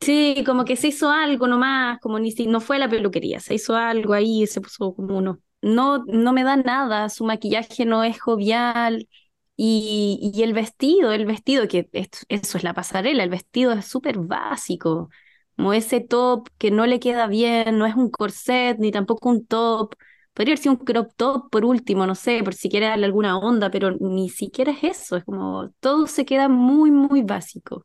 sí, 0.00 0.42
como 0.46 0.64
que 0.64 0.74
se 0.76 0.88
hizo 0.88 1.10
algo 1.10 1.46
nomás, 1.46 2.00
como 2.00 2.18
ni 2.18 2.32
si 2.32 2.46
no 2.46 2.60
fue 2.60 2.76
a 2.76 2.78
la 2.80 2.88
peluquería, 2.88 3.40
se 3.40 3.54
hizo 3.54 3.76
algo 3.76 4.14
ahí, 4.14 4.46
se 4.46 4.62
puso 4.62 4.94
como 4.94 5.18
uno. 5.18 5.38
No, 5.60 6.04
no 6.06 6.32
me 6.32 6.44
da 6.44 6.56
nada, 6.56 7.08
su 7.08 7.24
maquillaje 7.24 7.84
no 7.84 8.04
es 8.04 8.20
jovial. 8.20 9.08
Y, 9.56 10.30
y 10.34 10.42
el 10.44 10.52
vestido, 10.54 11.12
el 11.12 11.26
vestido, 11.26 11.66
que 11.68 11.88
es- 11.92 12.08
eso 12.28 12.58
es 12.58 12.64
la 12.64 12.74
pasarela, 12.74 13.24
el 13.24 13.30
vestido 13.30 13.72
es 13.72 13.86
súper 13.86 14.18
básico, 14.18 15.10
como 15.56 15.72
ese 15.72 16.00
top 16.00 16.48
que 16.58 16.70
no 16.70 16.86
le 16.86 17.00
queda 17.00 17.26
bien, 17.26 17.76
no 17.78 17.86
es 17.86 17.96
un 17.96 18.08
corset 18.10 18.78
ni 18.78 18.92
tampoco 18.92 19.28
un 19.30 19.44
top, 19.46 19.94
podría 20.32 20.54
haber 20.54 20.68
un 20.68 20.76
crop 20.76 21.10
top 21.16 21.50
por 21.50 21.64
último, 21.64 22.06
no 22.06 22.14
sé, 22.14 22.40
por 22.44 22.54
si 22.54 22.68
quiere 22.70 22.86
darle 22.86 23.06
alguna 23.06 23.36
onda, 23.38 23.68
pero 23.70 23.90
ni 24.00 24.28
siquiera 24.30 24.70
es 24.72 24.84
eso, 24.84 25.16
es 25.16 25.24
como 25.24 25.70
todo 25.80 26.06
se 26.06 26.24
queda 26.24 26.48
muy, 26.48 26.90
muy 26.92 27.22
básico. 27.22 27.84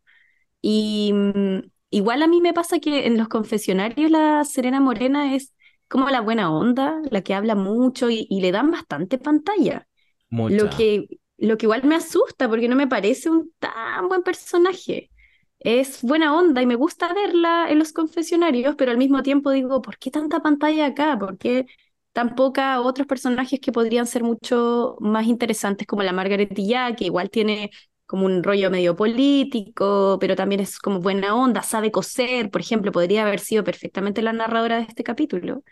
Y 0.61 1.11
mm, 1.13 1.59
igual 1.91 2.21
a 2.23 2.27
mí 2.27 2.41
me 2.41 2.53
pasa 2.53 2.79
que 2.79 3.05
en 3.07 3.17
los 3.17 3.27
confesionarios 3.27 4.11
la 4.11 4.43
Serena 4.45 4.79
Morena 4.79 5.35
es 5.35 5.53
como 5.93 6.09
la 6.09 6.21
buena 6.21 6.51
onda, 6.51 6.99
la 7.11 7.21
que 7.21 7.35
habla 7.35 7.53
mucho 7.53 8.09
y, 8.09 8.25
y 8.27 8.41
le 8.41 8.51
dan 8.51 8.71
bastante 8.71 9.19
pantalla. 9.19 9.87
Mucha. 10.31 10.55
Lo 10.55 10.69
que, 10.71 11.05
lo 11.37 11.55
que 11.55 11.67
igual 11.67 11.83
me 11.83 11.93
asusta 11.93 12.49
porque 12.49 12.67
no 12.67 12.75
me 12.75 12.87
parece 12.87 13.29
un 13.29 13.53
tan 13.59 14.07
buen 14.07 14.23
personaje. 14.23 15.11
Es 15.59 16.01
buena 16.01 16.35
onda 16.35 16.63
y 16.63 16.65
me 16.65 16.73
gusta 16.73 17.13
verla 17.13 17.67
en 17.69 17.77
los 17.77 17.93
confesionarios, 17.93 18.73
pero 18.75 18.89
al 18.89 18.97
mismo 18.97 19.21
tiempo 19.21 19.51
digo, 19.51 19.83
¿por 19.83 19.99
qué 19.99 20.09
tanta 20.09 20.41
pantalla 20.41 20.87
acá? 20.87 21.15
¿Por 21.19 21.37
qué 21.37 21.67
tampoco 22.11 22.61
a 22.61 22.81
otros 22.81 23.05
personajes 23.05 23.59
que 23.59 23.71
podrían 23.71 24.07
ser 24.07 24.23
mucho 24.23 24.95
más 24.99 25.27
interesantes, 25.27 25.85
como 25.85 26.01
la 26.01 26.11
Margaret 26.11 26.49
Dillard, 26.55 26.95
que 26.95 27.05
igual 27.05 27.29
tiene 27.29 27.69
como 28.13 28.27
un 28.27 28.43
rollo 28.43 28.69
medio 28.69 28.95
político, 28.95 30.19
pero 30.21 30.35
también 30.35 30.61
es 30.61 30.77
como 30.77 30.99
buena 30.99 31.35
onda, 31.35 31.63
sabe 31.63 31.89
coser, 31.91 32.51
por 32.51 32.61
ejemplo, 32.61 32.91
podría 32.91 33.23
haber 33.23 33.39
sido 33.39 33.63
perfectamente 33.63 34.21
la 34.21 34.33
narradora 34.33 34.77
de 34.77 34.83
este 34.83 35.03
capítulo, 35.03 35.63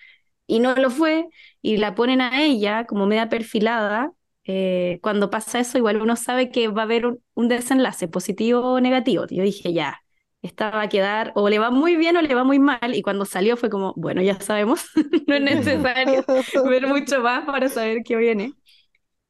y 0.47 0.59
no 0.59 0.75
lo 0.75 0.89
fue, 0.89 1.27
y 1.61 1.77
la 1.77 1.95
ponen 1.95 2.21
a 2.21 2.41
ella 2.43 2.85
como 2.85 3.07
media 3.07 3.29
perfilada. 3.29 4.11
Eh, 4.45 4.99
cuando 5.03 5.29
pasa 5.29 5.59
eso, 5.59 5.77
igual 5.77 6.01
uno 6.01 6.15
sabe 6.15 6.51
que 6.51 6.67
va 6.69 6.83
a 6.83 6.85
haber 6.85 7.05
un, 7.05 7.23
un 7.35 7.47
desenlace 7.47 8.07
positivo 8.07 8.61
o 8.73 8.79
negativo. 8.81 9.25
Yo 9.29 9.43
dije, 9.43 9.73
ya, 9.73 9.99
esta 10.41 10.71
va 10.71 10.83
a 10.83 10.89
quedar, 10.89 11.31
o 11.35 11.49
le 11.49 11.59
va 11.59 11.71
muy 11.71 11.95
bien 11.97 12.17
o 12.17 12.21
le 12.23 12.33
va 12.35 12.43
muy 12.43 12.59
mal, 12.59 12.95
y 12.95 13.01
cuando 13.03 13.25
salió 13.25 13.57
fue 13.57 13.69
como, 13.69 13.93
bueno, 13.97 14.21
ya 14.23 14.39
sabemos, 14.39 14.85
no 15.27 15.35
es 15.35 15.41
necesario 15.41 16.25
ver 16.69 16.87
mucho 16.87 17.21
más 17.21 17.45
para 17.45 17.69
saber 17.69 17.99
qué 18.05 18.15
viene. 18.15 18.53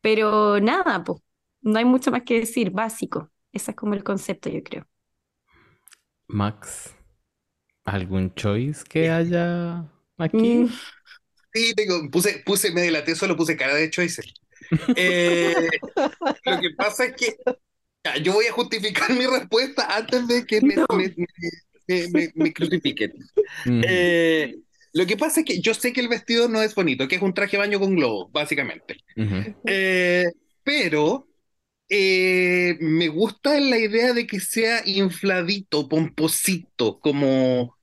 Pero 0.01 0.59
nada, 0.59 1.03
pues, 1.03 1.19
no 1.61 1.77
hay 1.79 1.85
mucho 1.85 2.11
más 2.11 2.23
que 2.23 2.39
decir, 2.41 2.71
básico. 2.71 3.31
Ese 3.51 3.71
es 3.71 3.77
como 3.77 3.93
el 3.93 4.03
concepto, 4.03 4.49
yo 4.49 4.63
creo. 4.63 4.87
Max, 6.27 6.95
¿algún 7.85 8.33
choice 8.35 8.83
que 8.89 9.09
haya 9.11 9.85
aquí? 10.17 10.59
Mm, 10.59 10.79
Sí, 11.53 11.73
tengo, 11.75 12.09
puse, 12.11 12.43
puse, 12.45 12.71
me 12.71 12.81
delaté, 12.81 13.15
solo 13.15 13.35
puse 13.37 13.57
cara 13.57 13.75
de 13.75 13.89
choice. 13.89 14.23
Eh, 14.95 15.69
lo 16.45 16.59
que 16.59 16.71
pasa 16.77 17.05
es 17.05 17.15
que 17.15 17.35
ya, 18.03 18.17
yo 18.17 18.33
voy 18.33 18.47
a 18.47 18.53
justificar 18.53 19.11
mi 19.13 19.27
respuesta 19.27 19.95
antes 19.97 20.27
de 20.27 20.45
que 20.45 20.61
me, 20.61 20.75
No. 20.77 20.85
me- 20.89 21.15
me- 21.87 22.07
me- 22.09 22.31
me 22.35 22.53
crucifiquen. 22.53 23.13
Mm, 23.65 23.81
Eh, 23.89 24.57
lo 24.93 25.05
que 25.07 25.17
pasa 25.17 25.41
es 25.41 25.45
que 25.47 25.61
yo 25.61 25.73
sé 25.73 25.93
que 25.93 26.01
el 26.01 26.09
vestido 26.09 26.49
no 26.49 26.61
es 26.61 26.75
bonito, 26.75 27.07
que 27.07 27.15
es 27.17 27.21
un 27.23 27.33
traje 27.33 27.53
de 27.57 27.59
baño 27.59 27.79
con 27.79 27.95
globo, 27.95 28.29
básicamente. 28.31 28.97
Eh, 29.65 30.25
pero 30.63 31.27
eh, 31.91 32.77
me 32.81 33.09
gusta 33.09 33.59
la 33.59 33.77
idea 33.77 34.13
de 34.13 34.25
que 34.27 34.39
sea 34.39 34.81
infladito, 34.87 35.89
pomposito, 35.89 36.99
como, 37.01 37.77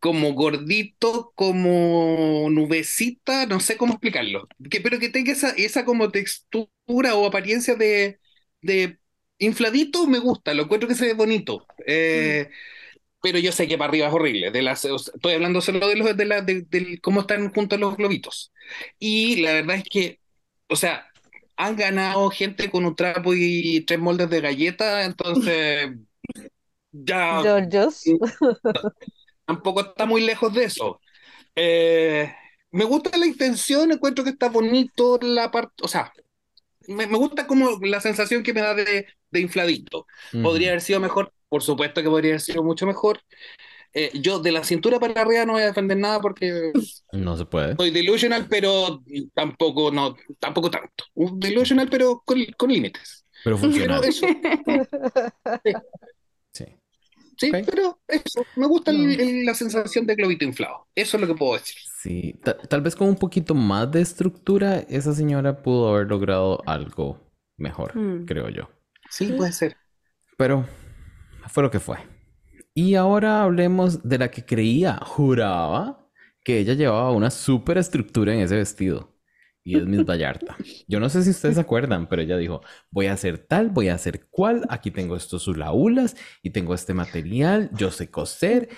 como 0.00 0.34
gordito, 0.34 1.32
como 1.36 2.48
nubecita, 2.50 3.46
no 3.46 3.60
sé 3.60 3.76
cómo 3.76 3.94
explicarlo. 3.94 4.48
Que, 4.70 4.80
pero 4.80 4.98
que 4.98 5.08
tenga 5.10 5.32
esa, 5.32 5.50
esa 5.50 5.84
como 5.84 6.10
textura 6.10 7.14
o 7.16 7.26
apariencia 7.26 7.74
de, 7.76 8.20
de 8.62 8.98
infladito, 9.38 10.06
me 10.06 10.18
gusta, 10.20 10.54
lo 10.54 10.64
encuentro 10.64 10.88
que 10.88 10.94
se 10.96 11.06
ve 11.06 11.14
bonito. 11.14 11.66
Eh, 11.86 12.50
pero 13.22 13.38
yo 13.38 13.52
sé 13.52 13.68
que 13.68 13.78
para 13.78 13.90
arriba 13.90 14.08
es 14.08 14.14
horrible. 14.14 14.50
De 14.50 14.62
las, 14.62 14.84
estoy 14.84 15.34
hablando 15.34 15.60
solo 15.60 15.88
de 15.88 15.96
los 15.96 16.16
de 16.16 16.24
la, 16.24 16.40
de, 16.42 16.62
del 16.62 17.00
cómo 17.00 17.20
están 17.22 17.52
juntos 17.52 17.80
los 17.80 17.96
globitos. 17.96 18.52
Y 18.98 19.36
la 19.42 19.52
verdad 19.54 19.76
es 19.76 19.84
que, 19.84 20.20
o 20.68 20.76
sea, 20.76 21.08
han 21.58 21.76
ganado 21.76 22.30
gente 22.30 22.70
con 22.70 22.86
un 22.86 22.96
trapo 22.96 23.34
y 23.34 23.84
tres 23.86 24.00
moldes 24.00 24.30
de 24.30 24.40
galleta, 24.42 25.04
entonces 25.04 25.90
ya 26.92 27.42
Georgios. 27.42 28.14
tampoco 29.44 29.80
está 29.80 30.06
muy 30.06 30.20
lejos 30.22 30.52
de 30.54 30.64
eso. 30.64 31.00
Eh, 31.56 32.34
me 32.72 32.84
gusta 32.84 33.16
la 33.18 33.26
intención, 33.26 33.92
encuentro 33.92 34.24
que 34.24 34.30
está 34.32 34.48
bonito 34.50 35.18
la 35.22 35.50
parte, 35.50 35.74
o 35.84 35.88
sea, 35.88 36.12
me, 36.88 37.06
me 37.06 37.18
gusta 37.18 37.46
como 37.46 37.78
la 37.82 38.00
sensación 38.00 38.42
que 38.42 38.54
me 38.54 38.62
da 38.62 38.74
de, 38.74 39.06
de 39.30 39.40
infladito. 39.40 40.06
Podría 40.40 40.70
haber 40.70 40.82
sido 40.82 41.00
mejor, 41.00 41.34
por 41.48 41.62
supuesto 41.62 42.02
que 42.02 42.10
podría 42.10 42.32
haber 42.32 42.40
sido 42.42 42.62
mucho 42.64 42.86
mejor. 42.86 43.20
Eh, 43.94 44.10
yo 44.20 44.38
de 44.38 44.52
la 44.52 44.64
cintura 44.64 45.00
para 45.00 45.22
arriba 45.22 45.44
no 45.46 45.54
voy 45.54 45.62
a 45.62 45.66
defender 45.66 45.96
nada 45.96 46.20
porque 46.20 46.72
No 47.12 47.36
se 47.36 47.46
puede. 47.46 47.74
soy 47.76 47.90
delusional, 47.90 48.46
pero 48.48 49.02
tampoco, 49.34 49.90
no, 49.90 50.14
tampoco 50.38 50.70
tanto. 50.70 51.04
Un 51.14 51.40
Delusional, 51.40 51.88
pero 51.88 52.22
con, 52.24 52.38
con 52.56 52.70
límites. 52.70 53.24
Pero 53.44 53.56
Pero 53.56 53.58
funciona. 53.58 53.98
eso, 54.00 54.26
Sí. 56.52 56.64
sí, 57.38 57.50
pero 57.52 58.00
eso, 58.08 58.44
me 58.56 58.66
gusta 58.66 58.90
el- 58.90 59.44
la 59.44 59.54
sensación 59.54 60.06
de 60.06 60.14
globito 60.16 60.44
inflado. 60.44 60.86
Eso 60.94 61.16
es 61.16 61.20
lo 61.20 61.26
que 61.26 61.34
puedo 61.34 61.54
decir. 61.54 61.76
Sí, 62.02 62.34
ta- 62.42 62.56
tal 62.58 62.80
vez 62.82 62.94
con 62.96 63.08
un 63.08 63.16
poquito 63.16 63.54
más 63.54 63.90
de 63.90 64.00
estructura, 64.00 64.78
esa 64.88 65.14
señora 65.14 65.62
pudo 65.62 65.88
haber 65.94 66.08
logrado 66.08 66.62
algo 66.66 67.20
mejor, 67.56 67.96
Mm. 67.96 68.24
creo 68.26 68.48
yo. 68.48 68.68
Sí, 69.10 69.32
puede 69.32 69.52
ser. 69.52 69.76
Pero 70.36 70.66
fue 71.48 71.62
lo 71.62 71.70
que 71.70 71.80
fue. 71.80 71.96
Y 72.80 72.94
ahora 72.94 73.42
hablemos 73.42 74.08
de 74.08 74.18
la 74.18 74.30
que 74.30 74.44
creía, 74.44 75.00
juraba, 75.04 76.08
que 76.44 76.60
ella 76.60 76.74
llevaba 76.74 77.10
una 77.10 77.28
super 77.28 77.76
estructura 77.76 78.32
en 78.32 78.38
ese 78.38 78.54
vestido. 78.54 79.18
Y 79.64 79.76
es 79.76 79.84
Miss 79.84 80.04
Vallarta. 80.04 80.56
Yo 80.86 81.00
no 81.00 81.08
sé 81.08 81.24
si 81.24 81.30
ustedes 81.30 81.56
se 81.56 81.60
acuerdan, 81.60 82.08
pero 82.08 82.22
ella 82.22 82.36
dijo, 82.36 82.60
voy 82.92 83.06
a 83.06 83.14
hacer 83.14 83.38
tal, 83.38 83.70
voy 83.70 83.88
a 83.88 83.94
hacer 83.94 84.28
cual, 84.30 84.64
aquí 84.68 84.92
tengo 84.92 85.16
estos 85.16 85.48
hulahulas 85.48 86.14
y 86.40 86.50
tengo 86.50 86.72
este 86.72 86.94
material, 86.94 87.68
yo 87.72 87.90
sé 87.90 88.12
coser 88.12 88.68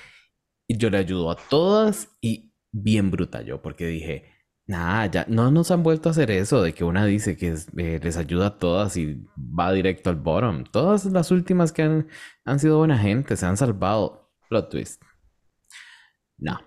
y 0.67 0.79
yo 0.79 0.89
le 0.89 0.97
ayudo 0.97 1.31
a 1.31 1.37
todas 1.37 2.09
y 2.23 2.55
bien 2.73 3.11
bruta 3.11 3.43
yo, 3.43 3.61
porque 3.61 3.87
dije, 3.87 4.25
nada, 4.71 5.07
ya 5.07 5.27
no 5.29 5.51
nos 5.51 5.71
han 5.71 5.83
vuelto 5.83 6.09
a 6.09 6.13
hacer 6.13 6.31
eso 6.31 6.63
de 6.63 6.73
que 6.73 6.85
una 6.85 7.05
dice 7.05 7.37
que 7.37 7.55
eh, 7.77 8.01
les 8.03 8.17
ayuda 8.17 8.47
a 8.47 8.59
todas 8.59 8.97
y 8.97 9.27
va 9.37 9.73
directo 9.73 10.11
al 10.11 10.17
bottom. 10.17 10.65
Todas 10.65 11.05
las 11.07 11.31
últimas 11.31 11.73
que 11.73 11.83
han, 11.83 12.09
han 12.45 12.59
sido 12.59 12.79
buena 12.79 12.97
gente, 12.99 13.37
se 13.37 13.47
han 13.47 13.57
salvado. 13.57 14.31
Plot 14.49 14.71
twist. 14.71 15.03
No. 16.39 16.59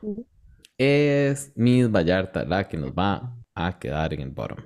Es 0.78 1.52
Miss 1.56 1.90
Vallarta 1.90 2.46
la 2.46 2.68
que 2.68 2.78
nos 2.78 2.92
va 2.92 3.36
a 3.56 3.80
quedar 3.80 4.14
en 4.14 4.22
el 4.22 4.30
bottom. 4.30 4.60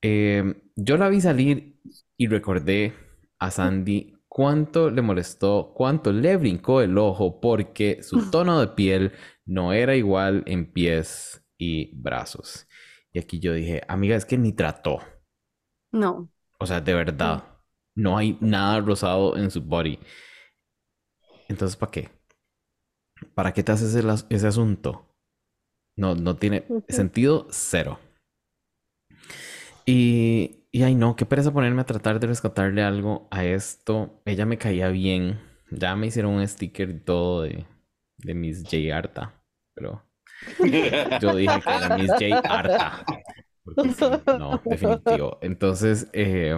Eh, 0.00 0.62
yo 0.74 0.96
la 0.96 1.08
vi 1.08 1.20
salir 1.20 1.78
y 2.16 2.26
recordé 2.26 2.94
a 3.38 3.50
Sandy 3.50 4.14
cuánto 4.28 4.90
le 4.90 5.02
molestó, 5.02 5.72
cuánto 5.74 6.12
le 6.12 6.36
brincó 6.36 6.80
el 6.80 6.96
ojo 6.98 7.40
porque 7.40 8.02
su 8.02 8.30
tono 8.30 8.60
de 8.60 8.68
piel 8.68 9.12
no 9.44 9.72
era 9.72 9.94
igual 9.94 10.42
en 10.46 10.72
pies 10.72 11.41
y 11.62 11.90
brazos. 11.94 12.66
Y 13.12 13.18
aquí 13.20 13.38
yo 13.38 13.52
dije, 13.52 13.82
amiga, 13.86 14.16
es 14.16 14.24
que 14.24 14.36
ni 14.36 14.52
trató. 14.52 15.00
No. 15.92 16.28
O 16.58 16.66
sea, 16.66 16.80
de 16.80 16.94
verdad, 16.94 17.44
no 17.94 18.16
hay 18.18 18.36
nada 18.40 18.80
rosado 18.80 19.36
en 19.36 19.50
su 19.50 19.62
body. 19.62 19.98
Entonces, 21.48 21.76
¿para 21.76 21.92
qué? 21.92 22.10
¿Para 23.34 23.52
qué 23.52 23.62
te 23.62 23.72
haces 23.72 23.94
el 23.94 24.10
ese 24.30 24.46
asunto? 24.46 25.06
No, 25.96 26.14
no 26.14 26.36
tiene 26.36 26.66
sentido 26.88 27.46
cero. 27.50 27.98
Y, 29.86 30.64
y 30.72 30.82
ay 30.82 30.94
no, 30.94 31.14
qué 31.16 31.26
pereza 31.26 31.52
ponerme 31.52 31.82
a 31.82 31.86
tratar 31.86 32.18
de 32.18 32.26
rescatarle 32.26 32.82
algo 32.82 33.28
a 33.30 33.44
esto. 33.44 34.20
Ella 34.24 34.46
me 34.46 34.58
caía 34.58 34.88
bien. 34.88 35.40
Ya 35.70 35.94
me 35.94 36.08
hicieron 36.08 36.32
un 36.34 36.48
sticker 36.48 36.90
y 36.90 37.00
todo 37.00 37.42
de, 37.42 37.66
de 38.18 38.34
Miss 38.34 38.62
J 38.64 38.96
Arta. 38.96 39.44
Pero 39.74 40.02
yo 41.20 41.36
dije 41.36 41.60
que 41.60 41.70
era 41.70 41.96
Miss 41.96 42.10
J 42.10 42.38
Arta. 42.38 43.04
Porque 43.64 43.92
sí, 43.92 44.04
no, 44.38 44.60
definitivo. 44.64 45.38
Entonces, 45.40 46.08
eh, 46.12 46.56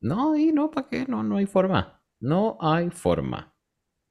no, 0.00 0.36
y 0.36 0.52
no, 0.52 0.70
¿para 0.70 0.88
qué? 0.88 1.06
No, 1.06 1.22
no 1.22 1.36
hay 1.36 1.46
forma. 1.46 2.02
No 2.20 2.56
hay 2.60 2.90
forma. 2.90 3.54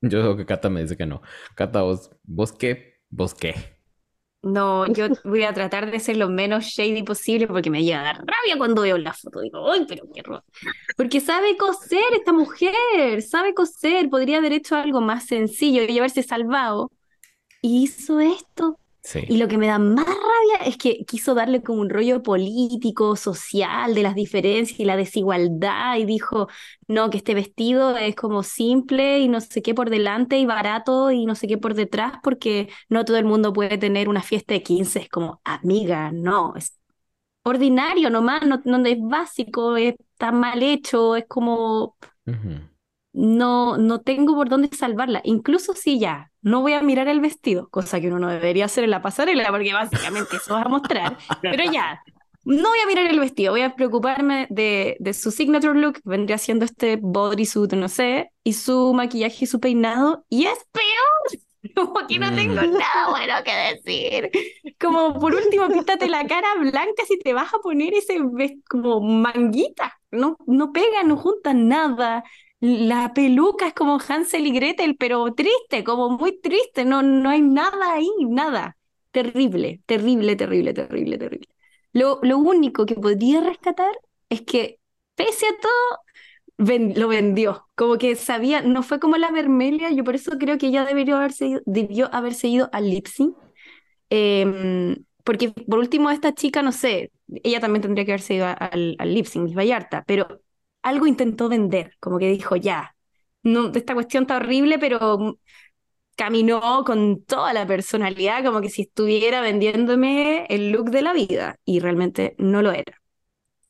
Yo 0.02 0.22
creo 0.22 0.38
que 0.38 0.46
Cata 0.46 0.70
me 0.70 0.82
dice 0.82 0.98
que 0.98 1.06
no. 1.06 1.22
Cata, 1.56 1.82
vos, 1.82 2.12
vos 2.24 2.52
qué, 2.54 3.02
vos 3.10 3.34
qué. 3.34 3.76
No, 4.44 4.86
yo 4.86 5.08
voy 5.24 5.42
a 5.44 5.54
tratar 5.54 5.90
de 5.90 6.00
ser 6.00 6.18
lo 6.18 6.30
menos 6.30 6.66
shady 6.66 7.02
posible 7.02 7.48
porque 7.48 7.72
me 7.72 7.84
llega 7.84 8.02
a 8.02 8.04
dar 8.04 8.18
rabia 8.18 8.58
cuando 8.60 8.84
veo 8.84 8.96
la 9.00 9.12
foto. 9.12 9.40
Digo, 9.42 9.72
¡ay, 9.72 9.86
pero 9.88 10.06
qué 10.14 10.22
horror! 10.22 10.44
Porque 10.96 11.20
sabe 11.20 11.58
coser 11.58 12.14
esta 12.14 12.32
mujer, 12.32 13.24
sabe 13.24 13.56
coser. 13.56 14.08
Podría 14.08 14.38
haber 14.38 14.54
hecho 14.54 14.76
algo 14.76 15.02
más 15.02 15.26
sencillo 15.26 15.82
y 15.84 15.98
haberse 15.98 16.22
salvado. 16.22 16.92
Y 17.62 17.84
hizo 17.86 18.20
esto. 18.20 18.80
Sí. 19.06 19.24
Y 19.28 19.38
lo 19.38 19.48
que 19.48 19.60
me 19.60 19.68
da 19.68 19.78
más 19.78 20.04
rabia 20.04 20.66
es 20.66 20.78
que 20.78 21.06
quiso 21.06 21.36
darle 21.36 21.62
como 21.62 21.80
un 21.80 21.92
rollo 21.92 22.24
político, 22.24 23.16
social, 23.16 23.94
de 23.94 24.02
las 24.02 24.16
diferencias 24.16 24.80
y 24.80 24.84
la 24.84 24.98
desigualdad, 24.98 25.98
y 25.98 26.06
dijo, 26.06 26.48
no, 26.88 27.12
que 27.12 27.18
este 27.18 27.36
vestido 27.36 27.96
es 27.98 28.16
como 28.16 28.42
simple 28.42 29.20
y 29.20 29.28
no 29.28 29.42
sé 29.42 29.62
qué 29.62 29.76
por 29.76 29.92
delante 29.92 30.40
y 30.40 30.48
barato 30.48 31.12
y 31.12 31.28
no 31.28 31.36
sé 31.36 31.48
qué 31.48 31.60
por 31.60 31.76
detrás, 31.76 32.14
porque 32.24 32.68
no 32.90 33.06
todo 33.06 33.18
el 33.18 33.26
mundo 33.26 33.54
puede 33.54 33.78
tener 33.78 34.10
una 34.10 34.24
fiesta 34.24 34.56
de 34.56 34.64
15. 34.64 35.02
Es 35.02 35.10
como, 35.10 35.40
amiga, 35.44 36.12
no, 36.12 36.56
es 36.56 36.80
ordinario 37.44 38.10
nomás, 38.10 38.42
no, 38.48 38.60
no 38.66 38.84
es 38.88 38.98
básico, 39.00 39.78
está 39.78 40.32
mal 40.32 40.64
hecho, 40.64 41.16
es 41.16 41.26
como. 41.28 41.96
No, 43.16 43.78
no 43.78 44.02
tengo 44.02 44.36
por 44.36 44.50
dónde 44.50 44.70
salvarla. 44.76 45.22
Incluso 45.24 45.74
si 45.74 46.00
ya 46.00 46.32
no 46.42 46.62
voy 46.62 46.74
a 46.74 46.82
mirar 46.82 47.08
el 47.08 47.22
vestido, 47.22 47.70
cosa 47.70 48.00
que 48.02 48.08
uno 48.08 48.20
no 48.20 48.30
debería 48.30 48.66
hacer 48.66 48.84
en 48.84 48.92
la 48.92 49.02
pasarela, 49.02 49.50
porque 49.50 49.74
básicamente 49.74 50.36
eso 50.36 50.54
vas 50.54 50.66
a 50.66 50.70
mostrar. 50.70 51.18
Pero 51.42 51.64
ya, 51.72 52.02
no 52.44 52.70
voy 52.70 52.80
a 52.84 52.88
mirar 52.88 53.08
el 53.08 53.20
vestido, 53.20 53.54
voy 53.54 53.62
a 53.62 53.76
preocuparme 53.76 54.48
de, 54.50 54.98
de 55.00 55.14
su 55.14 55.32
signature 55.32 55.80
look, 55.80 56.00
vendría 56.04 56.38
siendo 56.38 56.66
este 56.66 56.98
bodysuit, 57.02 57.74
no 57.74 57.88
sé, 57.88 58.32
y 58.44 58.54
su 58.54 58.94
maquillaje 58.94 59.46
y 59.46 59.48
su 59.48 59.60
peinado, 59.60 60.26
y 60.30 60.46
es 60.46 60.60
peor. 60.72 61.42
Como 61.76 62.06
que 62.08 62.20
no 62.20 62.34
tengo 62.36 62.56
nada 62.62 63.10
bueno 63.10 63.34
que 63.44 63.52
decir. 63.76 64.30
Como 64.80 65.20
por 65.20 65.34
último, 65.34 65.68
píntate 65.68 66.08
la 66.08 66.28
cara 66.28 66.54
blanca 66.60 67.04
si 67.08 67.18
te 67.18 67.34
vas 67.34 67.54
a 67.54 67.60
poner 67.60 67.94
ese 67.94 68.20
como 68.70 69.02
manguita. 69.02 69.94
No, 70.12 70.38
no 70.46 70.72
pega, 70.72 71.04
no 71.04 71.18
juntan 71.18 71.68
nada. 71.68 72.24
La 72.68 73.14
peluca 73.14 73.68
es 73.68 73.74
como 73.74 74.00
Hansel 74.08 74.48
y 74.48 74.52
Gretel, 74.52 74.96
pero 74.98 75.34
triste, 75.36 75.84
como 75.84 76.10
muy 76.10 76.40
triste. 76.42 76.84
No, 76.86 77.02
no 77.04 77.30
hay 77.30 77.42
nada 77.42 77.94
ahí, 77.94 78.10
nada. 78.28 78.78
Terrible, 79.12 79.82
terrible, 79.86 80.36
terrible, 80.36 80.74
terrible, 80.74 81.18
terrible. 81.18 81.48
Lo, 81.94 82.20
lo 82.24 82.38
único 82.40 82.86
que 82.86 82.96
podría 82.96 83.42
rescatar 83.42 83.92
es 84.30 84.42
que, 84.42 84.80
pese 85.16 85.46
a 85.48 85.60
todo, 85.62 86.00
ven- 86.58 86.94
lo 86.98 87.08
vendió. 87.10 87.68
Como 87.76 87.98
que 87.98 88.16
sabía, 88.16 88.62
no 88.62 88.84
fue 88.84 89.00
como 89.00 89.18
la 89.18 89.32
Vermelia, 89.32 89.92
yo 89.92 90.04
por 90.04 90.16
eso 90.16 90.38
creo 90.40 90.58
que 90.58 90.68
ella 90.68 90.86
debió 90.86 91.18
haberse 91.18 91.48
ido, 91.48 91.62
debió 91.66 92.14
haberse 92.16 92.48
ido 92.48 92.70
al 92.74 92.90
lip 92.90 93.08
sync. 93.08 93.36
Em, 94.10 95.06
porque 95.24 95.50
por 95.52 95.80
último, 95.80 96.10
esta 96.12 96.34
chica, 96.34 96.62
no 96.62 96.72
sé, 96.72 97.12
ella 97.44 97.60
también 97.60 97.82
tendría 97.82 98.06
que 98.06 98.12
haberse 98.12 98.36
ido 98.36 98.46
a- 98.46 98.54
al, 98.54 98.96
al 99.00 99.14
lip 99.14 99.26
sync, 99.26 99.46
Miss 99.46 99.56
Vallarta, 99.56 100.04
pero 100.08 100.42
algo 100.86 101.08
intentó 101.08 101.50
vender, 101.50 101.96
como 102.02 102.20
que 102.20 102.30
dijo, 102.32 102.56
ya, 102.58 102.96
no, 103.44 103.72
esta 103.76 103.96
cuestión 103.96 104.24
está 104.24 104.38
horrible, 104.38 104.80
pero 104.80 105.40
caminó 106.16 106.84
con 106.86 107.24
toda 107.26 107.54
la 107.54 107.68
personalidad, 107.68 108.44
como 108.46 108.62
que 108.62 108.70
si 108.70 108.84
estuviera 108.84 109.42
vendiéndome 109.42 110.46
el 110.50 110.72
look 110.72 110.92
de 110.92 111.02
la 111.02 111.14
vida, 111.14 111.58
y 111.66 111.80
realmente 111.80 112.36
no 112.40 112.62
lo 112.62 112.72
era. 112.72 113.02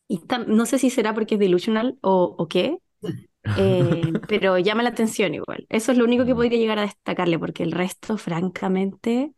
Y 0.08 0.22
no 0.48 0.66
sé 0.66 0.80
si 0.80 0.90
será 0.90 1.14
porque 1.14 1.36
es 1.36 1.40
delusional 1.40 1.98
o, 2.02 2.36
o 2.38 2.48
qué, 2.48 2.78
eh, 3.56 4.20
pero 4.28 4.58
llama 4.60 4.84
la 4.84 4.90
atención 4.90 5.34
igual. 5.36 5.66
Eso 5.70 5.92
es 5.94 5.98
lo 5.98 6.06
único 6.06 6.26
que 6.26 6.36
podría 6.36 6.60
llegar 6.60 6.80
a 6.80 6.84
destacarle, 6.84 7.40
porque 7.40 7.64
el 7.64 7.72
resto, 7.74 8.18
francamente, 8.18 9.34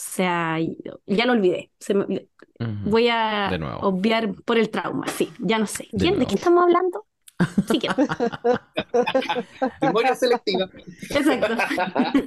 o 0.00 0.12
sea, 0.12 0.58
ya 1.06 1.26
lo 1.26 1.32
olvidé. 1.32 1.70
Se 1.78 1.92
me- 1.94 2.04
Ujú. 2.04 2.90
voy 2.90 3.08
a 3.08 3.48
De 3.50 3.58
nuevo. 3.58 3.80
obviar 3.80 4.32
por 4.44 4.56
el 4.58 4.70
trauma, 4.70 5.06
sí, 5.08 5.30
ya 5.38 5.58
no 5.58 5.66
sé. 5.66 5.84
De 5.92 5.98
¿Quién, 5.98 6.12
¿De 6.12 6.16
nuevo. 6.18 6.28
qué 6.30 6.34
estamos 6.36 6.62
hablando? 6.64 7.06
Sí, 7.70 7.78
que- 7.78 7.88
Memoria 9.82 10.14
selectiva. 10.14 10.68
exacto. 11.10 11.54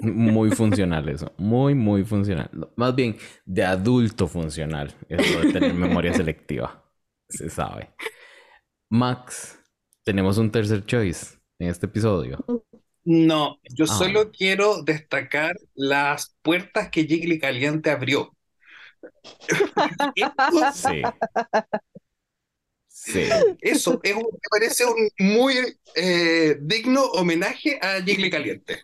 Muy 0.02 0.52
funcional 0.52 1.08
eso. 1.10 1.32
Muy, 1.38 1.76
muy 1.76 2.04
funcional. 2.04 2.50
Más 2.76 2.96
bien, 2.96 3.18
de 3.46 3.64
adulto 3.64 4.28
funcional. 4.28 4.94
Eso 5.10 5.40
de 5.42 5.54
tener 5.54 5.74
memoria 5.74 6.14
selectiva. 6.14 6.84
Se 7.30 7.50
sabe. 7.50 7.90
Max, 8.90 9.60
tenemos 10.04 10.38
un 10.38 10.52
tercer 10.52 10.86
choice 10.86 11.38
en 11.60 11.70
este 11.70 11.86
episodio. 11.88 12.44
No, 13.06 13.60
yo 13.76 13.86
Ah. 13.86 13.88
solo 13.98 14.32
quiero 14.32 14.82
destacar 14.84 15.56
las 15.76 16.36
puertas 16.42 16.90
que 16.90 17.06
Jiggly 17.06 17.40
Caliente 17.40 17.92
abrió. 17.92 18.36
Sí. 20.74 21.02
Sí. 22.88 23.30
Eso 23.60 24.00
es 24.04 24.16
un- 24.16 24.22
me 24.32 24.40
parece 24.50 24.86
un 24.86 25.10
muy 25.20 25.56
eh, 25.96 26.58
digno 26.62 27.04
homenaje 27.04 27.78
a 27.82 28.02
Jiggly 28.02 28.30
Caliente. 28.30 28.82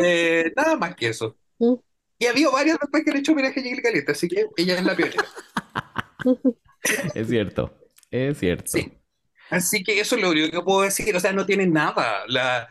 Eh, 0.00 0.52
nada 0.56 0.76
más 0.76 0.94
que 0.94 1.08
eso. 1.08 1.36
Y 2.18 2.26
ha 2.26 2.30
habido 2.30 2.52
varias 2.52 2.78
después 2.80 3.04
que 3.04 3.10
han 3.10 3.16
hecho 3.16 3.32
homenaje 3.32 3.58
a 3.60 3.62
Jiggly 3.62 3.82
Caliente, 3.82 4.12
así 4.12 4.28
que 4.28 4.46
ella 4.56 4.78
es 4.78 4.84
la 4.84 4.94
pionera. 4.94 5.24
Es 7.14 7.28
cierto. 7.28 7.76
Es 8.10 8.38
cierto. 8.38 8.70
Sí. 8.70 8.92
Así 9.50 9.82
que 9.82 9.98
eso 10.00 10.16
es 10.16 10.22
lo 10.22 10.30
único 10.30 10.50
que 10.50 10.62
puedo 10.64 10.82
decir. 10.82 11.14
O 11.16 11.20
sea, 11.20 11.32
no 11.32 11.46
tiene 11.46 11.66
nada. 11.66 12.24
La, 12.28 12.68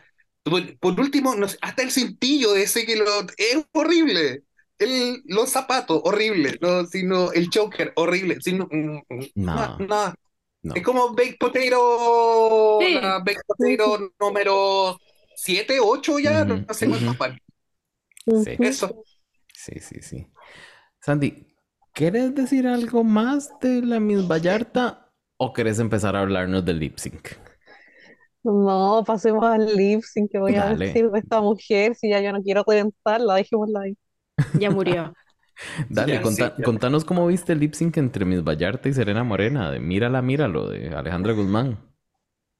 por, 0.50 0.78
por 0.78 1.00
último, 1.00 1.34
no 1.34 1.48
sé, 1.48 1.58
hasta 1.60 1.82
el 1.82 1.90
cintillo 1.90 2.54
ese 2.56 2.86
que 2.86 2.96
lo, 2.96 3.04
es 3.36 3.64
horrible. 3.72 4.42
El, 4.78 5.22
los 5.26 5.50
zapatos, 5.50 6.00
horrible. 6.04 6.58
No, 6.60 6.84
sino 6.86 7.32
el 7.32 7.48
choker, 7.50 7.92
horrible. 7.96 8.38
Sino, 8.40 8.68
mm, 8.70 8.96
mm, 9.08 9.26
No. 9.36 9.54
na- 9.54 9.76
nada. 9.80 10.14
No. 10.62 10.74
Es 10.74 10.82
como 10.82 11.14
baked 11.14 11.36
potato, 11.38 12.78
Sí. 12.80 12.94
la 12.94 13.18
baked 13.20 13.42
potato 13.46 14.12
número 14.20 14.98
7, 15.36 15.78
8 15.80 16.18
ya, 16.18 16.44
no 16.44 16.64
sé 16.74 16.88
cuántos 16.88 17.08
ujú. 17.10 17.18
van. 17.18 17.38
Sí. 18.44 18.56
Eso. 18.58 19.04
Sí, 19.54 19.80
sí, 19.80 20.02
sí. 20.02 20.26
Sandy, 21.00 21.46
¿quieres 21.92 22.34
decir 22.34 22.66
algo 22.66 23.04
más 23.04 23.50
de 23.60 23.80
la 23.82 24.00
Miss 24.00 24.26
Vallarta 24.26 25.12
o 25.36 25.52
querés 25.52 25.78
empezar 25.78 26.16
a 26.16 26.20
hablarnos 26.22 26.64
del 26.64 26.80
lip 26.80 26.98
sync? 26.98 27.28
No, 28.46 29.02
pasemos 29.04 29.44
al 29.44 29.74
lip 29.76 30.02
sync 30.04 30.30
que 30.30 30.38
voy 30.38 30.54
a 30.56 30.66
Dale. 30.66 30.90
decir 30.92 31.10
de 31.10 31.18
esta 31.18 31.40
mujer, 31.40 31.96
si 31.96 32.10
ya 32.10 32.20
yo 32.20 32.32
no 32.32 32.42
quiero 32.42 32.62
reventarla, 32.66 33.34
dejémosla 33.34 33.80
ahí. 33.82 33.96
Ya 34.54 34.70
murió. 34.70 35.12
Dale, 35.88 36.20
Ya, 36.20 36.20
conta- 36.20 36.54
sí, 36.54 36.54
ya. 36.58 36.68
contanos 36.68 37.04
cómo 37.04 37.26
viste 37.26 37.52
el 37.52 37.60
lip 37.60 37.74
sync 37.74 37.96
entre 37.98 38.24
Miss 38.24 38.42
Vallarta 38.44 38.88
y 38.88 38.92
Serena 38.94 39.24
Morena, 39.24 39.70
de 39.70 39.80
Mírala, 39.80 40.22
míralo, 40.22 40.68
de 40.68 40.94
Alejandra 40.94 41.32
Guzmán. 41.32 41.78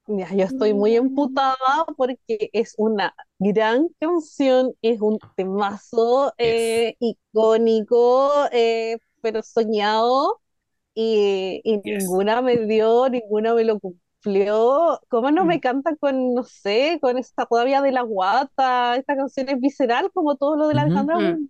Ya, 0.09 0.28
yo 0.34 0.45
estoy 0.45 0.72
muy 0.72 0.95
emputada 0.95 1.57
porque 1.97 2.49
es 2.53 2.74
una 2.78 3.12
gran 3.41 3.89
canción, 3.99 4.72
es 4.80 5.01
un 5.01 5.18
temazo 5.34 6.32
eh, 6.39 6.95
icónico, 7.01 8.30
eh, 8.53 8.99
pero 9.20 9.43
soñado, 9.43 10.41
y, 10.95 11.62
y 11.64 11.78
Yes. 11.84 12.18
ninguna 12.18 12.43
me 12.43 12.59
dio, 12.66 13.09
ninguna 13.11 13.55
me 13.55 13.64
lo 13.64 13.80
cumplió. 13.80 14.03
¿Cómo 15.08 15.30
no 15.30 15.44
me 15.46 15.58
Mm. 15.58 15.60
canta 15.60 15.94
con, 15.96 16.34
no 16.34 16.44
sé, 16.44 16.98
con 17.00 17.18
esta 17.18 17.46
rabia 17.50 17.80
de 17.82 17.92
la 17.92 18.02
guata? 18.02 18.96
Esta 18.96 19.16
canción 19.16 19.48
es 19.48 19.60
visceral 19.60 20.10
como 20.12 20.36
todo 20.36 20.56
lo 20.56 20.68
de 20.68 20.74
la. 20.74 20.82
Alejandra. 20.82 21.16
Guzmán. 21.18 21.46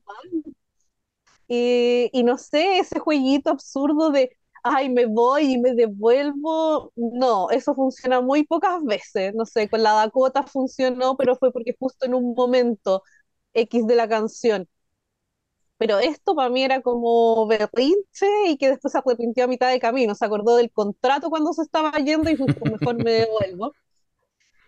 Y, 1.49 2.11
y 2.13 2.25
no 2.25 2.39
sé, 2.39 2.79
ese 2.79 2.99
jueguito 2.99 3.51
absurdo 3.51 4.11
de, 4.11 4.31
ay, 4.65 4.89
me 4.91 5.07
voy 5.07 5.53
y 5.55 5.59
me 5.59 5.75
devuelvo. 5.75 6.93
No, 6.97 7.51
eso 7.51 7.75
funciona 7.75 8.21
muy 8.21 8.45
pocas 8.45 8.83
veces. 8.85 9.33
No 9.35 9.45
sé, 9.47 9.69
con 9.69 9.83
la 9.83 9.93
Dakota 9.93 10.43
funcionó, 10.45 11.17
pero 11.17 11.37
fue 11.37 11.53
porque 11.53 11.77
justo 11.79 12.07
en 12.07 12.15
un 12.15 12.35
momento 12.35 13.03
X 13.55 13.87
de 13.87 13.95
la 13.97 14.09
canción. 14.09 14.69
Pero 15.79 15.99
esto 15.99 16.35
para 16.35 16.49
mí 16.51 16.63
era 16.63 16.81
como 16.83 17.47
berrinche 17.47 18.27
y 18.49 18.57
que 18.57 18.69
después 18.71 18.93
se 18.93 18.99
arrepintió 18.99 19.45
a 19.45 19.47
mitad 19.49 19.71
de 19.71 19.81
camino. 19.81 20.15
Se 20.15 20.25
acordó 20.25 20.57
del 20.57 20.73
contrato 20.73 21.31
cuando 21.31 21.53
se 21.53 21.63
estaba 21.63 21.93
yendo 21.99 22.31
y 22.31 22.35
dijo, 22.37 22.47
mejor 22.65 22.97
me 22.99 23.11
devuelvo. 23.13 23.77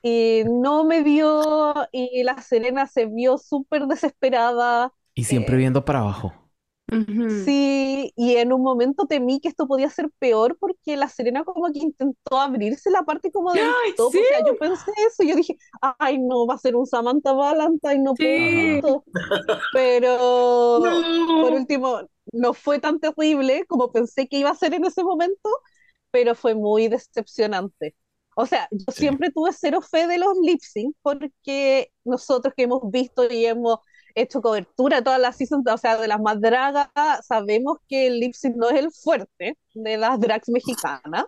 Y 0.03 0.43
no 0.47 0.85
me 0.85 1.03
dio, 1.03 1.75
y 1.93 2.23
la 2.23 2.41
Serena 2.41 2.87
se 2.87 3.07
vio 3.07 3.37
súper 3.39 3.87
desesperada. 3.87 4.93
Y 5.15 5.25
siempre 5.25 5.57
Eh, 5.57 5.59
viendo 5.59 5.85
para 5.85 6.01
abajo. 6.01 6.48
Sí, 7.27 8.13
y 8.17 8.37
en 8.37 8.53
un 8.55 8.63
momento 8.63 9.07
temí 9.07 9.39
que 9.41 9.49
esto 9.49 9.67
podía 9.69 9.91
ser 9.91 10.11
peor 10.19 10.57
porque 10.59 10.97
la 10.97 11.09
Serena 11.09 11.45
como 11.45 11.71
que 11.73 11.79
intentó 11.81 12.39
abrirse 12.41 12.91
la 12.91 13.03
parte 13.05 13.31
como 13.31 13.55
del 13.55 13.77
¡Ay, 13.85 13.95
top, 13.97 14.15
sí! 14.15 14.19
o 14.19 14.25
sea, 14.25 14.39
yo 14.47 14.57
pensé 14.57 14.91
eso, 15.07 15.23
yo 15.29 15.37
dije, 15.37 15.57
ay 15.99 16.19
no, 16.19 16.47
va 16.47 16.55
a 16.55 16.59
ser 16.59 16.75
un 16.75 16.87
Samantha 16.87 17.33
Valentine, 17.35 17.99
no 17.99 18.17
Sí. 18.17 18.81
puedo, 18.81 19.05
pero 19.73 21.07
por 21.39 21.53
No. 21.53 21.55
último, 21.55 22.01
no 22.33 22.55
fue 22.55 22.81
tan 22.81 23.01
terrible 23.01 23.67
como 23.67 23.93
pensé 23.93 24.29
que 24.29 24.39
iba 24.39 24.51
a 24.51 24.55
ser 24.55 24.75
en 24.75 24.85
ese 24.87 25.05
momento, 25.05 25.51
pero 26.11 26.35
fue 26.35 26.55
muy 26.55 26.89
decepcionante. 26.89 27.97
O 28.37 28.47
sea, 28.47 28.69
yo 28.71 28.93
Sí. 28.95 28.95
siempre 28.95 29.31
tuve 29.33 29.53
cero 29.53 29.81
fe 29.83 30.07
de 30.07 30.19
los 30.19 30.37
lip 30.43 30.61
sync 30.63 30.97
porque 31.03 31.93
nosotros 32.05 32.55
que 32.57 32.65
hemos 32.65 32.83
visto 32.91 33.25
y 33.31 33.47
hemos 33.47 33.79
hecho 34.23 34.43
cobertura 34.43 35.03
todas 35.03 35.21
las 35.21 35.37
seasons, 35.37 35.67
o 35.71 35.79
sea, 35.79 35.97
de 35.99 36.09
las 36.09 36.21
más 36.21 36.41
dragas, 36.41 36.89
sabemos 37.27 37.79
que 37.89 38.07
el 38.09 38.21
lip 38.21 38.35
sync 38.35 38.57
no 38.57 38.69
es 38.71 38.77
el 38.77 38.93
fuerte 38.93 39.59
de 39.75 39.97
las 39.99 40.21
drags 40.21 40.49
mexicanas. 40.49 41.25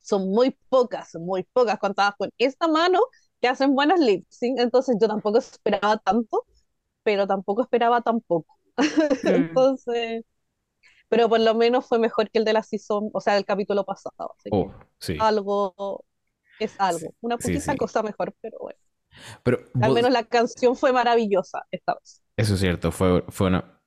Son 0.00 0.30
muy 0.30 0.56
pocas, 0.68 1.14
muy 1.16 1.44
pocas 1.44 1.78
contadas 1.78 2.14
con 2.18 2.30
esta 2.38 2.68
mano 2.68 3.00
que 3.40 3.48
hacen 3.48 3.74
buenas 3.74 4.00
lip 4.00 4.26
sync, 4.28 4.58
entonces 4.60 4.96
yo 5.00 5.08
tampoco 5.08 5.38
esperaba 5.38 5.98
tanto, 5.98 6.46
pero 7.04 7.26
tampoco 7.26 7.62
esperaba 7.62 8.02
tampoco. 8.02 8.58
Mm. 9.24 9.62
Entonces, 9.64 10.24
pero 11.08 11.28
por 11.28 11.40
lo 11.40 11.54
menos 11.54 11.86
fue 11.88 11.98
mejor 11.98 12.30
que 12.30 12.38
el 12.38 12.44
de 12.44 12.52
la 12.54 12.62
season, 12.62 13.10
o 13.12 13.20
sea, 13.20 13.34
del 13.34 13.44
capítulo 13.46 13.84
pasado. 13.84 14.34
Así 14.38 14.52
que 14.52 14.66
Oh, 14.66 14.72
sí. 15.00 15.18
algo 15.18 16.04
es 16.58 16.74
algo, 16.78 17.14
una 17.22 17.38
Sí, 17.38 17.58
poquita 17.58 17.76
sí. 17.76 17.78
cosa 17.78 18.02
mejor, 18.04 18.34
pero 18.42 18.58
bueno. 18.60 18.80
Pero 19.42 19.58
Al 19.80 19.88
vos- 19.90 19.94
menos 19.94 20.10
la 20.12 20.24
canción 20.24 20.76
fue 20.76 20.92
maravillosa 20.92 21.62
esta 21.70 21.94
vez. 21.94 22.22
eso 22.36 22.54
es 22.54 22.60
cierto, 22.60 22.90
fue, 22.92 23.24
fue 23.28 23.48
una 23.48 23.80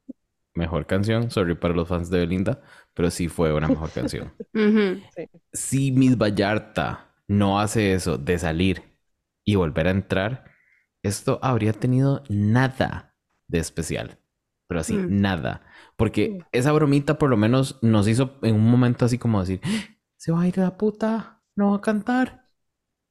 mejor 0.54 0.86
canción. 0.86 1.30
Sorry 1.32 1.56
para 1.56 1.74
los 1.74 1.88
fans 1.88 2.10
de 2.10 2.20
Belinda, 2.20 2.62
pero 2.94 3.12
sí 3.12 3.28
fue 3.28 3.54
una 3.54 3.68
mejor 3.68 3.90
canción. 3.92 4.34
Ujú. 4.54 5.02
Si 5.54 5.92
Miss 5.92 6.18
Vallarta 6.18 7.14
no 7.28 7.60
hace 7.60 7.94
eso 7.94 8.18
de 8.18 8.38
salir 8.40 8.84
y 9.44 9.56
volver 9.56 9.88
a 9.88 9.92
entrar, 9.92 10.46
esto 11.04 11.40
habría 11.42 11.74
tenido 11.74 12.24
nada 12.30 13.16
de 13.48 13.60
especial. 13.60 14.18
Pero 14.68 14.80
así, 14.80 14.94
Mm. 14.96 15.22
nada. 15.22 15.62
Porque 15.96 16.40
esa 16.52 16.72
bromita 16.72 17.18
por 17.20 17.30
lo 17.30 17.38
menos 17.38 17.78
nos 17.84 18.08
hizo 18.08 18.38
en 18.42 18.56
un 18.56 18.70
momento 18.72 19.06
así 19.06 19.18
como 19.20 19.40
decir, 19.40 19.62
"¡Ah! 19.64 19.70
se 20.18 20.32
va 20.32 20.42
a 20.42 20.48
ir 20.48 20.58
la 20.58 20.76
puta, 20.78 21.44
no 21.56 21.72
va 21.72 21.78
a 21.78 21.82
cantar. 21.82 22.45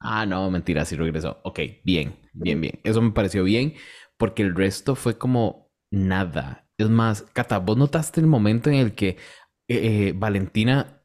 Ah, 0.06 0.26
no, 0.26 0.50
mentira, 0.50 0.84
sí 0.84 0.96
regresó. 0.96 1.40
Ok, 1.44 1.60
bien, 1.84 2.18
bien, 2.34 2.60
bien. 2.60 2.80
Eso 2.84 3.00
me 3.00 3.12
pareció 3.12 3.42
bien 3.44 3.74
porque 4.18 4.42
el 4.42 4.54
resto 4.54 4.94
fue 4.96 5.16
como 5.18 5.70
nada. 5.90 6.68
Es 6.76 6.90
más, 6.90 7.22
Cata, 7.32 7.58
¿vos 7.58 7.76
notaste 7.78 8.20
el 8.20 8.26
momento 8.26 8.68
en 8.70 8.76
el 8.76 8.94
que 8.94 9.08
eh, 9.10 9.18
eh, 10.08 10.12
Valentina 10.14 11.02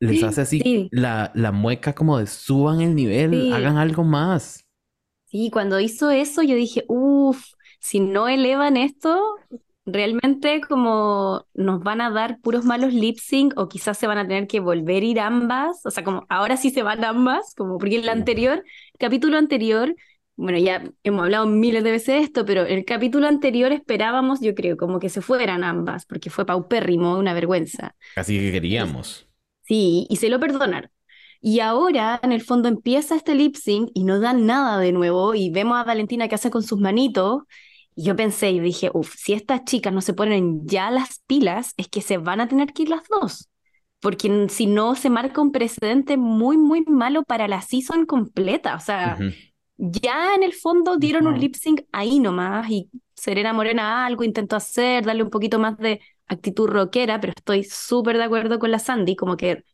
les 0.00 0.22
hace 0.22 0.42
así 0.42 0.62
Sí. 0.62 0.90
la, 0.90 1.32
la 1.34 1.52
mueca 1.52 1.94
como 1.94 2.18
de 2.18 2.26
suban 2.28 2.80
el 2.82 2.94
nivel, 2.94 3.48
Sí. 3.48 3.50
hagan 3.50 3.78
algo 3.78 4.04
más? 4.04 4.68
Sí, 5.24 5.50
cuando 5.52 5.80
hizo 5.80 6.10
eso 6.10 6.42
yo 6.42 6.54
dije, 6.54 6.84
uff, 6.88 7.44
si 7.80 8.00
no 8.00 8.28
elevan 8.28 8.76
esto, 8.76 9.44
realmente 9.86 10.60
como 10.68 11.46
nos 11.54 11.80
van 11.82 12.00
a 12.00 12.10
dar 12.10 12.40
puros 12.40 12.64
malos 12.64 12.92
lip 12.92 13.18
sync 13.18 13.54
o 13.56 13.68
quizás 13.68 13.96
se 13.98 14.06
van 14.06 14.18
a 14.18 14.26
tener 14.26 14.46
que 14.48 14.60
volver 14.60 15.02
a 15.02 15.06
ir 15.06 15.20
ambas, 15.20 15.84
o 15.86 15.90
sea, 15.90 16.04
como 16.04 16.26
ahora 16.28 16.56
sí 16.56 16.70
se 16.70 16.82
van 16.82 17.04
ambas, 17.04 17.54
como 17.56 17.78
porque 17.78 17.96
el 17.96 18.08
Uf. 18.08 18.08
anterior, 18.08 18.64
capítulo 18.98 19.38
anterior, 19.38 19.94
bueno, 20.36 20.58
ya 20.58 20.84
hemos 21.02 21.22
hablado 21.22 21.46
miles 21.46 21.82
de 21.84 21.92
veces 21.92 22.14
de 22.16 22.20
esto, 22.20 22.44
pero 22.44 22.62
el 22.62 22.84
capítulo 22.84 23.26
anterior 23.26 23.72
esperábamos, 23.72 24.40
yo 24.40 24.54
creo, 24.54 24.76
como 24.76 25.00
que 25.00 25.08
se 25.08 25.22
fueran 25.22 25.64
ambas, 25.64 26.04
porque 26.04 26.28
fue 26.30 26.44
paupérrimo, 26.44 27.18
una 27.18 27.32
vergüenza. 27.32 27.94
Así 28.16 28.38
que 28.38 28.52
queríamos. 28.52 29.28
Sí, 29.62 30.06
y 30.08 30.16
se 30.16 30.28
lo 30.28 30.38
perdonaron. 30.40 30.90
Y 31.40 31.60
ahora, 31.60 32.18
en 32.22 32.32
el 32.32 32.42
fondo, 32.42 32.68
empieza 32.68 33.16
este 33.16 33.34
lip 33.34 33.56
sync 33.56 33.90
y 33.94 34.04
no 34.04 34.20
dan 34.20 34.46
nada 34.46 34.78
de 34.78 34.92
nuevo. 34.92 35.34
Y 35.34 35.50
vemos 35.50 35.76
a 35.78 35.84
Valentina 35.84 36.28
que 36.28 36.34
hace 36.36 36.50
con 36.50 36.62
sus 36.62 36.80
manitos. 36.80 37.42
Y 37.96 38.04
yo 38.04 38.14
pensé 38.14 38.50
y 38.50 38.60
dije, 38.60 38.90
uff, 38.92 39.14
si 39.16 39.32
estas 39.32 39.64
chicas 39.64 39.92
no 39.92 40.02
se 40.02 40.14
ponen 40.14 40.66
ya 40.66 40.90
las 40.90 41.20
pilas, 41.26 41.72
es 41.78 41.88
que 41.88 42.02
se 42.02 42.18
van 42.18 42.40
a 42.40 42.48
tener 42.48 42.72
que 42.74 42.82
ir 42.82 42.90
las 42.90 43.08
dos. 43.08 43.48
Porque 44.00 44.48
si 44.50 44.66
no, 44.66 44.94
se 44.94 45.08
marca 45.08 45.40
un 45.40 45.50
precedente 45.50 46.18
muy, 46.18 46.58
muy 46.58 46.84
malo 46.84 47.24
para 47.24 47.48
la 47.48 47.62
season 47.62 48.04
completa. 48.04 48.76
O 48.76 48.80
sea, 48.80 49.18
ya 49.78 50.34
en 50.34 50.42
el 50.42 50.52
fondo 50.52 50.98
dieron 50.98 51.26
un 51.26 51.40
lip 51.40 51.54
sync 51.54 51.82
ahí 51.90 52.20
nomás 52.20 52.70
y 52.70 52.90
Serena 53.14 53.54
Morena 53.54 54.04
algo 54.04 54.24
intentó 54.24 54.56
hacer, 54.56 55.04
darle 55.06 55.22
un 55.22 55.30
poquito 55.30 55.58
más 55.58 55.78
de 55.78 56.00
actitud 56.28 56.68
rockera, 56.68 57.18
pero 57.20 57.32
estoy 57.34 57.64
súper 57.64 58.18
de 58.18 58.24
acuerdo 58.24 58.58
con 58.58 58.70
la 58.70 58.78
Sandy, 58.78 59.16
como 59.16 59.38
que 59.38 59.64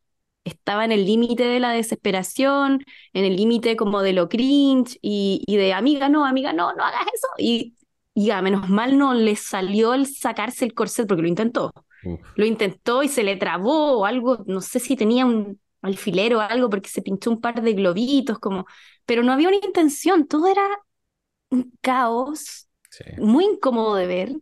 estaba 0.44 0.84
en 0.84 0.92
el 0.92 1.06
límite 1.06 1.44
de 1.44 1.60
la 1.60 1.72
desesperación, 1.72 2.84
en 3.12 3.24
el 3.24 3.36
límite 3.36 3.76
como 3.76 4.02
de 4.02 4.12
lo 4.12 4.28
cringe 4.28 4.98
y, 5.02 5.42
y 5.46 5.56
de 5.56 5.72
amiga, 5.72 6.08
no, 6.08 6.24
amiga, 6.24 6.52
no, 6.52 6.72
no 6.74 6.84
hagas 6.84 7.06
eso. 7.12 7.28
Y, 7.38 7.74
y 8.14 8.26
ya, 8.26 8.42
menos 8.42 8.68
mal 8.68 8.98
no 8.98 9.14
le 9.14 9.36
salió 9.36 9.94
el 9.94 10.06
sacarse 10.06 10.64
el 10.64 10.74
corset 10.74 11.06
porque 11.08 11.22
lo 11.22 11.28
intentó. 11.28 11.72
Uf. 12.04 12.20
Lo 12.34 12.46
intentó 12.46 13.02
y 13.02 13.08
se 13.08 13.22
le 13.24 13.36
trabó 13.36 13.98
o 14.00 14.06
algo, 14.06 14.44
no 14.46 14.60
sé 14.60 14.80
si 14.80 14.96
tenía 14.96 15.26
un 15.26 15.60
alfiler 15.82 16.34
o 16.34 16.40
algo 16.40 16.70
porque 16.70 16.88
se 16.90 17.02
pinchó 17.02 17.30
un 17.30 17.40
par 17.40 17.62
de 17.62 17.74
globitos, 17.74 18.38
como, 18.38 18.66
pero 19.06 19.22
no 19.22 19.32
había 19.32 19.48
una 19.48 19.58
intención, 19.58 20.26
todo 20.26 20.48
era 20.48 20.62
un 21.50 21.72
caos 21.80 22.68
Sí. 22.90 23.04
muy 23.16 23.44
incómodo 23.46 23.94
de 23.96 24.06
ver, 24.06 24.32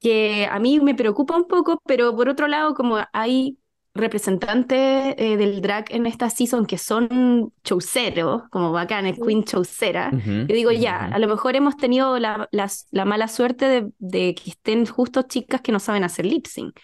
que 0.00 0.46
a 0.50 0.60
mí 0.60 0.80
me 0.80 0.96
preocupa 0.96 1.36
un 1.36 1.48
poco, 1.48 1.80
pero 1.86 2.16
por 2.16 2.30
otro 2.30 2.48
lado, 2.48 2.74
como 2.74 2.98
hay 3.14 3.58
representantes 3.94 5.14
eh, 5.18 5.36
del 5.36 5.60
drag 5.62 5.86
en 5.90 6.06
esta 6.06 6.30
season 6.30 6.66
que 6.66 6.78
son 6.78 7.52
chauceros, 7.64 8.42
como 8.50 8.72
bacán, 8.72 9.06
el 9.06 9.18
Queen 9.20 9.44
chaucera, 9.44 10.16
Ujú, 10.16 10.46
yo 10.46 10.54
digo, 10.54 10.70
ya, 10.72 11.06
a 11.06 11.18
lo 11.18 11.28
mejor 11.28 11.56
hemos 11.56 11.76
tenido 11.76 12.18
la, 12.18 12.48
la 12.52 13.04
mala 13.04 13.28
suerte 13.28 13.66
de, 13.66 13.90
de 13.98 14.34
que 14.34 14.50
estén 14.50 14.86
justo 14.86 15.22
chicas 15.22 15.60
que 15.60 15.72
no 15.72 15.80
saben 15.80 16.04
hacer 16.04 16.26
lip 16.26 16.46
sync. 16.46 16.78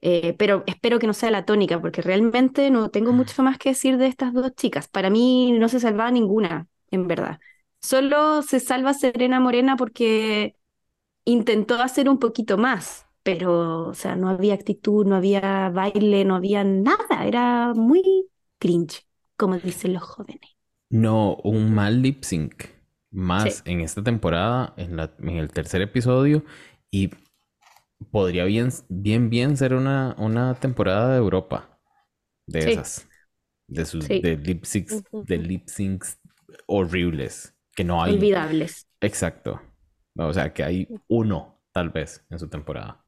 Eh, 0.00 0.34
pero 0.38 0.64
espero 0.66 0.98
que 0.98 1.06
no 1.06 1.14
sea 1.14 1.30
la 1.30 1.46
tónica, 1.46 1.80
porque 1.80 2.02
realmente 2.02 2.70
no 2.70 2.90
tengo 2.90 3.12
mucho 3.12 3.42
más 3.42 3.56
que 3.58 3.70
decir 3.70 3.96
de 3.96 4.06
estas 4.06 4.34
dos 4.34 4.54
chicas. 4.54 4.86
Para 4.88 5.08
mí 5.10 5.52
no 5.52 5.68
se 5.68 5.80
salvaba 5.80 6.10
ninguna, 6.10 6.68
en 6.90 7.08
verdad. 7.08 7.40
Solo 7.80 8.42
se 8.42 8.60
salva 8.60 8.92
Serena 8.94 9.40
Morena 9.40 9.76
porque 9.76 10.56
intentó 11.24 11.76
hacer 11.82 12.08
un 12.08 12.18
poquito 12.18 12.58
más, 12.58 13.03
pero, 13.24 13.88
o 13.88 13.94
sea, 13.94 14.16
no 14.16 14.30
había 14.30 14.54
actitud, 14.54 15.06
no 15.06 15.16
había 15.16 15.70
baile, 15.70 16.24
no 16.26 16.36
había 16.36 16.64
nada. 16.64 17.26
Era 17.26 17.74
muy 17.74 18.28
cringe, 18.60 19.06
como 19.38 19.58
dicen 19.58 19.94
los 19.94 20.04
jóvenes. 20.04 20.50
No, 20.90 21.36
un 21.44 21.74
mal 21.74 22.02
lip 22.02 22.22
sync. 22.24 22.64
Más 23.10 23.56
Sí. 23.56 23.62
en 23.66 23.80
esta 23.80 24.02
temporada, 24.02 24.74
en 24.76 24.96
la, 24.96 25.14
en 25.20 25.36
el 25.36 25.52
tercer 25.52 25.82
episodio. 25.82 26.44
Y 26.90 27.10
podría 28.10 28.44
bien, 28.44 28.70
bien, 28.88 29.30
bien 29.30 29.56
ser 29.56 29.74
una, 29.74 30.14
una 30.18 30.54
temporada 30.54 31.12
de 31.12 31.18
Europa. 31.18 31.80
De 32.46 32.62
Sí. 32.62 32.70
esas. 32.72 33.08
De 33.68 33.84
sus 33.86 34.04
Sí. 34.04 34.20
de 34.20 34.36
lip 34.36 34.64
syncs, 34.64 35.04
de 35.12 35.38
lip 35.38 35.68
syncs 35.68 36.20
horribles. 36.66 37.54
Que 37.76 37.84
no 37.84 38.02
hay. 38.02 38.14
Olvidables. 38.14 38.86
Exacto. 39.00 39.60
O 40.16 40.32
sea, 40.32 40.52
que 40.52 40.64
hay 40.64 40.88
uno, 41.08 41.60
tal 41.72 41.90
vez, 41.90 42.24
en 42.30 42.38
su 42.38 42.48
temporada. 42.48 43.03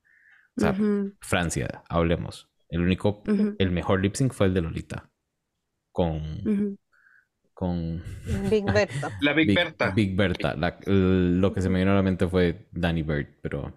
O 0.57 0.61
sea, 0.61 0.79
Ujú, 0.79 1.17
Francia, 1.21 1.85
hablemos. 1.89 2.49
El 2.69 2.83
único, 2.83 3.23
el 3.59 3.71
mejor 3.71 4.03
lip 4.03 4.15
sync 4.15 4.33
fue 4.33 4.47
el 4.47 4.55
de 4.55 4.63
Lolita. 4.63 5.11
Con, 5.93 6.53
con 7.55 8.03
Big 8.51 8.65
Berta. 8.73 9.11
La 9.21 9.33
Big, 9.33 9.53
Berta. 9.55 9.89
Big 9.95 10.17
Berta. 10.17 10.55
La- 10.57 10.79
el- 10.87 11.41
lo 11.41 11.53
que 11.53 11.63
se 11.63 11.69
me 11.69 11.79
vino 11.81 11.93
a 11.93 11.95
la 11.95 12.03
mente 12.03 12.29
fue 12.29 12.69
Danny 12.73 13.03
Bird, 13.03 13.29
pero 13.43 13.73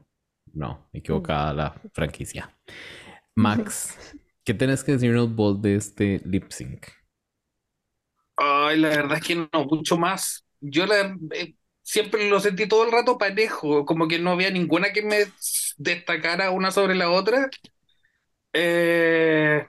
no, 0.54 0.90
equivocada 0.94 1.54
la 1.54 1.76
franquicia. 1.94 2.58
Max, 3.36 3.98
¿qué 4.46 4.54
tenés 4.54 4.84
que 4.84 4.94
decirnos 4.94 5.34
vos 5.36 5.62
de 5.62 5.76
este 5.76 6.22
lip 6.26 6.52
sync? 6.52 6.88
Ay, 8.36 8.78
la 8.80 8.90
verdad 8.90 9.18
es 9.18 9.24
que 9.28 9.36
no, 9.36 9.66
mucho 9.70 9.98
más. 9.98 10.46
Yo 10.62 10.86
la, 10.86 11.16
eh, 11.34 11.56
siempre 11.90 12.30
lo 12.30 12.40
sentí 12.40 12.68
todo 12.68 12.86
el 12.86 12.92
rato 12.92 13.18
parejo, 13.18 13.86
como 13.86 14.08
que 14.08 14.20
no 14.20 14.32
había 14.32 14.52
ninguna 14.52 14.94
que 14.94 15.02
me 15.02 15.26
destacara 15.78 16.52
una 16.52 16.72
sobre 16.72 16.96
la 16.96 17.10
otra. 17.10 17.50
Eh, 18.54 19.66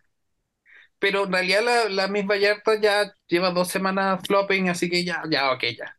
pero 0.99 1.25
en 1.25 1.33
realidad 1.33 1.63
la, 1.65 1.89
la 1.89 2.09
Miss 2.09 2.27
Vallarta 2.27 2.79
ya 2.81 3.13
lleva 3.27 3.51
dos 3.53 3.69
semanas 3.69 4.21
flopping, 4.27 4.69
así 4.69 4.91
que 4.91 5.05
ya, 5.05 5.23
ya, 5.31 5.53
ok, 5.53 5.65
ya. 5.79 5.97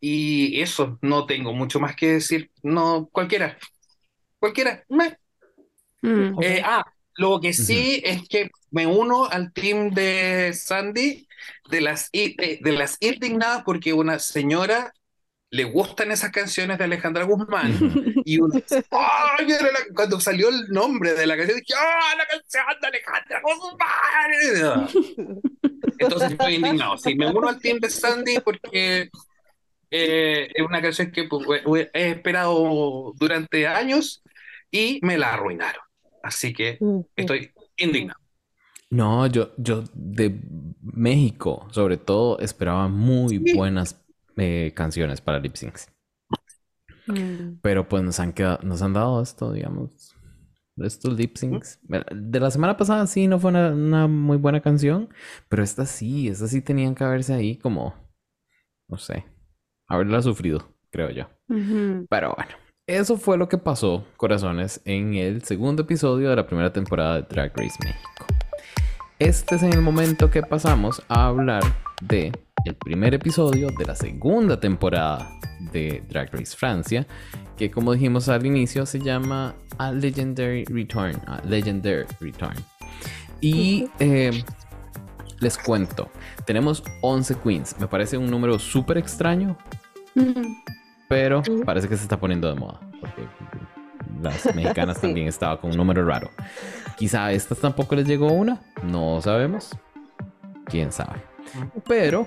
Y 0.00 0.60
eso, 0.60 0.98
no 1.02 1.26
tengo 1.26 1.52
mucho 1.52 1.80
más 1.80 1.96
que 1.96 2.14
decir. 2.14 2.50
No, 2.62 3.08
cualquiera. 3.12 3.58
Cualquiera. 4.38 4.84
Mm. 6.02 6.38
Eh, 6.42 6.62
ah, 6.64 6.84
lo 7.16 7.40
que 7.40 7.52
sí 7.52 8.02
es 8.04 8.28
que 8.28 8.50
me 8.70 8.86
uno 8.86 9.26
al 9.26 9.52
team 9.52 9.90
de 9.90 10.52
Sandy 10.52 11.26
de 11.70 11.80
las, 11.80 12.08
i- 12.12 12.36
de, 12.36 12.58
de 12.62 12.72
las 12.72 12.96
indignadas 13.00 13.62
porque 13.64 13.92
una 13.92 14.18
señora 14.18 14.92
le 15.54 15.62
gustan 15.64 16.10
esas 16.10 16.32
canciones 16.32 16.78
de 16.78 16.84
Alejandra 16.84 17.22
Guzmán 17.22 17.70
y 18.24 18.40
uno 18.40 18.54
dice, 18.54 18.84
"Ay, 18.90 19.52
era 19.52 19.70
la-". 19.70 19.94
cuando 19.94 20.18
salió 20.18 20.48
el 20.48 20.68
nombre 20.70 21.14
de 21.14 21.26
la 21.26 21.36
canción 21.36 21.58
dije, 21.58 21.74
¡ah, 21.78 22.16
la 22.18 22.26
canción 22.26 22.64
de 22.80 22.88
Alejandra 22.88 23.40
Guzmán! 23.44 25.40
Entonces 25.98 26.32
estoy 26.32 26.54
indignado. 26.56 26.96
Sí, 26.98 27.14
me 27.14 27.30
uno 27.30 27.48
al 27.48 27.60
team 27.60 27.78
de 27.78 27.88
Sandy 27.88 28.40
porque 28.44 29.10
eh, 29.92 30.48
es 30.52 30.66
una 30.66 30.82
canción 30.82 31.12
que 31.12 31.24
pues, 31.24 31.88
he 31.94 32.10
esperado 32.10 33.12
durante 33.14 33.68
años 33.68 34.24
y 34.72 34.98
me 35.02 35.16
la 35.16 35.34
arruinaron. 35.34 35.82
Así 36.24 36.52
que 36.52 36.78
estoy 37.14 37.52
indignado. 37.76 38.18
No, 38.90 39.26
yo, 39.28 39.52
yo 39.56 39.84
de 39.92 40.40
México, 40.82 41.68
sobre 41.70 41.96
todo, 41.96 42.40
esperaba 42.40 42.88
muy 42.88 43.38
Sí. 43.38 43.54
buenas 43.54 44.03
eh, 44.36 44.72
canciones 44.74 45.20
para 45.20 45.38
lip 45.38 45.54
syncs. 45.54 45.88
Mm. 47.06 47.60
Pero 47.62 47.88
pues 47.88 48.02
nos 48.02 48.18
han 48.20 48.32
quedado, 48.32 48.58
nos 48.62 48.82
han 48.82 48.94
dado 48.94 49.22
esto, 49.22 49.52
digamos, 49.52 50.14
estos 50.76 51.14
lip 51.14 51.36
syncs. 51.36 51.80
De 52.12 52.40
la 52.40 52.50
semana 52.50 52.76
pasada 52.76 53.06
sí 53.06 53.26
no 53.26 53.38
fue 53.38 53.50
una, 53.50 53.70
una 53.70 54.06
muy 54.06 54.36
buena 54.36 54.60
canción, 54.60 55.08
pero 55.48 55.62
esta 55.62 55.86
sí, 55.86 56.28
estas 56.28 56.50
sí 56.50 56.60
tenían 56.60 56.94
que 56.94 57.04
haberse 57.04 57.34
ahí 57.34 57.56
como, 57.56 57.94
no 58.88 58.96
sé, 58.96 59.24
haberla 59.88 60.22
sufrido, 60.22 60.74
creo 60.90 61.10
yo. 61.10 61.28
Pero 62.08 62.34
bueno, 62.34 62.52
eso 62.86 63.16
fue 63.16 63.36
lo 63.36 63.48
que 63.48 63.58
pasó, 63.58 64.06
corazones, 64.16 64.80
en 64.84 65.14
el 65.14 65.42
segundo 65.42 65.82
episodio 65.82 66.30
de 66.30 66.36
la 66.36 66.46
primera 66.46 66.72
temporada 66.72 67.16
de 67.16 67.22
Drag 67.22 67.52
Race 67.56 67.78
México. 67.84 68.26
Este 69.18 69.54
es 69.54 69.62
en 69.62 69.72
el 69.72 69.80
momento 69.80 70.30
que 70.30 70.42
pasamos 70.42 71.02
a 71.08 71.26
hablar 71.26 71.62
de 72.02 72.32
el 72.64 72.74
primer 72.76 73.14
episodio 73.14 73.68
de 73.78 73.84
la 73.84 73.94
segunda 73.94 74.58
temporada 74.58 75.30
de 75.72 76.02
Drag 76.08 76.30
Race 76.32 76.56
Francia, 76.56 77.06
que 77.56 77.70
como 77.70 77.92
dijimos 77.92 78.28
al 78.28 78.44
inicio 78.46 78.86
se 78.86 79.00
llama 79.00 79.54
A 79.78 79.92
Legendary 79.92 80.64
Return, 80.64 81.20
A 81.26 81.40
Legendary 81.46 82.04
Return. 82.20 82.54
Y 83.40 83.88
eh, 83.98 84.42
les 85.40 85.58
cuento, 85.58 86.08
tenemos 86.46 86.82
11 87.02 87.36
queens, 87.36 87.76
me 87.78 87.86
parece 87.86 88.16
un 88.16 88.26
número 88.30 88.58
súper 88.58 88.98
extraño, 88.98 89.56
pero 91.08 91.42
parece 91.64 91.88
que 91.88 91.96
se 91.96 92.02
está 92.04 92.18
poniendo 92.18 92.48
de 92.48 92.58
moda. 92.58 92.80
Porque 93.00 93.26
las 94.22 94.54
mexicanas 94.54 94.96
Sí. 94.96 95.02
también 95.02 95.26
estaba 95.28 95.60
con 95.60 95.70
un 95.70 95.76
número 95.76 96.04
raro. 96.06 96.30
Quizá 96.96 97.26
a 97.26 97.32
estas 97.32 97.58
tampoco 97.58 97.94
les 97.94 98.06
llegó 98.06 98.32
una, 98.32 98.60
no 98.82 99.20
sabemos. 99.20 99.70
Quién 100.66 100.92
sabe. 100.92 101.20
Pero. 101.86 102.26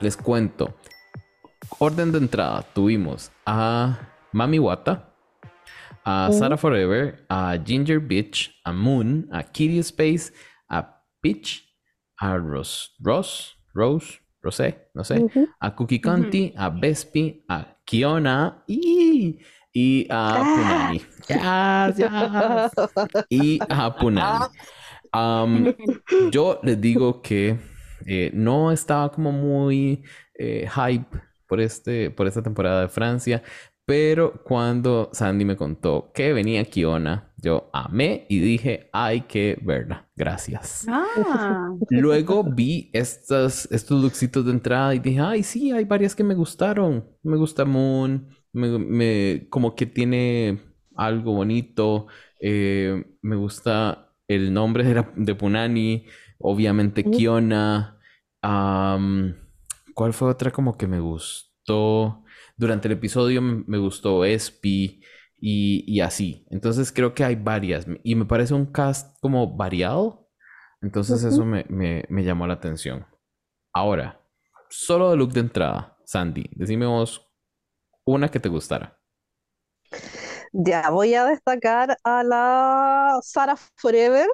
Les 0.00 0.16
cuento. 0.16 0.74
Orden 1.78 2.12
de 2.12 2.18
entrada. 2.18 2.62
Tuvimos 2.74 3.30
a 3.46 3.98
Mami 4.32 4.58
Wata, 4.58 5.12
a. 6.04 6.30
Sarah 6.32 6.56
Forever, 6.56 7.24
a 7.28 7.56
Ginger 7.62 8.00
Bitch, 8.00 8.50
a 8.64 8.72
Moon, 8.72 9.28
a 9.32 9.42
Kitty 9.42 9.78
Space, 9.82 10.32
a 10.70 10.84
Peach, 11.22 11.64
a 12.20 12.38
Ross, 12.38 12.94
Ross, 13.00 13.54
Rose, 13.74 14.20
Rosé, 14.42 14.88
no 14.94 15.02
sé, 15.04 15.24
a 15.60 15.74
Cookie 15.74 16.00
Conti, 16.00 16.52
a 16.56 16.70
Vespi, 16.70 17.44
a 17.48 17.66
Kiona 17.84 18.62
y, 18.66 19.38
y 19.74 20.06
a 20.08 20.36
Ah. 20.36 20.44
Punani. 20.44 21.02
Yes, 21.28 21.98
yes. 21.98 23.26
Y 23.30 23.58
a 23.68 23.90
Punani. 23.94 24.46
Am, 25.12 25.74
yo 26.30 26.60
les 26.62 26.80
digo 26.80 27.20
que 27.22 27.58
eh, 28.08 28.30
no 28.34 28.72
estaba 28.72 29.10
como 29.12 29.32
muy 29.32 30.02
eh, 30.38 30.66
hype 30.74 31.06
por, 31.46 31.60
este, 31.60 32.10
por 32.10 32.26
esta 32.26 32.42
temporada 32.42 32.82
de 32.82 32.88
Francia, 32.88 33.42
pero 33.84 34.42
cuando 34.44 35.08
Sandy 35.14 35.44
me 35.46 35.56
contó 35.56 36.10
que 36.14 36.32
venía 36.34 36.64
Kiona, 36.64 37.32
yo 37.38 37.70
amé 37.72 38.26
y 38.28 38.38
dije, 38.38 38.90
hay 38.92 39.22
que 39.22 39.58
verla. 39.62 40.06
Gracias. 40.14 40.84
Ah, 40.88 41.70
Luego 41.90 42.44
vi 42.44 42.90
estas, 42.92 43.66
estos 43.72 44.02
looksitos 44.02 44.44
de 44.44 44.52
entrada 44.52 44.94
y 44.94 44.98
dije, 44.98 45.20
ay, 45.20 45.42
sí, 45.42 45.72
hay 45.72 45.84
varias 45.84 46.14
que 46.14 46.24
me 46.24 46.34
gustaron. 46.34 47.04
Me 47.22 47.36
gusta 47.38 47.64
Moon, 47.64 48.28
me, 48.52 48.78
me- 48.78 49.46
como 49.50 49.74
que 49.74 49.86
tiene 49.86 50.60
algo 50.96 51.32
bonito. 51.34 52.06
eh, 52.40 53.04
me 53.22 53.36
gusta 53.36 54.12
el 54.28 54.52
nombre 54.52 54.84
de, 54.84 54.94
la- 54.94 55.12
de 55.16 55.34
Punani, 55.34 56.04
obviamente 56.38 57.02
Mm. 57.04 57.10
Kiona. 57.10 57.97
¿Cuál 59.94 60.12
fue 60.12 60.28
otra 60.30 60.50
como 60.50 60.76
que 60.76 60.86
me 60.86 61.00
gustó? 61.00 62.24
Durante 62.56 62.88
el 62.88 62.92
episodio 62.94 63.42
me, 63.42 63.78
gustó 63.78 64.24
Espi 64.24 65.02
y, 65.38 65.84
y 65.86 66.00
así. 66.00 66.46
Entonces 66.50 66.92
creo 66.92 67.14
que 67.14 67.24
hay 67.24 67.36
varias 67.36 67.86
y 68.02 68.14
me 68.14 68.24
parece 68.24 68.54
un 68.54 68.66
cast 68.66 69.18
como 69.20 69.56
variado. 69.56 70.28
Entonces 70.82 71.22
eso 71.24 71.44
me, 71.44 71.64
me- 71.68 72.04
me 72.08 72.24
llamó 72.24 72.46
la 72.46 72.54
atención. 72.54 73.06
Ahora, 73.74 74.20
solo 74.70 75.10
de 75.10 75.16
look 75.16 75.32
de 75.32 75.40
entrada, 75.40 75.98
Sandy, 76.06 76.46
decime 76.52 76.86
vos 76.86 77.28
una 78.04 78.30
que 78.30 78.40
te 78.40 78.48
gustara. 78.50 78.98
Ya, 80.52 80.90
voy 80.90 81.14
a 81.14 81.24
destacar 81.24 81.96
a 82.04 82.22
la 82.24 83.18
Sarah 83.22 83.56
Forever. 83.76 84.26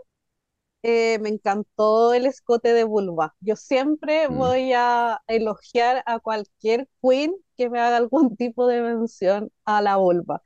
Eh, 0.86 1.18
me 1.20 1.30
encantó 1.30 2.12
el 2.12 2.26
escote 2.26 2.74
de 2.74 2.84
vulva. 2.84 3.34
Yo 3.40 3.56
siempre 3.56 4.28
Mm. 4.28 4.28
voy 4.28 4.72
a 4.74 5.20
elogiar 5.28 6.02
a 6.06 6.18
cualquier 6.20 6.88
queen 7.02 7.34
que 7.56 7.70
me 7.70 7.80
haga 7.80 7.96
algún 7.96 8.36
tipo 8.38 8.66
de 8.66 8.82
mención 8.82 9.50
a 9.64 9.80
la 9.82 9.96
vulva. 9.96 10.42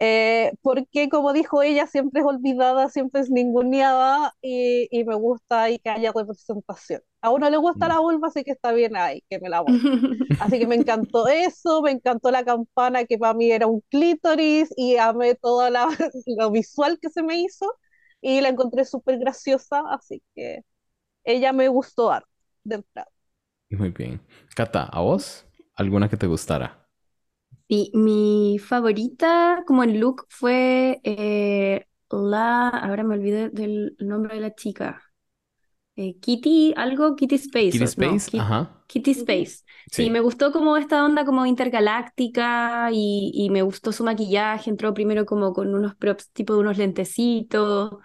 Eh, 0.00 0.52
porque 0.62 1.08
como 1.10 1.32
dijo 1.34 1.62
ella, 1.62 1.86
siempre 1.86 2.20
es 2.22 2.26
olvidada, 2.26 2.88
siempre 2.90 3.20
es 3.22 3.30
ninguneada 3.30 4.34
y, 4.42 4.88
y 4.90 5.04
me 5.04 5.16
gusta 5.16 5.64
ahí 5.64 5.78
que 5.80 5.90
haya 5.90 6.12
representación. 6.14 7.02
A 7.22 7.30
uno 7.30 7.50
le 7.50 7.58
gusta 7.58 7.86
Mm. 7.86 7.90
la 7.90 8.00
vulva, 8.00 8.28
así 8.28 8.44
que 8.44 8.52
está 8.52 8.72
bien 8.72 8.96
ahí, 8.96 9.22
que 9.30 9.40
me 9.40 9.50
la 9.50 9.60
voy. 9.60 9.78
Así 10.38 10.58
que 10.58 10.66
me 10.68 10.76
encantó 10.76 11.28
eso, 11.28 11.82
me 11.82 11.90
encantó 11.92 12.30
la 12.30 12.44
campana 12.44 13.04
que 13.04 13.18
para 13.18 13.34
mí 13.34 13.50
era 13.50 13.66
un 13.66 13.82
clítoris 13.90 14.70
y 14.76 14.96
amé 14.96 15.34
todo 15.34 15.68
lo 16.26 16.50
visual 16.50 16.98
que 17.00 17.10
se 17.10 17.22
me 17.22 17.40
hizo 17.40 17.66
y 18.20 18.40
la 18.40 18.48
encontré 18.50 18.84
súper 18.84 19.18
graciosa, 19.18 19.82
así 19.90 20.22
que 20.34 20.64
ella 21.24 21.52
me 21.52 21.68
gustó 21.68 22.10
harto 22.12 22.30
de 22.64 22.76
entrada. 22.76 23.10
Muy 23.70 23.88
bien. 23.90 24.20
Cata, 24.54 24.84
¿a 24.84 25.00
vos? 25.00 25.46
¿Alguna 25.74 26.08
que 26.10 26.16
te 26.18 26.26
gustara? 26.26 26.86
Sí, 27.68 27.90
mi 27.94 28.58
favorita 28.58 29.62
como 29.66 29.82
el 29.82 29.98
look 30.00 30.26
fue 30.30 31.00
eh, 31.04 31.84
la, 32.10 32.68
ahora 32.70 33.04
me 33.04 33.14
olvidé 33.16 33.50
del 33.50 33.94
nombre 33.98 34.36
de 34.36 34.40
la 34.40 34.54
chica. 34.54 35.02
Eh, 36.00 36.16
Kitty, 36.20 36.74
algo, 36.76 37.16
Kitty 37.16 37.34
Space. 37.36 37.72
Kitty 37.72 37.78
no, 37.80 37.86
Space, 37.86 38.38
ajá. 38.38 38.84
Kitty. 38.86 39.10
Space. 39.12 39.64
Sí, 39.90 40.04
Sí. 40.04 40.10
me 40.10 40.20
gustó 40.20 40.52
como 40.52 40.76
esta 40.76 41.04
onda 41.04 41.24
como 41.24 41.44
intergaláctica 41.44 42.90
y, 42.92 43.32
y 43.34 43.50
me 43.50 43.62
gustó 43.62 43.90
su 43.92 44.04
maquillaje. 44.04 44.70
Entró 44.70 44.94
primero 44.94 45.26
como 45.26 45.52
con 45.52 45.74
unos 45.74 45.96
props, 45.96 46.30
tipo 46.32 46.54
de 46.54 46.60
unos 46.60 46.78
lentecitos 46.78 47.96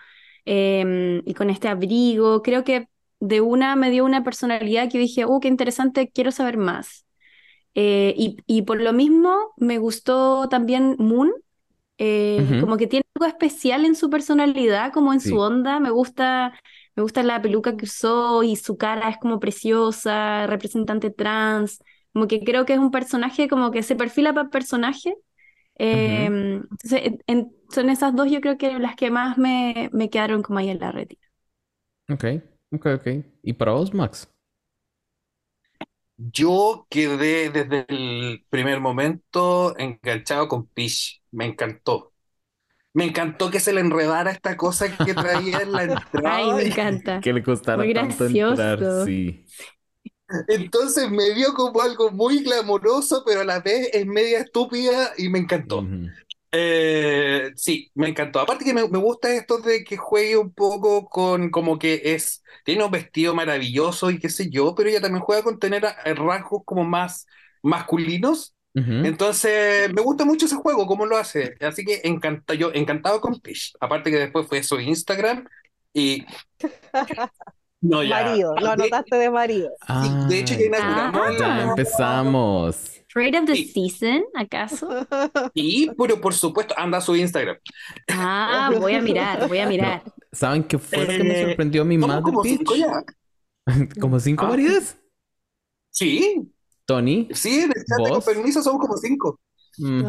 em, 0.46 1.22
y 1.26 1.34
con 1.36 1.50
este 1.52 1.68
abrigo. 1.68 2.42
Creo 2.42 2.64
que 2.64 2.88
de 3.20 3.42
una 3.42 3.76
me 3.76 3.92
dio 3.92 4.06
una 4.06 4.24
personalidad 4.24 4.90
que 4.90 4.98
dije, 4.98 5.26
uh, 5.26 5.40
qué 5.40 5.48
interesante, 5.48 6.10
quiero 6.12 6.32
saber 6.32 6.58
más. 6.58 7.06
Eh, 7.76 8.14
y, 8.18 8.38
y 8.48 8.64
por 8.64 8.82
lo 8.82 8.94
mismo 8.94 9.54
me 9.58 9.78
gustó 9.80 10.48
también 10.50 10.96
Moon. 11.00 11.32
eh, 12.00 12.58
como 12.60 12.78
que 12.78 12.88
tiene 12.88 13.06
algo 13.16 13.28
especial 13.28 13.86
en 13.86 13.96
su 13.96 14.10
personalidad, 14.10 14.92
como 14.94 15.14
en 15.14 15.20
Sí. 15.22 15.30
su 15.30 15.38
onda. 15.40 15.80
Me 15.80 15.92
gusta, 15.92 16.54
me 16.96 17.04
gusta 17.04 17.24
la 17.24 17.42
peluca 17.42 17.76
que 17.78 17.86
usó 17.86 18.44
y 18.44 18.56
su 18.56 18.78
cara 18.78 19.10
es 19.10 19.18
como 19.18 19.40
preciosa, 19.40 20.48
representante 20.48 21.10
trans. 21.12 21.80
Como 22.14 22.28
que 22.28 22.44
creo 22.44 22.66
que 22.66 22.74
es 22.74 22.80
un 22.80 22.92
personaje 22.92 23.48
como 23.50 23.72
que 23.72 23.84
se 23.84 23.96
perfila 23.96 24.34
para 24.34 24.50
personaje. 24.50 25.16
Eh, 25.80 26.26
entonces, 26.28 27.02
en- 27.04 27.20
en- 27.28 27.54
son 27.72 27.90
esas 27.90 28.16
dos 28.16 28.32
yo 28.32 28.42
creo 28.42 28.58
que 28.58 28.80
las 28.80 28.96
que 28.96 29.12
más 29.12 29.38
me, 29.38 29.90
me 29.94 30.10
quedaron 30.10 30.44
como 30.44 30.60
ahí 30.60 30.70
en 30.70 30.80
la 30.80 30.92
retina. 30.92 31.22
Ok, 32.10 32.24
ok, 32.72 32.86
ok. 32.96 33.08
¿Y 33.44 33.54
para 33.54 33.74
vos, 33.74 33.94
Max? 33.94 34.30
Yo 36.18 36.88
quedé 36.90 37.50
desde 37.50 37.86
el 37.90 38.46
primer 38.50 38.80
momento 38.80 39.78
enganchado 39.78 40.48
con 40.48 40.68
Peach. 40.68 41.22
Me 41.32 41.46
encantó. 41.46 42.13
Me 42.94 43.06
encantó 43.06 43.50
que 43.52 43.60
se 43.60 43.74
le 43.74 43.82
enredara 43.82 44.32
esta 44.32 44.56
cosa 44.58 45.00
que 45.00 45.16
traía 45.16 45.62
en 45.62 45.74
la 45.76 45.84
Ay, 46.24 46.54
entrada. 46.54 46.54
me 46.54 46.64
encanta. 46.64 47.22
Que 47.22 47.34
le 47.34 47.44
costara 47.44 47.86
Muy 47.86 47.94
tanto 47.94 48.26
entrar, 48.26 48.86
gracioso. 48.86 48.86
sí. 48.86 49.46
Entonces 50.48 51.10
me 51.12 51.34
vio 51.34 51.54
como 51.54 51.82
algo 51.82 52.12
muy 52.12 52.44
glamoroso, 52.44 53.24
pero 53.26 53.42
a 53.42 53.44
la 53.46 53.60
vez 53.60 53.90
es 53.94 54.06
media 54.06 54.40
estúpida 54.40 55.12
y 55.18 55.30
me 55.30 55.40
encantó. 55.40 55.92
Eh, 56.52 57.52
sí, 57.56 57.92
me 57.96 58.10
encantó. 58.10 58.40
Aparte 58.40 58.64
que 58.66 58.74
me, 58.74 58.88
me 58.88 59.00
gusta 59.00 59.34
esto 59.34 59.58
de 59.60 59.84
que 59.84 59.98
juegue 59.98 60.38
un 60.38 60.54
poco 60.54 61.06
con 61.10 61.50
como 61.50 61.80
que 61.80 62.02
es, 62.06 62.44
tiene 62.66 62.84
un 62.86 62.92
vestido 62.92 63.34
maravilloso 63.36 64.12
y 64.12 64.20
qué 64.20 64.30
sé 64.30 64.50
yo, 64.52 64.76
pero 64.76 64.90
ella 64.90 65.02
también 65.02 65.24
juega 65.24 65.44
con 65.44 65.60
tener 65.60 65.86
a- 65.86 65.96
rasgos 66.16 66.62
como 66.66 66.84
más 66.84 67.26
masculinos. 67.64 68.56
Entonces, 68.76 69.94
me 69.94 70.02
gusta 70.02 70.26
mucho 70.26 70.48
ese 70.48 70.56
juego, 70.56 70.88
cómo 70.88 71.06
lo 71.06 71.18
hace. 71.18 71.56
Así 71.62 71.86
que 71.86 72.02
encanta, 72.06 72.56
yo 72.56 72.72
encantado 72.74 73.22
con 73.22 73.40
Peach. 73.40 73.74
Aparte 73.80 74.10
que 74.10 74.18
después 74.18 74.48
fue 74.48 74.64
su 74.64 74.80
Instagram 74.80 75.48
y 75.94 76.26
no 77.82 78.02
ya. 78.04 78.24
Marido, 78.24 78.56
lo 78.56 78.72
anotaste 78.72 79.16
de 79.16 79.30
marido. 79.30 79.70
sí, 79.88 80.10
de 80.30 80.40
hecho 80.40 80.54
ya 80.56 80.66
inauguramos 80.66 81.22
Ah. 81.22 81.30
el- 81.32 81.38
Ya 81.38 81.62
empezamos. 81.64 82.90
Trade 83.14 83.38
of 83.40 83.46
the 83.46 83.56
Sí. 83.56 83.68
Season, 83.68 84.24
¿acaso? 84.34 84.88
Y, 85.54 85.92
pero 85.92 86.20
por 86.20 86.34
supuesto, 86.34 86.74
anda 86.76 86.98
a 86.98 87.02
su 87.02 87.16
Instagram. 87.16 87.58
Ah, 88.10 88.72
voy 88.80 88.96
a 88.96 89.02
mirar, 89.02 89.48
voy 89.48 89.60
a 89.60 89.68
mirar. 89.68 90.02
¿Saben 90.32 90.64
qué 90.64 90.80
fue 90.80 90.98
lo 91.06 91.08
que 91.10 91.24
me 91.24 91.40
Eh, 91.42 91.46
sorprendió 91.50 91.84
a 91.84 91.86
más 91.86 92.18
de 92.18 92.22
como 92.24 92.42
Peach? 92.42 92.58
cinco 92.58 92.76
ya. 92.76 93.04
¿Como 94.02 94.20
cinco 94.20 94.46
Ah. 94.48 94.58
Sí, 95.92 96.52
Tony, 96.86 97.28
sí, 97.34 97.62
en 97.62 97.72
el 97.76 97.86
chat 97.86 98.02
de 98.04 98.10
con 98.10 98.22
permiso 98.22 98.62
somos 98.64 98.82
como 98.82 98.98
cinco. 98.98 99.40
mm, 99.78 100.02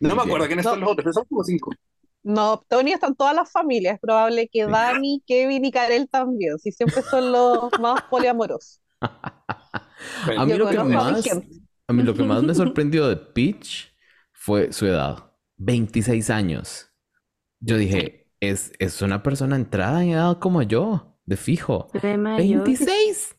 No 0.00 0.14
Muy 0.14 0.16
me 0.16 0.22
acuerdo 0.22 0.46
bien. 0.46 0.48
quiénes 0.48 0.64
No. 0.64 0.70
son 0.70 0.80
los 0.80 0.90
otros, 0.90 1.04
pero 1.04 1.12
somos 1.12 1.28
como 1.28 1.44
cinco. 1.44 1.70
No, 2.22 2.64
Tony 2.68 2.92
están 2.92 3.14
todas 3.14 3.34
las 3.34 3.50
familias. 3.52 3.94
Es 3.94 4.00
probable 4.00 4.48
que. 4.48 4.66
Dani, 4.66 5.22
Kevin 5.26 5.64
y 5.64 5.70
Karel 5.70 6.08
también. 6.08 6.58
Si 6.58 6.72
siempre 6.72 7.02
son 7.02 7.32
los 7.32 7.70
más 7.80 8.02
poliamorosos. 8.10 8.80
a 10.36 10.44
mí 10.46 10.54
lo 10.54 10.68
que 10.68 10.78
más, 10.78 11.24
gente. 11.24 11.48
a 11.88 11.92
mí 11.92 12.02
lo 12.02 12.14
que 12.14 12.22
más 12.24 12.42
me 12.42 12.54
sorprendió 12.54 13.08
de 13.08 13.16
Peach 13.16 13.92
fue 14.32 14.72
su 14.72 14.86
edad, 14.86 15.32
26 15.56 16.30
años. 16.30 16.88
Yo 17.60 17.76
dije, 17.76 18.28
es, 18.40 18.72
es 18.78 19.02
una 19.02 19.22
persona 19.22 19.56
entrada 19.56 20.02
en 20.02 20.10
edad 20.10 20.38
como 20.38 20.62
yo, 20.62 21.18
de 21.24 21.36
fijo. 21.36 21.88
Mayor. 22.18 22.64
26. 22.64 23.36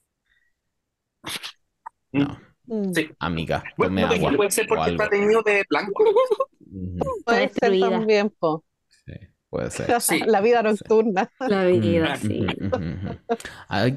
No, 2.17 2.39
Mm. 2.69 2.93
Sí. 2.93 3.09
amiga, 3.19 3.63
tome 3.77 4.03
agua 4.03 4.33
puede 4.35 4.51
ser 4.51 4.67
porque 4.67 4.91
está 4.91 5.07
teñido 5.07 5.41
de 5.41 5.63
blanco. 5.69 6.03
Puede 7.25 7.49
ser 7.49 7.79
también, 7.79 8.29
po. 8.29 8.65
sí, 9.05 9.13
puede 9.49 9.71
ser. 9.71 9.87
Sí. 10.01 10.19
La 10.25 10.41
vida 10.41 10.61
nocturna. 10.63 11.31
La 11.39 11.63
vida, 11.65 12.15
sí. 12.17 12.45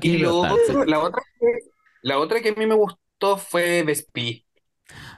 Y 0.02 0.18
lo 0.18 0.38
otro- 0.38 0.84
la 0.84 1.00
otra 1.00 1.22
que, 1.40 1.46
la 2.02 2.18
otra 2.18 2.40
que 2.40 2.50
a 2.50 2.54
mí 2.54 2.66
me 2.66 2.74
gustó 2.76 3.36
fue 3.38 3.82
Vespi. 3.82 4.46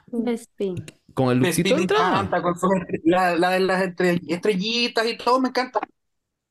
Vespi. 0.07 0.75
Con 1.15 1.31
el 1.31 1.41
Vespi 1.41 1.75
me 1.75 1.83
encanta, 1.83 2.41
con 2.43 2.59
sus 2.59 2.71
la, 3.05 3.37
la 3.37 3.51
de 3.51 3.61
las 3.61 3.83
estrellitas 3.83 5.07
y 5.07 5.17
todo, 5.19 5.41
me 5.41 5.49
encanta. 5.51 5.81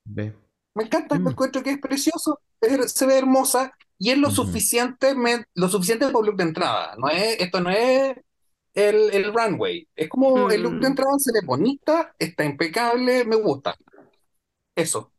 Ve. 0.05 0.35
Me 0.75 0.83
encanta, 0.83 1.17
Mm. 1.17 1.23
me 1.23 1.31
encuentro 1.31 1.63
que 1.63 1.71
es 1.71 1.79
precioso, 1.79 2.39
es- 2.61 2.91
se 2.91 3.05
ve 3.07 3.17
hermosa 3.17 3.73
y 4.01 4.09
es 4.11 4.17
lo 4.17 4.29
Ujú. 4.29 4.35
suficiente, 4.35 5.13
lo 5.53 5.69
suficiente 5.69 6.07
para 6.07 6.19
un 6.19 6.25
look 6.25 6.37
de 6.37 6.43
entrada. 6.43 6.95
No 6.97 7.09
es, 7.09 7.39
esto 7.39 7.61
no 7.61 7.69
es 7.69 8.15
el, 8.73 9.11
el 9.13 9.33
runway. 9.33 9.87
Es 9.95 10.09
como 10.09 10.49
el 10.51 10.63
look 10.63 10.79
de 10.79 10.87
Mm. 10.87 10.87
entrada 10.87 11.11
se 11.19 11.31
le 11.33 11.45
bonita, 11.45 12.15
está 12.19 12.45
impecable, 12.45 13.25
me 13.25 13.35
gusta. 13.37 13.75
Eso. 14.75 15.11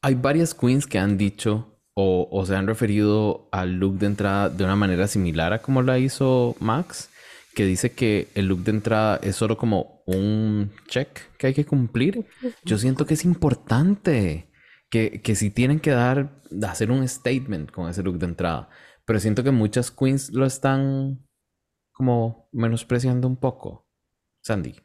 Hay 0.00 0.14
varias 0.14 0.54
queens 0.54 0.86
que 0.86 0.98
han 0.98 1.16
dicho 1.16 1.78
o, 1.94 2.28
o 2.30 2.46
se 2.46 2.56
han 2.56 2.66
referido 2.66 3.48
al 3.52 3.74
look 3.78 3.98
de 3.98 4.06
entrada 4.06 4.48
de 4.48 4.64
una 4.64 4.76
manera 4.76 5.06
similar 5.06 5.52
a 5.52 5.62
como 5.62 5.82
la 5.82 5.98
hizo 5.98 6.56
Max, 6.60 7.10
que 7.54 7.64
dice 7.66 7.92
que 7.92 8.28
el 8.34 8.46
look 8.46 8.60
de 8.64 8.72
entrada 8.72 9.20
es 9.22 9.36
solo 9.36 9.56
como 9.56 10.02
un 10.06 10.72
check 10.88 11.08
que 11.38 11.48
hay 11.48 11.54
que 11.54 11.66
cumplir. 11.66 12.26
Yo 12.64 12.78
siento 12.78 13.06
que 13.06 13.14
es 13.14 13.24
importante 13.24 14.48
que, 14.92 15.22
que 15.22 15.36
si 15.36 15.50
tienen 15.50 15.80
que 15.80 15.92
dar, 15.92 16.42
hacer 16.68 16.92
un 16.92 17.08
statement 17.08 17.72
con 17.72 17.90
ese 17.90 18.04
look 18.04 18.18
de 18.20 18.26
entrada, 18.28 18.70
pero 19.06 19.20
siento 19.20 19.44
que 19.44 19.52
muchas 19.52 19.90
queens 19.92 20.30
lo 20.32 20.46
están 20.46 21.26
como 21.92 22.48
menospreciando 22.52 23.28
un 23.28 23.36
poco. 23.38 23.86
Sandy. 24.42 24.76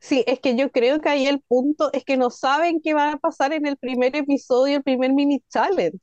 Sí, 0.00 0.24
es 0.26 0.40
que 0.40 0.56
yo 0.56 0.70
creo 0.72 1.00
que 1.00 1.08
ahí 1.08 1.26
el 1.26 1.40
punto 1.40 1.90
es 1.92 2.04
que 2.04 2.16
no 2.16 2.30
saben 2.30 2.80
qué 2.82 2.94
va 2.94 3.12
a 3.12 3.18
pasar 3.18 3.52
en 3.52 3.66
el 3.66 3.76
primer 3.76 4.16
episodio, 4.16 4.76
el 4.78 4.82
primer 4.82 5.12
mini 5.12 5.42
challenge. 5.50 5.98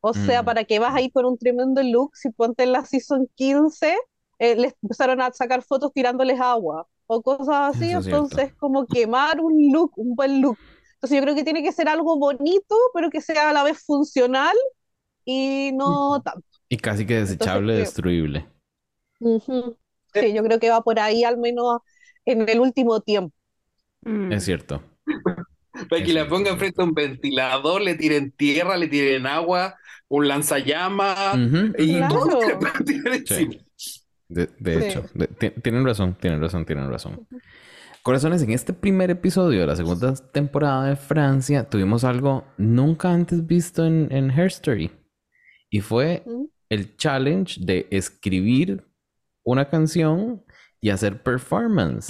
O 0.00 0.14
sea, 0.14 0.42
Mm. 0.42 0.44
¿para 0.44 0.64
qué 0.64 0.78
vas 0.78 0.94
ahí 0.94 1.10
con 1.10 1.24
un 1.26 1.38
tremendo 1.38 1.82
look 1.82 2.16
si 2.16 2.30
ponte 2.30 2.62
en 2.64 2.72
la 2.72 2.84
season 2.84 3.28
15 3.34 3.96
eh, 4.38 4.54
les 4.56 4.74
empezaron 4.82 5.20
a 5.20 5.32
sacar 5.32 5.62
fotos 5.62 5.92
tirándoles 5.92 6.40
agua 6.40 6.86
o 7.06 7.22
cosas 7.22 7.76
así? 7.76 7.90
Eso. 7.92 7.98
Entonces, 8.00 8.54
como 8.56 8.86
quemar 8.86 9.40
un 9.40 9.72
look, 9.72 9.92
un 9.96 10.14
buen 10.14 10.40
look. 10.40 10.60
Entonces, 10.96 11.16
yo 11.16 11.22
creo 11.22 11.34
que 11.34 11.44
tiene 11.44 11.62
que 11.62 11.72
ser 11.72 11.88
algo 11.88 12.18
bonito, 12.18 12.74
pero 12.94 13.10
que 13.10 13.20
sea 13.20 13.50
a 13.50 13.52
la 13.52 13.62
vez 13.62 13.78
funcional 13.84 14.56
y 15.24 15.70
no 15.74 16.20
tanto. 16.22 16.46
Y 16.68 16.76
casi 16.78 17.06
que 17.06 17.16
desechable, 17.20 17.74
que- 17.74 17.78
destruible. 17.80 18.46
Ujú. 19.20 19.76
Sí, 20.12 20.32
yo 20.32 20.42
creo 20.42 20.58
que 20.58 20.70
va 20.70 20.80
por 20.82 20.98
ahí 20.98 21.24
al 21.24 21.36
menos 21.38 21.80
en 22.24 22.48
el 22.48 22.60
último 22.60 23.00
tiempo. 23.00 23.34
Mm. 24.02 24.32
Es 24.32 24.44
cierto. 24.44 24.82
Para 25.90 26.02
que 26.02 26.12
la 26.14 26.26
pongan 26.28 26.58
frente 26.58 26.80
a 26.80 26.84
un 26.84 26.94
ventilador, 26.94 27.82
le 27.82 27.94
tiren 27.96 28.32
tierra, 28.32 28.76
le 28.78 28.88
tiren 28.88 29.26
agua, 29.26 29.76
un 30.08 30.26
lanzallamas 30.28 31.34
Ujú. 31.34 31.72
y 31.78 31.96
Claro. 31.96 32.14
todo 32.14 32.26
lo 32.30 32.38
que 32.40 32.46
le 32.46 32.56
puedan 32.56 32.84
tirar 32.84 33.14
encima. 33.14 33.54
De, 34.28 34.48
de 34.58 34.80
Sí. 34.80 34.88
hecho, 34.88 35.04
de- 35.14 35.26
ti- 35.28 35.50
tienen 35.62 35.84
razón, 35.84 36.16
tienen 36.18 36.40
razón, 36.40 36.64
tienen 36.64 36.90
razón. 36.90 37.26
Corazones, 38.06 38.40
en 38.40 38.52
este 38.52 38.72
primer 38.72 39.10
episodio 39.10 39.58
de 39.62 39.66
la 39.66 39.74
segunda 39.74 40.14
temporada 40.14 40.84
de 40.84 40.94
Francia 40.94 41.68
tuvimos 41.68 42.04
algo 42.04 42.44
nunca 42.56 43.10
antes 43.10 43.44
visto 43.44 43.84
en, 43.84 44.06
en 44.12 44.30
Hair 44.30 44.46
Story. 44.46 44.92
Y 45.70 45.80
fue 45.80 46.22
el 46.68 46.96
challenge 46.96 47.58
de 47.60 47.88
escribir 47.90 48.86
una 49.42 49.68
canción 49.68 50.44
y 50.80 50.90
hacer 50.90 51.20
performance. 51.20 52.06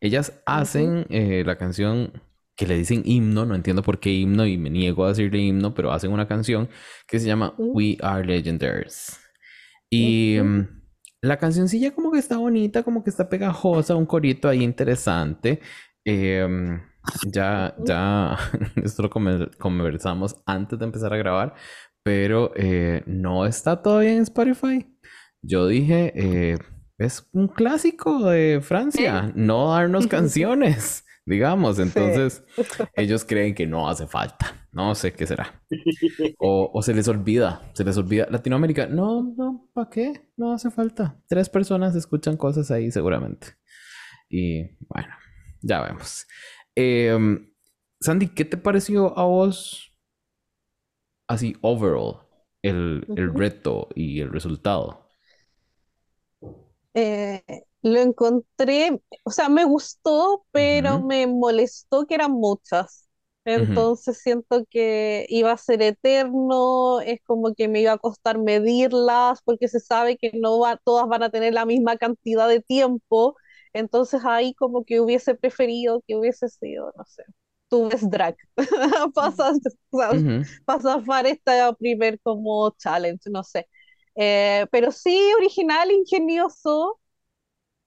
Ellas 0.00 0.32
hacen 0.46 1.06
eh, 1.10 1.44
la 1.46 1.56
canción 1.56 2.20
que 2.56 2.66
le 2.66 2.76
dicen 2.76 3.02
himno, 3.04 3.46
no 3.46 3.54
entiendo 3.54 3.82
por 3.82 4.00
qué 4.00 4.12
himno 4.12 4.46
y 4.46 4.58
me 4.58 4.68
niego 4.68 5.04
a 5.04 5.10
decirle 5.10 5.38
himno, 5.38 5.74
pero 5.74 5.92
hacen 5.92 6.10
una 6.10 6.26
canción 6.26 6.68
que 7.06 7.20
se 7.20 7.26
llama. 7.28 7.54
We 7.56 7.98
Are 8.02 8.26
Legendaries. 8.26 9.16
Y 9.90 10.40
la 11.22 11.38
cancioncilla 11.38 11.94
como 11.94 12.12
que 12.12 12.18
está 12.18 12.38
bonita, 12.38 12.82
como 12.82 13.02
que 13.02 13.10
está 13.10 13.28
pegajosa, 13.28 13.96
un 13.96 14.06
corito 14.06 14.48
ahí 14.48 14.62
interesante. 14.62 15.60
Em, 16.04 16.80
ya, 17.30 17.74
ya, 17.84 18.36
esto 18.82 19.02
lo 19.02 19.10
conversamos 19.10 20.36
antes 20.46 20.78
de 20.78 20.84
empezar 20.84 21.12
a 21.12 21.16
grabar, 21.16 21.54
pero 22.02 22.52
eh, 22.56 23.02
no 23.06 23.46
está 23.46 23.82
todavía 23.82 24.12
en 24.12 24.22
Spotify. 24.22 24.86
Yo 25.42 25.66
dije, 25.66 26.12
eh, 26.14 26.58
es 26.98 27.28
un 27.32 27.48
clásico 27.48 28.24
de 28.24 28.60
Francia, 28.62 29.32
no 29.34 29.70
darnos 29.70 30.06
canciones, 30.08 31.04
digamos. 31.24 31.78
Entonces, 31.78 32.44
ellos 32.94 33.24
creen 33.24 33.54
que 33.54 33.66
no 33.66 33.88
hace 33.88 34.06
falta. 34.06 34.65
No 34.76 34.94
sé 34.94 35.12
qué 35.12 35.26
será. 35.26 35.62
O, 36.38 36.70
o 36.74 36.82
se 36.82 36.92
les 36.94 37.08
olvida, 37.08 37.62
se 37.74 37.84
les 37.84 37.96
olvida. 37.96 38.26
Latinoamérica, 38.30 38.86
no, 38.86 39.22
no, 39.36 39.70
¿para 39.72 39.88
qué? 39.88 40.28
No 40.36 40.52
hace 40.52 40.70
falta. 40.70 41.18
Tres 41.28 41.48
personas 41.48 41.96
escuchan 41.96 42.36
cosas 42.36 42.70
ahí 42.70 42.90
seguramente. 42.90 43.48
Y 44.28 44.64
bueno, 44.88 45.14
ya 45.62 45.82
vemos. 45.82 46.26
Em, 46.74 47.50
Sandy, 48.00 48.28
¿qué 48.28 48.44
te 48.44 48.58
pareció 48.58 49.18
a 49.18 49.24
vos 49.24 49.96
así 51.28 51.54
overall 51.62 52.26
el, 52.62 53.06
el 53.16 53.34
reto 53.34 53.88
y 53.94 54.20
el 54.20 54.32
resultado? 54.32 55.06
Eh, 56.94 57.42
lo 57.82 58.00
encontré, 58.00 59.00
o 59.24 59.30
sea, 59.30 59.48
me 59.48 59.64
gustó, 59.64 60.46
pero 60.52 61.00
me 61.02 61.26
molestó 61.26 62.06
que 62.06 62.14
eran 62.14 62.32
muchas. 62.32 63.05
Entonces 63.46 64.18
siento 64.22 64.66
que 64.70 65.26
iba 65.30 65.52
a 65.52 65.58
ser 65.58 65.82
eterno, 65.82 67.00
es 67.00 67.20
como 67.24 67.54
que 67.54 67.68
me 67.68 67.80
iba 67.82 67.92
a 67.94 67.98
costar 67.98 68.38
medirlas, 68.38 69.40
porque 69.44 69.68
se 69.68 69.80
sabe 69.80 70.18
que 70.18 70.32
no 70.34 70.58
va, 70.60 70.78
todas 70.78 71.08
van 71.08 71.22
a 71.24 71.30
tener 71.30 71.54
la 71.54 71.66
misma 71.66 71.96
cantidad 71.98 72.48
de 72.48 72.60
tiempo. 72.62 73.36
Entonces 73.74 74.22
ahí 74.24 74.54
como 74.54 74.84
que 74.84 75.00
hubiese 75.00 75.34
preferido 75.36 76.02
que 76.08 76.16
hubiese 76.16 76.48
sido, 76.50 76.92
no 76.96 77.04
sé, 77.06 77.24
tu 77.68 77.88
ves 77.88 78.10
drag. 78.10 78.36
Pasas, 79.14 79.58
Ujú. 80.10 80.46
pasas 80.64 81.04
para 81.06 81.28
esta 81.28 81.72
primer 81.74 82.20
como 82.20 82.70
challenge, 82.78 83.30
no 83.30 83.42
sé. 83.44 83.68
Eh, 84.16 84.66
pero 84.72 84.90
sí, 84.92 85.18
original, 85.38 85.90
ingenioso, 85.92 87.00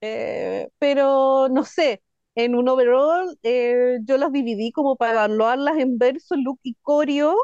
eh, 0.00 0.70
pero 0.78 1.48
no 1.50 1.64
sé, 1.64 2.02
en 2.44 2.54
un 2.56 2.68
overall 2.68 3.38
eh, 3.42 3.98
yo 4.04 4.18
las 4.18 4.32
dividí 4.32 4.72
como 4.72 4.96
para 4.96 5.12
evaluarlas 5.12 5.78
en 5.78 5.98
verso, 5.98 6.36
look 6.36 6.58
y 6.62 6.74
coreo, 6.82 7.36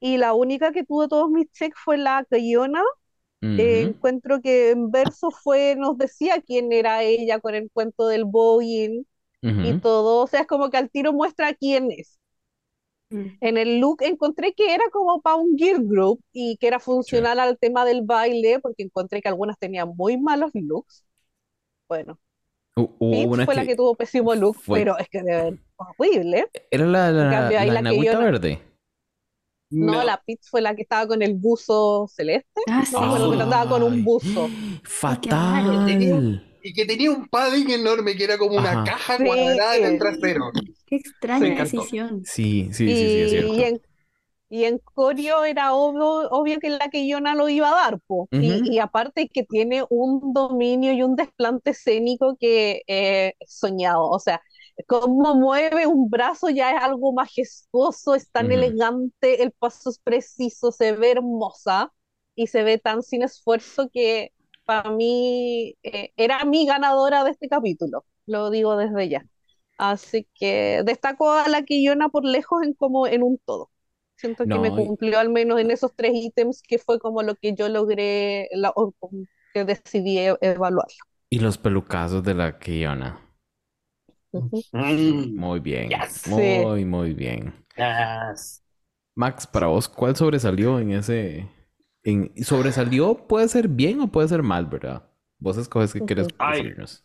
y 0.00 0.18
la 0.18 0.34
única 0.34 0.72
que 0.72 0.84
tuvo 0.84 1.08
todos 1.08 1.30
mis 1.30 1.50
checks 1.52 1.78
fue 1.84 1.98
la 1.98 2.24
Cayona. 2.30 2.82
Eh, 3.56 3.82
Ujú. 3.82 3.88
encuentro 3.88 4.40
que 4.42 4.70
en 4.72 4.90
verso 4.90 5.30
fue, 5.30 5.76
nos 5.76 5.98
decía 5.98 6.40
quién 6.42 6.72
era 6.72 7.02
ella 7.04 7.40
con 7.40 7.54
el 7.54 7.70
cuento 7.72 8.08
del 8.08 8.24
Boeing 8.24 9.04
y 9.60 9.74
Ujú. 9.74 9.80
todo, 9.80 10.24
o 10.24 10.26
sea, 10.28 10.42
es 10.42 10.46
como 10.48 10.70
que 10.70 10.78
al 10.78 10.90
tiro 10.90 11.12
muestra 11.12 11.54
quién 11.54 11.90
es. 11.92 12.18
Mm. 13.12 13.40
En 13.40 13.56
el 13.58 13.80
look 13.80 14.02
encontré 14.02 14.52
que 14.54 14.74
era 14.74 14.84
como 14.92 15.20
para 15.22 15.36
un 15.36 15.56
girl 15.56 15.86
group 15.86 16.22
y 16.32 16.56
que 16.58 16.66
era 16.68 16.78
funcional 16.80 17.38
al 17.40 17.58
tema 17.58 17.84
del 17.84 18.02
baile, 18.02 18.60
porque 18.60 18.82
encontré 18.82 19.22
que 19.22 19.28
algunas 19.28 19.58
tenían 19.58 19.88
muy 19.96 20.18
malos 20.18 20.50
looks. 20.54 21.04
Bueno, 21.88 22.20
Pitts 22.76 23.26
una 23.26 23.44
fue 23.44 23.54
la 23.54 23.62
que 23.62 23.68
que 23.68 23.76
tuvo 23.76 23.94
pésimo 23.94 24.34
look, 24.34 24.56
fue- 24.56 24.78
pero 24.80 24.96
es 24.98 25.08
que 25.08 25.18
de 25.22 25.24
verdad, 25.32 25.52
horrible. 25.76 26.46
era 26.70 26.86
la, 26.86 27.10
la, 27.10 27.30
cambio, 27.30 27.58
la 27.58 27.64
la 27.66 27.74
que 27.76 27.82
nagüita 27.82 28.12
yo 28.12 28.18
no- 28.18 28.24
verde. 28.24 28.62
No, 29.72 29.92
No, 29.92 30.04
la 30.04 30.20
Pitts 30.24 30.48
fue 30.50 30.60
la 30.62 30.74
que 30.74 30.82
estaba 30.82 31.06
con 31.06 31.22
el 31.22 31.34
buzo 31.34 32.08
celeste. 32.08 32.60
Ah, 32.68 32.82
No, 32.92 33.08
bueno, 33.10 33.30
pero 33.30 33.42
andaba 33.44 33.70
con 33.70 33.82
un 33.84 34.02
buzo. 34.04 34.48
Fatal. 34.82 36.44
y 36.62 36.74
que 36.74 36.84
tenía 36.84 37.10
un 37.10 37.26
padding 37.28 37.70
enorme 37.70 38.14
que 38.14 38.24
era 38.24 38.36
como 38.36 38.56
una 38.58 38.70
Ajá. 38.72 38.84
caja 38.84 39.16
Sí. 39.16 39.24
cuadrada 39.24 39.76
en 39.78 39.84
el 39.86 39.98
trasero. 39.98 40.50
Qué 40.86 40.96
extraña 40.96 41.54
decisión. 41.64 42.22
Sí, 42.24 42.68
sí, 42.72 42.86
sí, 42.86 42.94
sí, 42.94 43.20
es 43.20 43.26
Y, 43.26 43.30
cierto. 43.30 43.54
y 43.54 43.62
en, 43.64 43.82
y 44.50 44.64
en 44.64 44.78
coreo 44.80 45.44
era 45.44 45.74
obvio, 45.74 46.28
obvio 46.30 46.60
que 46.60 46.70
la 46.70 46.90
que 46.90 47.08
Yona 47.08 47.34
lo 47.36 47.48
iba 47.48 47.68
a 47.70 47.74
dar, 47.90 48.00
po. 48.06 48.30
Y, 48.38 48.60
Ujú. 48.60 48.74
y 48.74 48.80
aparte 48.80 49.28
que 49.30 49.44
tiene 49.44 49.84
un 49.90 50.32
dominio 50.34 50.92
y 50.92 51.02
un 51.04 51.16
desplante 51.16 51.70
escénico 51.70 52.36
que 52.38 52.82
eh, 52.88 53.34
soñado. 53.46 54.08
O 54.10 54.18
sea, 54.20 54.42
cómo 54.88 55.34
mueve 55.36 55.86
un 55.86 56.10
brazo 56.10 56.48
ya 56.50 56.72
es 56.76 56.82
algo 56.82 57.12
majestuoso, 57.12 58.14
es 58.14 58.30
tan 58.30 58.50
Ujú. 58.50 58.50
elegante, 58.52 59.42
el 59.42 59.52
paso 59.52 59.90
es 59.90 59.98
preciso, 60.00 60.72
se 60.72 60.92
ve 60.92 61.12
hermosa 61.12 61.92
y 62.34 62.46
se 62.48 62.62
ve 62.64 62.78
tan 62.78 63.02
sin 63.02 63.22
esfuerzo 63.22 63.88
que 63.92 64.32
para 64.64 64.90
mí 64.90 65.76
eh, 65.82 66.12
era 66.16 66.44
mi 66.44 66.66
ganadora 66.66 67.24
de 67.24 67.30
este 67.32 67.48
capítulo. 67.48 68.04
Lo 68.26 68.50
digo 68.50 68.76
desde 68.76 69.08
ya. 69.08 69.26
Así 69.78 70.28
que 70.34 70.82
destaco 70.84 71.30
a 71.32 71.48
la 71.48 71.62
Quillona 71.64 72.08
por 72.10 72.24
lejos 72.24 72.62
en 72.64 72.74
como 72.74 73.06
en 73.06 73.22
un 73.22 73.38
todo. 73.44 73.70
Siento 74.20 74.46
que 74.48 74.58
me 74.58 74.72
cumplió 74.72 75.18
al 75.18 75.30
menos 75.30 75.60
en 75.60 75.70
esos 75.70 75.94
tres 75.96 76.12
ítems 76.14 76.62
que 76.62 76.78
fue 76.78 76.98
como 77.00 77.22
lo 77.22 77.34
que 77.36 77.54
yo 77.54 77.68
logré, 77.68 78.48
la- 78.52 78.72
o 78.76 78.94
que 79.54 79.64
decidí 79.64 80.18
e- 80.18 80.36
evaluarlo. 80.42 80.94
Y 81.28 81.40
los 81.40 81.58
pelucazos 81.58 82.22
de 82.22 82.34
la 82.34 82.56
Kiona. 82.60 83.18
Mm, 84.72 85.36
Muy 85.36 85.60
bien. 85.60 85.90
Yes. 85.90 86.24
Muy, 86.24 86.84
muy 86.84 87.14
bien. 87.14 87.52
yes. 87.76 88.60
Max, 89.16 89.46
para 89.46 89.66
vos, 89.66 89.88
¿cuál 89.88 90.16
sobresalió 90.16 90.78
en 90.78 90.92
ese? 90.92 91.50
En... 92.04 92.32
¿Sobresalió 92.44 93.26
puede 93.26 93.48
ser 93.48 93.68
bien 93.68 94.00
o 94.00 94.10
puede 94.10 94.28
ser 94.28 94.42
mal, 94.42 94.66
verdad? 94.66 95.08
Vos 95.38 95.56
escoges 95.56 95.92
qué 95.92 96.04
quieres 96.04 96.28
decirnos. 96.46 97.04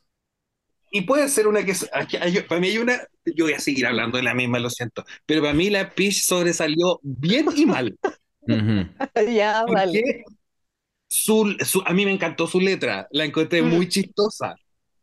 Y 0.92 1.02
puede 1.02 1.30
ser 1.30 1.48
una 1.48 1.64
que... 1.66 1.72
es- 1.72 1.90
aquí 1.94 2.18
hay- 2.18 2.42
Para 2.42 2.62
mí 2.62 2.68
hay 2.70 2.78
una... 2.78 3.02
Yo 3.26 3.46
voy 3.46 3.54
a 3.54 3.60
seguir 3.60 3.86
hablando 3.88 4.18
de 4.18 4.24
la 4.24 4.34
misma, 4.34 4.60
lo 4.60 4.70
siento. 4.70 5.04
Pero 5.26 5.42
para 5.42 5.54
mí 5.54 5.70
la 5.70 5.90
Peach 5.94 6.22
sobresalió 6.24 7.00
bien 7.04 7.48
y 7.56 7.66
mal. 7.66 7.98
Ya. 9.28 9.66
Porque 9.66 10.24
su, 11.08 11.56
su- 11.66 11.84
a 11.86 11.94
mí 11.94 12.06
me 12.06 12.12
encantó 12.14 12.48
su 12.48 12.60
letra, 12.62 13.08
la 13.12 13.26
encontré 13.26 13.62
Mm. 13.62 13.70
muy 13.70 13.90
chistosa. 13.90 14.56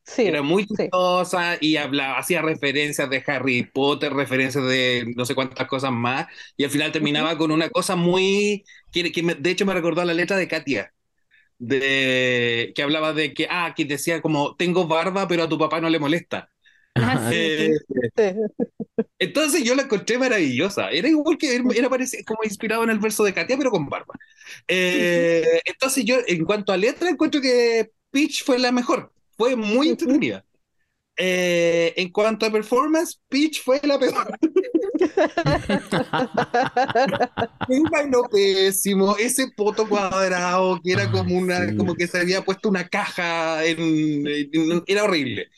Sí, 0.05 0.27
Era 0.27 0.43
muy 0.43 0.65
sí. 0.77 0.91
chistosa 0.91 1.59
y 1.61 1.77
hablaba, 1.77 2.19
hacía 2.19 2.43
referencias 2.43 3.11
de 3.11 3.23
Harry 3.27 3.65
Potter, 3.73 4.13
referencias 4.15 4.65
de 4.67 5.13
no 5.17 5.25
sé 5.27 5.35
cuántas 5.35 5.69
cosas 5.69 5.93
más, 5.93 6.27
y 6.57 6.65
al 6.65 6.71
final 6.71 6.93
terminaba 6.93 7.39
con 7.39 7.53
una 7.53 7.71
cosa 7.71 7.97
muy, 7.97 8.65
que, 8.93 9.13
que 9.13 9.23
me- 9.23 9.35
de 9.37 9.51
hecho 9.51 9.67
me 9.67 9.75
recordó 9.75 10.01
a 10.03 10.05
la 10.07 10.15
letra 10.15 10.37
de 10.37 10.49
Katia, 10.49 10.93
de, 11.63 12.73
que 12.75 12.83
hablaba 12.83 13.13
de 13.13 13.35
que, 13.35 13.47
ah, 13.51 13.73
que 13.77 13.85
decía 13.85 14.21
como, 14.23 14.57
tengo 14.57 14.87
barba, 14.87 15.29
pero 15.29 15.45
a 15.45 15.49
tu 15.49 15.59
papá 15.59 15.81
no 15.81 15.89
le 15.91 15.99
molesta. 16.01 16.51
Ah. 16.95 17.31
Eh, 17.33 17.71
Sí. 18.17 18.25
entonces 19.19 19.65
yo 19.65 19.75
la 19.75 19.83
encontré 19.83 20.19
maravillosa, 20.19 20.91
era 20.91 21.09
igual 21.09 21.39
que, 21.39 21.55
era 21.75 21.89
parece- 21.89 22.25
como 22.25 22.41
inspirado 22.45 22.85
en 22.85 22.91
el 22.91 22.99
verso 22.99 23.25
de 23.25 23.33
Katia, 23.35 23.57
pero 23.57 23.71
con 23.71 23.89
barba. 23.89 24.15
Eh, 24.69 25.61
entonces 25.65 26.05
yo, 26.05 26.17
en 26.27 26.45
cuanto 26.45 26.73
a 26.73 26.77
letra, 26.77 27.09
encuentro 27.09 27.41
que 27.41 27.91
Peach 28.11 28.45
fue 28.45 28.59
la 28.59 28.73
mejor, 28.73 29.13
fue 29.37 29.57
muy 29.57 29.89
entretenida. 29.89 30.45
Eh, 31.17 31.95
en 31.97 32.11
cuanto 32.11 32.47
a 32.47 32.51
performance, 32.53 33.21
Peach 33.29 33.63
fue 33.63 33.81
la 33.85 33.99
peor. 33.99 34.39
Un 37.69 37.89
pésimo, 38.31 39.17
ese 39.17 39.49
poto 39.57 39.89
cuadrado 39.89 40.81
que 40.83 40.93
era 40.93 41.11
como 41.11 41.37
una, 41.37 41.69
sí. 41.69 41.77
como 41.77 41.95
que 41.95 42.07
se 42.07 42.19
había 42.21 42.43
puesto 42.45 42.69
una 42.69 42.89
caja 42.89 43.65
en, 43.65 43.79
en- 44.27 44.83
era 44.87 45.05
horrible. 45.05 45.49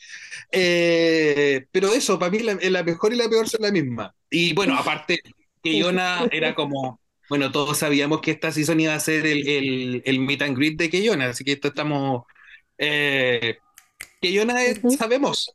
Eh, 0.51 1.65
pero 1.71 1.89
eso, 1.93 2.17
para 2.19 2.31
mí 2.31 2.39
la, 2.39 2.57
la 2.61 2.83
mejor 2.83 3.13
y 3.13 3.17
la 3.17 3.29
peor 3.29 3.47
son 3.49 3.61
la 3.63 3.71
misma. 3.71 4.15
Y 4.29 4.53
bueno, 4.53 4.75
aparte 4.77 5.19
que 5.63 5.77
Yona 5.79 6.27
era 6.31 6.55
como, 6.55 6.99
bueno, 7.29 7.51
todos 7.51 7.77
sabíamos 7.79 8.21
que 8.21 8.31
esta 8.31 8.51
season 8.51 8.79
iba 8.79 8.93
a 8.95 8.99
ser 8.99 9.25
el, 9.27 9.47
el, 9.47 10.01
el 10.05 10.19
meet 10.19 10.41
and 10.43 10.57
greet 10.57 10.77
de 10.77 10.89
Keyona, 10.89 11.29
así 11.29 11.43
que 11.43 11.53
esto 11.53 11.69
estamos, 11.69 12.23
eh, 12.77 13.57
Keyona 14.21 14.63
es- 14.65 14.79
Ujú. 14.83 14.91
sabemos. 14.91 15.51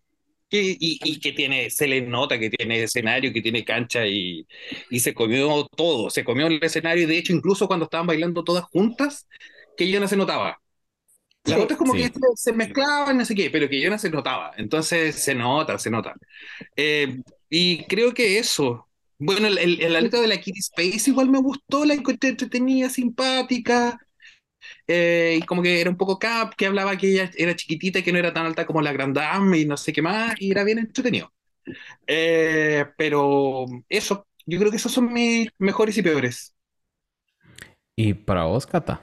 Que- 0.51 0.77
y, 0.81 1.01
y 1.05 1.21
que 1.21 1.33
tiene, 1.33 1.71
se 1.71 1.89
le 1.89 2.03
nota 2.03 2.39
que 2.39 2.51
tiene 2.51 2.83
escenario, 2.85 3.33
que 3.33 3.43
tiene 3.43 3.65
cancha 3.65 4.07
y, 4.07 4.47
y 4.91 5.01
se 5.01 5.15
comió 5.15 5.67
todo, 5.77 6.11
se 6.11 6.25
comió 6.25 6.49
el 6.49 6.63
escenario 6.63 7.05
y 7.05 7.07
de 7.07 7.19
hecho 7.19 7.33
incluso 7.35 7.69
cuando 7.69 7.85
estaban 7.87 8.07
bailando 8.09 8.45
todas 8.45 8.65
juntas, 8.65 9.29
que 9.77 9.99
no 10.01 10.09
se 10.09 10.17
notaba. 10.17 10.61
Las 11.45 11.57
Sí. 11.59 11.63
otras 11.63 11.79
como 11.79 11.95
Sí. 11.95 12.01
que 12.03 12.11
se, 12.37 12.53
mezclaban, 12.53 13.17
no 13.19 13.25
sé 13.25 13.35
qué, 13.35 13.51
pero 13.51 13.69
que 13.69 13.89
no 13.91 13.99
se 13.99 14.11
notaba. 14.11 14.53
Entonces 14.59 15.17
se 15.17 15.35
nota, 15.35 15.79
se 15.79 15.91
nota. 15.91 16.15
Eh, 16.77 17.21
y 17.49 17.85
creo 17.87 18.13
que 18.15 18.39
eso. 18.39 18.89
Bueno, 19.19 19.49
el, 19.49 19.59
el- 19.59 19.81
el- 19.83 19.93
la 19.93 20.01
letra 20.01 20.21
de 20.21 20.29
la 20.29 20.41
Kitty 20.41 20.61
Space 20.61 21.11
igual 21.11 21.31
me 21.31 21.41
gustó, 21.41 21.85
la 21.85 21.95
encontré 21.95 22.31
entretenida, 22.31 22.91
simpática. 22.91 23.99
Eh, 24.87 25.39
y 25.41 25.43
como 25.47 25.63
que 25.63 25.81
era 25.81 25.91
un 25.91 25.97
poco 25.97 26.19
cap, 26.19 26.55
que 26.57 26.67
hablaba 26.67 26.97
que 26.97 27.09
ella 27.13 27.31
era 27.37 27.57
chiquitita 27.57 28.01
y 28.01 28.03
que 28.03 28.13
no 28.13 28.19
era 28.19 28.33
tan 28.33 28.47
alta 28.47 28.67
como 28.67 28.83
la 28.83 28.93
Grand 28.93 29.15
Dame 29.17 29.59
y 29.61 29.65
no 29.67 29.77
sé 29.77 29.93
qué 29.93 30.03
más, 30.03 30.35
y 30.41 30.51
era 30.51 30.65
bien 30.65 30.79
entretenido. 30.79 31.33
Eh, 32.07 32.87
pero 32.99 33.67
eso, 33.89 34.27
yo 34.47 34.59
creo 34.59 34.71
que 34.71 34.79
esos 34.79 34.93
son 34.93 35.13
mis 35.13 35.49
mejores 35.59 35.97
y 35.99 36.03
peores. 36.03 36.55
Y 37.97 38.15
para 38.15 38.45
vos, 38.45 38.67
Cata, 38.67 39.01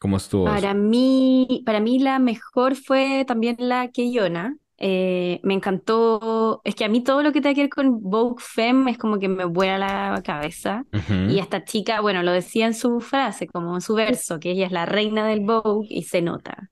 ¿cómo 0.00 0.16
estuvo? 0.18 0.60
Para 0.60 0.74
mí, 0.74 1.62
para 1.66 1.80
mí 1.80 1.98
la 1.98 2.18
mejor 2.18 2.74
fue 2.76 3.24
también 3.26 3.56
la 3.58 3.88
Keyona. 3.90 4.56
Eh, 4.82 5.40
me 5.42 5.52
encantó, 5.52 6.62
es 6.64 6.74
que 6.74 6.86
a 6.86 6.88
mí 6.88 7.04
todo 7.04 7.22
lo 7.22 7.32
que 7.32 7.42
tiene 7.42 7.54
que 7.54 7.60
ver 7.62 7.70
con 7.70 8.00
Vogue 8.00 8.36
Femme 8.38 8.90
es 8.90 8.96
como 8.98 9.18
que 9.18 9.28
me 9.28 9.44
vuela 9.44 9.78
la 9.78 10.22
cabeza. 10.22 10.86
Ujú. 10.92 11.30
Y 11.30 11.38
esta 11.38 11.64
chica, 11.64 12.00
bueno, 12.00 12.22
lo 12.22 12.32
decía 12.32 12.66
en 12.66 12.74
su 12.74 13.00
frase, 13.00 13.46
como 13.46 13.74
en 13.74 13.82
su 13.82 13.94
verso, 13.94 14.40
que 14.40 14.52
ella 14.52 14.66
es 14.66 14.72
la 14.72 14.86
reina 14.86 15.26
del 15.26 15.40
Vogue 15.40 15.86
y 15.90 16.04
se 16.04 16.22
nota. 16.22 16.70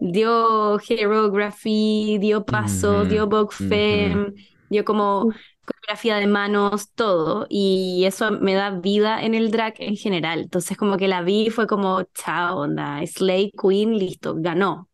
Dio 0.00 0.78
Hierography, 0.78 2.18
dio 2.20 2.44
paso, 2.44 3.00
Ujú, 3.00 3.08
dio 3.08 3.26
Vogue. 3.26 3.54
Femme, 3.54 4.32
dio 4.68 4.84
como 4.84 5.30
coreografía 5.64 6.16
de 6.16 6.26
manos, 6.28 6.92
todo. 6.94 7.46
Y 7.48 8.04
eso 8.06 8.30
me 8.32 8.54
da 8.54 8.70
vida 8.70 9.22
en 9.22 9.34
el 9.34 9.50
drag 9.50 9.74
en 9.78 9.96
general. 9.96 10.40
Entonces 10.40 10.76
como 10.76 10.96
que 10.96 11.08
la 11.08 11.22
vi 11.22 11.50
fue 11.50 11.66
como, 11.66 12.04
chao, 12.14 12.60
onda, 12.60 13.04
Slay 13.06 13.52
Queen, 13.60 13.98
listo, 13.98 14.34
ganó. 14.38 14.89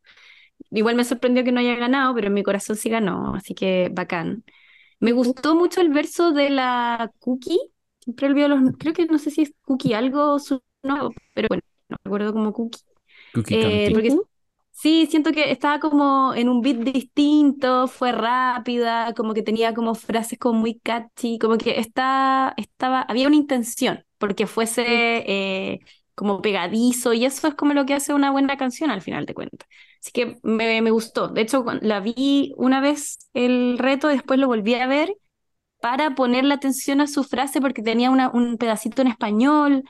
Igual 0.70 0.96
me 0.96 1.04
sorprendió 1.04 1.44
que 1.44 1.52
no 1.52 1.60
haya 1.60 1.76
ganado, 1.76 2.14
pero 2.14 2.28
en 2.28 2.34
mi 2.34 2.42
corazón 2.42 2.76
sí 2.76 2.88
ganó, 2.90 3.34
así 3.34 3.54
que 3.54 3.90
bacán. 3.92 4.44
Me 5.00 5.12
gustó 5.12 5.54
mucho 5.54 5.80
el 5.80 5.90
verso 5.90 6.32
de 6.32 6.50
la 6.50 7.10
Cookie. 7.20 7.58
Siempre 8.00 8.28
olvido 8.28 8.48
los. 8.48 8.60
Creo 8.78 8.94
que 8.94 9.06
no 9.06 9.18
sé 9.18 9.30
si 9.30 9.42
es 9.42 9.52
Cookie 9.62 9.94
algo 9.94 10.34
o 10.34 10.38
su 10.38 10.62
no, 10.82 11.10
pero 11.34 11.48
bueno, 11.48 11.62
no 11.88 11.96
recuerdo 12.04 12.32
como 12.32 12.52
Cookie. 12.52 12.80
Cookie 13.34 13.56
Eh, 13.56 13.90
porque 13.92 14.10
sí, 14.72 15.06
siento 15.10 15.32
que 15.32 15.50
estaba 15.50 15.80
como 15.80 16.34
en 16.34 16.48
un 16.48 16.60
beat 16.62 16.78
distinto, 16.78 17.88
fue 17.88 18.12
rápida, 18.12 19.12
como 19.14 19.34
que 19.34 19.42
tenía 19.42 19.74
como 19.74 19.94
frases 19.94 20.38
como 20.38 20.60
muy 20.60 20.78
catchy, 20.80 21.38
como 21.38 21.56
que 21.58 21.80
está, 21.80 22.54
estaba, 22.56 23.02
había 23.02 23.26
una 23.28 23.36
intención, 23.36 24.04
porque 24.18 24.46
fuese 24.46 24.84
eh, 24.86 25.80
como 26.14 26.40
pegadizo, 26.42 27.12
y 27.12 27.24
eso 27.24 27.48
es 27.48 27.54
como 27.54 27.74
lo 27.74 27.86
que 27.86 27.94
hace 27.94 28.14
una 28.14 28.30
buena 28.30 28.56
canción 28.56 28.90
al 28.90 29.02
final 29.02 29.26
de 29.26 29.34
cuentas. 29.34 29.68
Así 30.00 30.10
que 30.12 30.38
me, 30.42 30.82
me 30.82 30.90
gustó. 30.90 31.28
De 31.28 31.42
hecho, 31.42 31.64
la 31.82 32.00
vi 32.00 32.52
una 32.56 32.80
vez 32.80 33.18
el 33.34 33.78
reto, 33.78 34.08
después 34.08 34.38
lo 34.40 34.46
volví 34.48 34.74
a 34.74 34.86
ver 34.86 35.14
para 35.80 36.14
ponerle 36.14 36.54
atención 36.54 37.00
a 37.00 37.06
su 37.06 37.24
frase 37.24 37.60
porque 37.60 37.82
tenía 37.82 38.10
una- 38.10 38.30
un 38.30 38.58
pedacito 38.58 39.02
en 39.02 39.08
español. 39.08 39.84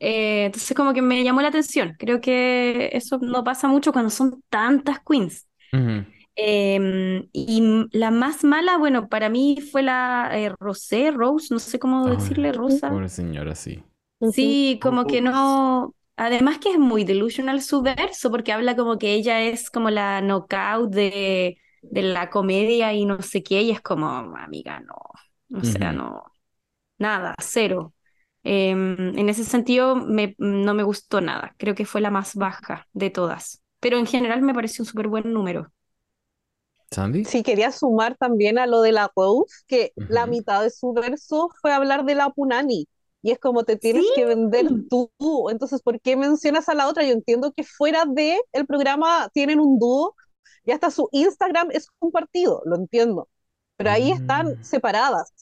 Eh, 0.00 0.46
entonces 0.46 0.76
como 0.76 0.94
que 0.94 1.02
me 1.02 1.24
llamó 1.24 1.42
la 1.42 1.48
atención. 1.48 1.94
Creo 1.98 2.20
que 2.20 2.90
eso 2.94 3.18
no 3.22 3.44
pasa 3.44 3.68
mucho 3.68 3.92
cuando 3.92 4.10
son 4.10 4.42
tantas 4.50 5.00
queens. 5.08 5.48
Ujú. 5.72 6.04
Eh, 6.36 7.28
y 7.32 7.58
m- 7.60 7.86
la 7.92 8.10
más 8.10 8.44
mala, 8.44 8.76
bueno, 8.78 9.08
para 9.08 9.28
mí 9.28 9.58
fue 9.72 9.82
la 9.82 10.30
eh, 10.34 10.52
Rosé, 10.58 11.10
Rose, 11.12 11.48
no 11.54 11.60
sé 11.60 11.78
cómo 11.78 12.08
Ay, 12.08 12.10
decirle, 12.10 12.52
Rosa. 12.52 12.88
Pobre 12.88 13.08
señora, 13.08 13.54
sí. 13.54 13.82
Sí, 14.32 14.78
como 14.82 15.06
que 15.06 15.20
no. 15.20 15.94
Además 16.16 16.58
que 16.58 16.70
es 16.70 16.78
muy 16.78 17.04
delusional 17.04 17.60
su 17.62 17.82
verso, 17.82 18.30
porque 18.30 18.52
habla 18.52 18.76
como 18.76 18.98
que 18.98 19.14
ella 19.14 19.42
es 19.42 19.70
como 19.70 19.90
la 19.90 20.20
knockout 20.20 20.90
de, 20.92 21.58
de 21.90 22.02
la 22.02 22.30
comedia 22.30 22.92
y 22.92 23.04
no 23.04 23.20
sé 23.22 23.42
qué, 23.42 23.62
y 23.62 23.70
es 23.72 23.80
como, 23.80 24.06
amiga, 24.08 24.80
no. 24.80 24.94
O 25.58 25.64
sea, 25.64 25.92
Ujú. 25.92 25.94
no. 25.94 26.22
Nada, 26.98 27.34
cero. 27.40 27.94
Em, 28.44 29.18
en 29.18 29.28
ese 29.28 29.44
sentido, 29.44 29.96
me- 29.96 30.34
no 30.38 30.74
me 30.74 30.82
gustó 30.84 31.20
nada. 31.20 31.54
Creo 31.58 31.74
que 31.74 31.86
fue 31.86 32.00
la 32.00 32.10
más 32.10 32.34
baja 32.36 32.88
de 32.92 33.10
todas. 33.10 33.62
Pero 33.80 33.98
en 33.98 34.06
general 34.06 34.42
me 34.42 34.54
pareció 34.54 34.82
un 34.82 34.86
súper 34.88 35.08
buen 35.08 35.32
número. 35.32 35.72
¿Sandy? 36.90 37.22
Sí, 37.22 37.42
quería 37.42 37.72
sumar 37.72 38.16
también 38.16 38.58
a 38.58 38.66
lo 38.66 38.82
de 38.82 38.92
la 38.92 39.10
Rose, 39.16 39.64
que 39.66 39.94
la 40.06 40.26
Ujú. 40.26 40.26
mitad 40.26 40.62
de 40.62 40.70
su 40.70 40.92
verso 40.92 41.48
fue 41.60 41.72
hablar 41.72 42.04
de 42.04 42.14
la 42.14 42.30
Punani. 42.30 42.86
Y 43.24 43.30
es 43.32 43.38
como 43.40 43.64
te 43.64 43.76
tienes 43.76 44.04
que 44.14 44.26
vender 44.26 44.68
tú. 44.90 45.10
Entonces, 45.50 45.80
¿por 45.82 45.98
qué 46.00 46.14
mencionas 46.14 46.68
a 46.68 46.74
la 46.74 46.88
otra? 46.88 47.04
Yo 47.04 47.12
entiendo 47.14 47.52
que 47.52 47.64
fuera 47.64 48.04
de 48.06 48.38
el 48.52 48.66
programa 48.66 49.30
tienen 49.32 49.60
un 49.60 49.78
dúo 49.78 50.14
y 50.66 50.72
hasta 50.72 50.90
su 50.90 51.08
Instagram 51.12 51.70
es 51.72 51.88
compartido, 51.98 52.60
lo 52.66 52.76
entiendo. 52.76 53.28
Pero 53.78 53.90
ahí 53.90 54.10
están 54.12 54.48
Mm. 54.58 54.62
separadas 54.64 55.32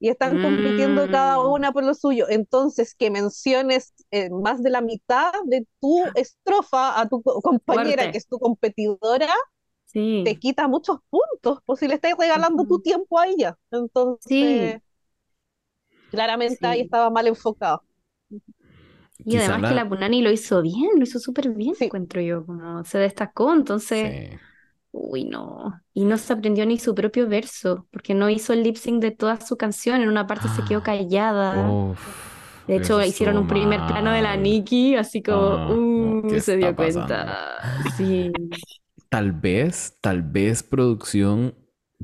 y 0.00 0.08
están 0.10 0.42
compitiendo 0.42 1.08
cada 1.10 1.38
Mm. 1.38 1.52
una 1.52 1.72
por 1.72 1.84
lo 1.84 1.94
suyo. 1.94 2.26
Entonces, 2.28 2.94
que 2.94 3.10
menciones 3.10 3.94
eh, 4.10 4.28
más 4.30 4.62
de 4.62 4.70
la 4.70 4.80
mitad 4.82 5.32
de 5.46 5.66
tu 5.80 6.04
estrofa 6.16 7.00
a 7.00 7.08
tu 7.08 7.22
co- 7.22 7.40
compañera, 7.40 8.02
Fuerte. 8.02 8.12
que 8.12 8.18
es 8.18 8.26
tu 8.26 8.38
competidora, 8.40 9.32
Sí. 9.86 10.22
te 10.24 10.36
quita 10.38 10.68
muchos 10.68 10.98
puntos, 11.10 11.60
pues 11.66 11.80
si 11.80 11.88
le 11.88 11.94
estás 11.94 12.12
regalando 12.18 12.64
tu 12.66 12.74
Ujú. 12.74 12.82
tiempo 12.82 13.18
a 13.18 13.28
ella. 13.28 13.56
Entonces, 13.70 14.26
Sí. 14.28 14.82
Claramente 16.10 16.66
ahí 16.66 16.80
estaba 16.82 17.10
mal 17.10 17.26
enfocado. 17.26 17.82
Y 19.18 19.36
Quizá 19.36 19.38
además 19.38 19.68
que 19.68 19.74
la- 19.74 19.88
Punani 19.88 20.22
lo 20.22 20.30
hizo 20.30 20.62
bien, 20.62 20.90
lo 20.96 21.02
hizo 21.02 21.18
súper 21.18 21.50
bien, 21.50 21.74
Sí. 21.74 21.86
encuentro 21.86 22.20
yo, 22.20 22.44
como 22.46 22.84
se 22.84 22.98
destacó, 22.98 23.52
entonces, 23.52 24.12
Sí. 24.12 24.38
uy, 24.92 25.24
no. 25.24 25.80
Y 25.94 26.04
no 26.04 26.18
se 26.18 26.32
aprendió 26.34 26.66
ni 26.66 26.78
su 26.78 26.94
propio 26.94 27.28
verso, 27.28 27.86
porque 27.92 28.14
no 28.14 28.30
hizo 28.30 28.52
el 28.52 28.62
lip 28.62 28.76
sync 28.76 29.02
de 29.02 29.10
toda 29.12 29.40
su 29.40 29.56
canción, 29.56 30.02
en 30.02 30.08
una 30.08 30.26
parte 30.26 30.48
se 30.48 30.64
quedó 30.64 30.80
Ah, 30.80 30.82
callada. 30.82 31.78
Uf, 31.92 32.00
De 32.66 32.76
hecho, 32.76 33.02
hicieron 33.02 33.38
un 33.38 33.46
primer 33.46 33.86
plano 33.86 34.12
de 34.12 34.22
la. 34.22 34.36
Nikki, 34.36 34.96
así 34.96 35.22
como, 35.22 35.62
Ah, 35.62 35.68
uh, 35.68 36.22
¿qué 36.28 36.40
se 36.40 36.56
dio 36.56 36.74
pasando? 36.74 37.06
cuenta. 37.06 37.60
Sí. 37.96 38.32
Tal 39.08 39.32
vez, 39.32 39.96
tal 40.00 40.22
vez 40.22 40.62
producción, 40.62 41.54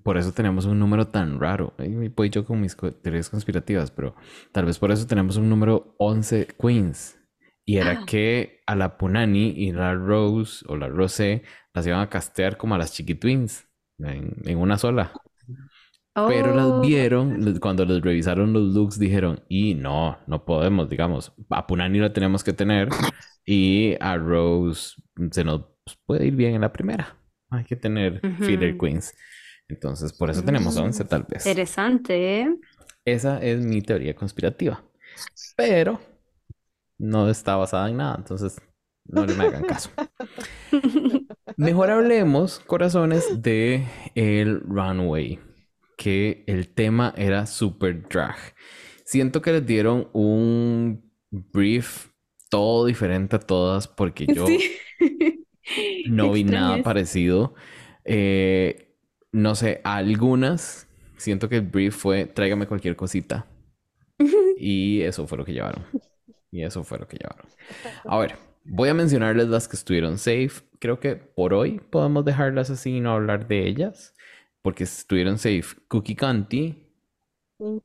por 0.02 0.16
eso 0.18 0.32
tenemos 0.32 0.64
un 0.66 0.78
número 0.78 1.08
tan 1.08 1.38
raro. 1.40 1.74
Ahí 1.78 2.08
voy 2.08 2.30
yo 2.30 2.44
con 2.44 2.60
mis 2.60 2.76
teorías 2.76 3.30
conspirativas, 3.30 3.90
pero 3.90 4.14
tal 4.52 4.64
vez 4.64 4.78
por 4.78 4.90
eso 4.90 5.06
tenemos 5.06 5.36
un 5.36 5.48
número 5.48 5.94
11 5.98 6.46
queens. 6.60 7.18
Y 7.64 7.76
era 7.78 8.04
que 8.04 8.60
a 8.66 8.74
la 8.74 8.98
Punani 8.98 9.50
y 9.56 9.72
la 9.72 9.94
Rose 9.94 10.64
o 10.68 10.76
la 10.76 10.88
Rosé 10.88 11.42
las 11.74 11.86
iban 11.86 12.00
a 12.00 12.08
castear 12.10 12.56
como 12.56 12.74
a 12.74 12.78
las 12.78 12.92
Chiqui 12.92 13.14
Twins 13.14 13.68
en, 13.98 14.36
en 14.44 14.58
una 14.58 14.78
sola. 14.78 15.20
Pero 16.24 16.52
las 16.52 16.78
Oh, 16.78 16.80
vieron, 16.80 17.58
cuando 17.58 17.84
les 17.84 18.00
revisaron 18.00 18.52
los 18.52 18.74
looks, 18.74 18.98
dijeron, 18.98 19.40
y 19.48 19.74
no, 19.74 20.18
no 20.26 20.44
podemos, 20.44 20.88
digamos, 20.88 21.32
a 21.50 21.66
Punani 21.66 21.98
la 21.98 22.12
tenemos 22.12 22.44
que 22.44 22.52
tener 22.52 22.96
y 23.44 23.96
a 24.00 24.16
Rose 24.16 24.94
se 25.32 25.44
nos 25.44 25.62
puede 26.06 26.26
ir 26.26 26.36
bien 26.36 26.54
en 26.54 26.60
la 26.60 26.72
primera. 26.72 27.16
Hay 27.50 27.64
que 27.64 27.76
tener 27.76 28.24
filler 28.38 28.76
Ujú. 28.76 28.78
queens. 28.78 29.14
Entonces, 29.72 30.12
por 30.12 30.28
eso 30.30 30.42
tenemos 30.42 30.76
11 30.76 31.04
tal 31.06 31.24
vez. 31.28 31.46
interesante, 31.46 32.40
¿eh? 32.40 32.56
Esa 33.04 33.42
es 33.42 33.60
mi 33.60 33.80
teoría 33.80 34.14
conspirativa. 34.14 34.84
Pero 35.56 35.98
no 36.98 37.28
está 37.28 37.56
basada 37.56 37.88
en 37.88 37.96
nada, 37.96 38.16
entonces 38.18 38.60
no 39.06 39.24
le 39.24 39.34
me 39.34 39.44
hagan 39.44 39.64
caso. 39.64 39.90
Mejor 41.56 41.90
hablemos, 41.90 42.60
corazones, 42.60 43.42
de 43.42 43.86
el 44.14 44.60
runway, 44.60 45.40
que 45.96 46.44
el 46.46 46.68
tema 46.68 47.14
era 47.16 47.46
super 47.46 48.06
drag. 48.08 48.36
Siento 49.04 49.42
que 49.42 49.52
les 49.52 49.66
dieron 49.66 50.08
un 50.12 51.10
brief 51.30 52.08
todo 52.50 52.84
diferente 52.84 53.36
a 53.36 53.40
todas 53.40 53.88
porque 53.88 54.26
yo 54.26 54.46
Sí. 54.46 54.76
no 56.08 56.32
vi 56.32 56.44
nada 56.44 56.82
parecido. 56.82 57.54
Eh, 58.04 58.91
no 59.32 59.54
sé, 59.54 59.80
a 59.84 59.96
algunas 59.96 60.88
siento 61.16 61.48
que 61.48 61.56
el 61.56 61.62
brief 61.62 61.96
fue 61.96 62.26
tráigame 62.26 62.66
cualquier 62.66 62.96
cosita. 62.96 63.46
Y 64.56 65.02
eso 65.02 65.26
fue 65.26 65.38
lo 65.38 65.44
que 65.44 65.52
llevaron. 65.52 65.84
Y 66.52 66.62
eso 66.62 66.84
fue 66.84 66.98
lo 66.98 67.08
que 67.08 67.16
llevaron. 67.16 67.46
A 68.04 68.18
ver, 68.18 68.36
voy 68.64 68.88
a 68.88 68.94
mencionarles 68.94 69.48
las 69.48 69.66
que 69.66 69.74
estuvieron 69.74 70.18
safe. 70.18 70.62
Creo 70.78 71.00
que 71.00 71.16
por 71.16 71.52
hoy 71.52 71.80
podemos 71.90 72.24
dejarlas 72.24 72.70
así 72.70 72.98
y 72.98 73.00
no 73.00 73.12
hablar 73.12 73.48
de 73.48 73.66
ellas. 73.66 74.14
Porque 74.60 74.84
estuvieron 74.84 75.38
safe 75.38 75.76
Cookie 75.88 76.14
Canty. 76.14 76.92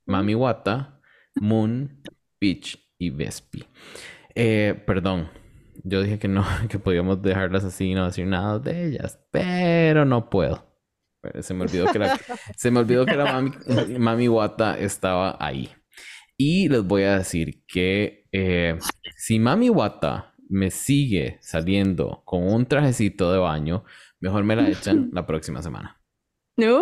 Mami 0.05 0.35
Wata, 0.35 1.01
Moon, 1.35 2.03
Peach 2.39 2.77
y 2.99 3.09
Vespi. 3.09 3.65
Eh, 4.35 4.81
perdón, 4.85 5.29
yo 5.83 6.01
dije 6.03 6.19
que 6.19 6.27
no, 6.27 6.45
que 6.69 6.79
podíamos 6.79 7.21
dejarlas 7.21 7.63
así 7.63 7.91
y 7.91 7.95
no 7.95 8.05
decir 8.05 8.27
nada 8.27 8.59
de 8.59 8.87
ellas, 8.87 9.19
pero 9.31 10.05
no 10.05 10.29
puedo. 10.29 10.66
Se 11.41 11.53
me 11.53 11.64
olvidó 11.64 11.91
que 11.91 11.99
la, 11.99 12.19
se 12.56 12.72
me 12.72 12.80
olvidó 12.80 13.06
que 13.06 13.15
la 13.15 13.26
mami, 13.34 13.52
mami 13.99 14.27
Wata 14.30 14.77
estaba 14.77 15.35
ahí. 15.39 15.69
Y 16.38 16.69
les 16.69 16.84
voy 16.84 17.03
a 17.03 17.18
decir 17.18 17.64
que 17.68 18.27
eh, 18.31 18.77
si 19.15 19.39
Mami 19.39 19.69
Wata 19.72 20.35
me 20.49 20.69
sigue 20.69 21.39
saliendo 21.41 22.22
con 22.26 22.44
un 22.44 22.65
trajecito 22.68 23.31
de 23.31 23.39
baño, 23.39 23.84
mejor 24.19 24.44
me 24.44 24.56
la 24.56 24.69
echan 24.69 25.10
la 25.14 25.26
próxima 25.26 25.61
semana. 25.64 25.99
¿No? 26.57 26.81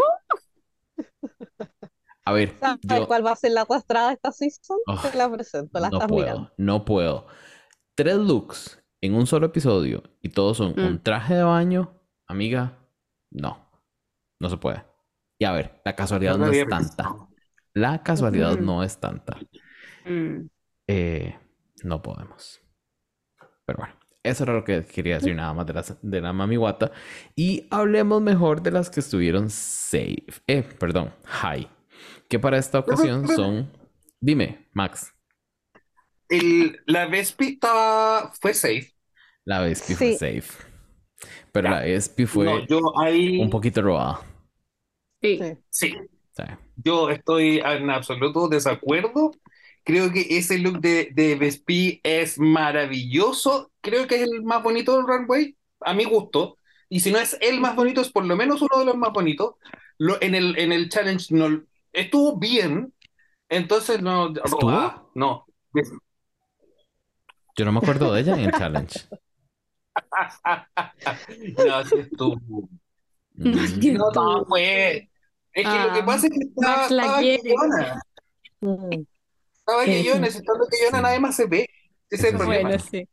A 2.25 2.31
ver, 2.33 2.53
¿Sabes 2.59 2.79
yo... 2.83 3.07
cuál 3.07 3.25
va 3.25 3.31
a 3.31 3.35
ser 3.35 3.51
la 3.51 3.61
arrastrada 3.61 4.11
esta 4.13 4.31
season? 4.31 4.77
Oh, 4.87 4.97
Te 4.99 5.15
la 5.17 5.31
presento, 5.31 5.79
la 5.79 5.89
No 5.89 5.97
estás 5.97 6.09
puedo, 6.09 6.25
mirando. 6.25 6.53
no 6.57 6.85
puedo. 6.85 7.27
Tres 7.95 8.17
looks 8.17 8.83
en 9.01 9.13
un 9.13 9.27
solo 9.27 9.45
episodio 9.47 10.03
y 10.21 10.29
todos 10.29 10.57
son 10.57 10.73
un 10.79 10.93
Mm. 10.95 11.03
traje 11.03 11.35
de 11.35 11.43
baño, 11.43 12.01
amiga, 12.27 12.79
no, 13.31 13.64
no 14.39 14.49
se 14.49 14.57
puede. 14.57 14.83
Y 15.39 15.45
a 15.45 15.51
ver, 15.51 15.81
la 15.83 15.95
casualidad 15.95 16.37
No 16.37 16.47
es 16.47 16.67
tanta. 16.67 17.15
La 17.73 18.03
casualidad 18.03 18.57
no 18.57 18.83
es 18.83 18.99
tanta. 18.99 19.37
Mm. 20.05 20.47
Eh, 20.87 21.37
no 21.83 22.01
podemos. 22.01 22.61
Pero 23.65 23.79
bueno, 23.79 23.95
eso 24.23 24.43
era 24.43 24.53
lo 24.53 24.63
que 24.63 24.85
quería 24.85 25.15
decir 25.15 25.35
nada 25.35 25.53
más 25.53 25.65
de, 25.65 25.73
las, 25.73 25.97
de 26.01 26.21
la 26.21 26.31
Mami 26.31 26.57
Wata. 26.57 26.91
Y 27.35 27.67
hablemos 27.69 28.21
mejor 28.21 28.61
de 28.61 28.71
las 28.71 28.89
que 28.89 29.01
estuvieron 29.01 29.49
safe. 29.49 30.25
Eh, 30.47 30.63
perdón, 30.63 31.13
high. 31.25 31.67
Que 32.29 32.39
para 32.39 32.57
esta 32.57 32.79
ocasión 32.79 33.27
son... 33.27 33.71
Dime, 34.19 34.69
Max. 34.73 35.13
El, 36.29 36.81
la 36.87 37.07
Vespi 37.07 37.53
estaba, 37.53 38.31
fue 38.39 38.53
safe. 38.53 38.95
La 39.43 39.59
Vespi 39.61 39.93
fue 39.93 40.13
safe. 40.13 40.74
Pero 41.51 41.67
Ya. 41.67 41.75
la 41.75 41.81
Vespi 41.81 42.25
fue 42.25 42.45
No, 42.45 42.65
yo 42.67 42.97
ahí, 42.99 43.39
un 43.41 43.49
poquito 43.49 43.81
robada. 43.81 44.21
Sí. 45.21 45.39
Sí. 45.69 45.93
yo 46.75 47.09
estoy 47.09 47.59
en 47.59 47.89
absoluto 47.89 48.47
desacuerdo. 48.47 49.31
Creo 49.83 50.11
que 50.11 50.25
ese 50.37 50.57
look 50.59 50.79
de, 50.81 51.09
de 51.13 51.35
Vespi 51.35 51.99
es 52.03 52.39
maravilloso. 52.39 53.71
Creo 53.81 54.07
que 54.07 54.15
es 54.15 54.21
el 54.23 54.43
más 54.43 54.63
bonito 54.63 54.95
del 54.97 55.05
runway, 55.07 55.55
a 55.81 55.93
mi 55.93 56.05
gusto. 56.05 56.57
Y 56.89 56.99
si 56.99 57.11
no 57.11 57.19
es 57.19 57.37
el 57.41 57.59
más 57.61 57.75
bonito, 57.75 58.01
es 58.01 58.11
por 58.11 58.25
lo 58.25 58.35
menos 58.35 58.61
uno 58.61 58.79
de 58.79 58.85
los 58.85 58.97
más 58.97 59.11
bonitos. 59.13 59.55
Lo, 59.97 60.21
en 60.21 60.35
el, 60.35 60.57
en 60.59 60.71
el 60.71 60.89
challenge 60.89 61.33
no, 61.33 61.63
estuvo 61.93 62.37
bien. 62.37 62.93
Entonces, 63.49 64.01
no, 64.01 64.33
¿Estuvo? 64.43 65.11
no. 65.15 65.45
yo 67.57 67.65
no 67.65 67.71
me 67.71 67.79
acuerdo 67.79 68.13
de 68.13 68.21
ella 68.21 68.33
en 68.35 68.41
el 68.41 68.51
challenge. 68.51 68.99
No, 71.65 71.85
sí 71.85 71.95
estuvo. 71.99 72.69
Mm, 73.35 73.97
No, 73.97 74.11
no, 74.11 74.45
fue. 74.45 75.09
Es 75.53 75.63
que 75.67 75.79
lo 75.79 75.93
que 75.93 75.99
Ah, 75.99 76.05
pasa 76.05 76.27
es 76.27 76.33
que 76.33 76.39
estaba, 76.45 76.77
Max 76.77 76.91
la 76.91 77.01
estaba 77.03 77.19
quiere. 77.21 77.41
quillona. 77.43 78.01
Mm. 78.61 79.03
Estaba 79.59 79.83
si 79.85 79.91
estando 80.37 80.65
quillona 80.69 80.97
Sí. 80.97 81.03
nadie 81.03 81.19
más 81.19 81.35
se 81.35 81.45
ve. 81.45 81.69
Ese 82.09 82.27
es 82.27 82.33
el 82.33 82.37
problema. 82.37 82.69
Bueno, 82.69 82.83
sí. 82.91 83.07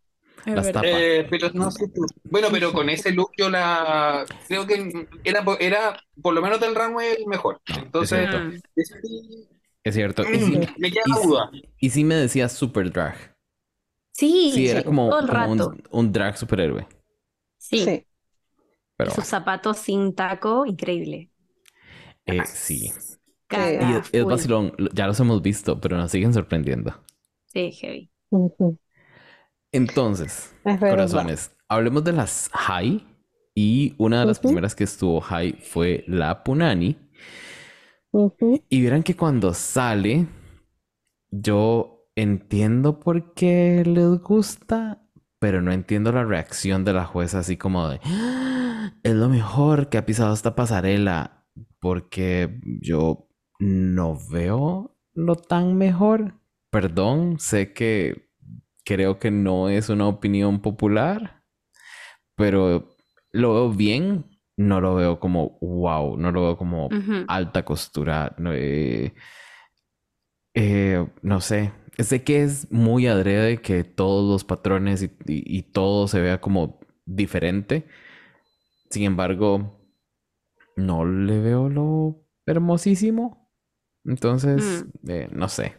Es 0.44 0.54
Las 0.54 0.66
verdad. 0.66 0.82
tapas. 0.82 1.00
Eh, 1.00 1.26
pero 1.30 1.50
no 1.54 1.70
sé 1.70 1.88
tú. 1.88 2.04
Bueno, 2.24 2.48
pero 2.50 2.72
con 2.72 2.88
ese 2.90 3.12
look 3.12 3.30
yo 3.38 3.48
la 3.48 4.24
creo 4.48 4.66
que 4.66 5.06
era, 5.24 5.44
po- 5.44 5.59
era 5.60 5.96
por 6.20 6.34
lo 6.34 6.42
menos 6.42 6.59
del 6.60 6.74
runway 6.74 7.14
el 7.18 7.26
mejor. 7.26 7.60
No, 7.68 7.74
es 7.76 7.82
Entonces, 7.84 8.18
cierto. 8.28 8.38
Mm. 8.38 8.60
sí, 8.74 9.48
Es 9.84 9.94
cierto. 9.94 10.22
Y 10.28 10.38
sí, 10.40 10.60
me 10.78 10.90
queda 10.90 11.02
y 11.06 11.26
duda. 11.26 11.50
y 11.78 11.90
sí 11.90 12.02
me 12.04 12.16
decía 12.16 12.48
super 12.48 12.90
drag. 12.92 13.31
Sí, 14.12 14.52
Sí, 14.55 14.68
era 14.68 14.82
como, 14.84 15.10
todo 15.10 15.20
el 15.20 15.26
como 15.26 15.52
rato. 15.55 15.72
un, 15.72 15.82
un 15.90 16.12
drag 16.12 16.36
superhéroe. 16.36 16.86
Sí. 17.59 17.78
Sí. 17.84 18.06
Pero 18.97 19.14
Sus 19.14 19.26
zapatos 19.26 19.78
sin 19.78 20.14
taco, 20.14 20.66
increíble. 20.66 21.30
eh, 22.26 22.44
sí. 22.44 22.93
Caga, 23.48 23.80
Y 23.80 23.93
es, 23.94 24.10
es 24.12 24.24
vacilón. 24.26 24.74
Ya 24.94 25.06
los 25.06 25.20
hemos 25.20 25.43
visto, 25.43 25.80
pero 25.80 25.97
nos 25.97 26.10
siguen 26.10 26.32
sorprendiendo. 26.34 26.94
Sí, 27.47 27.70
heavy. 27.72 28.10
Entonces, 29.72 30.55
corazones, 30.86 31.55
hablemos 31.68 32.05
de 32.05 32.12
las 32.12 32.51
high. 32.52 33.06
Y 33.55 33.94
una 33.98 34.20
de 34.20 34.26
las 34.26 34.40
primeras 34.40 34.74
que 34.74 34.84
estuvo 34.84 35.20
high 35.20 35.52
fue 35.60 36.05
la 36.06 36.43
Punani. 36.43 36.97
Y 38.68 38.82
verán 38.82 39.02
que 39.02 39.14
cuando 39.16 39.55
sale, 39.55 40.26
yo 41.30 41.91
entiendo 42.16 43.01
por 43.01 43.34
qué 43.34 43.82
les 43.86 44.20
gusta, 44.20 45.02
pero 45.39 45.62
no 45.62 45.72
entiendo 45.72 46.12
la 46.12 46.24
reacción 46.24 46.84
de 46.84 46.93
la 46.93 47.05
jueza 47.05 47.40
así 47.40 47.56
como 47.56 47.89
de, 47.89 48.01
"Ah, 48.05 48.93
es 49.02 49.14
lo 49.14 49.28
mejor 49.28 49.89
que 49.89 49.98
ha 49.98 50.06
pisado 50.06 50.32
esta 50.34 50.55
pasarela, 50.55 51.47
porque 51.80 52.60
yo 52.80 53.28
no 53.59 54.18
veo 54.30 54.97
lo 55.14 55.36
tan 55.36 55.76
mejor. 55.76 56.34
Perdón, 56.70 57.39
sé 57.39 57.72
que 57.72 58.30
creo 58.84 59.18
que 59.18 59.30
no 59.30 59.68
es 59.68 59.89
una 59.89 60.06
opinión 60.09 60.60
popular, 60.60 61.43
pero 62.36 62.89
lo 63.30 63.55
veo 63.55 63.70
bien, 63.70 64.39
no 64.56 64.80
lo 64.80 64.94
veo 64.94 65.20
como 65.20 65.59
wow, 65.60 66.16
no 66.16 66.32
lo 66.32 66.43
veo 66.43 66.56
como 66.56 66.89
alta 67.28 67.64
costura. 67.64 68.34
No, 68.39 68.52
eh, 68.55 69.14
eh, 70.55 71.06
no 71.22 71.40
sé. 71.40 71.72
Sé 71.98 72.24
que 72.24 72.43
es 72.43 72.70
muy 72.73 73.06
adrede 73.06 73.60
que 73.60 73.85
todos 73.85 74.31
los 74.31 74.44
patrones 74.44 75.02
y, 75.02 75.06
y- 75.27 75.59
y 75.59 75.62
todo 75.62 76.09
se 76.09 76.20
vea 76.20 76.40
como 76.40 76.81
diferente. 77.06 77.86
Sin 78.90 79.05
embargo, 79.05 79.81
no 80.77 81.05
le 81.05 81.40
veo 81.40 81.69
lo 81.69 82.24
hermosísimo. 82.47 83.51
Entonces, 84.05 84.86
eh, 85.09 85.28
no 85.32 85.48
sé. 85.48 85.77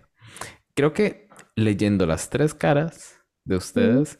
Creo 0.75 0.93
que 0.93 1.29
leyendo 1.55 2.05
las 2.05 2.29
tres 2.29 2.53
caras 2.55 3.21
de 3.45 3.57
ustedes, 3.57 4.19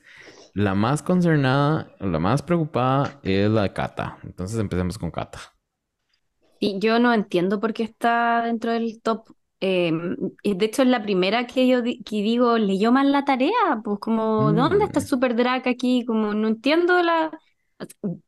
la 0.54 0.76
más 0.76 1.04
concernada, 1.04 1.96
la 2.00 2.20
más 2.20 2.42
preocupada 2.44 3.20
es 3.24 3.50
la 3.52 3.64
de 3.64 3.74
Kata. 3.74 4.20
Entonces 4.24 4.60
empecemos 4.60 4.98
con 5.00 5.12
Kata. 5.12 5.40
Y 6.60 6.80
yo 6.80 6.98
no 7.00 7.14
entiendo 7.14 7.60
por 7.60 7.74
qué 7.74 7.84
está 7.84 8.44
dentro 8.44 8.72
del 8.72 9.02
top. 9.02 9.28
Eh, 9.66 9.92
de 10.44 10.66
hecho, 10.66 10.82
es 10.84 10.90
la 10.90 11.02
primera 11.04 11.48
que 11.48 11.68
yo 11.68 11.82
di- 11.82 12.04
que 12.04 12.18
digo, 12.18 12.58
leyó 12.58 12.92
mal 12.92 13.12
la 13.14 13.24
tarea. 13.26 13.54
Pues 13.84 14.00
como, 14.00 14.52
¿dónde 14.54 14.84
está 14.86 15.00
Mm. 15.00 15.04
Super 15.04 15.36
Drag 15.36 15.68
aquí? 15.68 16.06
Como 16.06 16.34
no 16.34 16.48
entiendo 16.50 17.02
la... 17.02 17.32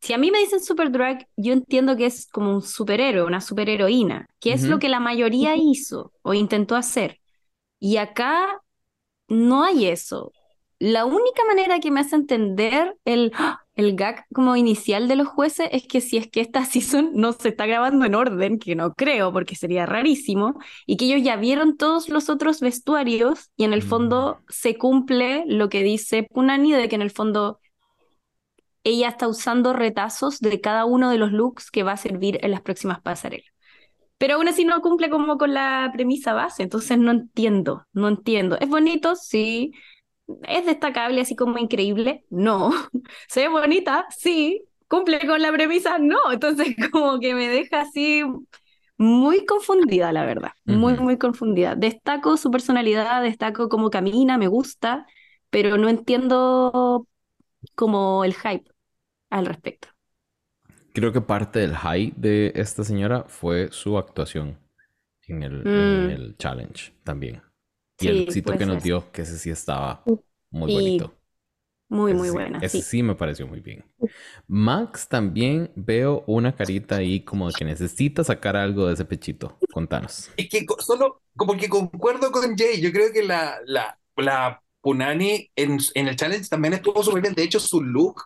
Si 0.01 0.13
a 0.13 0.17
mí 0.17 0.31
me 0.31 0.39
dicen 0.39 0.61
Super 0.61 0.91
Drag, 0.91 1.27
yo 1.37 1.53
entiendo 1.53 1.95
que 1.97 2.05
es 2.07 2.27
como 2.27 2.51
un 2.53 2.61
superhéroe, 2.61 3.25
una 3.25 3.41
superheroína, 3.41 4.27
que 4.39 4.53
es 4.53 4.67
lo 4.67 4.79
que 4.79 4.89
la 4.89 4.99
mayoría 4.99 5.55
hizo 5.57 6.13
o 6.21 6.33
intentó 6.33 6.75
hacer. 6.75 7.19
Y 7.79 7.97
acá 7.97 8.61
no 9.27 9.63
hay 9.63 9.87
eso. 9.87 10.33
La 10.79 11.05
única 11.05 11.43
manera 11.47 11.79
que 11.79 11.91
me 11.91 12.01
hace 12.01 12.15
entender 12.17 12.97
el 13.05 13.31
"Ah, 13.35 13.64
el 13.75 13.95
gag 13.95 14.25
como 14.33 14.55
inicial 14.55 15.07
de 15.07 15.15
los 15.15 15.27
jueces 15.27 15.69
es 15.71 15.87
que 15.87 16.01
si 16.01 16.17
es 16.17 16.27
que 16.29 16.41
esta 16.41 16.65
season 16.65 17.11
no 17.13 17.33
se 17.33 17.49
está 17.49 17.65
grabando 17.65 18.05
en 18.05 18.15
orden, 18.15 18.59
que 18.59 18.75
no 18.75 18.93
creo 18.93 19.31
porque 19.33 19.55
sería 19.55 19.85
rarísimo, 19.85 20.55
y 20.85 20.97
que 20.97 21.05
ellos 21.05 21.23
ya 21.23 21.35
vieron 21.37 21.77
todos 21.77 22.09
los 22.09 22.29
otros 22.29 22.59
vestuarios 22.61 23.51
y 23.57 23.63
en 23.65 23.73
el 23.73 23.83
fondo 23.83 24.39
Mm. 24.39 24.45
se 24.49 24.77
cumple 24.77 25.43
lo 25.47 25.69
que 25.69 25.83
dice 25.83 26.23
Punani 26.23 26.73
de 26.73 26.89
que 26.89 26.95
en 26.95 27.01
el 27.01 27.11
fondo 27.11 27.59
ella 28.83 29.09
está 29.09 29.27
usando 29.27 29.73
retazos 29.73 30.39
de 30.39 30.61
cada 30.61 30.85
uno 30.85 31.09
de 31.09 31.17
los 31.17 31.31
looks 31.31 31.71
que 31.71 31.83
va 31.83 31.93
a 31.93 31.97
servir 31.97 32.39
en 32.43 32.51
las 32.51 32.61
próximas 32.61 33.01
pasarelas. 33.01 33.51
Pero 34.17 34.35
aún 34.35 34.47
así 34.47 34.65
no 34.65 34.81
cumple 34.81 35.09
como 35.09 35.37
con 35.37 35.53
la 35.53 35.91
premisa 35.93 36.33
base, 36.33 36.63
entonces 36.63 36.97
no 36.97 37.11
entiendo, 37.11 37.85
no 37.93 38.07
entiendo. 38.09 38.57
¿Es 38.59 38.69
bonito? 38.69 39.15
Sí. 39.15 39.73
¿Es 40.47 40.65
destacable 40.65 41.21
así 41.21 41.35
como 41.35 41.57
increíble? 41.57 42.25
No. 42.29 42.71
¿Se 43.29 43.41
ve 43.41 43.49
bonita? 43.49 44.05
Sí. 44.15 44.63
¿Cumple 44.87 45.19
con 45.25 45.41
la 45.41 45.51
premisa? 45.51 45.97
No. 45.99 46.31
Entonces 46.31 46.75
como 46.91 47.19
que 47.19 47.33
me 47.35 47.47
deja 47.49 47.81
así 47.81 48.23
muy 48.97 49.45
confundida, 49.45 50.11
la 50.11 50.25
verdad. 50.25 50.51
Muy, 50.65 50.95
muy 50.97 51.17
confundida. 51.17 51.75
Destaco 51.75 52.37
su 52.37 52.51
personalidad, 52.51 53.21
destaco 53.23 53.69
cómo 53.69 53.89
camina, 53.89 54.37
me 54.37 54.47
gusta, 54.47 55.05
pero 55.49 55.77
no 55.77 55.89
entiendo 55.89 57.07
como 57.75 58.25
el 58.25 58.35
hype 58.35 58.71
al 59.31 59.45
respecto. 59.47 59.89
Creo 60.93 61.11
que 61.13 61.21
parte 61.21 61.59
del 61.59 61.75
high 61.75 62.13
de 62.17 62.51
esta 62.55 62.83
señora 62.83 63.25
fue 63.27 63.69
su 63.71 63.97
actuación 63.99 64.57
en 65.27 65.43
el, 65.43 65.69
en 65.73 66.09
Mm. 66.09 66.09
el 66.09 66.37
challenge 66.37 66.93
también. 67.03 67.41
Y 67.99 68.07
Sí, 68.07 68.09
el 68.09 68.19
éxito 68.19 68.53
puede 68.53 68.57
que 68.57 68.65
nos 68.65 68.81
ser. 68.81 68.83
dio, 68.83 69.11
que 69.11 69.21
ese 69.23 69.37
sí 69.39 69.49
estaba 69.49 70.11
muy 70.49 70.69
Y 70.69 70.71
bonito. 70.71 71.15
Muy, 71.89 72.13
Ese 72.13 72.15
muy 72.15 72.29
sí- 72.29 72.31
buena, 72.31 72.59
Ese 72.59 72.81
sí. 72.81 72.83
sí 72.83 73.03
me 73.03 73.15
pareció 73.15 73.47
muy 73.47 73.61
bien. 73.61 73.85
Max 74.47 75.07
también 75.09 75.71
veo 75.75 76.23
una 76.27 76.55
carita 76.55 76.97
ahí 76.97 77.21
como 77.25 77.47
de 77.49 77.55
que 77.55 77.65
necesita 77.65 78.23
sacar 78.23 78.55
algo 78.57 78.87
de 78.87 78.93
ese 78.95 79.05
pechito. 79.05 79.61
Contanos. 79.71 80.31
Es 80.35 80.49
que 80.49 80.65
solo 80.79 81.21
como 81.35 81.55
que 81.57 81.69
concuerdo 81.69 82.31
con 82.31 82.57
Jay, 82.57 82.81
yo 82.81 82.91
creo 82.91 83.11
que 83.13 83.23
la, 83.23 83.57
la, 83.65 83.97
la 84.17 84.61
Punani 84.81 85.49
en, 85.55 85.77
en 85.95 86.07
el 86.07 86.15
challenge 86.15 86.49
también 86.49 86.73
estuvo 86.73 87.03
súper 87.03 87.21
bien. 87.21 87.33
De 87.35 87.43
hecho, 87.43 87.59
su 87.59 87.81
look 87.81 88.23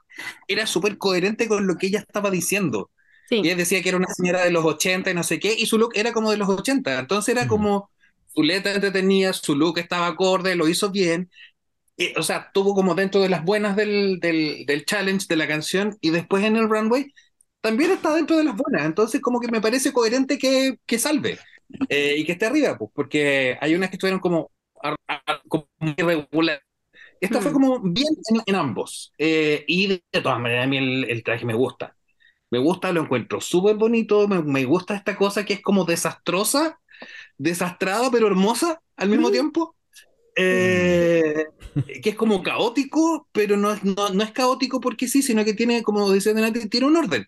era 0.48 0.66
súper 0.68 0.98
coherente 0.98 1.48
con 1.48 1.68
lo 1.68 1.76
que 1.78 1.88
ella 1.88 2.00
estaba 2.00 2.32
diciendo. 2.32 2.92
Sí. 3.30 3.36
Ella 3.42 3.56
decía 3.56 3.82
que 3.82 3.90
era 3.90 3.98
una 3.98 4.08
señora 4.14 4.44
de 4.44 4.52
los 4.52 4.66
80 4.66 5.12
y 5.12 5.14
no 5.14 5.24
sé 5.24 5.40
qué, 5.40 5.54
y 5.54 5.66
su 5.66 5.78
look 5.78 5.92
era 5.96 6.12
como 6.14 6.32
de 6.32 6.38
los 6.38 6.50
80. 6.50 7.00
Entonces 7.00 7.36
era 7.36 7.46
Ujú. 7.46 7.48
como 7.48 7.92
su 8.40 8.44
letra 8.44 8.74
entretenía, 8.74 9.34
su 9.34 9.56
look 9.56 9.80
estaba 9.80 10.08
acorde, 10.08 10.56
lo 10.56 10.68
hizo 10.68 10.92
bien. 10.92 11.30
Y, 11.98 12.18
o 12.18 12.24
sea, 12.24 12.52
tuvo 12.54 12.76
como 12.76 12.96
dentro 12.96 13.22
de 13.22 13.30
las 13.30 13.44
buenas 13.46 13.76
del, 13.76 14.20
del, 14.20 14.66
del 14.66 14.86
challenge, 14.86 15.28
de 15.30 15.36
la 15.38 15.48
canción, 15.48 15.98
y 16.02 16.12
después 16.12 16.44
en 16.46 16.58
el 16.58 16.70
runway 16.70 17.14
también 17.62 17.92
está 17.92 18.14
dentro 18.16 18.38
de 18.38 18.46
las 18.46 18.56
buenas. 18.58 18.86
Entonces, 18.86 19.22
como 19.22 19.40
que 19.42 19.50
me 19.50 19.62
parece 19.62 19.94
coherente 19.94 20.38
que, 20.38 20.78
que 20.86 21.00
salve 21.00 21.40
eh, 21.90 22.16
y 22.18 22.26
que 22.26 22.34
esté 22.34 22.46
arriba, 22.48 22.78
pues, 22.78 22.92
porque 22.96 23.58
hay 23.62 23.76
unas 23.76 23.90
que 23.90 23.96
estuvieron 23.98 24.20
como, 24.22 24.52
como 25.48 25.68
irregular. 25.98 26.62
Esta 27.22 27.42
fue 27.42 27.52
Mm. 27.52 27.54
como 27.54 27.82
bien 27.82 28.08
en, 28.32 28.42
en 28.46 28.56
ambos. 28.56 29.14
Eh, 29.18 29.66
y 29.68 29.88
de, 29.88 30.04
de 30.12 30.22
todas 30.22 30.40
maneras, 30.40 30.66
a 30.66 30.68
mí 30.70 30.78
el, 30.78 31.06
el 31.10 31.24
traje 31.24 31.46
me 31.46 31.54
gusta. 31.56 31.96
Me 32.52 32.60
gusta, 32.60 32.92
lo 32.94 33.02
encuentro 33.04 33.42
súper 33.42 33.78
bonito. 33.78 34.28
Me, 34.28 34.44
me 34.44 34.66
gusta 34.66 34.96
esta 34.96 35.18
cosa 35.18 35.46
que 35.46 35.54
es 35.56 35.62
como 35.62 35.86
desastrosa, 35.86 36.80
desastrada, 37.38 38.10
pero 38.12 38.28
hermosa 38.28 38.82
al 38.98 39.10
mismo 39.10 39.32
tiempo. 39.32 39.76
Eh, 40.36 41.46
que 42.04 42.12
es 42.12 42.16
como 42.16 42.44
caótico, 42.44 43.28
pero 43.32 43.58
no, 43.58 43.74
es- 43.74 43.84
no, 43.84 44.10
no 44.10 44.24
es 44.24 44.32
caótico 44.32 44.80
porque 44.82 45.08
sí, 45.08 45.22
sino 45.24 45.46
que 45.46 45.54
tiene, 45.54 45.84
como 45.84 46.10
decía 46.12 46.34
Nati, 46.34 46.70
tiene 46.70 46.88
un 46.88 46.98
orden. 46.98 47.28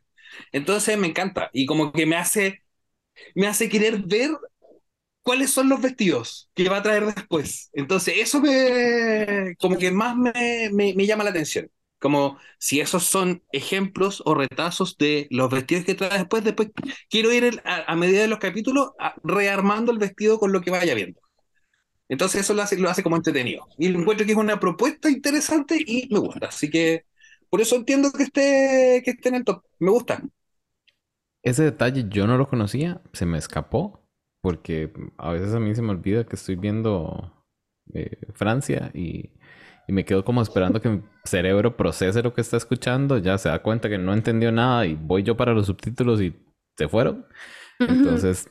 Entonces 0.52 0.98
me 0.98 1.07
encanta 1.07 1.49
y 1.53 1.65
como 1.65 1.91
que 1.93 2.06
me 2.06 2.15
hace, 2.18 2.64
me 3.35 3.48
hace 3.48 3.69
querer 3.69 3.99
ver 4.06 4.31
cuáles 5.22 5.52
son 5.52 5.69
los 5.69 5.81
vestidos 5.81 6.49
que 6.53 6.69
va 6.69 6.77
a 6.77 6.84
traer 6.84 7.06
después. 7.14 7.69
Entonces 7.73 8.15
eso 8.18 8.41
me, 8.41 9.56
como 9.60 9.77
que 9.77 9.91
más 9.91 10.15
me, 10.18 10.69
me, 10.73 10.93
me 10.95 11.06
llama 11.06 11.23
la 11.23 11.31
atención. 11.31 11.69
Como 12.02 12.40
si 12.60 12.82
esos 12.82 13.06
son 13.06 13.44
ejemplos 13.53 14.23
o 14.26 14.36
retazos 14.36 14.98
de 14.99 15.28
los 15.32 15.52
vestidos 15.52 15.86
que 15.86 15.95
trae 15.95 16.19
después, 16.19 16.44
después 16.45 16.72
quiero 17.10 17.34
ir 17.34 17.45
el- 17.45 17.61
a, 17.65 17.91
a 17.94 17.98
medida 17.98 18.22
de 18.23 18.30
los 18.30 18.40
capítulos 18.40 18.91
a- 18.99 19.15
rearmando 19.23 19.94
el 19.94 19.99
vestido 19.99 20.40
con 20.40 20.53
lo 20.53 20.61
que 20.61 20.72
vaya 20.72 20.95
viendo. 20.95 21.22
Entonces 22.10 22.41
eso 22.41 22.53
lo 22.53 22.61
hace, 22.64 22.78
lo 22.78 22.90
hace 22.90 23.03
como 23.03 23.15
entretenido. 23.18 23.68
Y 23.78 23.88
encuentro 23.88 24.26
que 24.26 24.34
es 24.34 24.38
una 24.38 24.60
propuesta 24.60 25.10
interesante 25.10 25.78
y 25.86 26.10
me 26.14 26.19
gusta. 26.19 26.48
Así 26.48 26.69
que 26.69 27.06
por 27.49 27.61
eso 27.61 27.76
entiendo 27.78 28.11
que 28.11 28.23
esté, 28.23 29.02
que 29.06 29.11
esté 29.11 29.30
en 29.30 29.36
el 29.36 29.45
top. 29.45 29.64
Me 29.80 29.91
gusta. 29.91 30.22
Ese 31.44 31.64
detalle 31.64 32.06
yo 32.10 32.28
no 32.28 32.38
lo 32.38 32.48
conocía, 32.49 33.02
se 33.14 33.26
me 33.26 33.38
escapó, 33.38 34.03
porque 34.41 34.94
a 35.18 35.32
veces 35.32 35.53
a 35.56 35.60
mí 35.60 35.73
se 35.76 35.82
me 35.82 35.91
olvida 35.91 36.26
que 36.26 36.36
estoy 36.36 36.56
viendo 36.56 37.44
eh, 37.94 38.18
Francia 38.34 38.91
y, 38.94 39.32
y 39.88 39.94
me 39.94 40.06
quedo 40.06 40.24
como 40.26 40.41
esperando 40.41 40.82
que 40.82 40.90
mi 40.90 41.03
cerebro 41.26 41.76
procese 41.78 42.24
lo 42.24 42.34
que 42.34 42.41
está 42.41 42.58
escuchando, 42.58 43.18
ya 43.18 43.38
se 43.38 43.49
da 43.49 43.62
cuenta 43.62 43.90
que 43.90 43.98
no 43.98 44.14
entendió 44.14 44.52
nada 44.52 44.86
y 44.86 44.95
voy 44.95 45.24
yo 45.24 45.38
para 45.38 45.53
los 45.53 45.68
subtítulos 45.68 46.22
y 46.22 46.36
se 46.78 46.88
fueron. 46.90 47.26
Entonces, 47.88 48.49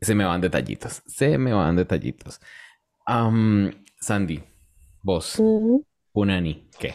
se 0.00 0.14
me 0.14 0.24
van 0.24 0.40
detallitos, 0.40 1.02
se 1.06 1.38
me 1.38 1.52
van 1.52 1.76
detallitos. 1.76 2.40
Am, 3.06 3.70
Sandy, 4.00 4.42
vos, 5.02 5.38
Mm. 5.38 5.82
Punani, 6.12 6.70
¿qué? 6.78 6.94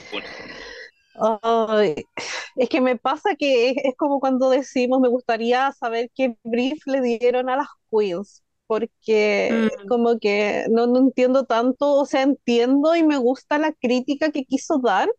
Ay, 1.44 1.96
es 2.58 2.70
que 2.70 2.82
me 2.82 2.98
pasa 2.98 3.36
que 3.38 3.70
es, 3.70 3.76
es 3.84 3.96
como 3.98 4.20
cuando 4.20 4.50
decimos, 4.50 5.00
me 5.00 5.08
gustaría 5.10 5.72
saber 5.74 6.12
qué 6.16 6.38
brief 6.44 6.86
le 6.88 7.02
dieron 7.02 7.50
a 7.50 7.58
las 7.58 7.68
queens, 7.92 8.44
porque 8.68 9.70
Mm. 9.84 9.88
como 9.88 10.20
que 10.20 10.66
no, 10.70 10.88
no 10.88 11.00
entiendo 11.00 11.46
tanto, 11.46 11.94
o 11.96 12.06
sea, 12.06 12.24
entiendo 12.24 12.96
y 12.96 13.04
me 13.04 13.18
gusta 13.18 13.58
la 13.60 13.74
crítica 13.74 14.32
que 14.32 14.46
quiso 14.46 14.80
dar 14.80 15.10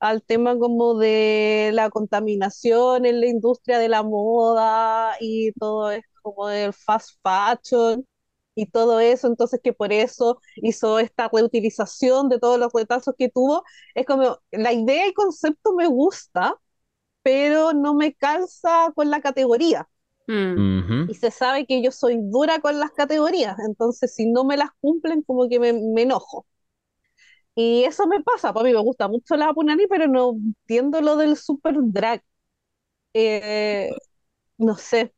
al 0.00 0.22
tema 0.22 0.56
como 0.58 0.98
de 0.98 1.70
la 1.74 1.90
contaminación 1.90 3.04
en 3.06 3.20
la 3.20 3.26
industria 3.26 3.78
de 3.78 3.88
la 3.88 4.02
moda 4.02 5.16
y 5.20 5.52
todo 5.52 5.90
es 5.90 6.04
como 6.22 6.48
del 6.48 6.72
fast 6.72 7.10
fashion 7.22 8.06
y 8.54 8.66
todo 8.66 8.98
eso, 9.00 9.28
entonces 9.28 9.60
que 9.62 9.72
por 9.72 9.92
eso 9.92 10.40
hizo 10.56 10.98
esta 10.98 11.28
reutilización 11.32 12.28
de 12.28 12.40
todos 12.40 12.58
los 12.58 12.72
retazos 12.72 13.14
que 13.16 13.28
tuvo. 13.28 13.62
Es 13.94 14.04
como, 14.06 14.38
la 14.50 14.72
idea 14.72 15.06
y 15.06 15.14
concepto 15.14 15.74
me 15.74 15.86
gusta, 15.86 16.56
pero 17.22 17.72
no 17.74 17.94
me 17.94 18.14
calza 18.14 18.92
con 18.94 19.10
la 19.10 19.20
categoría. 19.22 19.88
Mm. 20.28 21.08
Y 21.08 21.14
se 21.14 21.30
sabe 21.32 21.66
que 21.66 21.82
yo 21.82 21.90
soy 21.90 22.18
dura 22.22 22.60
con 22.60 22.78
las 22.78 22.92
categorías, 22.92 23.58
entonces 23.66 24.14
si 24.14 24.30
no 24.30 24.44
me 24.44 24.56
las 24.56 24.70
cumplen, 24.80 25.22
como 25.22 25.48
que 25.48 25.58
me, 25.58 25.72
me 25.72 26.02
enojo. 26.02 26.46
Y 27.54 27.84
eso 27.84 28.06
me 28.06 28.22
pasa, 28.22 28.52
para 28.52 28.64
mí 28.66 28.72
me 28.72 28.80
gusta 28.80 29.08
mucho 29.08 29.36
la 29.36 29.52
Punani, 29.52 29.86
pero 29.88 30.06
no 30.06 30.30
entiendo 30.32 31.00
lo 31.00 31.16
del 31.16 31.36
super 31.36 31.74
drag. 31.80 32.22
Eh, 33.14 33.90
no 34.58 34.76
sé, 34.76 35.14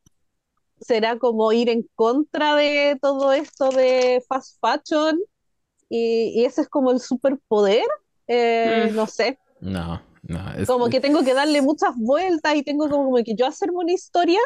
será 0.81 1.19
como 1.19 1.53
ir 1.53 1.71
en 1.71 1.89
contra 1.97 2.57
de 2.57 2.99
todo 3.03 3.33
esto 3.33 3.71
de 3.71 4.25
fast 4.29 4.59
fashion 4.61 5.21
y, 5.91 6.33
y 6.43 6.47
ese 6.47 6.63
es 6.63 6.69
como 6.69 6.93
el 6.93 7.01
superpoder. 7.01 7.85
Eh, 8.29 8.91
Mm. 8.93 8.97
no 8.97 9.07
sé, 9.07 9.39
No, 9.61 10.01
no, 10.23 10.53
es, 10.55 10.69
como 10.69 10.89
que 10.89 11.01
tengo 11.01 11.23
que 11.25 11.35
darle 11.35 11.63
muchas 11.63 11.95
vueltas 11.97 12.55
y 12.57 12.63
tengo 12.63 12.89
como 12.89 13.17
que 13.25 13.35
yo 13.35 13.47
hacerme 13.47 13.79
una 13.79 13.93
historia, 13.93 14.39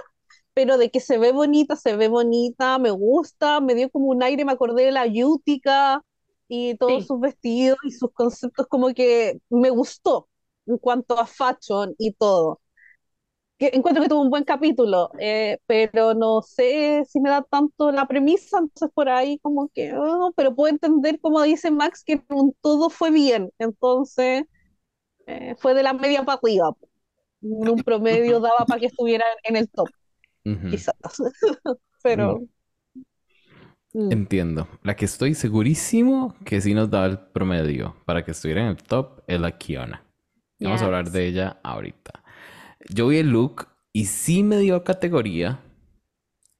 pero 0.55 0.79
de 0.79 0.91
que 0.91 1.01
se 1.01 1.19
ve 1.19 1.33
bonita, 1.33 1.77
se 1.77 1.97
ve 1.97 2.09
bonita, 2.09 2.79
me 2.79 2.91
gusta, 2.91 3.61
me 3.61 3.75
dio 3.75 3.91
como 3.91 4.07
un 4.09 4.23
aire, 4.23 4.45
me 4.45 4.53
acordé 4.53 4.85
de 4.87 4.93
la 4.93 5.07
Yutica 5.07 6.03
y 6.49 6.77
todos 6.77 7.07
Sí. 7.07 7.07
sus 7.07 7.21
vestidos 7.21 7.79
y 7.85 7.91
sus 7.93 8.13
conceptos, 8.13 8.67
como 8.69 8.95
que 8.95 9.41
me 9.51 9.71
gustó 9.71 10.29
en 10.67 10.79
cuanto 10.79 11.19
a 11.19 11.27
fashion 11.27 11.95
y 11.99 12.13
todo. 12.15 12.61
Que 13.59 13.71
encuentro 13.73 14.03
que 14.03 14.09
tuvo 14.09 14.23
un 14.23 14.31
buen 14.31 14.43
capítulo, 14.45 15.11
eh, 15.21 15.59
pero 15.67 16.13
no 16.15 16.43
sé 16.43 17.05
si 17.09 17.21
me 17.21 17.31
da 17.31 17.43
tanto 17.43 17.93
la 17.93 18.07
premisa, 18.09 18.59
entonces 18.59 18.91
por 18.93 19.09
ahí 19.09 19.39
como 19.41 19.69
que, 19.69 19.93
oh, 19.97 20.33
pero 20.37 20.55
puedo 20.57 20.73
entender 20.73 21.21
como 21.21 21.41
dice 21.43 21.71
Max 21.71 22.03
que 22.05 22.21
un 22.31 22.53
todo 22.61 22.91
fue 22.91 23.13
bien, 23.13 23.53
entonces 23.59 24.45
eh, 25.27 25.55
fue 25.59 25.75
de 25.75 25.83
la 25.85 25.95
media 25.95 26.25
para 26.25 26.39
arriba. 26.43 26.73
En 27.43 27.69
un 27.71 27.83
promedio 27.85 28.41
daba 28.41 28.67
para 28.69 28.81
que 28.81 28.87
estuviera 28.87 29.25
en 29.45 29.57
el 29.57 29.69
top, 29.71 29.93
Ujú. 30.45 30.71
quizás. 30.71 30.95
Pero. 32.03 32.49
mm, 33.95 34.15
Entiendo. 34.15 34.69
La 34.83 34.97
que 34.97 35.07
estoy 35.07 35.35
segurísimo 35.35 36.35
que 36.45 36.61
sí 36.61 36.75
nos 36.75 36.91
da 36.91 37.07
el 37.07 37.19
promedio 37.19 37.97
para 38.05 38.25
que 38.25 38.33
estuviera 38.33 38.63
en 38.63 38.69
el 38.69 38.77
top 38.77 39.23
es 39.27 39.41
la 39.41 39.57
Kiona. 39.59 40.05
Vamos 40.63 40.83
a 40.83 40.87
hablar 40.87 41.11
de 41.11 41.27
ella 41.27 41.59
ahorita. 41.63 42.23
Yo 42.89 43.09
vi 43.09 43.19
el 43.19 43.31
look 43.31 43.69
y 43.93 44.07
sí 44.07 44.43
me 44.43 44.59
dio 44.59 44.85
categoría. 44.85 45.61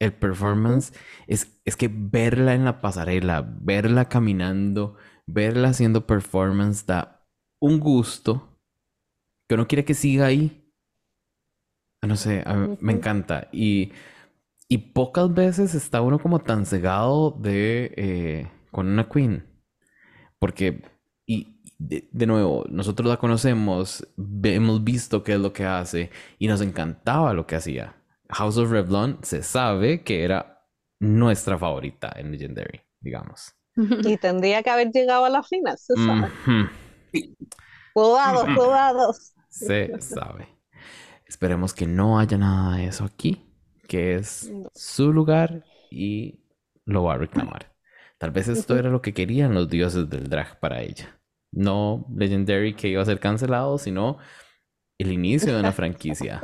El 0.01 0.13
performance 0.13 0.93
es, 1.27 1.61
es 1.65 1.77
que 1.77 1.89
verla 1.93 2.55
en 2.55 2.65
la 2.65 2.81
pasarela, 2.81 3.43
verla 3.63 4.09
caminando, 4.09 4.97
verla 5.27 5.69
haciendo 5.71 6.07
performance 6.07 6.85
da 6.87 7.27
un 7.61 7.81
gusto 7.81 8.59
que 9.49 9.55
uno 9.55 9.67
quiere 9.69 9.85
que 9.85 9.95
siga 9.95 10.27
ahí. 10.27 10.64
No 12.07 12.17
sé, 12.17 12.43
a 12.47 12.55
mí 12.55 12.77
me 12.81 12.93
encanta. 12.93 13.49
Y, 13.53 13.93
y 14.69 14.79
pocas 14.79 15.33
veces 15.33 15.75
está 15.75 16.03
uno 16.03 16.19
como 16.19 16.41
tan 16.41 16.67
cegado 16.67 17.31
de 17.33 17.93
eh, 17.97 18.51
con 18.71 18.89
una 18.89 19.09
queen. 19.09 19.47
Porque, 20.39 20.83
y 21.27 21.61
de, 21.79 22.09
de 22.13 22.27
nuevo, 22.27 22.65
nosotros 22.69 23.09
la 23.09 23.17
conocemos, 23.19 24.07
hemos 24.43 24.85
visto 24.85 25.23
qué 25.23 25.35
es 25.35 25.41
lo 25.41 25.53
que 25.53 25.65
hace 25.65 26.11
y 26.39 26.49
nos 26.49 26.61
encantaba 26.61 27.33
lo 27.33 27.47
que 27.47 27.57
hacía. 27.57 27.97
House 28.29 28.59
of 28.59 28.71
Revlon 28.71 29.19
se 29.23 29.43
sabe 29.43 30.03
que 30.03 30.25
era 30.25 30.67
nuestra 31.01 31.59
favorita 31.59 32.13
en 32.17 32.33
Legendary, 32.33 32.81
digamos. 33.01 33.55
Y 34.05 34.17
tendría 34.19 34.63
que 34.63 34.71
haber 34.71 34.91
llegado 34.93 35.25
a 35.25 35.31
la 35.31 35.43
final, 35.43 35.77
se 35.79 35.95
sabe. 35.97 36.29
Cuidados, 37.93 38.45
cuidados. 38.55 39.33
Se 39.49 39.91
sabe. 40.01 40.54
Esperemos 41.35 41.75
que 41.75 41.89
no 41.89 42.21
haya 42.21 42.39
nada 42.39 42.77
de 42.77 42.85
eso 42.87 43.03
aquí, 43.05 43.45
que 43.89 44.15
es 44.15 44.49
No. 44.53 44.69
su 44.73 45.13
lugar 45.13 45.65
y 45.91 46.45
lo 46.85 47.03
va 47.03 47.15
a 47.15 47.19
reclamar. 47.19 47.75
Tal 48.19 48.31
vez 48.31 48.47
esto 48.47 48.77
era 48.79 48.89
lo 48.89 49.03
que 49.03 49.13
querían 49.13 49.53
los 49.53 49.69
dioses 49.69 50.09
del 50.09 50.29
drag 50.31 50.61
para 50.61 50.81
ella. 50.83 51.21
No 51.51 52.07
Legendary 52.15 52.75
que 52.75 52.87
iba 52.87 53.03
a 53.03 53.05
ser 53.05 53.19
cancelado, 53.19 53.79
sino 53.79 54.19
el 54.97 55.11
inicio 55.11 55.53
de 55.53 55.59
una 55.59 55.73
franquicia. 55.73 56.41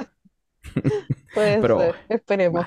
Puede 1.35 1.61
Pero- 1.61 1.79
ser, 1.79 1.95
esperemos. 2.09 2.67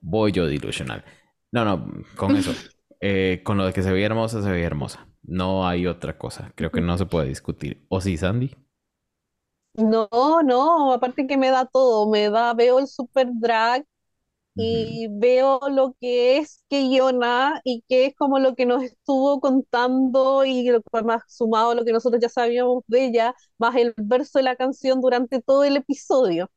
Voy 0.00 0.32
yo 0.32 0.46
delusional. 0.46 1.04
No, 1.52 1.64
no, 1.64 1.92
con 2.16 2.34
eso. 2.36 2.52
Eh, 3.02 3.40
con 3.44 3.56
lo 3.56 3.64
de 3.64 3.72
que 3.72 3.82
se 3.82 3.90
veía 3.92 4.04
hermosa, 4.04 4.42
se 4.42 4.50
veía 4.50 4.66
hermosa. 4.66 5.08
No 5.22 5.66
hay 5.66 5.86
otra 5.86 6.18
cosa. 6.18 6.52
Creo 6.54 6.70
que 6.70 6.82
no 6.82 6.98
se 6.98 7.06
puede 7.06 7.28
discutir. 7.28 7.86
¿O 7.88 8.02
sí, 8.02 8.18
Sandy? 8.18 8.54
No, 9.74 10.08
no, 10.42 10.92
aparte 10.92 11.26
que 11.26 11.36
me 11.36 11.50
da 11.50 11.64
todo, 11.66 12.10
me 12.10 12.28
da, 12.28 12.52
veo 12.54 12.78
el 12.80 12.86
super 12.88 13.28
drag 13.32 13.86
y 14.56 15.08
veo 15.10 15.60
lo 15.70 15.96
que 16.00 16.38
es 16.38 16.64
Keyona 16.70 17.60
y 17.64 17.84
que 17.88 18.06
es 18.06 18.16
como 18.16 18.38
lo 18.40 18.54
que 18.56 18.66
nos 18.66 18.82
estuvo 18.84 19.40
contando 19.40 20.44
y 20.44 20.68
lo 20.70 20.82
que 20.82 21.02
más 21.04 21.22
sumado 21.28 21.72
a 21.72 21.76
lo 21.76 21.84
que 21.84 21.92
nosotros 21.92 22.22
ya 22.22 22.28
sabíamos 22.30 22.84
de 22.88 23.06
ella, 23.06 23.34
más 23.58 23.76
el 23.76 23.94
verso 23.98 24.38
de 24.40 24.44
la 24.44 24.56
canción 24.56 25.00
durante 25.00 25.42
todo 25.42 25.64
el 25.64 25.76
episodio, 25.76 26.50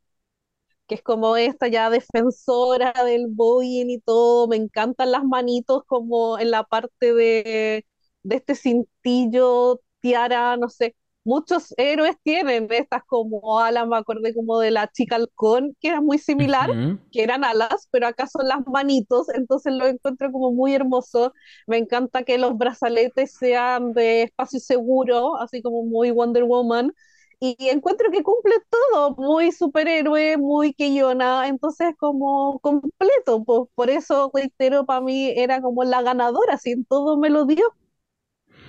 que 0.88 0.96
es 0.96 1.04
como 1.04 1.38
esta 1.38 1.68
ya 1.68 1.90
defensora 1.90 2.94
del 3.06 3.28
bullying 3.30 3.88
y 3.90 4.00
todo, 4.02 4.48
me 4.48 4.58
encantan 4.58 5.12
las 5.12 5.24
manitos 5.26 5.84
como 5.86 6.40
en 6.40 6.52
la 6.52 6.64
parte 6.64 7.14
de, 7.14 7.86
de 8.24 8.36
este 8.36 8.56
cintillo, 8.56 9.82
tiara, 10.02 10.58
no 10.58 10.70
sé. 10.70 10.96
Muchos 11.26 11.74
héroes 11.78 12.18
tienen 12.24 12.68
estas 12.72 13.04
como 13.06 13.60
alas, 13.60 13.88
me 13.88 13.98
acordé 13.98 14.34
como 14.34 14.60
de 14.60 14.72
la 14.72 14.90
chica 14.92 15.16
halcón, 15.16 15.76
que 15.80 15.88
era 15.90 16.02
muy 16.02 16.18
similar, 16.18 16.70
que 17.12 17.24
eran 17.24 17.46
alas, 17.46 17.88
pero 17.92 18.08
acá 18.08 18.28
son 18.28 18.48
las 18.48 18.66
manitos, 18.68 19.30
entonces 19.30 19.74
lo 19.74 19.88
encuentro 19.88 20.32
como 20.32 20.52
muy 20.52 20.74
hermoso. 20.74 21.34
Me 21.68 21.78
encanta 21.78 22.24
que 22.24 22.38
los 22.38 22.58
brazaletes 22.58 23.34
sean 23.38 23.94
de 23.94 24.24
espacio 24.24 24.60
seguro, 24.60 25.38
así 25.40 25.62
como 25.62 25.84
muy 25.84 26.12
Wonder 26.12 26.44
Woman. 26.44 26.92
Y 27.40 27.56
encuentro 27.70 28.10
que 28.12 28.24
cumple 28.24 28.56
todo, 28.70 29.16
muy 29.18 29.52
superhéroe, 29.52 30.38
muy 30.38 30.74
Keyona, 30.74 31.48
entonces 31.48 31.94
como 31.98 32.60
completo, 32.60 33.44
pues 33.46 33.70
por 33.76 33.90
eso 33.90 34.32
reitero, 34.34 34.86
para 34.86 35.02
mí 35.02 35.32
era 35.36 35.62
como 35.62 35.84
la 35.84 36.02
ganadora, 36.02 36.56
así 36.56 36.72
en 36.72 36.86
todo 36.86 37.18
me 37.18 37.30
lo 37.30 37.46
dio. 37.46 37.64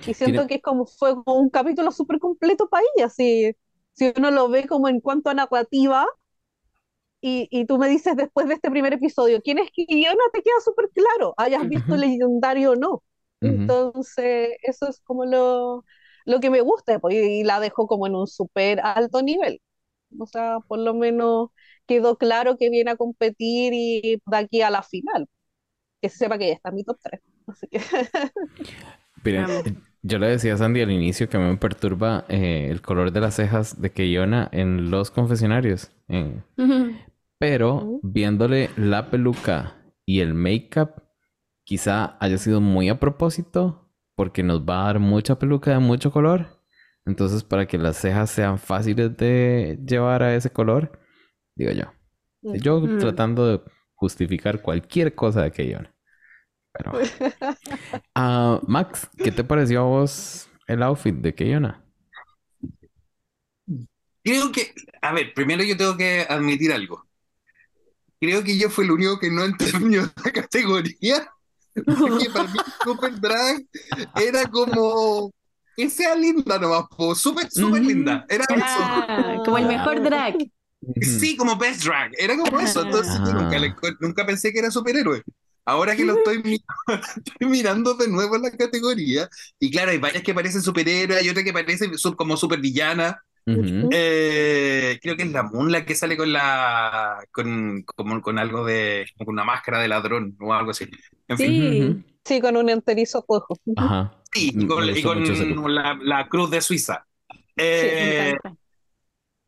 Y 0.03 0.13
siento 0.15 0.45
Tiene- 0.45 0.47
que 0.47 0.55
es 0.55 0.61
como 0.61 0.85
fue 0.85 1.15
como 1.23 1.39
un 1.39 1.49
capítulo 1.49 1.91
súper 1.91 2.19
completo 2.19 2.69
para 2.69 2.83
ella, 2.97 3.09
si, 3.09 3.53
si 3.93 4.13
uno 4.17 4.31
lo 4.31 4.49
ve 4.49 4.67
como 4.67 4.87
en 4.89 4.99
cuanto 5.01 5.29
a 5.29 5.33
narrativa, 5.33 6.05
y, 7.21 7.47
y 7.51 7.65
tú 7.65 7.77
me 7.77 7.87
dices 7.89 8.15
después 8.15 8.47
de 8.47 8.55
este 8.55 8.69
primer 8.71 8.93
episodio, 8.93 9.41
¿quién 9.41 9.57
es 9.59 9.71
Kiyona? 9.71 10.21
Te 10.33 10.41
queda 10.41 10.59
súper 10.63 10.89
claro, 10.91 11.33
hayas 11.37 11.67
visto 11.67 11.95
Ujú. 11.95 12.01
Legendario 12.01 12.71
o 12.71 12.75
no. 12.75 13.03
Ujú. 13.41 13.75
Entonces, 13.75 14.49
eso 14.63 14.87
es 14.89 15.01
como 15.01 15.25
lo, 15.25 15.85
lo 16.25 16.39
que 16.39 16.49
me 16.49 16.61
gusta, 16.61 16.99
pues, 16.99 17.15
y 17.15 17.43
la 17.43 17.59
dejó 17.59 17.87
como 17.87 18.07
en 18.07 18.15
un 18.15 18.27
súper 18.27 18.79
alto 18.81 19.21
nivel. 19.23 19.61
O 20.19 20.27
sea, 20.27 20.59
por 20.67 20.79
lo 20.79 20.93
menos 20.95 21.49
quedó 21.87 22.17
claro 22.17 22.57
que 22.57 22.69
viene 22.69 22.91
a 22.91 22.97
competir 22.97 23.73
y 23.75 24.21
de 24.25 24.37
aquí 24.37 24.61
a 24.61 24.69
la 24.71 24.83
final. 24.83 25.29
Que 26.01 26.09
sepa 26.09 26.37
que 26.39 26.47
ya 26.49 26.53
está 26.55 26.69
en 26.69 26.75
mi 26.75 26.83
top 26.85 26.99
3. 27.03 27.21
Así 27.47 27.67
que, 27.69 27.79
Amo. 29.35 29.69
Yo 30.07 30.19
le 30.19 30.27
decía 30.27 30.53
a 30.53 30.57
Sandy 30.57 30.81
al 30.81 30.91
inicio 30.91 31.27
que 31.29 31.37
a 31.37 31.39
mí 31.39 31.47
me 31.47 31.57
perturba 31.57 32.25
eh, 32.29 32.67
el 32.69 32.81
color 32.81 33.11
de 33.11 33.21
las 33.21 33.35
cejas 33.35 33.81
de 33.81 33.91
Keyona 33.91 34.49
en 34.51 34.91
los 34.91 35.09
confesionarios. 35.11 35.91
en- 36.07 36.43
Pero 37.39 37.99
viéndole 38.03 38.69
la 38.77 39.09
peluca 39.09 39.75
y 40.05 40.19
el 40.21 40.33
make-up, 40.33 41.03
quizá 41.63 42.15
haya 42.19 42.37
sido 42.37 42.61
muy 42.61 42.89
a 42.89 42.99
propósito, 42.99 43.89
porque 44.15 44.43
nos 44.43 44.61
va 44.61 44.83
a 44.83 44.85
dar 44.85 44.99
mucha 44.99 45.37
peluca 45.39 45.71
de 45.71 45.79
mucho 45.79 46.11
color. 46.11 46.47
Entonces, 47.05 47.43
para 47.43 47.65
que 47.67 47.77
las 47.77 47.97
cejas 47.97 48.29
sean 48.29 48.57
fáciles 48.57 49.15
de 49.17 49.79
llevar 49.85 50.23
a 50.23 50.35
ese 50.35 50.49
color, 50.51 50.99
digo 51.55 51.71
yo. 51.71 51.85
Yo 52.61 52.79
Mm. 52.79 52.97
tratando 52.99 53.47
de 53.47 53.61
justificar 53.95 54.61
cualquier 54.61 55.15
cosa 55.15 55.41
de 55.43 55.51
Keyona. 55.51 55.91
Pero. 56.77 56.91
Ah, 58.15 58.59
Max, 58.67 59.07
¿qué 59.17 59.31
te 59.31 59.43
pareció 59.43 59.81
a 59.81 59.83
vos 59.83 60.49
el 60.67 60.83
outfit 60.83 61.15
de 61.15 61.33
Keyona? 61.33 61.81
Creo 64.23 64.51
que, 64.51 64.73
a 65.01 65.13
ver, 65.13 65.33
primero 65.33 65.63
yo 65.63 65.77
tengo 65.77 65.95
que 65.95 66.25
admitir 66.27 66.71
algo. 66.73 67.05
Creo 68.19 68.43
que 68.43 68.57
yo 68.57 68.69
fui 68.69 68.85
el 68.85 68.91
único 68.91 69.19
que 69.19 69.29
no 69.29 69.43
entendió 69.43 70.01
la 70.25 70.31
categoría. 70.31 71.29
Porque 71.85 72.29
para 72.33 72.49
mí 72.49 72.59
Super 72.83 73.19
Drag 73.19 73.61
era 74.15 74.45
como 74.49 75.31
que 75.75 75.89
sea 75.89 76.15
linda 76.15 76.57
nomás, 76.57 76.85
po, 76.95 77.13
súper, 77.13 77.51
súper 77.51 77.81
Mm. 77.81 77.85
linda. 77.87 78.25
Era 78.29 78.45
eso. 78.45 79.03
Era 79.29 79.43
como 79.43 79.57
el 79.57 79.65
mejor 79.67 80.01
drag. 80.01 80.35
Sí, 81.01 81.35
como 81.35 81.57
Best 81.57 81.83
Drag. 81.83 82.11
Era 82.17 82.37
como 82.37 82.59
eso. 82.59 82.81
Entonces 82.83 83.15
yo 83.25 83.33
nunca, 83.33 83.59
le- 83.59 83.75
nunca 83.99 84.25
pensé 84.25 84.53
que 84.53 84.59
era 84.59 84.71
superhéroe. 84.71 85.21
Ahora 85.65 85.95
que 85.95 86.05
lo 86.05 86.15
estoy, 86.17 86.41
mi- 86.43 86.59
estoy 87.25 87.47
mirando 87.49 87.95
de 87.95 88.07
nuevo 88.07 88.35
en 88.35 88.43
la 88.43 88.51
categoría, 88.51 89.27
y 89.59 89.71
claro, 89.71 89.91
hay 89.91 89.97
varias 89.97 90.23
que 90.23 90.33
parecen 90.33 90.61
superhéroes, 90.61 91.21
hay 91.21 91.29
otra 91.29 91.43
que 91.43 91.53
parece 91.53 91.97
sub- 91.97 92.15
como 92.15 92.37
supervillana. 92.37 93.21
Ujú. 93.47 93.89
Eh, 93.91 94.97
creo 95.03 95.15
que 95.15 95.21
es 95.23 95.31
la 95.31 95.43
Moon 95.43 95.71
la 95.71 95.85
que 95.85 95.93
sale 95.93 96.17
con 96.17 96.33
la 96.33 97.19
con, 97.31 97.83
como 97.83 98.19
con 98.21 98.39
algo 98.39 98.65
de 98.65 99.05
como 99.17 99.25
con 99.27 99.33
una 99.35 99.43
máscara 99.43 99.79
de 99.79 99.87
ladrón 99.87 100.35
o 100.39 100.51
algo 100.53 100.71
así. 100.71 100.85
En 101.27 101.37
fin, 101.37 101.47
Sí. 101.71 101.81
Ujú. 101.83 102.03
sí, 102.25 102.41
con 102.41 102.57
un 102.57 102.69
enterizo 102.69 103.23
rojo. 103.29 103.55
Ajá. 103.75 104.13
sí, 104.33 104.49
y 104.53 104.55
Me 104.55 104.67
con, 104.67 104.89
y 104.97 105.01
con 105.03 105.75
la, 105.75 105.95
la 106.01 106.27
cruz 106.27 106.49
de 106.49 106.61
Suiza. 106.61 107.05
Eh, 107.55 108.35
encanta. 108.41 108.57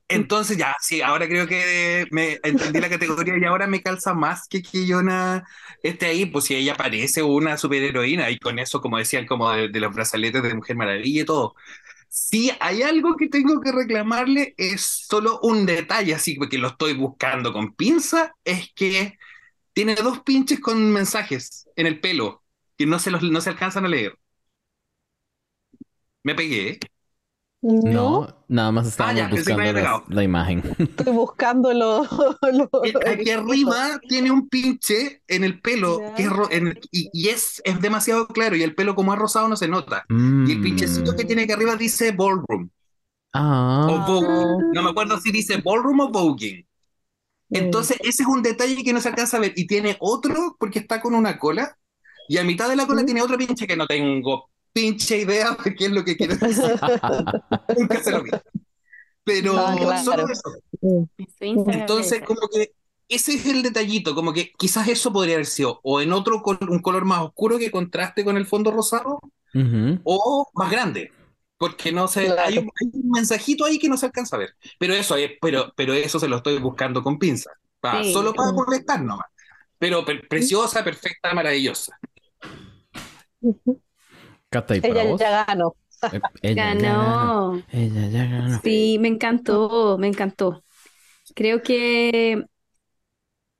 Entonces 0.09 0.57
ya, 0.57 0.75
sí, 0.81 1.01
ahora 1.01 1.27
creo 1.27 1.47
que 1.47 2.07
me 2.11 2.39
entendí 2.43 2.79
la 2.79 2.89
categoría 2.89 3.37
y 3.37 3.43
ahora 3.45 3.67
me 3.67 3.81
calza 3.83 4.13
más 4.13 4.47
que 4.47 4.61
que 4.61 4.85
Yona 4.87 5.45
esté 5.83 6.05
ahí, 6.07 6.25
pues 6.25 6.45
si 6.45 6.55
ella 6.55 6.75
parece 6.75 7.23
una 7.23 7.57
superheroína 7.57 8.29
y 8.29 8.39
con 8.39 8.57
eso, 8.59 8.81
como 8.81 8.97
decían, 8.97 9.25
como 9.25 9.51
de, 9.51 9.69
de 9.69 9.79
los 9.81 9.93
brazaletes 9.93 10.43
de 10.43 10.55
Mujer 10.55 10.77
Maravilla 10.77 11.21
y 11.23 11.25
todo. 11.25 11.55
Si 12.09 12.51
hay 12.59 12.83
algo 12.83 13.15
que 13.17 13.29
tengo 13.29 13.61
que 13.61 13.71
reclamarle, 13.71 14.55
es 14.57 14.81
solo 14.81 15.39
un 15.41 15.65
detalle, 15.65 16.15
así 16.15 16.37
que 16.49 16.57
lo 16.57 16.69
estoy 16.69 16.93
buscando 16.93 17.53
con 17.53 17.73
pinza, 17.75 18.35
es 18.45 18.71
que 18.75 19.17
tiene 19.73 19.95
dos 19.95 20.21
pinches 20.21 20.59
con 20.61 20.91
mensajes 20.93 21.67
en 21.75 21.87
el 21.87 21.99
pelo 22.01 22.43
que 22.77 22.85
no 22.87 22.99
se, 22.99 23.11
los, 23.11 23.23
no 23.23 23.41
se 23.41 23.49
alcanzan 23.51 23.85
a 23.85 23.89
leer. 23.89 24.17
Me 26.23 26.35
pegué. 26.35 26.79
¿Eh? 27.67 27.81
No, 27.83 28.21
No, 28.21 28.37
nada 28.47 28.71
más 28.71 28.87
estábamos 28.87 29.17
ya, 29.19 29.29
pensé 29.29 29.43
que 29.51 29.57
me 29.57 29.71
buscando 29.73 29.89
las- 29.89 30.09
la 30.15 30.23
imagen. 30.23 30.63
estoy 30.79 31.13
buscando 31.13 31.73
lo, 31.73 32.03
lo- 32.53 32.69
Aquí 33.07 33.29
arriba 33.31 33.99
tiene 34.07 34.31
un 34.31 34.47
pinche 34.47 35.21
en 35.27 35.43
el 35.43 35.59
pelo 35.61 35.99
Ya. 35.99 36.15
que 36.15 36.23
es 36.23 36.29
ro- 36.29 36.47
en- 36.51 36.79
y, 36.91 37.09
y 37.13 37.29
es, 37.29 37.61
es 37.65 37.81
demasiado 37.81 38.27
claro 38.27 38.55
y 38.55 38.63
el 38.63 38.73
pelo 38.75 38.95
como 38.95 39.13
es 39.13 39.19
rosado 39.19 39.47
no 39.47 39.55
se 39.55 39.67
nota. 39.67 40.05
Y 40.09 40.13
el 40.51 40.59
Mm. 40.59 40.63
pinchecito 40.63 41.15
que 41.15 41.25
tiene 41.25 41.43
aquí 41.43 41.51
arriba 41.51 41.75
dice 41.75 42.11
ballroom 42.11 42.69
Ah. 43.33 43.87
o 43.89 44.11
vogue. 44.13 44.63
No 44.73 44.83
me 44.83 44.89
acuerdo 44.91 45.19
si 45.19 45.31
dice 45.31 45.61
ballroom 45.63 45.99
o 45.99 46.09
voguing. 46.09 46.65
Entonces 47.49 47.97
ese 48.01 48.23
es 48.23 48.27
un 48.29 48.41
detalle 48.41 48.83
que 48.83 48.93
no 48.93 48.99
se 49.01 49.09
alcanza 49.09 49.37
a 49.37 49.39
ver. 49.39 49.53
Y 49.55 49.67
tiene 49.67 49.95
otro 49.99 50.55
porque 50.59 50.79
está 50.79 51.01
con 51.01 51.15
una 51.15 51.37
cola 51.37 51.77
y 52.29 52.37
a 52.37 52.43
mitad 52.43 52.67
de 52.69 52.75
la 52.75 52.85
cola 52.87 53.03
¿Mm? 53.03 53.05
tiene 53.05 53.21
otro 53.21 53.37
pinche 53.37 53.67
que 53.67 53.77
no 53.77 53.87
tengo 53.87 54.49
pinche 54.81 55.17
idea 55.21 55.57
de 55.63 55.75
qué 55.75 55.85
es 55.85 55.91
lo 55.91 56.03
que 56.03 56.15
quiere 56.15 56.35
decir. 56.35 56.63
Nunca 57.77 58.03
se 58.03 58.11
lo 58.11 58.23
vi. 58.23 58.29
Pero 59.23 59.57
Ah, 59.57 59.75
claro. 59.77 60.03
solo 60.03 60.27
eso. 60.29 60.51
Entonces, 61.39 62.21
como 62.23 62.41
que 62.53 62.71
ese 63.09 63.33
es 63.33 63.45
el 63.45 63.63
detallito, 63.63 64.13
como 64.13 64.33
que 64.33 64.51
quizás 64.57 64.87
eso 64.87 65.11
podría 65.11 65.35
haber 65.35 65.45
sido 65.45 65.79
o 65.83 65.99
en 66.01 66.11
otro 66.13 66.41
col- 66.41 66.59
un 66.69 66.79
color 66.79 67.05
más 67.05 67.21
oscuro 67.21 67.57
que 67.57 67.71
contraste 67.71 68.23
con 68.23 68.37
el 68.37 68.45
fondo 68.45 68.69
rosado 68.71 69.19
Ujú. 69.55 69.99
o 70.03 70.47
más 70.53 70.69
grande. 70.71 71.11
Porque 71.57 71.91
no 71.91 72.07
se, 72.07 72.25
Claro. 72.25 72.41
hay, 72.45 72.57
un, 72.59 72.65
hay 72.79 72.89
un 72.93 73.09
mensajito 73.09 73.65
ahí 73.65 73.79
que 73.79 73.89
no 73.89 73.97
se 73.97 74.05
alcanza 74.05 74.35
a 74.35 74.39
ver. 74.39 74.49
Pero 74.77 74.93
eso 74.93 75.15
es, 75.15 75.31
pero, 75.41 75.73
pero 75.75 75.93
eso 75.93 76.19
se 76.19 76.27
lo 76.27 76.37
estoy 76.37 76.59
buscando 76.59 77.01
con 77.03 77.17
pinzas. 77.17 77.53
Pa- 77.79 78.03
Sí. 78.03 78.13
Solo 78.13 78.31
para 78.33 78.51
molestar 78.51 79.01
nomás. 79.01 79.25
Pero 79.79 80.05
per- 80.05 80.27
preciosa, 80.27 80.83
perfecta, 80.83 81.33
maravillosa. 81.33 81.97
Cata, 84.49 84.75
¿y 84.75 84.81
para 84.81 85.01
Ella 85.01 85.03
vos? 85.03 85.23
ya 85.31 85.45
ganó. 85.45 85.75
Eh, 86.11 86.21
Ella 86.41 86.73
ya 86.75 86.93
ganó. 86.95 87.33
Ganó. 87.37 87.63
Ella 87.69 88.07
ya 88.09 88.25
ganó. 88.27 88.61
Sí, 88.63 88.97
me 88.99 89.07
encantó, 89.09 89.97
me 89.99 90.07
encantó. 90.07 90.63
Creo 91.35 91.61
que 91.63 92.45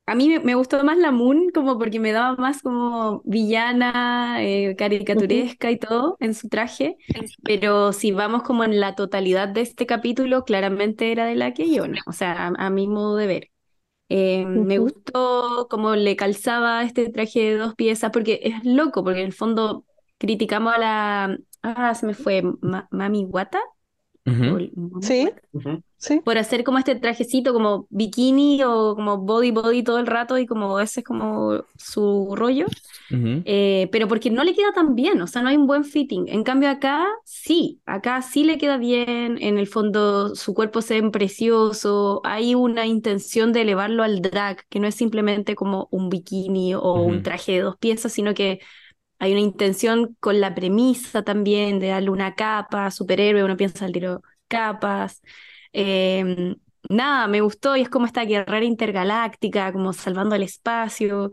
a 0.05 0.15
mí 0.15 0.29
me, 0.29 0.39
me 0.39 0.55
gustó 0.55 0.83
más 0.83 0.97
la 0.97 1.11
Moon 1.11 1.49
como 1.53 1.77
porque 1.77 1.99
me 1.99 2.11
daba 2.13 2.35
más 2.37 2.61
como 2.61 3.21
villana, 3.25 4.37
eh, 4.43 4.75
caricaturesca 4.77 5.69
y 5.71 5.77
todo 5.79 6.15
en 6.19 6.33
su 6.33 6.47
traje, 6.49 6.97
pero 7.43 7.91
si 7.93 8.11
vamos 8.11 8.43
como 8.43 8.63
en 8.63 8.79
la 8.79 8.95
totalidad 8.95 9.49
de 9.49 9.61
este 9.61 9.85
capítulo, 9.85 10.45
claramente 10.45 11.11
era 11.11 11.25
de 11.25 11.35
la 11.35 11.53
que 11.53 11.69
yo, 11.73 11.83
o 12.05 12.11
sea, 12.13 12.47
a, 12.47 12.67
a 12.67 12.69
mi 12.69 12.87
modo 12.87 13.15
de 13.17 13.27
ver. 13.27 13.51
Eh, 14.09 14.45
me 14.45 14.79
gustó 14.79 15.67
cómo 15.69 15.95
le 15.95 16.15
calzaba 16.17 16.83
este 16.83 17.09
traje 17.09 17.41
de 17.41 17.57
dos 17.57 17.75
piezas, 17.75 18.11
porque 18.11 18.39
es 18.43 18.63
loco, 18.65 19.03
porque 19.03 19.21
en 19.21 19.27
el 19.27 19.33
fondo 19.33 19.85
criticamos 20.17 20.73
a 20.73 20.77
la... 20.79 21.37
Ah, 21.63 21.95
se 21.95 22.05
me 22.05 22.13
fue, 22.13 22.43
Ma- 22.61 22.87
Mami 22.91 23.25
Wata. 23.25 23.59
Sí. 25.01 25.29
Sí. 25.99 26.19
por 26.19 26.37
hacer 26.37 26.63
como 26.63 26.77
este 26.77 26.93
trajecito 26.95 27.53
como 27.53 27.87
bikini 27.89 28.61
o 28.63 28.93
como 28.95 29.17
body 29.17 29.49
body 29.49 29.83
todo 29.83 29.97
el 29.97 30.05
rato 30.05 30.37
y 30.37 30.45
como 30.45 30.79
ese 30.79 30.99
es 30.99 31.05
como 31.05 31.63
su 31.75 32.35
rollo. 32.35 32.67
Eh, 33.45 33.89
pero 33.91 34.07
porque 34.07 34.29
no 34.29 34.43
le 34.43 34.53
queda 34.53 34.73
tan 34.73 34.93
bien, 34.93 35.19
o 35.21 35.27
sea, 35.27 35.41
no 35.41 35.49
hay 35.49 35.57
un 35.57 35.65
buen 35.65 35.85
fitting. 35.85 36.27
En 36.27 36.43
cambio 36.43 36.69
acá 36.69 37.07
sí, 37.23 37.81
acá 37.85 38.21
sí 38.21 38.43
le 38.43 38.57
queda 38.59 38.77
bien, 38.77 39.37
en 39.41 39.57
el 39.57 39.65
fondo 39.65 40.35
su 40.35 40.53
cuerpo 40.53 40.81
se 40.83 41.01
ve 41.01 41.09
precioso, 41.09 42.21
hay 42.23 42.53
una 42.53 42.85
intención 42.85 43.51
de 43.53 43.61
elevarlo 43.61 44.03
al 44.03 44.21
drag, 44.21 44.67
que 44.69 44.79
no 44.79 44.87
es 44.87 44.95
simplemente 44.95 45.55
como 45.55 45.87
un 45.89 46.09
bikini 46.09 46.75
o 46.75 47.01
un 47.01 47.23
traje 47.23 47.53
de 47.53 47.61
dos 47.61 47.77
piezas, 47.77 48.11
sino 48.11 48.33
que 48.33 48.59
hay 49.19 49.31
una 49.31 49.41
intención 49.41 50.15
con 50.19 50.39
la 50.41 50.55
premisa 50.55 51.23
también 51.23 51.79
de 51.79 51.87
darle 51.89 52.09
una 52.11 52.35
capa, 52.35 52.91
superhéroe, 52.91 53.43
uno 53.43 53.57
piensa 53.57 53.85
al 53.85 53.91
tiro 53.93 54.21
capas. 54.47 55.21
Eh, 55.73 56.55
nada, 56.89 57.27
me 57.27 57.41
gustó 57.41 57.75
y 57.75 57.81
es 57.81 57.89
como 57.89 58.05
esta 58.05 58.23
guerrera 58.25 58.65
intergaláctica, 58.65 59.71
como 59.73 59.93
salvando 59.93 60.35
el 60.35 60.43
espacio. 60.43 61.31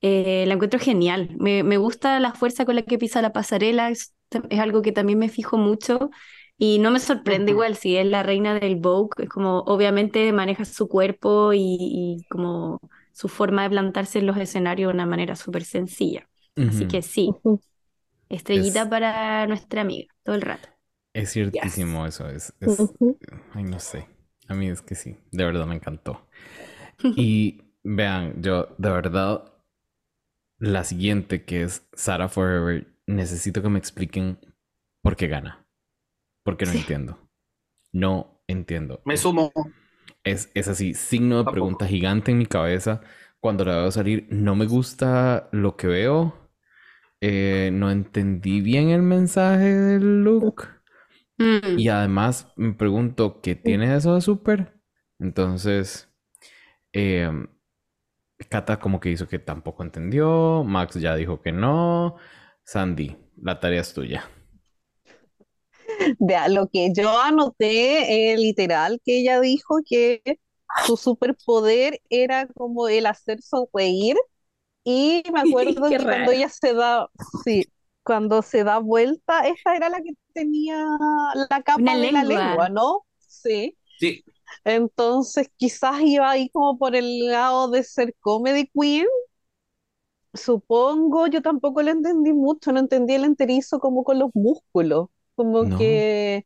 Eh, 0.00 0.44
la 0.46 0.54
encuentro 0.54 0.80
genial. 0.80 1.30
Me, 1.38 1.62
me 1.62 1.76
gusta 1.76 2.20
la 2.20 2.32
fuerza 2.34 2.64
con 2.64 2.76
la 2.76 2.82
que 2.82 2.98
pisa 2.98 3.22
la 3.22 3.32
pasarela, 3.32 3.90
es, 3.90 4.14
es 4.50 4.60
algo 4.60 4.82
que 4.82 4.92
también 4.92 5.18
me 5.18 5.28
fijo 5.28 5.56
mucho. 5.58 6.10
Y 6.58 6.78
no 6.80 6.90
me 6.90 6.98
sorprende 7.00 7.52
igual 7.52 7.76
si 7.76 7.96
es 7.96 8.06
la 8.06 8.22
reina 8.24 8.54
del 8.58 8.76
Vogue, 8.76 9.10
es 9.24 9.28
como 9.28 9.60
obviamente 9.60 10.32
maneja 10.32 10.64
su 10.64 10.88
cuerpo 10.88 11.52
y, 11.52 11.60
y 12.20 12.26
como 12.30 12.80
su 13.12 13.28
forma 13.28 13.62
de 13.62 13.70
plantarse 13.70 14.18
en 14.18 14.26
los 14.26 14.36
escenarios 14.38 14.88
de 14.90 14.94
una 14.94 15.06
manera 15.06 15.36
súper 15.36 15.64
sencilla. 15.64 16.28
Así 16.66 16.86
que 16.86 17.02
sí, 17.02 17.30
estrellita 18.30 18.88
Es- 18.88 18.88
para 18.88 19.46
nuestra 19.46 19.82
amiga, 19.82 20.14
todo 20.24 20.36
el 20.36 20.42
rato. 20.42 20.68
Es 21.12 21.32
ciertísimo 21.32 22.06
eso. 22.06 22.28
Es. 22.28 22.52
Ay, 23.54 23.64
no 23.64 23.78
sé. 23.80 24.08
A 24.48 24.54
mí 24.54 24.68
es 24.68 24.82
que 24.82 24.94
sí. 24.94 25.16
De 25.32 25.44
verdad 25.44 25.66
me 25.66 25.74
encantó. 25.74 26.26
Y 27.14 27.62
vean, 27.84 28.42
yo 28.42 28.74
de 28.78 28.90
verdad, 28.90 29.44
la 30.58 30.84
siguiente 30.84 31.44
que 31.44 31.62
es 31.62 31.88
Sarah 31.94 32.28
Forever, 32.28 32.86
necesito 33.06 33.62
que 33.62 33.68
me 33.68 33.78
expliquen 33.78 34.38
por 35.02 35.16
qué 35.16 35.28
gana. 35.28 35.66
Porque 36.44 36.66
no 36.66 36.72
Sí. 36.72 36.78
entiendo. 36.78 37.18
No 37.92 38.42
entiendo. 38.48 39.02
Me 39.04 39.16
sumo. 39.16 39.50
Es, 40.24 40.50
es 40.54 40.68
así, 40.68 40.94
signo 40.94 41.38
de 41.38 41.50
pregunta 41.50 41.86
gigante 41.86 42.30
en 42.32 42.38
mi 42.38 42.46
cabeza. 42.46 43.00
Cuando 43.40 43.64
la 43.64 43.76
veo 43.76 43.90
salir, 43.90 44.26
no 44.30 44.56
me 44.56 44.66
gusta 44.66 45.48
lo 45.52 45.76
que 45.76 45.86
veo. 45.86 46.47
Eh, 47.20 47.70
no 47.72 47.90
entendí 47.90 48.60
bien 48.60 48.90
el 48.90 49.02
mensaje 49.02 49.74
del 49.74 50.22
look. 50.22 50.68
Mm. 51.38 51.78
Y 51.78 51.88
además 51.88 52.52
me 52.56 52.72
pregunto, 52.74 53.40
¿qué 53.40 53.54
tiene 53.54 53.94
eso 53.94 54.14
de 54.14 54.20
súper? 54.20 54.74
Entonces, 55.18 56.08
eh, 56.92 57.30
Kata 58.48 58.78
como 58.78 59.00
que 59.00 59.10
hizo 59.10 59.28
que 59.28 59.38
tampoco 59.38 59.82
entendió. 59.82 60.62
Max 60.64 60.94
ya 60.94 61.16
dijo 61.16 61.40
que 61.40 61.52
no. 61.52 62.16
Sandy, 62.64 63.16
la 63.36 63.58
tarea 63.60 63.80
es 63.80 63.92
tuya. 63.92 64.28
Vea, 66.20 66.48
lo 66.48 66.68
que 66.68 66.92
yo 66.94 67.20
anoté, 67.20 68.32
eh, 68.32 68.36
literal, 68.38 69.00
que 69.04 69.20
ella 69.20 69.40
dijo 69.40 69.78
que 69.84 70.22
su 70.86 70.96
superpoder 70.96 72.00
era 72.10 72.46
como 72.46 72.88
el 72.88 73.06
hacer 73.06 73.42
sonreír. 73.42 74.16
Y 74.90 75.22
me 75.32 75.40
acuerdo 75.40 75.94
que 75.94 76.06
cuando 76.06 76.30
ella 76.32 76.48
se 76.48 76.72
da, 76.74 77.08
sí, 77.44 77.64
cuando 78.02 78.42
se 78.42 78.64
da 78.64 78.78
vuelta, 78.78 79.46
esta 79.46 79.76
era 79.76 79.88
la 79.90 80.00
que 80.02 80.12
tenía 80.32 80.84
la 81.50 81.62
capa 81.62 81.80
Una 81.82 81.96
de 81.96 82.10
la 82.10 82.24
lengua. 82.24 82.24
lengua, 82.24 82.68
¿no? 82.70 83.04
Sí. 83.18 83.76
Sí. 84.00 84.24
Entonces 84.64 85.50
quizás 85.56 86.00
iba 86.02 86.30
ahí 86.30 86.50
como 86.50 86.78
por 86.78 86.96
el 86.96 87.26
lado 87.26 87.70
de 87.70 87.84
ser 87.84 88.14
comedy 88.20 88.68
queen. 88.74 89.06
Supongo, 90.34 91.26
yo 91.26 91.42
tampoco 91.42 91.82
lo 91.82 91.90
entendí 91.90 92.32
mucho, 92.32 92.70
no 92.72 92.80
entendí 92.80 93.14
el 93.14 93.24
enterizo 93.24 93.78
como 93.80 94.04
con 94.04 94.18
los 94.18 94.30
músculos. 94.34 95.08
Como 95.34 95.68
No. 95.68 95.78
que, 95.78 96.44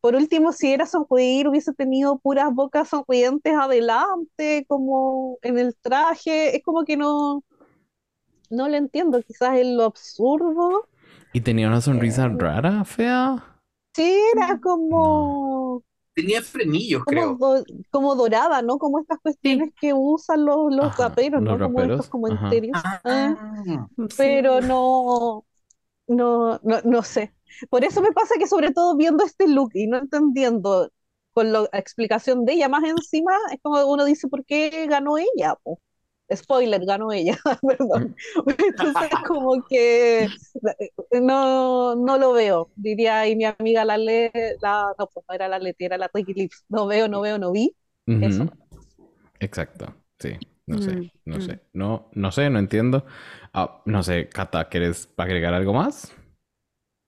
por 0.00 0.14
último, 0.16 0.52
si 0.52 0.72
era 0.72 0.86
sonreír, 0.86 1.48
hubiese 1.48 1.72
tenido 1.74 2.18
puras 2.18 2.54
bocas 2.54 2.88
sonrientes 2.90 3.54
adelante, 3.54 4.64
como 4.68 5.38
en 5.42 5.58
el 5.58 5.76
traje. 5.76 6.56
Es 6.56 6.62
como 6.62 6.84
que 6.84 6.96
no, 6.96 7.44
no 8.50 8.68
lo 8.68 8.76
entiendo, 8.76 9.22
quizás 9.22 9.56
es 9.58 9.66
lo 9.66 9.84
absurdo. 9.84 10.88
¿Y 11.34 11.40
tenía 11.42 11.68
una 11.68 11.80
sonrisa 11.82 12.28
rara, 12.28 12.82
fea? 12.84 13.58
Sí, 13.94 14.02
era 14.36 14.58
como, 14.60 15.84
Tenía 16.12 16.42
frenillos, 16.42 17.04
como, 17.04 17.26
creo. 17.26 17.38
do- 17.38 17.64
como 17.90 18.14
dorada, 18.14 18.62
¿no? 18.62 18.78
Como 18.78 18.98
estas 19.00 19.18
cuestiones 19.20 19.72
que 19.80 19.92
usan 19.94 20.44
los, 20.46 20.74
los 20.74 20.90
Ajá, 20.90 20.96
raperos, 20.96 21.42
los 21.42 21.46
¿no? 21.46 21.60
Como 21.60 21.82
estos 21.82 22.06
raperos, 22.06 22.12
ajá. 22.26 22.62
comentarios. 22.68 22.88
Ah, 23.04 23.34
Ah, 23.68 23.88
pero 24.16 24.60
no, 24.62 25.46
no, 26.08 26.60
no, 26.64 26.82
no 26.84 27.02
sé. 27.04 27.34
Por 27.70 27.84
eso 27.84 28.02
me 28.02 28.12
pasa 28.12 28.36
que 28.38 28.46
sobre 28.48 28.72
todo 28.72 28.96
viendo 28.96 29.24
este 29.24 29.48
look 29.48 29.72
y 29.74 29.86
no 29.88 29.98
entendiendo 29.98 30.90
con 31.32 31.52
la 31.52 31.68
explicación 31.74 32.44
de 32.46 32.54
ella 32.54 32.68
más 32.70 32.84
encima, 32.84 33.32
es 33.52 33.60
como 33.62 33.84
uno 33.86 34.04
dice, 34.06 34.28
¿por 34.28 34.44
qué 34.46 34.86
ganó 34.88 35.18
ella? 35.18 35.56
po? 35.64 35.80
Spoiler, 36.34 36.84
ganó 36.86 37.12
ella, 37.12 37.36
perdón. 37.62 38.14
Entonces 38.58 39.20
como 39.26 39.62
que 39.68 40.32
no, 41.12 41.94
no 41.96 42.18
lo 42.18 42.32
veo, 42.32 42.70
diría 42.76 43.20
ahí 43.20 43.36
mi 43.36 43.44
amiga 43.44 43.84
la 43.84 43.98
le, 43.98 44.32
la, 44.60 44.94
no, 44.98 45.06
pues 45.08 45.24
no 45.28 45.34
era 45.34 45.48
la 45.48 45.58
Leti, 45.58 45.84
era 45.84 45.98
la 45.98 46.10
Ricky 46.12 46.34
Lips. 46.34 46.64
No 46.68 46.86
veo, 46.86 47.08
no 47.08 47.20
veo, 47.20 47.38
no 47.38 47.52
vi. 47.52 47.76
Eso. 48.20 48.48
Exacto, 49.40 49.94
sí, 50.18 50.38
no 50.66 50.80
sé, 50.80 50.98
Mm, 50.98 51.10
no 51.24 51.40
mm. 51.40 51.40
sé, 51.40 51.60
no, 51.72 52.08
no 52.14 52.32
sé, 52.32 52.50
no 52.50 52.58
entiendo. 52.58 53.04
Ah, 53.52 53.82
no 53.86 54.02
sé, 54.02 54.28
Kata, 54.28 54.68
¿quieres 54.68 55.10
agregar 55.16 55.54
algo 55.54 55.74
más? 55.74 56.12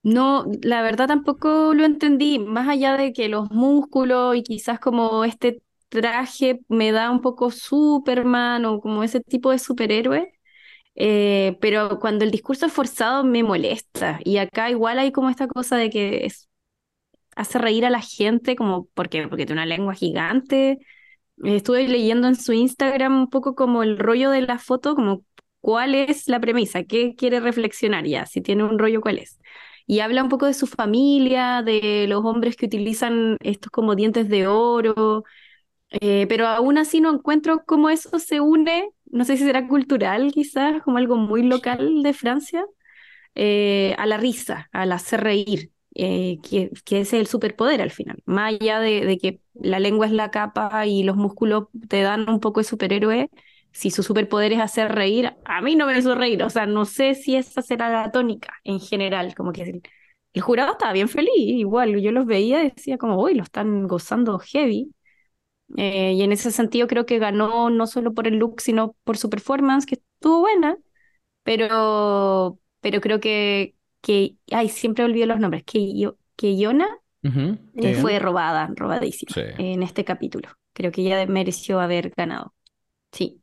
No, 0.02 0.44
la 0.62 0.82
verdad 0.82 1.08
tampoco 1.08 1.74
lo 1.74 1.84
entendí, 1.84 2.38
más 2.38 2.68
allá 2.68 2.96
de 2.96 3.12
que 3.12 3.28
los 3.28 3.50
músculos 3.50 4.36
y 4.36 4.42
quizás 4.44 4.78
como 4.78 5.24
este 5.24 5.62
traje 5.88 6.60
me 6.68 6.92
da 6.92 7.10
un 7.10 7.20
poco 7.20 7.50
Superman 7.50 8.64
o 8.66 8.80
como 8.80 9.02
ese 9.04 9.20
tipo 9.20 9.50
de 9.50 9.58
superhéroe, 9.58 10.32
eh, 10.96 11.58
pero 11.60 11.98
cuando 12.00 12.24
el 12.24 12.30
discurso 12.32 12.66
es 12.66 12.72
forzado 12.74 13.24
me 13.24 13.42
molesta 13.44 14.20
y 14.24 14.38
acá 14.38 14.70
igual 14.70 14.98
hay 15.00 15.12
como 15.12 15.30
esta 15.30 15.48
cosa 15.48 15.76
de 15.78 15.90
que 15.90 16.26
es- 16.26 16.48
hace 17.36 17.58
reír 17.58 17.84
a 17.86 17.90
la 17.90 18.00
gente 18.00 18.56
como 18.56 18.86
porque, 18.94 19.28
porque 19.28 19.46
tiene 19.46 19.62
una 19.62 19.66
lengua 19.66 19.94
gigante. 19.94 20.78
Estuve 21.44 21.88
leyendo 21.88 22.28
en 22.28 22.36
su 22.36 22.52
Instagram 22.52 23.16
un 23.22 23.30
poco 23.30 23.54
como 23.54 23.82
el 23.82 23.98
rollo 23.98 24.30
de 24.30 24.42
la 24.42 24.58
foto, 24.58 24.94
como 24.94 25.24
cuál 25.60 25.94
es 25.94 26.28
la 26.28 26.40
premisa, 26.40 26.84
qué 26.84 27.14
quiere 27.16 27.40
reflexionar 27.40 28.06
ya, 28.06 28.26
si 28.26 28.40
tiene 28.42 28.64
un 28.64 28.78
rollo, 28.78 29.00
cuál 29.02 29.18
es. 29.18 29.38
Y 29.86 30.00
habla 30.00 30.22
un 30.22 30.28
poco 30.30 30.46
de 30.46 30.54
su 30.54 30.66
familia, 30.66 31.62
de 31.62 32.06
los 32.08 32.24
hombres 32.24 32.56
que 32.56 32.66
utilizan 32.66 33.36
estos 33.42 33.70
como 33.70 33.94
dientes 33.96 34.28
de 34.28 34.46
oro, 34.48 35.24
eh, 35.90 36.26
pero 36.28 36.46
aún 36.46 36.78
así 36.78 37.00
no 37.00 37.12
encuentro 37.14 37.64
cómo 37.66 37.88
eso 37.90 38.18
se 38.18 38.40
une, 38.40 38.88
no 39.06 39.24
sé 39.24 39.36
si 39.36 39.44
será 39.44 39.68
cultural 39.68 40.32
quizás, 40.32 40.82
como 40.82 40.98
algo 40.98 41.16
muy 41.16 41.42
local 41.42 42.02
de 42.02 42.12
Francia, 42.12 42.64
eh, 43.34 43.94
a 43.98 44.06
la 44.06 44.16
risa, 44.16 44.68
al 44.72 44.92
hacer 44.92 45.22
reír, 45.22 45.72
eh, 45.94 46.38
que, 46.48 46.70
que 46.84 47.00
ese 47.00 47.16
es 47.16 47.20
el 47.22 47.26
superpoder 47.26 47.82
al 47.82 47.90
final. 47.90 48.22
Más 48.26 48.54
allá 48.54 48.80
de, 48.80 49.18
que 49.18 49.40
la 49.54 49.80
lengua 49.80 50.06
es 50.06 50.12
la 50.12 50.30
capa 50.30 50.86
y 50.86 51.02
los 51.04 51.16
músculos 51.16 51.66
te 51.88 52.02
dan 52.02 52.28
un 52.30 52.40
poco 52.40 52.60
de 52.60 52.64
superhéroe, 52.64 53.30
si 53.72 53.90
su 53.90 54.02
superpoder 54.02 54.52
es 54.54 54.60
hacer 54.60 54.92
reír, 54.94 55.34
a 55.44 55.60
mí 55.62 55.76
no 55.76 55.86
me 55.86 55.98
hizo 55.98 56.14
reír, 56.14 56.42
o 56.42 56.50
sea, 56.50 56.66
no 56.66 56.84
sé 56.86 57.14
si 57.14 57.36
esa 57.36 57.62
será 57.62 57.90
la 57.90 58.10
tónica 58.10 58.54
en 58.64 58.80
general, 58.80 59.34
como 59.34 59.52
que 59.52 59.62
el, 59.62 59.82
el 60.32 60.42
jurado 60.42 60.72
estaba 60.72 60.92
bien 60.92 61.08
feliz, 61.08 61.30
igual 61.36 62.00
yo 62.00 62.12
los 62.12 62.26
veía 62.26 62.62
y 62.64 62.70
decía 62.70 62.98
como, 62.98 63.20
uy, 63.22 63.34
lo 63.34 63.42
están 63.42 63.86
gozando 63.86 64.38
heavy. 64.38 64.90
Eh, 65.76 66.12
y 66.14 66.22
en 66.22 66.32
ese 66.32 66.50
sentido 66.52 66.86
creo 66.86 67.06
que 67.06 67.18
ganó 67.18 67.70
no 67.70 67.86
solo 67.86 68.14
por 68.14 68.26
el 68.28 68.36
look, 68.36 68.60
sino 68.60 68.94
por 69.04 69.16
su 69.18 69.30
performance, 69.30 69.86
que 69.86 69.96
estuvo 69.96 70.40
buena, 70.40 70.78
pero, 71.44 72.60
pero 72.80 73.00
creo 73.00 73.20
que, 73.20 73.76
que, 74.02 74.36
ay, 74.52 74.68
siempre 74.68 75.04
olvido 75.04 75.26
los 75.26 75.40
nombres, 75.40 75.64
que, 75.64 75.98
yo, 75.98 76.18
que 76.36 76.56
Yona 76.58 76.88
Ujú, 77.24 77.58
eh, 77.76 77.94
sí. 77.94 78.00
fue 78.00 78.18
robada, 78.18 78.70
robadísima 78.76 79.34
Sí. 79.34 79.42
en 79.56 79.82
este 79.82 80.04
capítulo. 80.04 80.50
Creo 80.72 80.92
que 80.92 81.02
ella 81.02 81.26
mereció 81.26 81.80
haber 81.80 82.10
ganado. 82.16 82.54
Sí. 83.12 83.42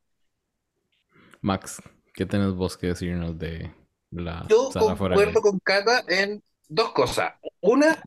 Max, 1.42 1.82
¿qué 2.14 2.26
tenés 2.26 2.54
vos 2.54 2.78
que 2.78 2.88
decirnos 2.88 3.38
de 3.38 3.74
la 4.12 4.46
Yo 4.50 4.72
concuerdo 4.78 5.42
con 5.42 5.60
Cata 5.60 6.04
en 6.08 6.44
dos 6.68 6.92
cosas. 6.92 7.34
Una, 7.62 8.02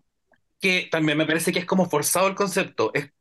que 0.60 0.88
también 0.90 1.18
me 1.18 1.26
parece 1.26 1.52
que 1.52 1.60
es 1.60 1.66
como 1.66 1.88
forzado 1.90 2.28
el 2.28 2.34
concepto. 2.34 2.93
Es 2.94 3.12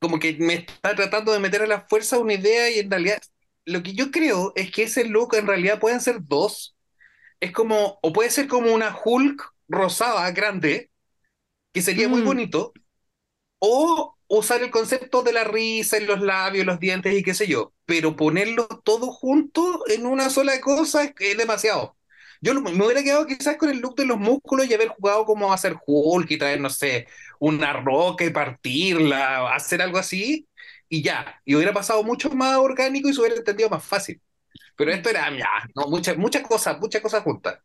como 0.00 0.18
que 0.18 0.34
me 0.38 0.54
está 0.54 0.94
tratando 0.96 1.32
de 1.32 1.40
meter 1.40 1.62
a 1.62 1.66
la 1.66 1.82
fuerza 1.88 2.18
una 2.18 2.34
idea 2.34 2.70
y 2.70 2.80
en 2.80 2.90
realidad 2.90 3.20
lo 3.66 3.82
que 3.82 3.94
yo 3.94 4.10
creo 4.10 4.52
es 4.56 4.70
que 4.72 4.84
ese 4.84 5.04
look 5.04 5.34
en 5.36 5.46
realidad 5.46 5.80
pueden 5.80 6.00
ser 6.00 6.18
dos. 6.22 6.76
Es 7.40 7.52
como, 7.52 7.98
o 8.02 8.12
puede 8.12 8.30
ser 8.30 8.48
como 8.48 8.72
una 8.74 8.96
Hulk 9.04 9.42
rosada 9.68 10.30
grande, 10.32 10.90
que 11.72 11.82
sería 11.82 12.08
muy 12.08 12.22
Mm. 12.22 12.22
bonito, 12.22 12.72
o 13.58 14.16
usar 14.28 14.62
el 14.62 14.70
concepto 14.70 15.22
de 15.22 15.32
la 15.32 15.44
risa 15.44 15.96
en 15.98 16.06
los 16.06 16.20
labios, 16.20 16.66
los 16.66 16.80
dientes 16.80 17.14
y 17.18 17.22
qué 17.22 17.34
sé 17.34 17.46
yo, 17.48 17.74
pero 17.86 18.16
ponerlo 18.16 18.66
todo 18.84 19.12
junto 19.12 19.84
en 19.88 20.06
una 20.06 20.30
sola 20.30 20.60
cosa 20.60 21.04
es, 21.04 21.14
es 21.20 21.36
demasiado. 21.38 21.96
Yo 22.40 22.54
me 22.60 22.70
hubiera 22.84 23.02
quedado 23.02 23.26
quizás 23.26 23.56
con 23.56 23.68
el 23.70 23.80
look 23.80 23.96
de 23.96 24.06
los 24.06 24.18
músculos 24.18 24.66
y 24.66 24.74
haber 24.74 24.88
jugado 24.88 25.24
como 25.26 25.52
hacer 25.52 25.76
Hulk 25.86 26.30
y 26.30 26.38
traer, 26.38 26.60
no 26.60 26.70
sé, 26.70 27.06
una 27.38 27.72
roca 27.74 28.24
y 28.24 28.30
partirla, 28.30 29.54
hacer 29.54 29.82
algo 29.82 29.98
así, 29.98 30.48
y 30.88 31.02
ya. 31.02 31.40
Y 31.44 31.54
hubiera 31.54 31.72
pasado 31.74 32.02
mucho 32.02 32.30
más 32.30 32.56
orgánico 32.56 33.08
y 33.08 33.12
se 33.14 33.20
hubiera 33.20 33.36
entendido 33.36 33.68
más 33.68 33.84
fácil. 33.84 34.20
Pero 34.76 34.92
esto 34.92 35.10
era, 35.10 35.30
ya, 35.36 35.48
no, 35.74 35.86
muchas 35.88 36.16
muchas 36.16 36.42
cosas, 36.42 36.78
muchas 36.80 37.02
cosas 37.02 37.22
juntas. 37.22 37.58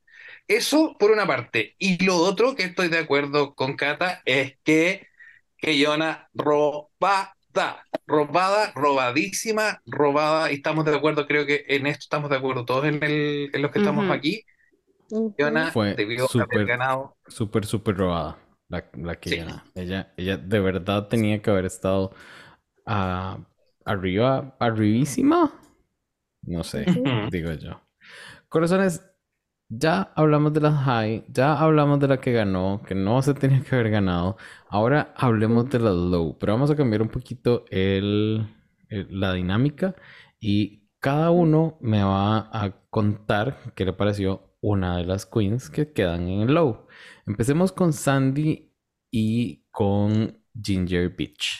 Eso 0.47 0.95
por 0.99 1.11
una 1.11 1.25
parte. 1.27 1.75
Y 1.79 2.03
lo 2.05 2.17
otro 2.17 2.55
que 2.55 2.63
estoy 2.63 2.89
de 2.89 2.99
acuerdo 2.99 3.55
con 3.55 3.75
Cata 3.75 4.21
es 4.25 4.57
que, 4.63 5.07
que 5.57 5.77
Yona 5.77 6.29
robada, 6.33 7.35
robada, 8.07 8.71
robadísima, 8.75 9.81
robada. 9.85 10.51
Y 10.51 10.55
estamos 10.55 10.85
de 10.85 10.95
acuerdo, 10.95 11.27
creo 11.27 11.45
que 11.45 11.65
en 11.67 11.87
esto 11.87 12.03
estamos 12.03 12.29
de 12.29 12.37
acuerdo 12.37 12.65
todos 12.65 12.85
en, 12.85 13.01
el, 13.03 13.49
en 13.53 13.61
los 13.61 13.71
que 13.71 13.79
estamos 13.79 14.05
Ujú. 14.05 14.13
aquí. 14.13 14.45
Yona 15.37 15.71
Fue 15.71 15.93
debió 15.95 16.27
súper- 16.27 16.55
haber 16.55 16.67
ganado. 16.67 17.15
Súper, 17.27 17.65
súper 17.65 17.97
robada. 17.97 18.37
La, 18.67 18.83
la 18.95 19.15
que 19.19 19.29
Sí. 19.29 19.37
gana. 19.37 19.63
Ella, 19.75 20.13
ella 20.17 20.37
de 20.37 20.59
verdad 20.59 21.07
tenía 21.07 21.41
que 21.41 21.49
haber 21.51 21.65
estado 21.65 22.11
ah, 22.85 23.39
arriba, 23.85 24.55
arribísima. 24.59 25.51
No 26.43 26.63
sé, 26.63 26.85
digo 27.31 27.53
yo. 27.53 27.81
Corazones, 28.49 29.03
ya 29.69 30.11
hablamos 30.15 30.53
de 30.53 30.61
las 30.61 30.75
high, 30.85 31.25
ya 31.29 31.59
hablamos 31.59 31.99
de 31.99 32.07
la 32.07 32.19
que 32.21 32.31
ganó, 32.33 32.81
que 32.87 32.95
no 32.95 33.21
se 33.21 33.33
tenía 33.33 33.61
que 33.63 33.75
haber 33.75 33.89
ganado. 33.91 34.37
Ahora 34.69 35.13
hablemos 35.17 35.69
de 35.69 35.79
las 35.79 35.93
low, 35.95 36.37
pero 36.39 36.53
vamos 36.53 36.71
a 36.71 36.75
cambiar 36.75 37.01
un 37.01 37.09
poquito 37.09 37.65
el, 37.71 38.47
el- 38.89 39.19
la 39.19 39.33
dinámica 39.33 39.95
y 40.39 40.83
cada 40.99 41.31
uno 41.31 41.77
me 41.81 42.03
va 42.03 42.49
a 42.51 42.71
contar 42.89 43.57
qué 43.75 43.85
le 43.85 43.93
pareció 43.93 44.44
una 44.65 44.97
de 44.97 45.05
las 45.05 45.27
queens 45.27 45.69
que 45.69 45.93
quedan 45.93 46.27
en 46.27 46.41
el 46.41 46.55
low. 46.55 46.87
Empecemos 47.27 47.71
con 47.71 47.93
Sandy 47.93 48.73
y 49.11 49.63
con 49.69 50.43
Ginger 50.59 51.09
Beach. 51.15 51.59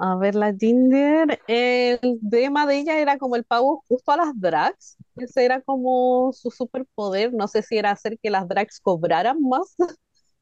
A 0.00 0.16
ver, 0.16 0.36
la 0.36 0.52
Ginger, 0.52 1.40
el 1.48 2.20
tema 2.30 2.66
de 2.66 2.78
ella 2.78 2.98
era 2.98 3.18
como 3.18 3.34
el 3.34 3.44
pago 3.44 3.82
justo 3.88 4.12
a 4.12 4.16
las 4.16 4.32
drags. 4.40 4.96
Ese 5.16 5.44
era 5.44 5.60
como 5.62 6.32
su 6.32 6.50
superpoder. 6.50 7.32
No 7.32 7.48
sé 7.48 7.62
si 7.62 7.76
era 7.76 7.90
hacer 7.90 8.16
que 8.22 8.30
las 8.30 8.46
drags 8.48 8.80
cobraran 8.80 9.40
más 9.40 9.74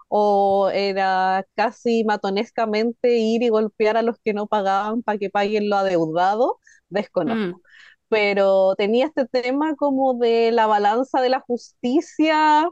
o 0.08 0.70
era 0.72 1.46
casi 1.54 2.04
matonescamente 2.04 3.16
ir 3.16 3.42
y 3.42 3.48
golpear 3.48 3.96
a 3.96 4.02
los 4.02 4.18
que 4.22 4.34
no 4.34 4.46
pagaban 4.46 5.02
para 5.02 5.18
que 5.18 5.30
paguen 5.30 5.70
lo 5.70 5.76
adeudado. 5.76 6.58
Desconozco. 6.90 7.58
Mm. 7.58 7.62
Pero 8.12 8.74
tenía 8.76 9.06
este 9.06 9.26
tema 9.26 9.74
como 9.76 10.14
de 10.14 10.52
la 10.52 10.66
balanza 10.66 11.22
de 11.22 11.30
la 11.30 11.40
justicia. 11.40 12.68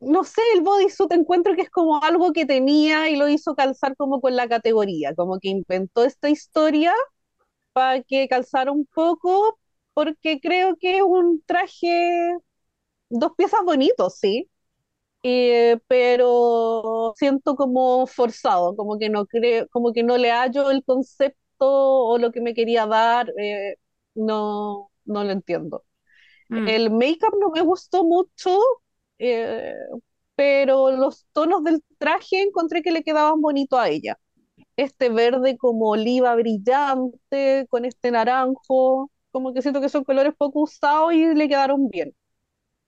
No 0.00 0.24
sé, 0.24 0.40
el 0.54 0.62
bodysuit 0.62 1.12
encuentro 1.12 1.54
que 1.54 1.62
es 1.62 1.70
como 1.70 2.02
algo 2.02 2.32
que 2.32 2.46
tenía 2.46 3.10
y 3.10 3.16
lo 3.16 3.28
hizo 3.28 3.54
calzar 3.54 3.96
como 3.96 4.20
con 4.20 4.34
la 4.36 4.48
categoría, 4.48 5.14
como 5.14 5.38
que 5.38 5.48
inventó 5.50 6.04
esta 6.04 6.30
historia 6.30 6.94
para 7.74 8.02
que 8.02 8.28
calzara 8.28 8.72
un 8.72 8.86
poco, 8.86 9.58
porque 9.94 10.40
creo 10.40 10.76
que 10.78 10.98
es 10.98 11.02
un 11.04 11.42
traje, 11.46 12.36
dos 13.08 13.32
piezas 13.36 13.60
bonitos, 13.64 14.16
sí, 14.18 14.48
eh, 15.24 15.78
pero 15.88 17.14
siento 17.16 17.56
como 17.56 18.06
forzado, 18.06 18.76
como 18.76 18.98
que 18.98 19.10
no 19.10 19.26
creo, 19.26 19.68
como 19.70 19.92
que 19.92 20.02
no 20.04 20.18
le 20.18 20.30
hallo 20.32 20.70
el 20.70 20.84
concepto 20.84 21.39
o 21.68 22.18
lo 22.18 22.32
que 22.32 22.40
me 22.40 22.54
quería 22.54 22.86
dar, 22.86 23.30
eh, 23.38 23.76
no, 24.14 24.90
no 25.04 25.24
lo 25.24 25.30
entiendo. 25.30 25.84
Mm. 26.48 26.68
El 26.68 26.90
make-up 26.90 27.34
no 27.40 27.50
me 27.50 27.62
gustó 27.62 28.04
mucho, 28.04 28.58
eh, 29.18 29.74
pero 30.34 30.90
los 30.92 31.26
tonos 31.32 31.64
del 31.64 31.82
traje 31.98 32.42
encontré 32.42 32.82
que 32.82 32.92
le 32.92 33.02
quedaban 33.02 33.40
bonito 33.40 33.78
a 33.78 33.88
ella. 33.88 34.18
Este 34.76 35.10
verde 35.10 35.58
como 35.58 35.90
oliva 35.90 36.34
brillante, 36.36 37.66
con 37.70 37.84
este 37.84 38.10
naranjo, 38.12 39.10
como 39.32 39.54
que 39.54 39.62
siento 39.62 39.80
que 39.80 39.88
son 39.90 40.04
colores 40.04 40.34
poco 40.38 40.60
usados 40.62 41.12
y 41.14 41.34
le 41.34 41.48
quedaron 41.48 41.88
bien. 41.90 42.14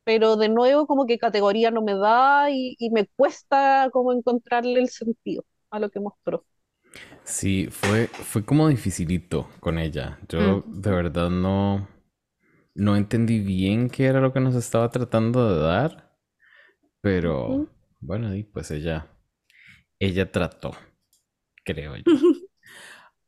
Pero 0.04 0.36
de 0.36 0.48
nuevo 0.48 0.86
como 0.86 1.06
que 1.06 1.18
categoría 1.18 1.70
no 1.70 1.82
me 1.82 1.94
da 1.96 2.50
y, 2.50 2.76
y 2.78 2.90
me 2.90 3.06
cuesta 3.16 3.88
como 3.92 4.12
encontrarle 4.12 4.80
el 4.80 4.88
sentido 4.90 5.44
a 5.70 5.78
lo 5.80 5.90
que 5.90 6.00
mostró. 6.00 6.44
Sí, 7.24 7.68
fue, 7.70 8.08
fue 8.08 8.44
como 8.44 8.68
dificilito 8.68 9.48
con 9.60 9.78
ella. 9.78 10.18
Yo 10.28 10.64
de 10.66 10.90
verdad 10.90 11.30
no, 11.30 11.88
no 12.74 12.96
entendí 12.96 13.40
bien 13.40 13.88
qué 13.88 14.06
era 14.06 14.20
lo 14.20 14.32
que 14.32 14.40
nos 14.40 14.54
estaba 14.54 14.90
tratando 14.90 15.54
de 15.54 15.62
dar. 15.62 16.12
Pero 17.00 17.68
bueno, 18.00 18.34
y 18.34 18.44
pues 18.44 18.70
ella, 18.70 19.08
ella 19.98 20.30
trató, 20.30 20.72
creo 21.64 21.96
yo. 21.96 22.02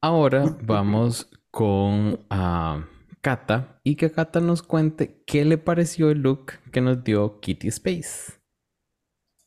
Ahora 0.00 0.44
vamos 0.62 1.30
con 1.50 2.26
ah, 2.28 2.86
Kata 3.20 3.80
y 3.84 3.96
que 3.96 4.10
Kata 4.12 4.40
nos 4.40 4.62
cuente 4.62 5.22
qué 5.26 5.44
le 5.44 5.56
pareció 5.56 6.10
el 6.10 6.18
look 6.20 6.52
que 6.72 6.80
nos 6.80 7.02
dio 7.02 7.40
Kitty 7.40 7.68
Space. 7.68 8.34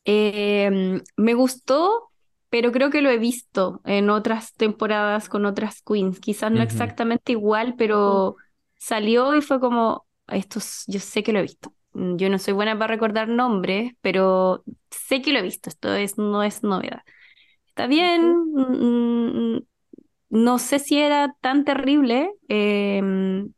Eh, 0.04 1.00
me 1.16 1.34
gustó, 1.34 2.10
pero 2.50 2.72
creo 2.72 2.90
que 2.90 3.02
lo 3.02 3.10
he 3.10 3.18
visto 3.18 3.80
en 3.84 4.10
otras 4.10 4.54
temporadas 4.54 5.28
con 5.28 5.44
otras 5.46 5.82
queens. 5.82 6.20
Quizás 6.20 6.50
no 6.52 6.62
exactamente 6.62 7.32
igual, 7.32 7.74
pero 7.76 8.36
salió 8.78 9.34
y 9.34 9.42
fue 9.42 9.60
como, 9.60 10.06
esto 10.28 10.58
es- 10.60 10.84
yo 10.86 11.00
sé 11.00 11.22
que 11.22 11.32
lo 11.32 11.38
he 11.40 11.42
visto. 11.42 11.74
Mm, 11.92 12.16
Yo 12.16 12.28
no 12.30 12.38
soy 12.38 12.54
buena 12.54 12.78
para 12.78 12.88
recordar 12.94 13.28
nombres, 13.28 13.92
pero 14.00 14.64
sé 14.90 15.22
que 15.22 15.32
lo 15.32 15.38
he 15.40 15.42
visto. 15.42 15.68
Esto 15.70 15.94
es, 15.94 16.18
no 16.18 16.42
es 16.42 16.62
novedad. 16.62 17.02
Está 17.68 17.86
bien. 17.86 18.36
mm, 18.54 19.56
mm, 19.56 19.62
no 20.30 20.58
sé 20.58 20.78
si 20.80 20.98
era 21.00 21.34
tan 21.40 21.64
terrible 21.64 22.32
em, 22.48 23.52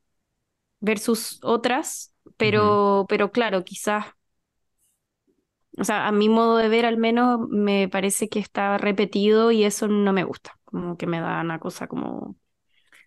versus 0.81 1.39
otras, 1.43 2.15
pero, 2.37 3.07
pero 3.09 3.31
claro, 3.33 3.65
quizás. 3.65 4.07
O 5.81 5.85
sea, 5.85 6.07
a 6.09 6.12
mi 6.12 6.28
modo 6.28 6.59
de 6.59 6.69
ver 6.69 6.86
al 6.86 6.98
menos 6.98 7.40
me 7.48 7.89
parece 7.89 8.28
que 8.28 8.39
está 8.39 8.78
repetido 8.78 9.51
y 9.51 9.65
eso 9.65 9.89
no 9.89 10.12
me 10.12 10.24
gusta. 10.24 10.59
Como 10.65 10.97
que 10.97 11.07
me 11.07 11.20
da 11.20 11.40
una 11.40 11.59
cosa 11.59 11.86
como... 11.89 12.36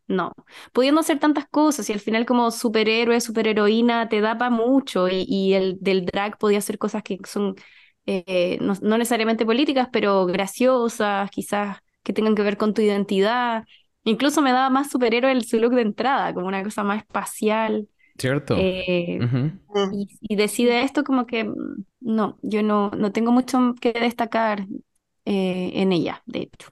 No. 0.07 0.33
Pudiendo 0.73 1.01
hacer 1.01 1.19
tantas 1.19 1.47
cosas 1.47 1.89
y 1.89 1.93
al 1.93 1.99
final 1.99 2.25
como 2.25 2.51
superhéroe, 2.51 3.21
superheroína 3.21 4.09
te 4.09 4.21
da 4.21 4.37
para 4.37 4.51
mucho 4.51 5.07
y, 5.09 5.53
el 5.53 5.77
del 5.81 6.05
drag 6.05 6.37
podía 6.37 6.59
hacer 6.59 6.77
cosas 6.77 7.03
que 7.03 7.19
son 7.25 7.55
eh, 8.05 8.57
no, 8.61 8.73
no 8.81 8.97
necesariamente 8.97 9.45
políticas, 9.45 9.89
pero 9.91 10.25
graciosas, 10.25 11.29
quizás 11.31 11.77
que 12.03 12.13
tengan 12.13 12.35
que 12.35 12.43
ver 12.43 12.57
con 12.57 12.73
tu 12.73 12.81
identidad. 12.81 13.65
Incluso 14.03 14.41
me 14.41 14.51
daba 14.51 14.69
más 14.69 14.89
superhéroe 14.91 15.31
el 15.31 15.45
su 15.45 15.57
look 15.59 15.73
de 15.75 15.83
entrada, 15.83 16.33
como 16.33 16.47
una 16.47 16.63
cosa 16.63 16.83
más 16.83 16.99
espacial. 16.99 17.87
¿Cierto? 18.17 18.55
Eh, 18.55 19.19
Ujú. 19.19 19.51
y, 19.91 20.07
y 20.21 20.35
decide 20.35 20.83
esto 20.83 21.03
como 21.03 21.25
que 21.27 21.43
mm, 21.45 21.85
no, 22.01 22.39
yo 22.43 22.63
no, 22.63 22.91
no 22.91 23.11
tengo 23.11 23.31
mucho 23.31 23.75
que 23.81 23.93
destacar 23.93 24.61
eh, 25.25 25.71
en 25.75 25.91
ella, 25.93 26.23
de 26.25 26.41
hecho. 26.43 26.69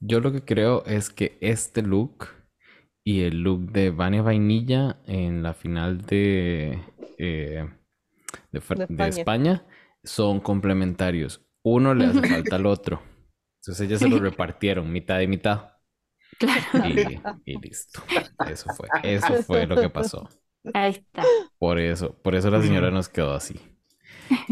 Yo 0.00 0.20
lo 0.20 0.32
que 0.32 0.44
creo 0.44 0.84
es 0.86 1.10
que 1.10 1.38
este 1.40 1.82
look 1.82 2.28
y 3.04 3.22
el 3.22 3.42
look 3.42 3.72
de 3.72 3.90
Vania 3.90 4.22
Vainilla 4.22 5.00
en 5.06 5.42
la 5.42 5.54
final 5.54 6.02
de 6.02 6.82
eh, 7.18 7.68
de, 8.52 8.62
De 8.74 8.84
de 8.88 9.08
España. 9.08 9.08
España 9.08 9.66
son 10.04 10.40
complementarios. 10.40 11.42
Uno 11.64 11.94
le 11.94 12.06
hace 12.06 12.22
falta 12.24 12.56
al 12.56 12.66
otro. 12.66 13.02
Entonces 13.62 13.86
ellas 13.88 14.00
se 14.02 14.08
lo 14.08 14.18
repartieron 14.20 14.92
mitad 14.92 15.20
y 15.20 15.28
mitad. 15.28 15.70
Claro, 16.38 16.62
Y, 16.80 17.22
y 17.44 17.56
listo. 17.58 18.02
Eso 18.44 18.70
fue. 18.70 18.92
Eso 19.02 19.36
fue 19.36 19.66
lo 19.66 19.78
que 19.78 19.90
pasó. 19.90 20.28
Ahí 20.74 20.90
está. 20.92 21.32
Por 21.58 21.78
eso, 21.78 22.14
por 22.22 22.34
eso 22.34 22.50
la 22.50 22.62
señora 22.62 22.90
nos 22.90 23.08
quedó 23.08 23.32
así. 23.34 23.60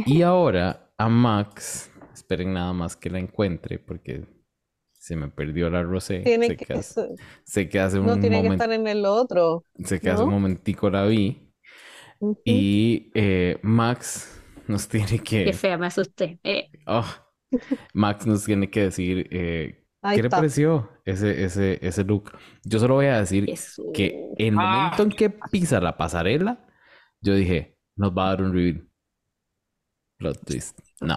Y 0.05 0.23
ahora 0.23 0.93
a 0.99 1.09
Max, 1.09 1.91
esperen 2.15 2.53
nada 2.55 2.73
más 2.73 2.97
que 2.97 3.11
la 3.11 3.19
encuentre 3.19 3.79
porque 3.79 4.27
se 4.93 5.17
me 5.17 5.29
perdió 5.29 5.71
la 5.71 5.83
rosé. 5.83 6.25
Tiene 6.25 6.47
sé, 6.47 6.57
que, 6.57 6.67
que 6.67 6.73
hace, 6.75 6.81
eso- 6.81 7.09
sé 7.45 7.69
que 7.69 7.81
hace 7.81 8.01
no 8.03 8.17
un 8.17 8.21
tiene 8.21 8.43
que 8.43 8.49
momento, 8.49 8.65
estar 8.65 8.73
en 8.73 8.87
el 8.87 9.05
otro. 9.07 9.65
sé 9.85 10.01
que 10.01 10.11
hace 10.11 10.25
un 10.25 10.31
¿no? 10.31 10.33
momentico 10.33 10.91
la 10.91 11.07
vi 11.07 11.53
y 12.45 13.11
eh, 13.15 13.59
Max 13.63 14.43
nos 14.69 14.89
tiene 14.89 15.21
Qué 15.43 15.53
que, 15.53 15.53
fea, 15.53 15.79
me 15.79 15.87
asusté. 15.87 16.41
Eh, 16.43 16.71
oh, 16.87 17.05
Max 17.95 18.27
nos 18.27 18.45
tiene 18.45 18.71
que 18.71 18.83
decir 18.83 19.29
eh, 19.31 19.84
Ahí 20.05 20.17
qué 20.17 20.23
le 20.23 20.29
está. 20.29 20.37
pareció 20.39 20.91
ese, 21.05 21.45
ese, 21.45 21.79
ese 21.87 22.05
look. 22.05 22.33
Yo 22.63 22.79
solo 22.79 22.95
voy 22.95 23.07
a 23.07 23.21
decir 23.21 23.47
que 23.93 24.09
en 24.39 24.55
el 24.55 24.61
Ah. 24.61 24.91
momento 24.93 25.03
en 25.05 25.11
que 25.11 25.31
pisa 25.51 25.81
la 25.81 25.97
pasarela, 25.97 26.65
yo 27.21 27.35
dije, 27.35 27.77
nos 27.97 28.13
va 28.17 28.27
a 28.27 28.29
dar 28.31 28.43
un 28.43 28.53
reveal. 28.53 28.89
Plot 30.19 30.45
twist. 30.47 30.79
No. 31.01 31.17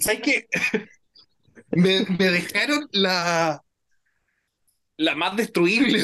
¿sabes 0.00 0.20
qué? 0.22 0.46
Me, 1.70 2.00
me 2.18 2.30
dejaron 2.30 2.88
la, 2.92 3.62
la 4.96 5.14
más 5.16 5.36
destruible. 5.36 6.00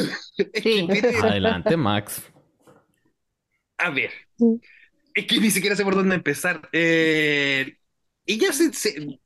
Sí. 0.63 0.87
Adelante, 1.23 1.75
Max. 1.77 2.23
a 3.79 3.89
ver, 3.91 4.11
es 5.15 5.27
que 5.27 5.41
ni 5.41 5.51
siquiera 5.51 5.75
sé 5.75 5.83
por 5.85 5.95
dónde 5.95 6.17
empezar. 6.17 6.69
Eh, 6.73 7.79
ella 8.27 8.53
se, 8.53 8.73
se- 8.73 9.21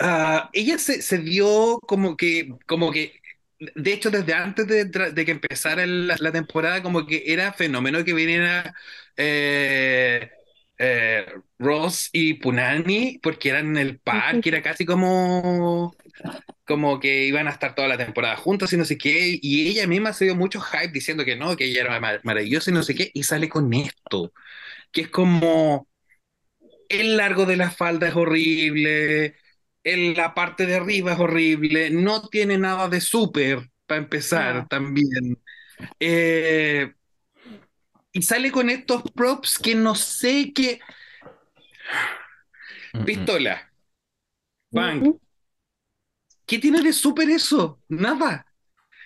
ah, 0.00 0.50
ella 0.52 0.78
se, 0.78 1.02
se 1.02 1.18
dio 1.18 1.78
como 1.86 2.16
que, 2.16 2.50
como 2.66 2.90
que, 2.92 3.20
de 3.58 3.92
hecho, 3.92 4.10
desde 4.10 4.34
antes 4.34 4.66
de, 4.66 4.90
que 5.24 5.30
empezara 5.32 5.82
el- 5.84 6.08
la, 6.08 6.32
temporada, 6.32 6.82
como 6.82 7.06
que 7.06 7.24
era 7.26 7.52
fenómeno 7.52 8.04
que 8.04 8.14
viniera 8.14 8.74
eh, 9.16 10.30
eh, 10.78 11.26
Ross 11.58 12.08
y 12.12 12.34
Punani, 12.34 13.18
porque 13.22 13.50
eran 13.50 13.76
el 13.76 14.00
parque, 14.00 14.48
era 14.50 14.62
casi 14.62 14.86
como, 14.86 15.94
como 16.66 17.00
que 17.00 17.26
iban 17.26 17.48
a 17.48 17.50
estar 17.50 17.74
toda 17.74 17.88
la 17.88 17.98
temporada 17.98 18.36
juntos 18.36 18.72
y 18.72 18.76
no 18.76 18.84
sé 18.84 18.98
qué, 18.98 19.38
y 19.40 19.68
ella 19.68 19.86
misma 19.86 20.12
se 20.12 20.24
dio 20.26 20.36
mucho 20.36 20.60
hype 20.60 20.88
diciendo 20.92 21.24
que 21.24 21.36
no, 21.36 21.56
que 21.56 21.64
ella 21.66 21.82
era 21.82 22.00
ma- 22.00 22.20
maravillosa 22.24 22.70
y 22.70 22.74
no 22.74 22.82
sé 22.82 22.94
qué, 22.94 23.10
y 23.14 23.24
sale 23.24 23.48
con 23.48 23.72
esto, 23.74 24.32
que 24.92 25.02
es 25.02 25.08
como 25.10 25.88
el 26.90 27.16
largo 27.16 27.46
de 27.46 27.56
la 27.56 27.70
falda 27.70 28.08
es 28.08 28.16
horrible, 28.16 29.36
en 29.84 30.14
la 30.14 30.34
parte 30.34 30.66
de 30.66 30.74
arriba 30.74 31.12
es 31.12 31.20
horrible, 31.20 31.88
no 31.90 32.28
tiene 32.28 32.58
nada 32.58 32.88
de 32.88 33.00
súper, 33.00 33.70
para 33.86 34.00
empezar 34.00 34.68
también. 34.68 35.40
Eh, 35.98 36.92
y 38.12 38.22
sale 38.22 38.50
con 38.50 38.68
estos 38.68 39.02
props 39.14 39.58
que 39.58 39.74
no 39.74 39.94
sé 39.94 40.52
qué. 40.52 40.80
Pistola. 43.06 43.72
Bang. 44.70 45.14
¿Qué 46.44 46.58
tiene 46.58 46.82
de 46.82 46.92
súper 46.92 47.30
eso? 47.30 47.80
Nada. 47.88 48.44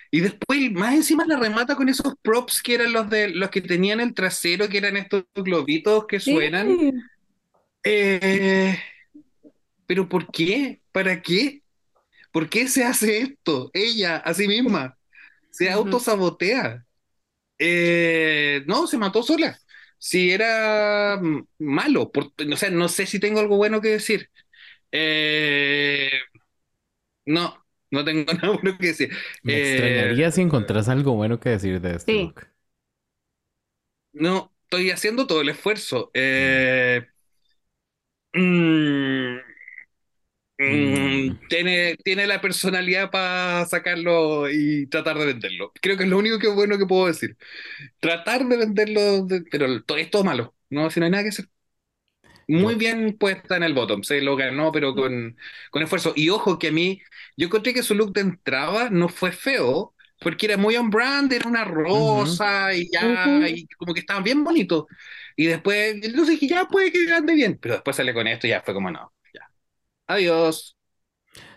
Y 0.09 0.21
después, 0.21 0.71
más 0.71 0.95
encima 0.95 1.25
la 1.25 1.37
remata 1.37 1.75
con 1.75 1.87
esos 1.87 2.15
props 2.21 2.63
que 2.63 2.75
eran 2.75 2.93
los 2.93 3.09
de 3.09 3.29
los 3.29 3.49
que 3.51 3.61
tenían 3.61 3.99
el 3.99 4.15
trasero, 4.15 4.67
que 4.67 4.79
eran 4.79 4.97
estos 4.97 5.25
globitos 5.35 6.07
que 6.07 6.19
suenan. 6.19 6.67
Sí. 6.67 6.91
Eh, 7.85 8.77
pero 9.85 10.09
¿por 10.09 10.31
qué? 10.31 10.81
¿Para 10.91 11.21
qué? 11.21 11.63
¿Por 12.31 12.49
qué 12.49 12.67
se 12.67 12.85
hace 12.85 13.19
esto? 13.19 13.71
Ella, 13.73 14.17
a 14.17 14.33
sí 14.35 14.47
misma. 14.47 14.97
Se 15.51 15.71
Ujú. 15.71 15.71
autosabotea. 15.71 16.85
Eh, 17.59 18.63
no, 18.67 18.87
se 18.87 18.97
mató 18.99 19.23
sola. 19.23 19.59
Si 19.99 20.31
era 20.31 21.19
malo, 21.59 22.11
por- 22.11 22.33
o 22.53 22.57
sea, 22.57 22.69
no 22.71 22.89
sé 22.89 23.07
si 23.07 23.19
tengo 23.19 23.39
algo 23.41 23.57
bueno 23.57 23.81
que 23.81 23.89
decir. 23.89 24.29
Eh, 24.91 26.11
no, 27.25 27.65
no 27.91 28.03
tengo 28.05 28.33
nada 28.33 28.49
bueno 28.57 28.77
que 28.77 28.87
decir. 28.87 29.11
Me 29.43 29.55
Eh, 29.55 29.55
extrañaría 29.55 30.29
si 30.31 30.41
encontrás 30.41 30.89
algo 30.89 31.15
bueno 31.15 31.39
que 31.39 31.49
decir 31.51 31.79
de 31.79 31.99
Sí. 32.05 32.35
look. 32.35 32.47
No, 34.13 34.53
estoy 34.63 34.91
haciendo 34.91 35.27
todo 35.27 35.41
el 35.41 35.49
esfuerzo. 35.49 36.11
Eh, 36.13 37.05
mm, 38.35 39.39
mm, 40.57 41.37
Mm. 41.37 41.47
tiene, 41.49 41.95
tiene 42.03 42.27
la 42.27 42.41
personalidad 42.41 43.11
para 43.11 43.65
sacarlo 43.65 44.49
y 44.49 44.87
tratar 44.87 45.17
de 45.17 45.25
venderlo. 45.25 45.71
Creo 45.81 45.97
que 45.97 46.03
es 46.03 46.09
lo 46.09 46.17
único 46.17 46.39
que 46.39 46.47
bueno 46.47 46.77
que 46.77 46.85
puedo 46.85 47.07
decir. 47.07 47.37
Tratar 47.99 48.45
de 48.47 48.57
venderlo, 48.57 49.25
de- 49.25 49.43
pero 49.51 49.67
es 49.97 50.11
todo 50.11 50.23
malo. 50.23 50.55
No, 50.69 50.89
si 50.91 50.99
no 51.01 51.05
hay 51.07 51.11
nada 51.11 51.23
que 51.25 51.29
hacer. 51.31 51.49
Muy 52.47 52.75
bien 52.75 53.17
puesta 53.17 53.57
en 53.57 53.63
el 53.63 53.73
bottom, 53.73 54.03
se 54.03 54.21
lo 54.21 54.35
ganó, 54.35 54.71
pero 54.71 54.93
con, 54.95 55.35
con 55.71 55.81
esfuerzo. 55.83 56.13
Y 56.15 56.29
ojo 56.29 56.59
que 56.59 56.67
a 56.67 56.71
mí, 56.71 57.01
yo 57.37 57.47
encontré 57.47 57.73
que 57.73 57.81
su 57.83 57.95
look 57.95 58.13
de 58.13 58.21
entrada 58.21 58.89
no 58.91 59.09
fue 59.09 59.31
feo, 59.31 59.94
porque 60.19 60.45
era 60.47 60.57
muy 60.57 60.75
on 60.77 60.89
brand, 60.89 61.31
era 61.33 61.47
una 61.47 61.65
rosa 61.65 62.73
y 62.73 62.89
ya, 62.91 63.47
y 63.49 63.67
como 63.77 63.93
que 63.93 63.99
estaba 64.01 64.21
bien 64.21 64.43
bonito. 64.43 64.87
Y 65.35 65.45
después, 65.47 65.95
entonces 65.95 66.39
dije, 66.39 66.47
ya 66.47 66.65
puede 66.67 66.91
que 66.91 67.11
ande 67.13 67.33
bien, 67.35 67.57
pero 67.61 67.75
después 67.75 67.95
sale 67.95 68.13
con 68.13 68.27
esto 68.27 68.47
y 68.47 68.51
ya 68.51 68.61
fue 68.61 68.73
como 68.73 68.91
no, 68.91 69.13
ya. 69.33 69.49
Adiós. 70.07 70.77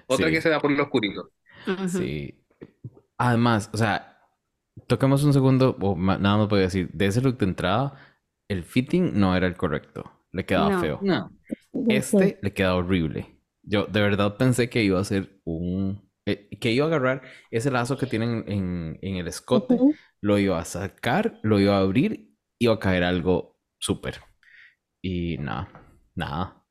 Otra 0.06 0.28
Sí. 0.28 0.32
que 0.32 0.40
se 0.40 0.51
va 0.51 0.60
por 0.60 0.70
lo 0.70 0.82
oscurito. 0.85 1.30
Sí. 1.89 2.35
Además, 3.18 3.70
o 3.72 3.76
sea, 3.76 4.18
toquemos 4.86 5.24
un 5.24 5.32
segundo, 5.32 5.76
o 5.80 5.97
nada 5.97 6.36
más 6.39 6.48
voy 6.48 6.60
a 6.60 6.62
decir, 6.62 6.89
de 6.93 7.06
ese 7.06 7.20
look 7.20 7.39
de 7.39 7.47
entrada, 7.47 7.94
el 8.48 8.64
fitting 8.64 9.18
no 9.18 9.36
era 9.36 9.47
el 9.47 9.56
correcto. 9.56 10.10
Le 10.32 10.47
quedaba 10.47 10.70
No. 10.70 10.80
feo. 10.80 10.98
No. 11.02 11.30
Este 11.89 12.39
le 12.43 12.52
queda 12.52 12.74
horrible. 12.74 13.39
Yo 13.62 13.86
de 13.86 14.01
verdad 14.01 14.36
pensé 14.36 14.70
que 14.70 14.82
iba 14.82 14.98
a 15.01 15.05
ser 15.05 15.40
un... 15.44 16.07
eh, 16.29 16.49
que 16.61 16.73
iba 16.73 16.87
a 16.87 16.89
agarrar 16.89 17.23
ese 17.51 17.71
lazo 17.71 17.99
que 17.99 18.07
tienen 18.07 18.45
en, 18.49 18.99
en 19.03 19.17
el 19.17 19.29
escote, 19.29 19.85
lo 20.21 20.39
iba 20.39 20.59
a 20.61 20.65
sacar, 20.65 21.41
lo 21.43 21.61
iba 21.61 21.77
a 21.77 21.81
abrir, 21.81 22.35
iba 22.59 22.75
a 22.75 22.79
caer 22.81 23.05
algo 23.05 23.59
súper. 23.79 24.21
Y 25.03 25.39
nada, 25.39 25.69
nada. 26.15 26.65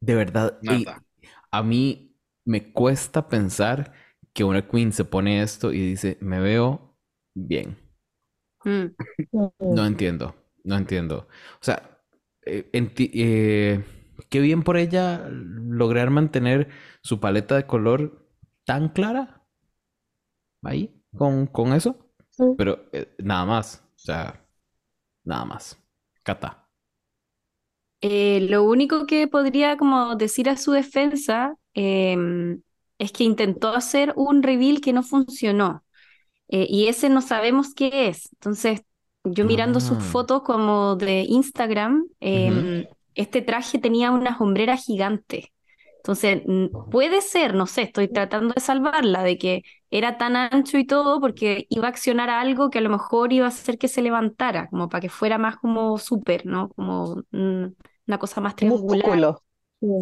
De 0.00 0.14
verdad, 0.14 0.60
Nada. 0.60 1.02
a 1.50 1.62
mí 1.62 2.16
me 2.44 2.72
cuesta 2.72 3.28
pensar 3.28 3.92
que 4.34 4.44
una 4.44 4.68
queen 4.68 4.92
se 4.92 5.04
pone 5.04 5.42
esto 5.42 5.72
y 5.72 5.80
dice, 5.80 6.18
me 6.20 6.40
veo 6.40 6.96
bien. 7.34 7.78
Mm. 8.64 8.96
No 9.68 9.86
entiendo, 9.86 10.34
no 10.64 10.76
entiendo. 10.76 11.28
O 11.60 11.64
sea, 11.64 12.00
eh, 12.44 12.70
enti- 12.72 13.10
eh, 13.14 13.84
qué 14.30 14.40
bien 14.40 14.62
por 14.62 14.76
ella 14.76 15.28
lograr 15.30 16.10
mantener 16.10 16.68
su 17.02 17.20
paleta 17.20 17.56
de 17.56 17.66
color 17.66 18.25
tan 18.66 18.90
clara 18.90 19.42
ahí 20.62 20.94
con, 21.16 21.46
con 21.46 21.72
eso. 21.72 21.96
Sí. 22.30 22.44
Pero 22.56 22.86
eh, 22.92 23.14
nada 23.18 23.44
más, 23.46 23.84
o 23.96 23.98
sea, 23.98 24.46
nada 25.24 25.44
más. 25.44 25.78
Cata. 26.22 26.68
Eh, 28.02 28.40
lo 28.50 28.64
único 28.64 29.06
que 29.06 29.26
podría 29.28 29.76
como 29.76 30.16
decir 30.16 30.48
a 30.50 30.56
su 30.56 30.72
defensa 30.72 31.56
em, 31.74 32.62
es 32.98 33.12
que 33.12 33.24
intentó 33.24 33.70
hacer 33.74 34.12
un 34.16 34.42
reveal 34.42 34.80
que 34.80 34.92
no 34.92 35.02
funcionó. 35.02 35.84
Eh, 36.48 36.66
y 36.70 36.88
ese 36.88 37.10
no 37.10 37.22
sabemos 37.22 37.74
qué 37.74 38.08
es. 38.08 38.30
Entonces, 38.34 38.82
yo 39.24 39.44
mirando 39.46 39.80
sus 39.80 39.98
Ah. 39.98 40.00
fotos 40.00 40.42
como 40.42 40.96
de 40.96 41.22
Instagram, 41.28 42.06
em, 42.20 42.86
este 43.14 43.42
traje 43.42 43.78
tenía 43.78 44.10
una 44.12 44.36
hombrera 44.38 44.76
gigante. 44.76 45.52
Entonces, 46.06 46.42
puede 46.92 47.20
ser, 47.20 47.54
no 47.54 47.66
sé, 47.66 47.82
estoy 47.82 48.06
tratando 48.06 48.54
de 48.54 48.60
salvarla, 48.60 49.24
de 49.24 49.38
que 49.38 49.62
era 49.90 50.18
tan 50.18 50.36
ancho 50.36 50.78
y 50.78 50.86
todo 50.86 51.20
porque 51.20 51.66
iba 51.68 51.86
a 51.86 51.90
accionar 51.90 52.30
a 52.30 52.40
algo 52.40 52.70
que 52.70 52.78
a 52.78 52.80
lo 52.80 52.90
mejor 52.90 53.32
iba 53.32 53.46
a 53.46 53.48
hacer 53.48 53.76
que 53.76 53.88
se 53.88 54.02
levantara, 54.02 54.68
como 54.68 54.88
para 54.88 55.00
que 55.00 55.08
fuera 55.08 55.36
más 55.36 55.56
como 55.56 55.98
súper, 55.98 56.46
¿no? 56.46 56.68
Como 56.68 57.24
mm, 57.32 57.64
una 58.06 58.18
cosa 58.20 58.40
más 58.40 58.54
triangular. 58.54 59.04
Músculo. 59.04 59.42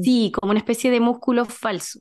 Sí, 0.03 0.31
como 0.39 0.51
una 0.51 0.59
especie 0.59 0.91
de 0.91 1.01
músculo 1.01 1.47
falso. 1.47 2.01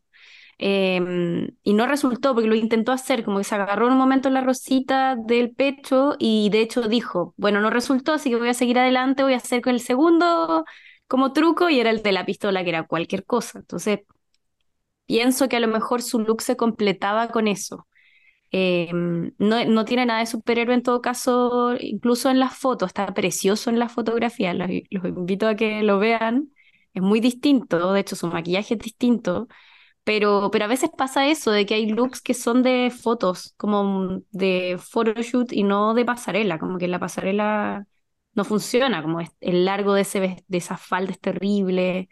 Em, 0.57 1.47
y 1.63 1.73
no 1.73 1.87
resultó 1.87 2.33
porque 2.33 2.49
lo 2.49 2.55
intentó 2.55 2.91
hacer, 2.91 3.23
como 3.23 3.37
que 3.37 3.45
se 3.45 3.55
agarró 3.55 3.87
en 3.87 3.93
un 3.93 3.99
momento 3.99 4.29
la 4.29 4.41
rosita 4.41 5.15
del 5.15 5.51
pecho 5.55 6.15
y 6.19 6.49
de 6.49 6.59
hecho 6.59 6.81
dijo, 6.89 7.33
bueno, 7.37 7.61
no 7.61 7.69
resultó, 7.69 8.11
así 8.13 8.29
que 8.29 8.35
voy 8.35 8.49
a 8.49 8.53
seguir 8.53 8.79
adelante, 8.79 9.23
voy 9.23 9.33
a 9.33 9.37
hacer 9.37 9.61
con 9.61 9.73
el 9.73 9.79
segundo 9.79 10.65
como 11.07 11.33
truco 11.33 11.69
y 11.69 11.79
era 11.79 11.89
el 11.91 12.03
de 12.03 12.11
la 12.11 12.25
pistola, 12.25 12.63
que 12.63 12.69
era 12.69 12.87
cualquier 12.87 13.25
cosa. 13.25 13.59
Entonces, 13.59 13.99
pienso 15.05 15.47
que 15.49 15.57
a 15.57 15.59
lo 15.59 15.67
mejor 15.67 16.01
su 16.01 16.19
look 16.19 16.41
se 16.41 16.55
completaba 16.57 17.29
con 17.29 17.47
eso. 17.47 17.87
Eh, 18.51 18.89
no, 18.93 19.65
no 19.65 19.85
tiene 19.85 20.05
nada 20.07 20.21
de 20.21 20.27
superhéroe 20.27 20.75
en 20.75 20.83
todo 20.83 21.01
caso, 21.01 21.75
incluso 21.79 22.29
en 22.31 22.39
las 22.39 22.57
fotos, 22.57 22.89
está 22.89 23.13
precioso 23.13 23.69
en 23.69 23.79
las 23.79 23.91
fotografías, 23.93 24.55
los, 24.55 24.69
los 24.91 25.05
invito 25.05 25.47
a 25.47 25.55
que 25.55 25.83
lo 25.83 25.99
vean, 25.99 26.51
es 26.93 27.01
muy 27.03 27.19
distinto, 27.21 27.93
de 27.93 28.01
hecho 28.01 28.15
su 28.15 28.27
maquillaje 28.27 28.75
es 28.75 28.79
distinto, 28.81 29.47
pero, 30.03 30.49
pero 30.51 30.65
a 30.65 30.67
veces 30.69 30.91
pasa 30.97 31.27
eso, 31.27 31.51
de 31.51 31.65
que 31.65 31.75
hay 31.75 31.87
looks 31.87 32.21
que 32.21 32.33
son 32.35 32.63
de 32.63 32.91
fotos, 32.91 33.53
como 33.57 34.21
de 34.31 34.79
photoshoot 34.79 35.53
y 35.53 35.63
no 35.63 35.93
de 35.95 36.05
pasarela, 36.05 36.59
como 36.59 36.77
que 36.79 36.87
la 36.89 36.99
pasarela 36.99 37.87
no 38.35 38.43
funciona, 38.45 39.01
como 39.03 39.19
es- 39.21 39.31
el 39.41 39.65
largo 39.65 39.93
de, 39.93 40.01
ese, 40.01 40.43
de 40.47 40.57
esa 40.57 40.77
falda 40.77 41.11
es 41.11 41.19
terrible. 41.19 42.09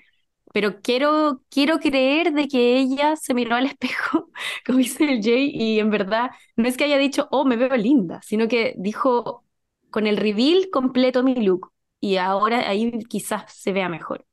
Pero 0.53 0.81
quiero, 0.81 1.43
quiero 1.49 1.80
creer 1.80 2.34
de 2.34 2.48
que 2.48 2.77
ella 2.80 3.15
se 3.15 3.34
miró 3.34 3.56
al 3.56 3.65
espejo, 3.68 4.30
como 4.65 4.80
dice 4.80 5.06
el 5.06 5.23
Jay, 5.23 5.52
y 5.53 5.80
en 5.80 5.89
verdad 5.91 6.31
no 6.57 6.68
es 6.68 6.77
que 6.77 6.85
haya 6.85 6.98
dicho, 6.98 7.27
oh, 7.31 7.45
me 7.45 7.56
veo 7.57 7.76
linda, 7.77 8.22
sino 8.23 8.48
que 8.48 8.73
dijo, 8.77 9.45
con 9.89 10.07
el 10.07 10.18
reveal 10.18 10.69
completo 10.72 11.23
mi 11.23 11.35
look, 11.35 11.72
y 12.02 12.18
ahora 12.18 12.68
ahí 12.69 12.91
quizás 13.10 13.53
se 13.53 13.72
vea 13.73 13.89
mejor. 13.89 14.26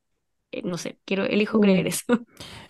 Eh, 0.53 0.63
no 0.65 0.79
sé, 0.79 1.01
quiero, 1.07 1.25
elijo 1.27 1.61
creer 1.61 1.87
eso. 1.89 2.05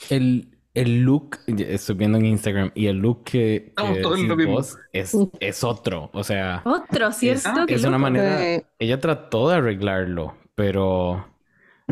El, 0.09 0.58
el 0.75 1.01
look, 1.03 1.39
estoy 1.47 1.97
viendo 1.97 2.19
en 2.19 2.27
Instagram, 2.27 2.71
y 2.75 2.87
el 2.87 2.99
look 2.99 3.25
que, 3.25 3.73
que 3.77 3.83
decís 3.93 4.37
mismo. 4.37 4.53
vos 4.55 4.79
es, 4.93 5.17
es 5.41 5.65
otro. 5.65 6.11
O 6.13 6.23
sea, 6.23 6.63
Otro, 6.65 7.09
es, 7.09 7.17
¿cierto? 7.17 7.67
Qué 7.67 7.75
es 7.75 7.85
una 7.85 7.99
manera. 7.99 8.39
Sí. 8.39 8.63
Ella 8.79 9.01
trató 9.01 9.49
de 9.49 9.57
arreglarlo, 9.57 10.37
pero 10.55 11.27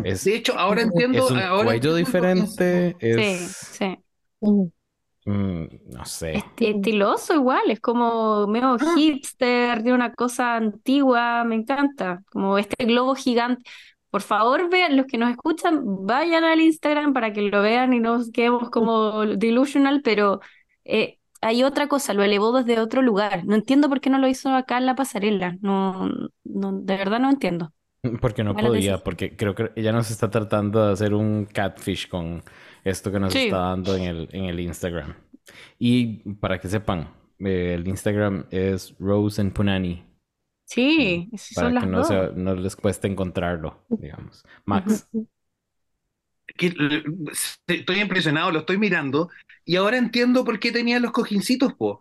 es, 0.05 0.25
De 0.25 0.37
hecho, 0.37 0.59
ahora 0.59 0.83
entiendo. 0.83 1.25
es 1.25 1.31
un 1.31 1.39
ahora 1.39 1.65
cuello 1.65 1.95
entiendo 1.95 1.97
diferente. 1.97 2.97
Sí, 3.01 3.07
Es. 3.09 3.51
sí. 3.73 3.99
Mm. 4.41 4.67
mm, 5.25 5.69
no 5.93 6.05
sé. 6.05 6.35
Esti- 6.35 6.77
estiloso 6.77 7.35
igual, 7.35 7.71
es 7.71 7.81
como 7.81 8.47
medio 8.47 8.77
Ah. 8.81 8.95
hipster, 8.95 9.83
de 9.83 9.93
una 9.93 10.13
cosa 10.15 10.57
antigua, 10.57 11.43
me 11.45 11.57
encanta, 11.57 12.23
como 12.31 12.59
este 12.59 12.85
globo 12.85 13.15
gigante. 13.15 13.63
Por 14.17 14.23
favor, 14.23 14.71
vean, 14.71 14.97
los 14.97 15.05
que 15.05 15.19
nos 15.19 15.29
escuchan, 15.31 15.83
vayan 16.07 16.43
al 16.43 16.59
Instagram 16.59 17.13
para 17.13 17.35
que 17.35 17.43
lo 17.43 17.61
vean 17.61 17.93
y 17.93 18.01
no 18.01 18.17
nos 18.17 18.31
quedemos 18.31 18.71
como 18.71 19.27
delusional, 19.27 20.01
pero 20.03 20.41
eh, 20.87 21.19
hay 21.43 21.63
otra 21.65 21.87
cosa, 21.87 22.15
lo 22.15 22.23
elevó 22.23 22.51
desde 22.51 22.81
otro 22.81 23.03
lugar. 23.03 23.45
No 23.45 23.55
entiendo 23.55 23.91
por 23.91 24.01
qué 24.01 24.09
no 24.09 24.19
lo 24.19 24.27
hizo 24.27 24.55
acá 24.55 24.79
en 24.79 24.87
la 24.87 24.95
pasarela, 24.95 25.59
no, 25.61 26.09
no, 26.45 26.73
de 26.73 26.97
verdad 26.97 27.21
no 27.21 27.29
entiendo. 27.29 27.75
Porque 28.23 28.43
no 28.43 28.57
podía, 28.57 28.97
porque 29.05 29.37
creo 29.37 29.55
que 29.55 29.71
ella 29.77 29.93
nos 29.93 30.11
está 30.11 30.31
tratando 30.31 30.87
de 30.87 30.95
hacer 30.95 31.13
un 31.13 31.45
catfish 31.45 32.09
con 32.09 32.43
esto 32.85 33.13
que 33.13 33.21
nos 33.21 33.35
Sí. 33.35 33.41
está 33.41 33.59
dando 33.59 33.97
en 33.97 34.05
el, 34.05 34.29
en 34.33 34.45
el 34.47 34.61
Instagram. 34.61 35.13
Y 35.79 36.33
para 36.37 36.59
que 36.59 36.69
sepan, 36.69 37.11
eh, 37.39 37.75
el 37.75 37.87
Instagram 37.87 38.47
es 38.51 38.97
Rose 38.99 39.43
and 39.43 39.53
Punani. 39.53 40.06
Sí, 40.67 41.29
esas 41.33 41.55
Para 41.55 41.67
son 41.69 41.75
que 41.81 41.87
las 41.97 42.11
no, 42.11 42.17
dos. 42.17 42.37
no 42.37 42.55
les 42.57 42.77
cueste 42.77 43.07
encontrarlo, 43.09 43.85
digamos. 43.89 44.45
Max. 44.65 45.09
estoy 47.67 48.01
impresionado, 48.01 48.51
lo 48.51 48.61
estoy 48.61 48.79
mirando 48.79 49.31
y 49.65 49.77
ahora 49.77 49.97
entiendo 49.99 50.45
por 50.45 50.59
qué 50.59 50.73
tenía 50.73 51.01
los 51.01 51.13
cojincitos, 51.13 51.75
po. 51.75 52.01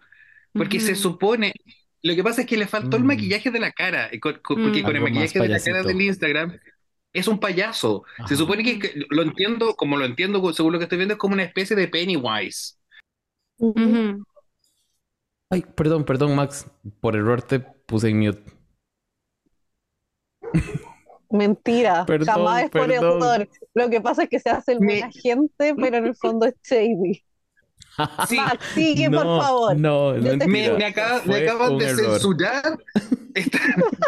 Porque 0.53 0.79
se 0.79 0.95
supone, 0.95 1.53
lo 2.01 2.15
que 2.15 2.23
pasa 2.23 2.41
es 2.41 2.47
que 2.47 2.55
le 2.57 2.65
faltó 2.67 2.95
el 2.97 3.03
Mm. 3.03 3.07
maquillaje 3.07 3.51
de 3.51 3.59
la 3.59 3.71
cara, 3.71 4.09
con- 4.21 4.39
porque 4.47 4.81
Mm. 4.81 4.83
con 4.83 4.95
el 4.95 4.95
Algo 4.97 5.09
maquillaje 5.09 5.39
de 5.39 5.47
la 5.49 5.59
cara 5.59 5.83
del 5.83 6.01
Instagram 6.01 6.57
es 7.13 7.27
un 7.27 7.39
payaso. 7.39 8.03
Se 8.25 8.35
supone 8.35 8.63
que, 8.63 8.79
que 8.79 9.05
lo 9.09 9.21
entiendo, 9.23 9.75
como 9.75 9.97
lo 9.97 10.05
entiendo 10.05 10.53
según 10.53 10.73
lo 10.73 10.79
que 10.79 10.83
estoy 10.85 10.97
viendo, 10.97 11.13
es 11.15 11.19
como 11.19 11.33
una 11.33 11.43
especie 11.43 11.75
de 11.75 11.87
Pennywise. 11.87 12.77
Ay, 15.49 15.65
perdón, 15.75 16.05
perdón, 16.05 16.35
Max. 16.35 16.65
Por 17.01 17.15
error 17.15 17.41
te 17.41 17.59
puse 17.59 18.09
en 18.09 18.19
mute. 18.19 18.54
Mentira, 21.31 22.05
Perdón, 22.05 22.27
jamás 22.27 22.63
es 22.63 22.69
por 22.69 22.91
error. 22.91 23.49
Lo 23.73 23.89
que 23.89 23.99
pasa 23.99 24.23
es 24.23 24.29
que 24.29 24.39
se 24.39 24.49
hace 24.49 24.73
el 24.73 24.79
Me- 24.79 24.99
buena 24.99 25.11
gente, 25.11 25.75
pero 25.75 25.97
en 25.97 26.05
el 26.05 26.15
fondo 26.15 26.45
es 26.45 26.55
shady. 26.63 27.21
Sí, 28.27 28.35
Max, 28.35 28.65
sigue, 28.73 29.09
por 29.09 29.23
favor. 29.23 29.77
No, 29.77 30.13
no 30.15 30.35
me, 30.47 30.69
me 30.71 30.85
acaba- 30.85 31.21
me 31.25 31.37
acaban 31.37 31.77
de 31.77 31.85
error. 31.85 32.11
censurar. 32.13 32.77
Está- 33.33 33.59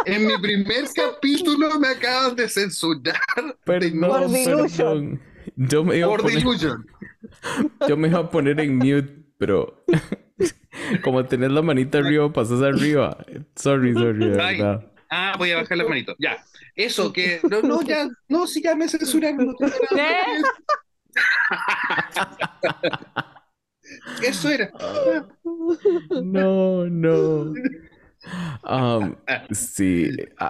en 0.05 0.27
mi 0.27 0.37
primer 0.39 0.85
capítulo 0.93 1.79
me 1.79 1.87
acaban 1.89 2.35
de 2.35 2.49
censurar. 2.49 3.15
Perdón, 3.63 3.99
Por 4.01 4.29
delusion. 4.29 4.67
perdón. 4.77 5.21
Yo 5.55 5.83
me, 5.85 5.97
iba 5.97 6.07
a 6.07 6.09
Por 6.09 6.21
poner, 6.21 6.43
yo 7.87 7.97
me 7.97 8.07
iba 8.09 8.19
a 8.19 8.29
poner 8.29 8.59
en 8.59 8.75
mute, 8.77 9.23
pero 9.37 9.83
como 11.03 11.25
tenés 11.25 11.51
la 11.51 11.61
manita 11.61 11.99
arriba, 11.99 12.31
pasas 12.31 12.61
arriba. 12.61 13.17
Sorry, 13.55 13.93
sorry. 13.93 14.33
Ah, 15.09 15.35
voy 15.37 15.51
a 15.51 15.57
bajar 15.57 15.77
la 15.77 15.85
manito. 15.85 16.15
Ya. 16.19 16.43
Eso, 16.75 17.11
que. 17.13 17.39
No, 17.49 17.61
no, 17.61 17.81
ya. 17.81 18.07
No, 18.27 18.47
sí, 18.47 18.61
ya 18.61 18.75
me 18.75 18.85
no 18.85 19.53
nada 19.59 19.75
¿Eh? 19.95 20.41
que- 24.19 24.27
Eso 24.27 24.49
era. 24.49 24.71
No, 26.21 26.85
no. 26.89 27.53
Um, 28.63 29.15
sí, 29.51 30.09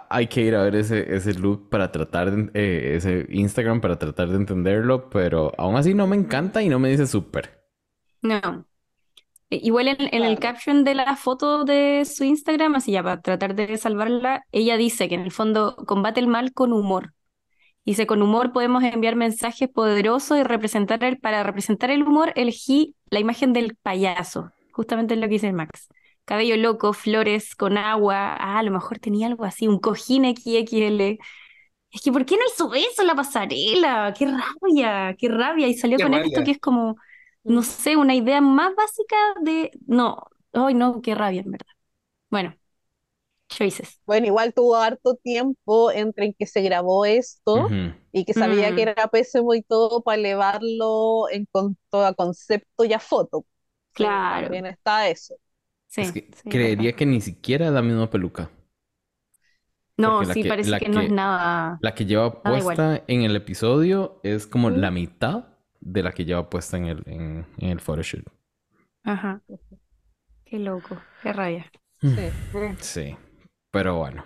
hay 0.09 0.27
que 0.27 0.41
ir 0.41 0.55
a 0.55 0.63
ver 0.63 0.75
ese, 0.75 1.15
ese 1.15 1.33
look 1.33 1.69
para 1.69 1.91
tratar 1.91 2.31
de, 2.31 2.49
eh, 2.53 2.95
ese 2.95 3.25
Instagram 3.29 3.81
para 3.81 3.99
tratar 3.99 4.29
de 4.29 4.35
entenderlo, 4.37 5.09
pero 5.09 5.51
aún 5.57 5.75
así 5.75 5.93
no 5.93 6.07
me 6.07 6.15
encanta 6.15 6.61
y 6.63 6.69
no 6.69 6.79
me 6.79 6.89
dice 6.89 7.05
súper. 7.07 7.59
No. 8.21 8.65
Eh, 9.49 9.59
Igual 9.63 9.87
en, 9.87 9.97
en 10.13 10.23
el 10.23 10.39
caption 10.39 10.83
de 10.83 10.95
la 10.95 11.15
foto 11.15 11.63
de 11.63 12.03
su 12.05 12.23
Instagram, 12.23 12.75
así 12.75 12.91
ya 12.91 13.03
para 13.03 13.21
tratar 13.21 13.55
de 13.55 13.77
salvarla, 13.77 14.43
ella 14.51 14.77
dice 14.77 15.09
que 15.09 15.15
en 15.15 15.21
el 15.21 15.31
fondo 15.31 15.75
combate 15.85 16.19
el 16.19 16.27
mal 16.27 16.53
con 16.53 16.73
humor. 16.73 17.13
Dice, 17.85 18.05
con 18.05 18.21
humor 18.21 18.51
podemos 18.51 18.83
enviar 18.83 19.15
mensajes 19.15 19.69
poderosos 19.69 20.37
y 20.37 20.43
representar 20.43 21.01
el, 21.05 21.19
para 21.19 21.43
representar 21.43 21.89
el 21.89 22.03
humor 22.03 22.33
elegí 22.35 22.95
la 23.09 23.21
imagen 23.21 23.53
del 23.53 23.77
payaso, 23.77 24.51
justamente 24.73 25.15
lo 25.15 25.21
que 25.21 25.29
dice 25.29 25.47
el 25.47 25.53
Max. 25.53 25.87
Cabello 26.25 26.57
loco, 26.57 26.91
flores 26.91 27.55
con 27.55 27.77
agua, 27.77 28.35
ah, 28.35 28.59
a 28.59 28.63
lo 28.63 28.71
mejor 28.71 28.99
tenía 28.99 29.27
algo 29.27 29.45
así, 29.45 29.69
un 29.69 29.79
cojín 29.79 30.25
XXL. 30.25 31.17
Es 31.89 32.01
que, 32.03 32.11
¿por 32.11 32.25
qué 32.25 32.35
no 32.35 32.41
hizo 32.53 32.73
eso 32.73 33.01
en 33.03 33.07
la 33.07 33.15
pasarela? 33.15 34.13
¡Qué 34.17 34.25
rabia! 34.25 35.15
¡Qué 35.17 35.29
rabia! 35.29 35.69
Y 35.69 35.73
salió 35.75 35.95
Qué 35.95 36.03
con 36.03 36.13
esto 36.13 36.43
que 36.43 36.51
es 36.51 36.59
como, 36.59 36.97
no 37.47 37.63
sé, 37.63 37.97
una 37.97 38.15
idea 38.15 38.41
más 38.41 38.75
básica 38.75 39.15
de... 39.41 39.71
No, 39.87 40.17
ay 40.53 40.73
no, 40.73 41.01
qué 41.01 41.15
rabia, 41.15 41.41
en 41.41 41.51
verdad. 41.51 41.67
Bueno, 42.29 42.55
choices. 43.49 43.99
Bueno, 44.05 44.27
igual 44.27 44.53
tuvo 44.53 44.75
harto 44.77 45.15
tiempo 45.15 45.91
entre 45.91 46.25
en 46.27 46.33
que 46.33 46.45
se 46.45 46.61
grabó 46.61 47.05
esto 47.05 47.75
y 48.11 48.23
que 48.25 48.33
sabía 48.33 48.73
que 48.73 48.83
era 48.83 49.07
pésimo 49.09 49.53
y 49.53 49.61
todo 49.63 50.01
para 50.01 50.17
elevarlo 50.17 51.29
en 51.29 51.45
cuanto 51.51 52.05
a 52.05 52.13
concepto 52.13 52.85
y 52.85 52.93
a 52.93 52.99
foto. 52.99 53.45
Claro. 53.93 54.47
También 54.47 54.65
está 54.65 55.09
eso. 55.09 55.35
Sí, 55.87 56.03
Es 56.03 56.13
que 56.13 56.29
sí, 56.43 56.49
creería 56.49 56.95
que 56.95 57.05
ni 57.05 57.19
siquiera 57.19 57.69
la 57.71 57.81
misma 57.81 58.09
peluca. 58.09 58.49
No, 59.97 60.25
sí, 60.25 60.43
que- 60.43 60.49
parece 60.49 60.77
que 60.77 60.89
no 60.89 61.01
es 61.01 61.09
nada. 61.09 61.81
La 61.81 61.95
que 61.95 62.05
lleva 62.05 62.43
Nada 62.43 62.59
igual. 62.59 62.85
puesta 62.85 63.03
en 63.07 63.21
el 63.23 63.35
episodio 63.35 64.19
es 64.23 64.47
como 64.47 64.69
la 64.69 64.91
mitad 64.91 65.45
de 65.91 66.03
la 66.03 66.11
que 66.11 66.25
lleva 66.25 66.49
puesta 66.49 66.77
en 66.77 66.85
el, 66.85 67.03
en, 67.07 67.45
en 67.57 67.69
el 67.69 67.79
photoshoot. 67.79 68.25
Ajá. 69.03 69.41
Qué 70.45 70.59
loco, 70.59 71.01
qué 71.21 71.33
rabia. 71.33 71.71
Sí. 72.01 72.09
Sí, 72.79 73.17
pero 73.71 73.97
bueno. 73.97 74.23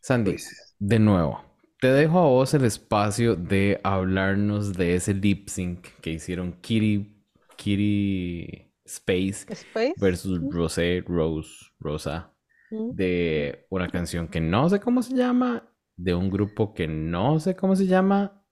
Sandy, 0.00 0.32
Pues, 0.32 0.76
de 0.78 0.98
nuevo, 0.98 1.44
te 1.80 1.88
dejo 1.88 2.18
a 2.18 2.26
vos 2.28 2.54
el 2.54 2.64
espacio 2.64 3.36
de 3.36 3.80
hablarnos 3.84 4.72
de 4.74 4.94
ese 4.96 5.14
lip 5.14 5.48
sync 5.48 5.86
que 6.00 6.10
hicieron 6.10 6.52
Kitty, 6.60 7.24
Kitty 7.56 8.72
Space 8.84 9.46
Space. 9.48 9.94
versus 9.96 10.40
Rosé, 10.50 11.04
Rose, 11.06 11.50
Rosa, 11.78 12.34
Mm. 12.70 12.90
de 12.96 13.66
una 13.70 13.88
canción 13.88 14.28
que 14.28 14.40
no 14.40 14.68
sé 14.70 14.80
cómo 14.80 15.02
se 15.02 15.14
llama, 15.14 15.68
de 15.96 16.14
un 16.14 16.30
grupo 16.30 16.72
que 16.74 16.88
no 16.88 17.38
sé 17.38 17.54
cómo 17.54 17.76
se 17.76 17.86
llama, 17.86 18.44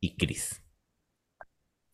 y 0.00 0.16
Chris. 0.16 0.61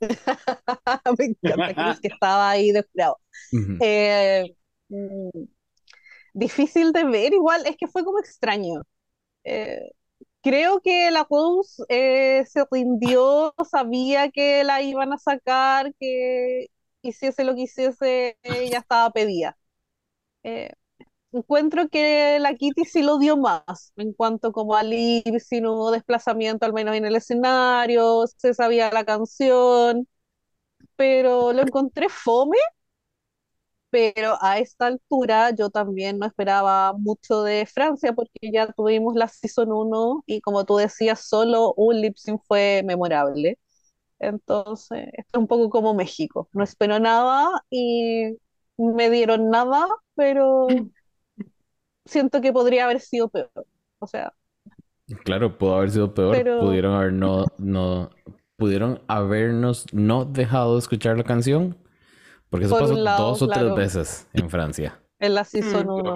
Me 1.19 1.25
encanta 1.27 1.75
Chris 1.75 2.01
que 2.01 2.09
estaba 2.09 2.51
ahí 2.51 2.73
de 2.73 2.83
jurado. 2.93 3.19
Ujú. 3.53 3.79
Eh, 3.81 4.45
mm, 4.89 5.31
difícil 6.35 6.93
de 6.93 7.05
ver, 7.05 7.33
igual 7.35 7.67
es 7.67 7.77
que 7.77 7.87
fue 7.89 8.05
como 8.05 8.19
extraño. 8.21 8.83
Eh, 9.45 9.91
creo 10.43 10.81
que 10.83 11.11
la 11.11 11.27
Rose 11.31 11.83
eh, 11.89 12.45
se 12.47 12.65
rindió, 12.71 13.55
sabía 13.71 14.31
que 14.31 14.65
la 14.65 14.83
iban 14.83 15.13
a 15.13 15.19
sacar, 15.19 15.95
que 16.01 16.69
hiciese 17.03 17.45
lo 17.45 17.55
que 17.55 17.63
hiciese, 17.63 18.39
ya 18.71 18.79
estaba 18.81 19.11
pedida. 19.13 19.59
Encuentro 21.33 21.89
que 21.91 22.39
la 22.41 22.55
Kitty 22.55 22.85
sí 22.87 23.03
lo 23.03 23.19
dio 23.19 23.37
más 23.37 23.93
en 23.97 24.15
cuanto 24.15 24.51
como 24.53 24.75
a 24.77 24.83
si 24.83 25.61
no 25.61 25.75
hubo 25.75 25.91
desplazamiento 25.91 26.65
al 26.65 26.73
menos 26.73 26.97
en 26.97 27.05
el 27.05 27.17
escenario, 27.17 28.27
se 28.39 28.55
sabía 28.55 28.91
la 28.93 29.05
canción, 29.05 30.09
pero 30.97 31.53
lo 31.53 31.63
encontré 31.63 32.09
fome 32.11 32.57
pero 33.91 34.37
a 34.43 34.59
esta 34.59 34.87
altura 34.87 35.51
yo 35.55 35.71
también 35.71 36.19
no 36.19 36.27
esperaba 36.27 36.93
mucho 36.95 37.43
de 37.43 37.65
Francia 37.67 38.13
porque 38.15 38.51
ya 38.53 38.71
tuvimos 38.73 39.15
la 39.15 39.29
Season 39.29 39.73
1 39.73 40.23
y 40.27 40.41
como 40.43 40.65
tú 40.67 40.77
decías, 40.77 41.21
solo 41.27 41.73
un 41.77 42.01
lip 42.01 42.17
sync 42.17 42.43
fue 42.47 42.83
memorable. 42.85 43.59
Entonces, 44.21 45.09
esto 45.15 45.39
es 45.39 45.41
un 45.41 45.49
poco 45.49 45.71
como 45.71 45.95
México. 45.95 46.49
No 46.53 46.65
espero 46.65 46.99
nada 47.01 47.49
y 47.71 48.37
me 48.79 49.11
dieron 49.11 49.51
nada, 49.51 49.89
pero 50.17 50.69
siento 52.09 52.41
que 52.41 52.53
podría 52.53 52.85
haber 52.85 53.01
sido 53.01 53.29
peor. 53.29 53.51
O 54.01 54.07
sea, 54.07 54.33
Claro, 55.25 55.57
pudo 55.57 55.77
haber 55.77 55.91
sido 55.91 56.13
peor. 56.13 56.37
Pero- 56.37 56.61
Pudieron 56.61 56.95
haber 56.95 57.13
no, 57.13 57.47
no, 57.59 58.11
pudieron 58.57 59.01
habernos 59.09 59.87
no 59.93 60.25
dejado 60.27 60.75
de 60.75 60.81
escuchar 60.81 61.17
la 61.17 61.25
canción. 61.25 61.77
Porque 62.51 62.67
eso 62.67 62.75
Por 62.79 62.89
pasó 62.89 62.95
lado, 63.01 63.29
dos 63.29 63.43
o 63.43 63.47
claro. 63.47 63.75
tres 63.75 63.95
veces 63.95 64.29
en 64.33 64.51
Francia. 64.51 65.01
en 65.21 65.35
la 65.35 65.45
Season 65.45 65.87
Mm. 65.87 65.91
1, 65.91 66.15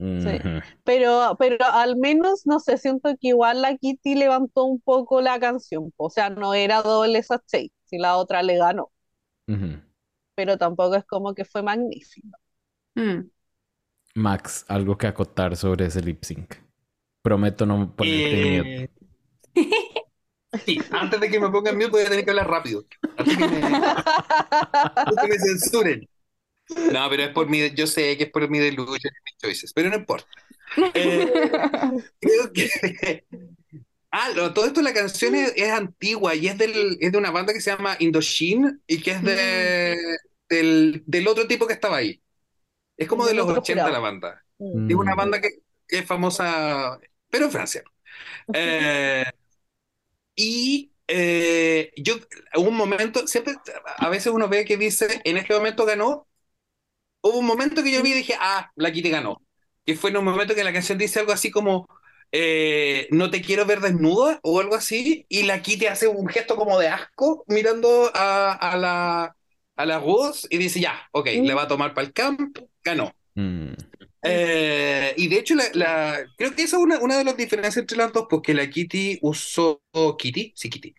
Ujú. 0.00 0.20
sí. 0.20 0.38
Pero, 0.84 1.36
pero 1.38 1.56
al 1.64 1.96
menos, 1.96 2.46
no 2.46 2.60
sé, 2.60 2.76
siento 2.78 3.10
que 3.20 3.28
igual 3.28 3.62
la 3.62 3.76
Kitty 3.76 4.14
levantó 4.14 4.64
un 4.64 4.80
poco 4.80 5.20
la 5.20 5.40
canción. 5.40 5.92
O 5.96 6.10
sea, 6.10 6.30
no 6.30 6.54
era 6.54 6.82
doble 6.82 7.22
sachet, 7.22 7.72
si 7.84 7.98
la 7.98 8.16
otra 8.16 8.42
le 8.42 8.56
ganó. 8.58 8.90
Pero 10.36 10.58
tampoco 10.58 10.94
es 10.96 11.04
como 11.04 11.34
que 11.34 11.44
fue 11.44 11.62
magnífico. 11.62 12.38
Mm. 14.18 14.22
Max, 14.22 14.64
algo 14.68 14.98
que 14.98 15.06
acotar 15.06 15.56
sobre 15.56 15.86
ese 15.86 16.02
lip 16.02 16.22
sync. 16.24 16.54
Prometo 17.22 17.66
no 17.66 17.94
ponerte 17.96 18.36
mute. 18.36 18.84
Eh, 18.84 18.90
Sí, 20.64 20.78
antes 20.92 21.20
de 21.20 21.30
que 21.30 21.40
me 21.40 21.50
pongan 21.50 21.76
mute 21.76 21.90
voy 21.90 22.02
a 22.02 22.08
tener 22.08 22.24
que 22.24 22.30
hablar 22.30 22.48
rápido. 22.48 22.86
Antes 23.16 23.36
que 23.36 23.46
me, 23.46 23.60
antes 25.04 25.18
que 25.20 25.28
me 25.28 25.38
censuren. 25.38 26.08
No, 26.92 27.08
pero 27.10 27.24
es 27.24 27.30
por 27.30 27.48
mi, 27.48 27.70
yo 27.74 27.86
sé 27.86 28.16
que 28.16 28.24
es 28.24 28.30
por 28.30 28.48
mi 28.50 28.58
delusion 28.58 29.12
y 29.14 29.24
mis 29.24 29.36
choices, 29.38 29.72
pero 29.74 29.90
no 29.90 29.96
importa. 29.96 30.28
Eh, 30.94 31.26
creo 32.20 32.52
que... 32.52 33.24
Ah, 34.10 34.30
todo 34.54 34.64
esto, 34.64 34.80
la 34.80 34.94
canción 34.94 35.34
es, 35.34 35.52
es 35.54 35.70
antigua 35.70 36.34
y 36.34 36.46
es, 36.48 36.56
del, 36.56 36.96
es 37.00 37.12
de 37.12 37.18
una 37.18 37.30
banda 37.30 37.52
que 37.52 37.60
se 37.60 37.70
llama 37.70 37.94
Indochine 37.98 38.78
y 38.86 39.02
que 39.02 39.10
es 39.10 39.22
de, 39.22 39.96
del, 40.48 41.02
del 41.06 41.28
otro 41.28 41.46
tipo 41.46 41.66
que 41.66 41.74
estaba 41.74 41.98
ahí. 41.98 42.22
Es 42.98 43.08
como 43.08 43.24
de 43.24 43.34
los 43.34 43.46
otro 43.46 43.60
80 43.60 43.84
jurado. 43.84 43.92
la 43.92 44.00
banda. 44.00 44.44
Mm. 44.58 44.90
Es 44.90 44.96
una 44.96 45.14
banda 45.14 45.40
que, 45.40 45.48
que 45.86 45.98
es 46.00 46.06
famosa, 46.06 46.98
pero 47.30 47.46
en 47.46 47.50
Francia. 47.50 47.82
Eh, 48.52 49.24
y 50.34 50.92
eh, 51.06 51.92
yo, 51.96 52.16
hubo 52.56 52.68
un 52.68 52.76
momento, 52.76 53.26
siempre, 53.26 53.54
a 53.98 54.08
veces 54.08 54.32
uno 54.32 54.48
ve 54.48 54.64
que 54.64 54.76
dice, 54.76 55.20
en 55.24 55.36
este 55.36 55.54
momento 55.54 55.86
ganó. 55.86 56.26
Hubo 57.22 57.38
un 57.38 57.46
momento 57.46 57.82
que 57.82 57.92
yo 57.92 58.02
vi 58.02 58.10
y 58.12 58.14
dije, 58.14 58.34
ah, 58.40 58.70
la 58.76 58.92
Kitty 58.92 59.10
ganó. 59.10 59.42
Que 59.86 59.96
fue 59.96 60.10
en 60.10 60.18
un 60.18 60.24
momento 60.24 60.54
que 60.54 60.64
la 60.64 60.72
canción 60.72 60.98
dice 60.98 61.20
algo 61.20 61.32
así 61.32 61.50
como, 61.50 61.88
eh, 62.32 63.08
no 63.10 63.30
te 63.30 63.42
quiero 63.42 63.66
ver 63.66 63.80
desnuda 63.80 64.38
o 64.42 64.60
algo 64.60 64.74
así, 64.76 65.26
y 65.28 65.44
la 65.44 65.62
Kitty 65.62 65.86
hace 65.86 66.08
un 66.08 66.28
gesto 66.28 66.56
como 66.56 66.78
de 66.78 66.88
asco 66.88 67.44
mirando 67.48 68.10
a, 68.14 68.52
a 68.52 68.76
la, 68.76 69.36
a 69.78 69.86
la 69.86 69.98
Rose 70.00 70.46
y 70.50 70.58
dice, 70.58 70.80
ya, 70.80 71.00
ok, 71.12 71.28
le 71.42 71.54
va 71.54 71.62
a 71.64 71.68
tomar 71.68 71.94
para 71.94 72.06
el 72.06 72.12
camp, 72.14 72.58
ganó. 72.84 73.12
Mm. 73.34 73.72
Eh, 74.22 75.14
y 75.16 75.28
de 75.28 75.38
hecho, 75.38 75.54
la, 75.54 75.64
la- 75.74 76.18
creo 76.36 76.54
que 76.54 76.62
esa 76.64 76.76
es 76.76 76.82
una, 76.82 76.98
una 77.00 77.16
de 77.18 77.24
las 77.24 77.36
diferencias 77.36 77.76
entre 77.78 77.96
las 77.98 78.12
dos, 78.12 78.26
porque 78.28 78.52
la 78.54 78.68
Kitty 78.68 79.18
usó. 79.22 79.82
¿Kitty? 80.18 80.52
Sí, 80.56 80.70
Kitty. 80.70 80.94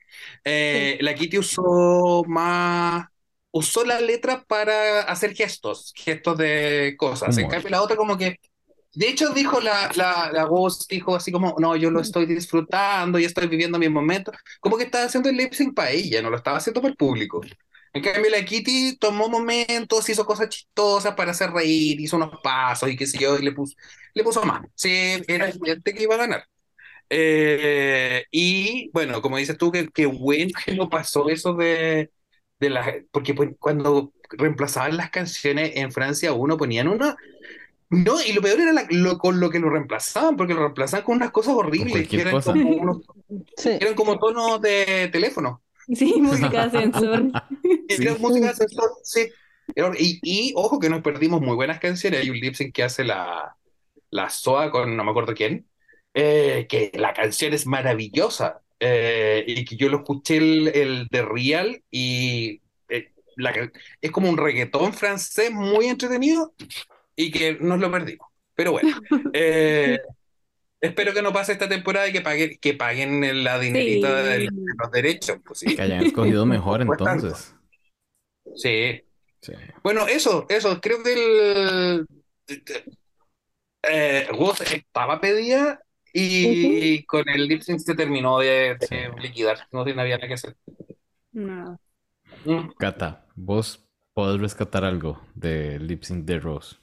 Eh, 0.45 0.97
La 1.01 1.13
Kitty 1.15 1.37
usó 1.37 2.23
más. 2.27 3.07
Usó 3.51 3.83
la 3.83 3.99
letra 3.99 4.43
para 4.45 5.01
hacer 5.01 5.33
gestos, 5.35 5.91
gestos 5.95 6.37
de 6.37 6.95
cosas. 6.97 7.37
En 7.37 7.47
cambio, 7.47 7.69
la 7.69 7.81
otra, 7.81 7.95
como 7.97 8.17
que. 8.17 8.37
De 8.93 9.07
hecho, 9.07 9.29
dijo 9.33 9.61
la, 9.61 9.91
la, 9.95 10.31
la 10.33 10.45
voz, 10.45 10.87
dijo 10.87 11.15
así 11.15 11.31
como: 11.31 11.55
No, 11.59 11.75
yo 11.75 11.91
lo 11.91 12.01
estoy 12.01 12.25
disfrutando 12.25 13.19
y 13.19 13.25
estoy 13.25 13.47
viviendo 13.47 13.79
mi 13.79 13.89
momento. 13.89 14.31
Como 14.59 14.77
que 14.77 14.85
estaba 14.85 15.05
haciendo 15.05 15.29
el 15.29 15.37
lip 15.37 15.53
sync 15.53 15.75
para 15.75 15.91
ella, 15.91 16.21
no 16.21 16.29
lo 16.29 16.37
estaba 16.37 16.57
haciendo 16.57 16.81
para 16.81 16.91
el 16.91 16.97
público. 16.97 17.41
En 18.07 18.13
cambio, 18.13 18.31
la 18.31 18.43
Kitty 18.45 18.97
tomó 18.97 19.29
momentos, 19.29 20.09
hizo 20.09 20.25
cosas 20.25 20.49
chistosas 20.49 21.15
para 21.15 21.31
hacer 21.31 21.51
reír, 21.51 21.99
hizo 21.99 22.17
unos 22.17 22.31
pasos 22.43 22.89
y 22.89 22.95
qué 22.97 23.05
sé 23.07 23.17
yo, 23.19 23.37
y 23.37 23.43
le 23.43 23.51
puso, 23.51 23.75
le 24.13 24.23
puso 24.23 24.43
más. 24.43 24.61
Sí, 24.75 24.89
era 25.27 25.49
evidente 25.49 25.93
que 25.93 26.03
iba 26.03 26.15
a 26.15 26.17
ganar. 26.19 26.43
Eh, 27.09 28.25
y 28.31 28.89
bueno, 28.93 29.21
como 29.21 29.37
dices 29.37 29.57
tú, 29.57 29.71
que, 29.71 29.87
que 29.89 30.05
bueno 30.05 30.51
que 30.65 30.75
no 30.75 30.89
pasó 30.89 31.29
eso 31.29 31.53
de, 31.53 32.11
de 32.59 32.69
las. 32.69 32.87
Porque 33.11 33.33
pues, 33.33 33.49
cuando 33.59 34.13
reemplazaban 34.31 34.97
las 34.97 35.09
canciones 35.09 35.71
en 35.75 35.91
Francia, 35.91 36.33
uno 36.33 36.57
ponían 36.57 36.87
una. 36.87 37.15
No, 37.89 38.21
y 38.21 38.33
lo 38.33 38.41
peor 38.41 38.59
era 38.59 38.71
la- 38.71 38.85
lo, 38.91 39.17
con 39.17 39.39
lo 39.39 39.49
que 39.49 39.59
lo 39.59 39.69
reemplazaban, 39.69 40.37
porque 40.37 40.53
lo 40.53 40.61
reemplazaban 40.61 41.03
con 41.05 41.15
unas 41.17 41.31
cosas 41.31 41.55
horribles, 41.55 42.07
que 42.07 42.21
eran 42.21 42.33
cosa. 42.35 42.53
como, 42.53 42.69
unos- 42.69 43.01
Sí. 43.57 43.71
eran 43.81 43.95
como 43.95 44.19
tonos 44.19 44.61
de 44.61 45.09
teléfono. 45.11 45.63
Sí, 45.93 46.15
música 46.21 46.67
de 46.67 46.67
ascensor. 46.67 47.31
Sí. 47.87 48.07
Música 48.19 48.47
de 48.47 48.51
ascensor, 48.51 48.91
sí. 49.03 49.27
Y, 49.97 50.19
y 50.23 50.53
ojo 50.55 50.79
que 50.79 50.89
nos 50.89 51.01
perdimos 51.01 51.41
muy 51.41 51.55
buenas 51.55 51.79
canciones. 51.79 52.21
Hay 52.21 52.29
un 52.29 52.37
lip 52.39 52.55
sync 52.55 52.73
que 52.73 52.83
hace 52.83 53.03
la, 53.03 53.55
la 54.09 54.29
SOA 54.29 54.71
con 54.71 54.95
no 54.97 55.03
me 55.03 55.11
acuerdo 55.11 55.33
quién, 55.35 55.69
eh, 56.13 56.67
que 56.69 56.91
la 56.95 57.13
canción 57.13 57.53
es 57.53 57.65
maravillosa. 57.67 58.61
eh, 58.79 59.43
y 59.47 59.65
que 59.65 59.75
yo 59.77 59.89
lo 59.89 59.97
escuché 59.99 60.37
el, 60.37 60.67
el 60.69 61.07
de 61.09 61.21
Real 61.23 61.83
y 61.91 62.61
eh, 62.89 63.13
la 63.37 63.53
es 64.01 64.11
como 64.11 64.29
un 64.29 64.37
reggaetón 64.37 64.93
francés 64.93 65.51
muy 65.51 65.87
entretenido 65.87 66.53
y 67.15 67.31
que 67.31 67.55
nos 67.59 67.79
lo 67.79 67.91
perdimos. 67.91 68.27
Pero 68.55 68.71
bueno, 68.73 68.89
eh, 69.33 69.99
espero 70.81 71.13
que 71.13 71.21
no 71.21 71.33
pase 71.33 71.51
esta 71.53 71.67
temporada 71.69 72.07
y 72.07 72.13
que 72.13 72.21
paguen, 72.21 72.57
que 72.59 72.73
paguen 72.73 73.43
la 73.43 73.59
dinerita 73.59 74.23
Sí. 74.23 74.29
de 74.29 74.49
los 74.77 74.91
derechos. 74.91 75.37
Pues, 75.45 75.59
sí. 75.59 75.75
Que 75.75 75.81
hayan 75.81 76.05
escogido 76.05 76.45
mejor 76.45 76.81
entonces. 76.81 77.55
Sí, 78.55 79.01
Sí. 79.41 79.53
Bueno, 79.83 80.05
eso, 80.05 80.45
eso, 80.49 80.81
creo 80.81 81.01
que 81.01 81.13
el 81.13 82.05
eh, 83.83 84.27
Woz 84.37 84.59
estaba 84.61 85.21
pedida 85.21 85.81
y 86.11 87.03
con 87.05 87.27
el 87.29 87.47
lip 87.47 87.61
sync 87.61 87.79
se 87.79 87.95
terminó 87.95 88.39
de, 88.39 88.75
de 88.79 88.87
Sí. 88.87 88.95
liquidar, 89.21 89.59
no 89.71 89.85
tiene 89.85 90.01
había 90.01 90.17
nada 90.17 90.27
que 90.27 90.33
hacer. 90.33 90.55
No. 91.31 91.79
Mm. 92.45 92.69
Cata, 92.77 93.25
vos 93.35 93.87
podés 94.13 94.41
rescatar 94.41 94.83
algo 94.83 95.21
del 95.35 95.87
lip 95.87 96.03
sync 96.03 96.25
de 96.25 96.39
Rose. 96.39 96.75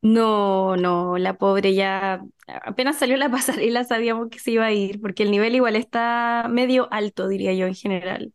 No, 0.00 0.76
no, 0.76 1.18
la 1.18 1.38
pobre 1.38 1.74
ya 1.74 2.22
apenas 2.64 2.98
salió 2.98 3.16
la 3.16 3.30
pasarela 3.30 3.84
sabíamos 3.84 4.28
que 4.28 4.38
se 4.38 4.52
iba 4.52 4.66
a 4.66 4.72
ir, 4.72 5.00
porque 5.00 5.22
el 5.22 5.30
nivel 5.30 5.54
igual 5.54 5.76
está 5.76 6.46
medio 6.50 6.88
alto, 6.92 7.28
diría 7.28 7.52
yo 7.54 7.66
en 7.66 7.74
general. 7.74 8.32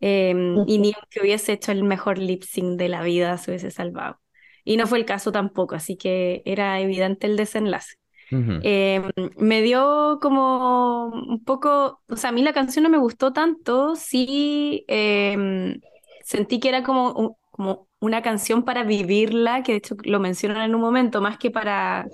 Em, 0.00 0.64
y 0.68 0.78
ni 0.78 0.92
aunque 1.00 1.20
hubiese 1.20 1.52
hecho 1.52 1.72
el 1.72 1.84
mejor 1.84 2.18
lip 2.18 2.42
sync 2.42 2.78
de 2.78 2.88
la 2.88 3.02
vida 3.02 3.38
se 3.38 3.50
hubiese 3.52 3.70
salvado. 3.70 4.20
Y 4.64 4.76
no 4.76 4.86
fue 4.86 4.98
el 4.98 5.04
caso 5.04 5.30
tampoco, 5.32 5.76
así 5.76 5.96
que 5.96 6.42
era 6.44 6.80
evidente 6.80 7.26
el 7.26 7.36
desenlace. 7.36 7.96
Em, 8.28 9.04
me 9.36 9.62
dio 9.62 10.18
como 10.20 11.06
un 11.06 11.44
poco, 11.44 12.02
o 12.08 12.16
sea, 12.16 12.30
a 12.30 12.32
mí 12.32 12.42
la 12.42 12.52
canción 12.52 12.82
no 12.82 12.88
me 12.88 12.98
gustó 12.98 13.32
tanto, 13.32 13.94
sí 13.94 14.84
em, 14.88 15.80
sentí 16.24 16.58
que 16.58 16.68
era 16.70 16.82
como, 16.82 17.38
como 17.52 17.85
una 18.00 18.22
canción 18.22 18.64
para 18.64 18.84
vivirla, 18.84 19.62
que 19.62 19.72
de 19.72 19.78
hecho 19.78 19.96
lo 20.04 20.20
mencionan 20.20 20.62
en 20.62 20.74
un 20.74 20.80
momento, 20.80 21.20
más 21.20 21.38
que 21.38 21.50
para 21.50 22.06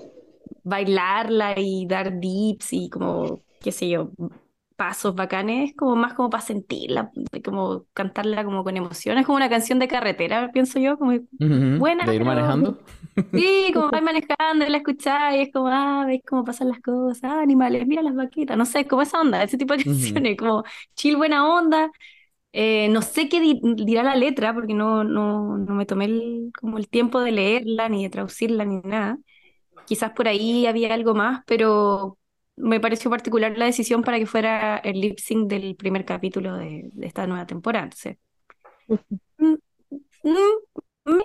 bailarla 0.65 1.55
y 1.59 1.87
dar 1.87 2.19
dips 2.21 2.73
y 2.73 2.91
como, 2.91 3.43
qué 3.61 3.73
sé 3.73 3.89
yo, 3.89 4.11
pasos 4.77 5.15
bacanes, 5.15 5.75
como 5.77 5.97
más 5.97 6.15
como 6.15 6.31
para 6.31 6.43
sentirla, 6.43 7.11
como 7.45 7.85
cantarla 7.95 8.45
como 8.45 8.65
con 8.65 8.77
emoción, 8.77 9.19
es 9.19 9.27
como 9.27 9.37
una 9.37 9.49
canción 9.51 9.79
de 9.79 9.89
carretera, 9.89 10.51
pienso 10.53 10.79
yo, 10.79 10.99
como 10.99 11.13
Ujú. 11.13 11.79
buena, 11.79 12.05
De 12.07 12.15
ir 12.15 12.21
pero- 12.23 12.25
manejando. 12.25 12.79
Sí, 13.35 13.71
como 13.73 13.89
vais 13.91 14.03
manejando 14.03 14.67
la 14.69 14.77
escucháis, 14.77 15.39
y 15.39 15.43
es 15.45 15.53
como, 15.53 15.69
ah, 15.69 16.05
veis 16.07 16.21
cómo 16.27 16.45
pasan 16.45 16.69
las 16.69 16.81
cosas, 16.81 17.25
ah, 17.25 17.41
animales, 17.41 17.87
mira 17.87 18.03
las 18.03 18.15
vaquitas, 18.15 18.59
no 18.59 18.67
sé, 18.67 18.87
como 18.87 19.03
esa 19.03 19.21
onda, 19.23 19.43
ese 19.43 19.57
tipo 19.57 19.75
de 19.75 19.85
canciones, 19.85 20.37
como 20.37 20.65
chill, 20.95 21.17
buena 21.17 21.49
onda. 21.49 21.91
Eh, 22.55 22.89
no 22.91 23.03
sé 23.03 23.29
qué 23.29 23.41
di- 23.41 23.61
dirá 23.77 24.03
la 24.03 24.17
letra, 24.17 24.55
porque 24.55 24.75
no, 24.75 25.05
no, 25.05 25.57
no 25.59 25.75
me 25.75 25.87
tomé 25.87 26.07
el, 26.07 26.53
como 26.61 26.79
el 26.79 26.89
tiempo 26.89 27.21
de 27.21 27.33
leerla, 27.33 27.89
ni 27.89 28.03
de 28.05 28.11
traducirla, 28.11 28.65
ni 28.65 28.81
nada. 28.83 29.19
Quizás 29.85 30.13
por 30.13 30.29
ahí 30.29 30.67
había 30.67 30.95
algo 30.95 31.15
más, 31.15 31.43
pero 31.47 32.19
me 32.57 32.81
pareció 32.81 33.11
particular 33.11 33.57
la 33.59 33.67
decisión 33.67 34.05
para 34.05 34.19
que 34.19 34.27
fuera 34.27 34.79
el 34.79 35.01
lip 35.01 35.19
sync 35.19 35.49
del 35.51 35.77
primer 35.77 36.05
capítulo 36.05 36.57
de, 36.57 36.91
de 36.95 37.07
esta 37.07 37.27
nueva 37.27 37.47
temporada. 37.47 37.85
Entonces, 37.87 38.19
mm, 39.39 39.57
mm, 41.07 41.21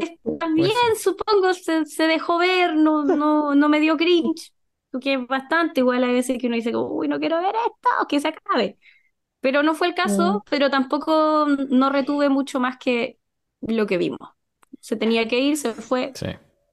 Está 0.00 0.48
bien, 0.54 0.74
supongo, 1.00 1.54
se, 1.54 1.86
se 1.86 2.04
dejó 2.06 2.38
ver, 2.38 2.76
no, 2.76 3.04
no, 3.04 3.54
no 3.54 3.68
me 3.68 3.80
dio 3.80 3.96
cringe, 3.96 4.52
porque 4.90 5.14
es 5.14 5.26
bastante, 5.26 5.80
igual 5.80 6.04
hay 6.04 6.12
veces 6.14 6.38
que 6.38 6.46
uno 6.48 6.56
dice, 6.56 6.76
uy, 6.76 7.08
no 7.08 7.20
quiero 7.20 7.38
ver 7.40 7.54
esto, 7.56 8.06
que 8.08 8.20
se 8.20 8.28
acabe. 8.28 8.78
Pero 9.44 9.62
no 9.62 9.74
fue 9.74 9.88
el 9.88 9.94
caso, 9.94 10.42
pero 10.48 10.70
tampoco 10.70 11.46
no 11.68 11.90
retuve 11.90 12.30
mucho 12.30 12.60
más 12.60 12.78
que 12.78 13.20
lo 13.60 13.86
que 13.86 13.98
vimos. 13.98 14.20
se 14.80 14.96
tenía 14.96 15.28
que 15.28 15.38
ir, 15.38 15.58
se 15.58 15.74
fue. 15.74 16.12
Sí. 16.14 16.28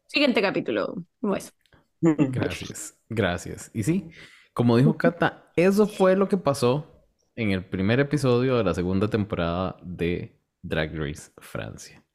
Siguiente 0.08 0.42
capítulo. 0.42 1.04
Gracias, 2.02 2.98
gracias. 3.10 3.72
Y 3.74 3.84
sí, 3.84 4.10
como 4.54 4.78
dijo 4.78 4.96
Cata, 4.96 5.52
eso 5.58 5.86
fue 5.86 6.16
lo 6.16 6.30
que 6.30 6.38
pasó 6.38 7.06
en 7.36 7.52
el 7.52 7.66
primer 7.66 8.00
episodio 8.00 8.56
de 8.56 8.64
la 8.64 8.74
segunda 8.74 9.10
temporada 9.10 9.76
de 9.84 10.40
Drag 10.62 10.98
Race 10.98 11.30
Francia. 11.40 12.06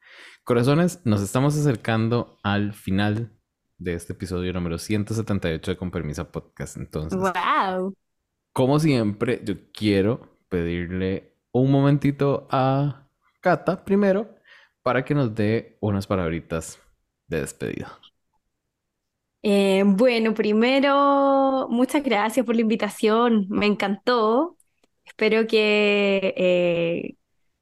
Corazones, 0.43 1.05
nos 1.05 1.21
estamos 1.21 1.55
acercando 1.55 2.39
al 2.41 2.73
final 2.73 3.31
de 3.77 3.93
este 3.93 4.13
episodio 4.13 4.53
número 4.53 4.79
178 4.79 5.69
de 5.69 5.77
Con 5.77 5.91
Permisa 5.91 6.31
Podcast. 6.31 6.77
Entonces, 6.77 7.19
¡Wow! 7.19 7.95
como 8.53 8.79
siempre, 8.79 9.39
yo 9.45 9.53
quiero 9.71 10.35
pedirle 10.49 11.33
un 11.51 11.71
momentito 11.71 12.47
a 12.51 13.07
Cata 13.41 13.83
primero 13.85 14.35
para 14.81 15.03
que 15.03 15.13
nos 15.13 15.35
dé 15.35 15.77
unas 15.79 16.07
palabritas 16.07 16.79
de 17.27 17.41
despedida. 17.41 17.99
Eh, 19.43 19.83
bueno, 19.85 20.33
primero, 20.33 21.67
muchas 21.69 22.03
gracias 22.03 22.45
por 22.45 22.55
la 22.55 22.61
invitación. 22.61 23.45
Me 23.49 23.65
encantó. 23.65 24.57
Espero 25.05 25.47
que, 25.47 26.33
eh, 26.37 27.15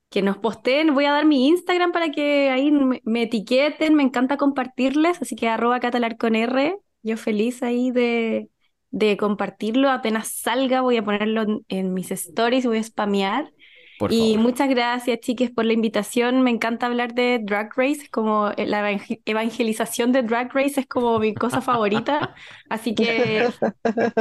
que 0.10 0.22
nos 0.22 0.38
posteen. 0.38 0.94
Voy 0.94 1.06
a 1.06 1.12
dar 1.12 1.26
mi 1.26 1.48
Instagram 1.48 1.92
para 1.92 2.12
que 2.12 2.50
ahí 2.50 2.72
me, 2.72 3.24
etiqueten. 3.24 3.96
Me 3.96 4.04
encanta 4.04 4.38
compartirles. 4.38 5.22
Así 5.22 5.36
que 5.36 5.48
arroba 5.48 5.80
catalar 5.80 6.18
con 6.18 6.36
R. 6.36 6.78
Yo 7.04 7.18
feliz 7.18 7.62
ahí 7.62 7.92
de, 7.92 8.50
de 8.96 9.18
compartirlo. 9.18 9.90
Apenas 9.92 10.30
salga, 10.30 10.82
voy 10.82 10.98
a 10.98 11.04
ponerlo 11.04 11.44
en, 11.44 11.66
en 11.70 11.94
mis 11.94 12.12
stories, 12.12 12.66
voy 12.66 12.80
a 12.80 12.84
spamear. 12.84 13.52
Por 13.98 14.14
Y 14.14 14.18
favor. 14.18 14.40
muchas 14.40 14.70
gracias, 14.70 15.20
chiques, 15.22 15.52
por 15.52 15.66
la 15.66 15.74
invitación. 15.74 16.42
Me 16.44 16.52
encanta 16.52 16.86
hablar 16.88 17.14
de 17.16 17.40
Drag 17.44 17.70
Race, 17.76 18.04
es 18.04 18.10
como 18.10 18.52
la 18.58 18.82
evangel- 18.82 19.22
evangelización 19.26 20.12
de 20.12 20.22
Drag 20.24 20.54
Race 20.54 20.80
es 20.82 20.88
como 20.88 21.18
mi 21.20 21.34
cosa 21.34 21.62
favorita. 21.62 22.36
Así 22.70 22.94
que 22.96 23.54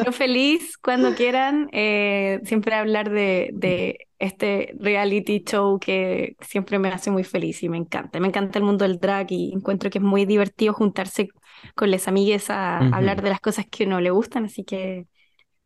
yo 0.00 0.12
feliz 0.12 0.76
cuando 0.78 1.14
quieran 1.14 1.68
eh, 1.72 2.40
siempre 2.44 2.74
hablar 2.76 3.10
de, 3.10 3.50
de 3.54 3.98
este 4.18 4.74
reality 4.78 5.42
show 5.44 5.78
que 5.78 6.36
siempre 6.40 6.78
me 6.78 6.88
hace 6.88 7.10
muy 7.10 7.24
feliz 7.24 7.62
y 7.62 7.68
me 7.68 7.76
encanta. 7.78 8.20
Me 8.20 8.28
encanta 8.28 8.58
el 8.58 8.64
mundo 8.64 8.84
del 8.86 8.98
drag 9.00 9.26
y 9.32 9.52
encuentro 9.54 9.90
que 9.90 9.98
es 9.98 10.04
muy 10.04 10.24
divertido 10.24 10.72
juntarse 10.74 11.28
con 11.74 11.90
las 11.90 12.08
amigues 12.08 12.50
a 12.50 12.78
hablar 12.88 13.22
de 13.22 13.30
las 13.30 13.40
cosas 13.40 13.66
que 13.70 13.84
a 13.84 13.86
uno 13.86 14.00
le 14.00 14.10
gustan. 14.10 14.44
Así 14.46 14.64
que 14.64 15.06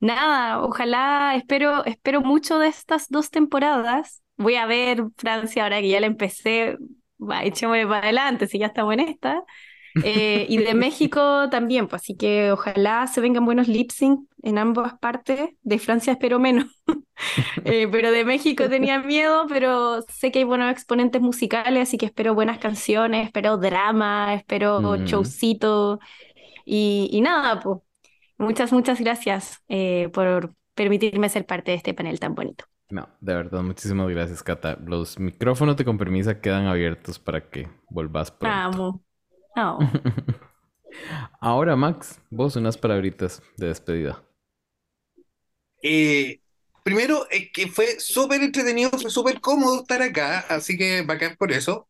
Nada, 0.00 0.62
ojalá, 0.62 1.34
espero, 1.36 1.84
espero 1.84 2.20
mucho 2.20 2.58
de 2.58 2.68
estas 2.68 3.08
dos 3.08 3.30
temporadas. 3.30 4.22
Voy 4.36 4.54
a 4.54 4.66
ver 4.66 5.02
Francia 5.16 5.64
ahora 5.64 5.80
que 5.80 5.88
ya 5.88 6.00
la 6.00 6.06
empecé, 6.06 6.76
va, 7.20 7.42
echémosle 7.42 7.86
para 7.86 7.98
adelante, 8.04 8.46
si 8.46 8.58
ya 8.60 8.66
estamos 8.66 8.94
en 8.94 9.00
esta. 9.00 9.42
Eh, 10.00 10.46
y 10.48 10.58
de 10.58 10.74
México 10.74 11.48
también, 11.50 11.88
pues 11.88 12.02
así 12.02 12.16
que 12.16 12.52
ojalá 12.52 13.06
se 13.08 13.20
vengan 13.20 13.44
buenos 13.44 13.68
lip 13.68 13.90
sync 13.90 14.28
en 14.42 14.58
ambas 14.58 14.94
partes. 14.98 15.50
De 15.62 15.78
Francia 15.78 16.12
espero 16.12 16.38
menos, 16.38 16.66
Eh, 17.64 17.88
pero 17.90 18.12
de 18.12 18.24
México 18.24 18.68
tenía 18.68 19.00
miedo, 19.00 19.46
pero 19.48 20.02
sé 20.02 20.30
que 20.32 20.40
hay 20.40 20.44
buenos 20.44 20.70
exponentes 20.72 21.20
musicales, 21.22 21.82
así 21.88 21.98
que 21.98 22.06
espero 22.06 22.34
buenas 22.34 22.58
canciones, 22.58 23.26
espero 23.26 23.58
drama, 23.58 24.34
espero 24.34 24.80
Mm. 24.80 25.04
showcito. 25.04 26.00
Y, 26.64 27.08
y 27.12 27.20
nada, 27.22 27.60
pues. 27.60 27.78
Muchas, 28.38 28.72
muchas 28.72 29.00
gracias 29.00 29.62
eh, 29.68 30.10
por 30.12 30.54
permitirme 30.74 31.28
ser 31.28 31.46
parte 31.46 31.72
de 31.72 31.76
este 31.78 31.94
panel 31.94 32.20
tan 32.20 32.34
bonito. 32.34 32.64
No, 32.90 33.08
de 33.20 33.34
verdad, 33.34 33.62
muchísimas 33.62 34.08
gracias, 34.08 34.42
Cata. 34.42 34.78
Los 34.84 35.18
micrófonos 35.18 35.76
de 35.76 35.84
con 35.84 35.98
permisa 35.98 36.40
quedan 36.40 36.66
abiertos 36.66 37.18
para 37.18 37.50
que 37.50 37.68
volvás 37.90 38.30
pronto. 38.30 38.56
Amo. 38.66 39.02
Oh. 39.60 39.78
Ahora, 41.40 41.74
Max, 41.74 42.20
vos 42.30 42.55
unas 42.55 42.78
palabritas 42.78 43.43
de 43.56 43.68
despedida. 43.68 44.22
Eh, 45.82 46.40
primero, 46.85 47.26
es 47.30 47.51
que 47.52 47.66
fue 47.66 47.98
súper 47.98 48.40
entretenido, 48.43 48.90
fue 48.90 49.10
súper 49.10 49.40
cómodo 49.40 49.80
estar 49.80 50.01
acá, 50.01 50.40
así 50.48 50.76
que 50.76 51.02
bacán 51.02 51.36
por 51.36 51.51
eso. 51.51 51.89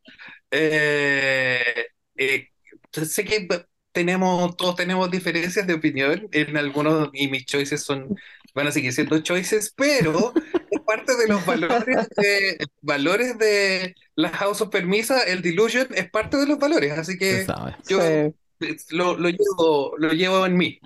Eh, 0.49 1.85
eh, 2.17 2.47
sé 2.91 3.23
que 3.23 3.47
tenemos, 3.91 4.57
todos 4.57 4.75
tenemos 4.75 5.11
diferencias 5.11 5.67
de 5.67 5.73
opinión 5.75 6.27
en 6.31 6.57
algunos, 6.57 7.09
y 7.13 7.27
mis 7.27 7.45
choices 7.45 7.83
son, 7.83 8.15
van 8.59 8.67
a 8.67 8.71
seguir 8.71 8.93
siendo 8.93 9.19
choices, 9.21 9.73
pero 9.75 10.33
es 10.71 10.81
parte 10.85 11.15
de 11.17 11.27
los 11.27 11.45
valores 11.45 12.07
de, 12.17 12.57
valores 12.81 13.37
de 13.39 13.95
la 14.15 14.29
House 14.29 14.61
of 14.61 14.69
Permisa, 14.69 15.23
el 15.23 15.41
Delusion 15.41 15.87
es 15.95 16.09
parte 16.11 16.37
de 16.37 16.47
los 16.47 16.59
valores, 16.59 16.93
así 16.97 17.17
que 17.17 17.53
yo 17.87 17.99
Sí. 17.99 18.75
lo, 18.91 19.17
lo 19.17 19.29
llevo, 19.29 19.95
lo 19.97 20.11
llevo 20.13 20.45
en 20.45 20.57
mí. 20.57 20.79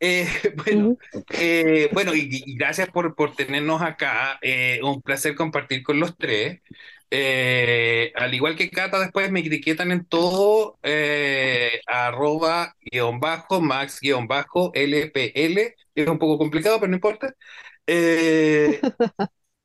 Eh, 0.00 0.28
bueno, 0.64 0.96
eh, 1.30 1.90
bueno, 1.92 2.14
y, 2.14 2.28
y 2.30 2.56
gracias 2.56 2.88
por, 2.90 3.14
por 3.16 3.34
tenernos 3.34 3.82
acá. 3.82 4.38
eh, 4.42 4.80
un 4.82 5.02
placer 5.02 5.34
compartir 5.34 5.82
con 5.82 6.00
los 6.00 6.16
tres. 6.16 6.60
Eh, 7.10 8.12
al 8.16 8.34
igual 8.34 8.56
que 8.56 8.70
Cata, 8.70 8.98
después 9.00 9.30
me 9.30 9.40
etiquetan 9.40 9.92
en 9.92 10.04
todo, 10.06 10.78
eh, 10.82 11.80
arroba 11.86 12.74
guion 12.90 13.20
bajo, 13.20 13.60
max 13.60 14.00
guion 14.00 14.26
bajo, 14.26 14.72
LPL. 14.74 15.74
Es 15.94 16.08
un 16.08 16.18
poco 16.18 16.38
complicado, 16.38 16.78
pero 16.80 16.90
no 16.90 16.96
importa. 16.96 17.34
Eh, 17.86 18.80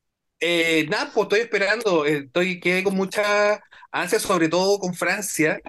eh, 0.40 0.86
nada, 0.90 1.10
pues 1.14 1.24
estoy 1.24 1.40
esperando, 1.40 2.06
eh, 2.06 2.24
estoy 2.26 2.60
quedé 2.60 2.82
con 2.84 2.94
mucha 2.96 3.62
ansia, 3.90 4.18
sobre 4.18 4.48
todo 4.48 4.78
con 4.78 4.94
Francia. 4.94 5.60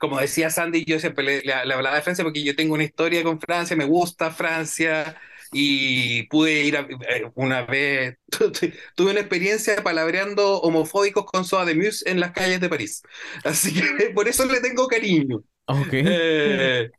Como 0.00 0.18
decía 0.20 0.50
Sandy, 0.50 0.84
yo 0.84 0.98
siempre 0.98 1.24
le, 1.24 1.40
le- 1.42 1.64
le 1.66 1.74
hablaba 1.74 1.96
de 1.96 2.02
Francia 2.02 2.24
porque 2.24 2.42
yo 2.44 2.56
tengo 2.56 2.74
una 2.74 2.84
historia 2.84 3.22
con 3.22 3.40
Francia, 3.40 3.76
me 3.76 3.84
gusta 3.84 4.30
Francia 4.30 5.16
y 5.52 6.24
pude 6.28 6.64
ir 6.64 6.76
a- 6.76 6.80
eh, 7.08 7.30
una 7.34 7.62
vez, 7.62 8.16
tuve 8.96 9.10
una 9.12 9.20
experiencia 9.20 9.82
palabreando 9.82 10.60
homofóbicos 10.60 11.26
con 11.26 11.44
Soda 11.44 11.64
de 11.66 11.74
Muse 11.74 12.08
en 12.10 12.20
las 12.20 12.32
calles 12.32 12.60
de 12.60 12.68
París. 12.68 13.02
Así 13.44 13.74
que 13.74 14.10
por 14.14 14.28
eso 14.28 14.46
le 14.46 14.60
tengo 14.60 14.88
cariño. 14.88 15.42
Ok. 15.66 15.92
Eh, 16.04 16.90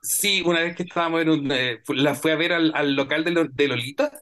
sí, 0.00 0.42
una 0.44 0.60
vez 0.60 0.76
que 0.76 0.82
estábamos 0.84 1.22
en 1.22 1.28
un, 1.30 1.52
eh, 1.52 1.80
la 1.88 2.14
fui 2.14 2.30
a 2.30 2.36
ver 2.36 2.52
al, 2.52 2.72
al 2.74 2.94
local 2.94 3.24
de, 3.24 3.30
Lo- 3.32 3.44
de 3.48 3.68
Lolita. 3.68 4.12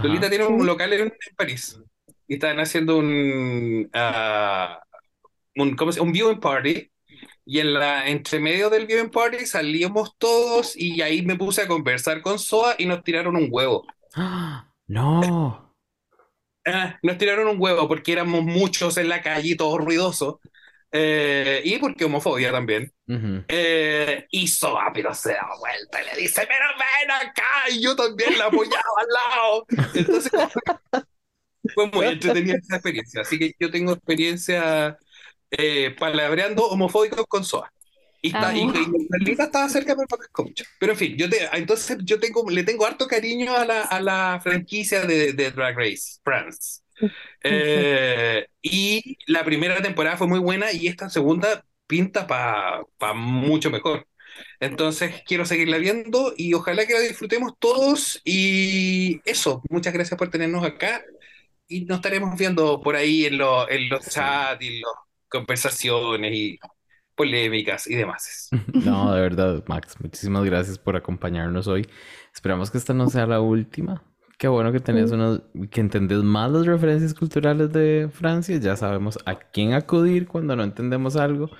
Lolita 0.00 0.28
tiene 0.28 0.46
un 0.46 0.64
local 0.66 0.92
en, 0.92 1.00
en 1.02 1.12
París 1.36 1.80
y 2.26 2.34
estaban 2.34 2.60
haciendo 2.60 2.98
un, 2.98 3.88
ah, 3.94 4.80
un, 5.56 5.76
¿cómo 5.76 5.92
se- 5.92 6.00
un 6.00 6.12
viewing 6.12 6.40
party. 6.40 6.90
Y 7.50 7.60
en 7.60 7.72
la, 7.72 8.06
entre 8.06 8.40
medio 8.40 8.68
del 8.68 8.86
viewing 8.86 9.08
party 9.08 9.46
salíamos 9.46 10.14
todos 10.18 10.76
y 10.76 11.00
ahí 11.00 11.22
me 11.22 11.34
puse 11.34 11.62
a 11.62 11.66
conversar 11.66 12.20
con 12.20 12.38
Soa 12.38 12.74
y 12.76 12.84
nos 12.84 13.02
tiraron 13.02 13.36
un 13.36 13.48
huevo. 13.50 13.86
¡Ah! 14.14 14.64
No. 14.90 15.74
Ah, 16.64 16.98
nos 17.02 17.18
tiraron 17.18 17.46
un 17.46 17.60
huevo 17.60 17.86
porque 17.86 18.12
éramos 18.12 18.42
muchos 18.42 18.96
en 18.96 19.10
la 19.10 19.20
calle, 19.20 19.54
todos 19.54 19.84
ruidosos. 19.84 20.36
Eh, 20.90 21.60
y 21.62 21.76
porque 21.76 22.06
homofobia 22.06 22.50
también. 22.50 22.90
Ujú. 23.06 23.44
Eh, 23.48 24.26
y 24.30 24.48
Soa, 24.48 24.90
pero 24.94 25.12
se 25.12 25.32
da 25.32 25.46
vuelta 25.60 26.02
y 26.02 26.06
le 26.06 26.22
dice, 26.22 26.48
pero 26.48 26.64
ven 26.78 27.10
acá, 27.10 27.68
y 27.70 27.82
yo 27.82 27.94
también 27.94 28.38
la 28.38 28.46
apoyaba 28.46 28.82
al 28.96 29.08
lado. 29.08 29.66
Entonces 29.94 30.32
fue 31.74 31.86
muy 31.88 32.06
entretenida 32.12 32.56
esa 32.56 32.76
experiencia. 32.76 33.20
Así 33.20 33.38
que 33.38 33.54
yo 33.60 33.70
tengo 33.70 33.92
experiencia 33.92 34.96
eh, 35.50 35.94
palabreando 35.98 36.66
homofóbicos 36.66 37.26
con 37.26 37.44
Soa. 37.44 37.72
Y, 38.20 38.28
está, 38.28 38.54
y, 38.56 38.62
Amo. 38.62 38.72
y 38.74 39.08
Carlita 39.08 39.44
estaba 39.44 39.68
cerca, 39.68 39.94
pero. 39.94 40.54
Pero 40.80 40.92
en 40.92 40.98
fin, 40.98 41.16
yo 41.16 41.30
te, 41.30 41.38
entonces 41.52 41.98
yo 42.02 42.18
tengo, 42.18 42.48
le 42.50 42.64
tengo 42.64 42.84
harto 42.84 43.06
cariño 43.06 43.54
a 43.54 43.64
la, 43.64 43.82
a 43.82 44.00
la 44.00 44.40
franquicia 44.42 45.02
de, 45.06 45.32
de 45.34 45.50
Drag 45.52 45.76
Race, 45.76 46.18
France. 46.24 46.80
Eh, 47.44 48.46
y 48.62 49.16
la 49.26 49.44
primera 49.44 49.80
temporada 49.82 50.16
fue 50.16 50.26
muy 50.26 50.40
buena 50.40 50.72
y 50.72 50.88
esta 50.88 51.08
segunda 51.10 51.64
pinta 51.86 52.26
para 52.26 52.82
mucho 53.14 53.70
mejor. 53.70 54.06
Entonces 54.60 55.22
quiero 55.26 55.44
seguirla 55.46 55.78
viendo 55.78 56.34
y 56.36 56.54
ojalá 56.54 56.86
que 56.86 56.94
la 56.94 57.00
disfrutemos 57.00 57.52
todos. 57.58 58.20
Y 58.24 59.20
eso, 59.24 59.62
muchas 59.70 59.92
gracias 59.94 60.18
por 60.18 60.30
tenernos 60.30 60.64
acá. 60.64 61.04
Y 61.68 61.84
nos 61.84 61.98
estaremos 61.98 62.36
viendo 62.38 62.80
por 62.80 62.96
ahí 62.96 63.26
en, 63.26 63.38
lo- 63.38 63.68
en 63.70 63.88
los 63.88 64.04
Sí. 64.04 64.10
chats 64.12 64.64
y 64.64 64.80
las 64.80 64.90
conversaciones 65.28 66.32
y 66.34 66.58
polémicas 67.14 67.86
y 67.88 67.96
demás. 67.96 68.48
No, 68.84 69.12
de 69.12 69.20
verdad, 69.20 69.64
Max, 69.66 69.96
muchísimas 70.00 70.44
gracias 70.44 70.78
por 70.78 70.96
acompañarnos 70.96 71.66
hoy. 71.66 71.86
Esperamos 72.32 72.70
que 72.70 72.78
esta 72.78 72.94
no 72.94 73.08
sea 73.08 73.26
la 73.26 73.40
última. 73.40 74.04
Qué 74.38 74.46
bueno 74.46 74.70
que 74.70 74.78
tenés 74.78 75.10
unos, 75.10 75.42
que 75.70 75.80
entendés 75.80 76.22
más 76.22 76.50
las 76.52 76.64
referencias 76.64 77.12
culturales 77.12 77.72
de 77.72 78.08
Francia. 78.12 78.56
Ya 78.58 78.76
sabemos 78.76 79.18
a 79.26 79.36
quién 79.36 79.72
acudir 79.72 80.28
cuando 80.28 80.54
no 80.54 80.62
entendemos 80.62 81.16
algo. 81.16 81.50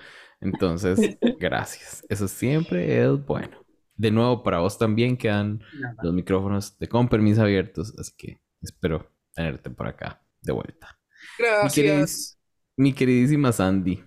Entonces, 0.40 0.98
gracias. 1.40 2.04
Eso 2.08 2.28
siempre 2.28 3.02
es 3.02 3.26
bueno. 3.26 3.64
De 3.96 4.12
nuevo, 4.12 4.44
para 4.44 4.60
vos 4.60 4.78
también 4.78 5.16
quedan 5.16 5.60
los 6.02 6.14
micrófonos 6.14 6.78
de 6.78 6.88
con 6.88 7.08
permiso 7.08 7.42
abiertos, 7.42 7.92
así 7.98 8.12
que 8.16 8.40
espero 8.62 9.10
tenerte 9.34 9.70
por 9.70 9.88
acá 9.88 10.22
de 10.40 10.52
vuelta. 10.52 10.96
Gracias. 11.36 12.37
Mi 12.78 12.94
queridísima 12.94 13.52
Sandy, 13.52 14.02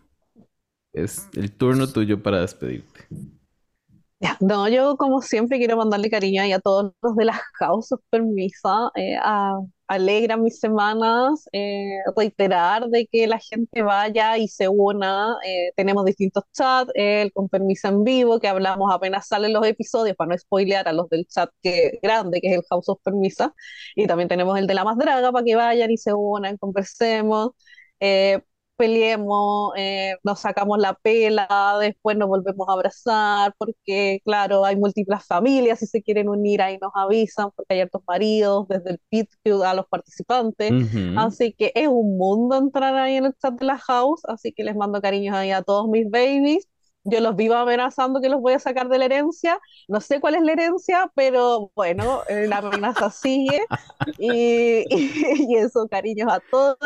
es 0.93 1.27
el 1.35 1.51
turno 1.51 1.91
tuyo 1.91 2.23
para 2.23 2.41
despedirte. 2.41 3.07
No, 4.39 4.67
yo 4.69 4.97
como 4.97 5.21
siempre 5.21 5.57
quiero 5.57 5.77
mandarle 5.77 6.09
cariño 6.09 6.41
ahí 6.43 6.51
a 6.51 6.59
todos 6.59 6.93
los 7.01 7.15
de 7.15 7.25
las 7.25 7.39
causas 7.59 7.99
permisa, 8.09 8.91
eh, 8.95 9.15
a- 9.21 9.59
mis 10.37 10.59
semanas, 10.59 11.47
eh, 11.51 11.99
reiterar 12.15 12.87
de 12.89 13.07
que 13.11 13.27
la 13.27 13.39
gente 13.39 13.81
vaya 13.83 14.37
y 14.37 14.47
se 14.47 14.67
una, 14.69 15.35
eh, 15.45 15.71
tenemos 15.75 16.05
distintos 16.05 16.43
chats, 16.53 16.91
el 16.95 17.33
con 17.33 17.49
permiso 17.49 17.87
en 17.89 18.03
vivo, 18.03 18.39
que 18.39 18.47
hablamos 18.47 18.93
apenas 18.93 19.27
salen 19.27 19.51
los 19.53 19.65
episodios, 19.67 20.15
para 20.15 20.29
no 20.31 20.37
spoilear 20.37 20.87
a 20.87 20.93
los 20.93 21.09
del 21.09 21.25
chat 21.27 21.49
que, 21.61 21.99
grande, 22.01 22.39
que 22.41 22.49
es 22.51 22.57
el 22.57 22.63
House 22.69 22.87
of 22.89 22.99
Permisa, 23.03 23.53
y 23.95 24.07
también 24.07 24.29
tenemos 24.29 24.57
el 24.57 24.67
de 24.67 24.73
la 24.75 24.83
más 24.85 24.97
draga, 24.97 25.31
para 25.31 25.43
que 25.45 25.55
vayan 25.55 25.91
y 25.91 25.97
se 25.97 26.13
unan, 26.13 26.57
conversemos. 26.57 27.51
eh, 27.99 28.41
peleemos, 28.81 29.73
eh, 29.77 30.15
nos 30.23 30.39
sacamos 30.39 30.79
la 30.79 30.95
pela, 30.95 31.77
después 31.79 32.17
nos 32.17 32.27
volvemos 32.29 32.67
a 32.67 32.73
abrazar, 32.73 33.53
porque 33.59 34.19
claro, 34.25 34.65
hay 34.65 34.75
múltiples 34.75 35.23
familias, 35.25 35.79
si 35.79 35.85
se 35.85 36.01
quieren 36.01 36.29
unir 36.29 36.61
ahí 36.63 36.79
nos 36.81 36.91
avisan, 36.95 37.51
porque 37.55 37.75
hay 37.75 37.81
hartos 37.81 38.01
maridos, 38.07 38.67
desde 38.67 38.91
el 38.91 38.99
pit 39.09 39.29
a 39.63 39.73
los 39.75 39.85
participantes, 39.87 40.73
Ujú. 40.73 40.99
así 41.13 41.53
que 41.53 41.71
es 41.75 41.87
un 41.87 42.17
mundo 42.17 42.57
entrar 42.57 42.95
ahí 42.95 43.17
en 43.17 43.25
el 43.25 43.33
chat 43.35 43.53
de 43.53 43.65
la 43.65 43.77
house, 43.77 44.21
así 44.27 44.51
que 44.51 44.63
les 44.63 44.75
mando 44.75 44.99
cariños 45.01 45.35
ahí 45.35 45.51
a 45.51 45.61
todos 45.61 45.87
mis 45.87 46.09
babies. 46.09 46.67
Yo 47.03 47.19
los 47.19 47.35
vivo 47.35 47.55
amenazando 47.55 48.21
que 48.21 48.29
los 48.29 48.41
voy 48.41 48.53
a 48.53 48.59
sacar 48.59 48.87
de 48.89 48.99
la 48.99 49.05
herencia. 49.05 49.59
No 49.87 50.01
sé 50.01 50.19
cuál 50.21 50.35
es 50.35 50.43
la 50.43 50.51
herencia, 50.53 51.11
pero 51.15 51.71
bueno, 51.75 52.23
eh, 52.27 52.47
la 52.47 52.57
amenaza 52.59 53.09
sigue. 53.11 53.59
Y, 54.17 54.85
y 55.49 55.55
eso, 55.57 55.87
cariños 55.89 56.31
a 56.31 56.39
todos. 56.49 56.77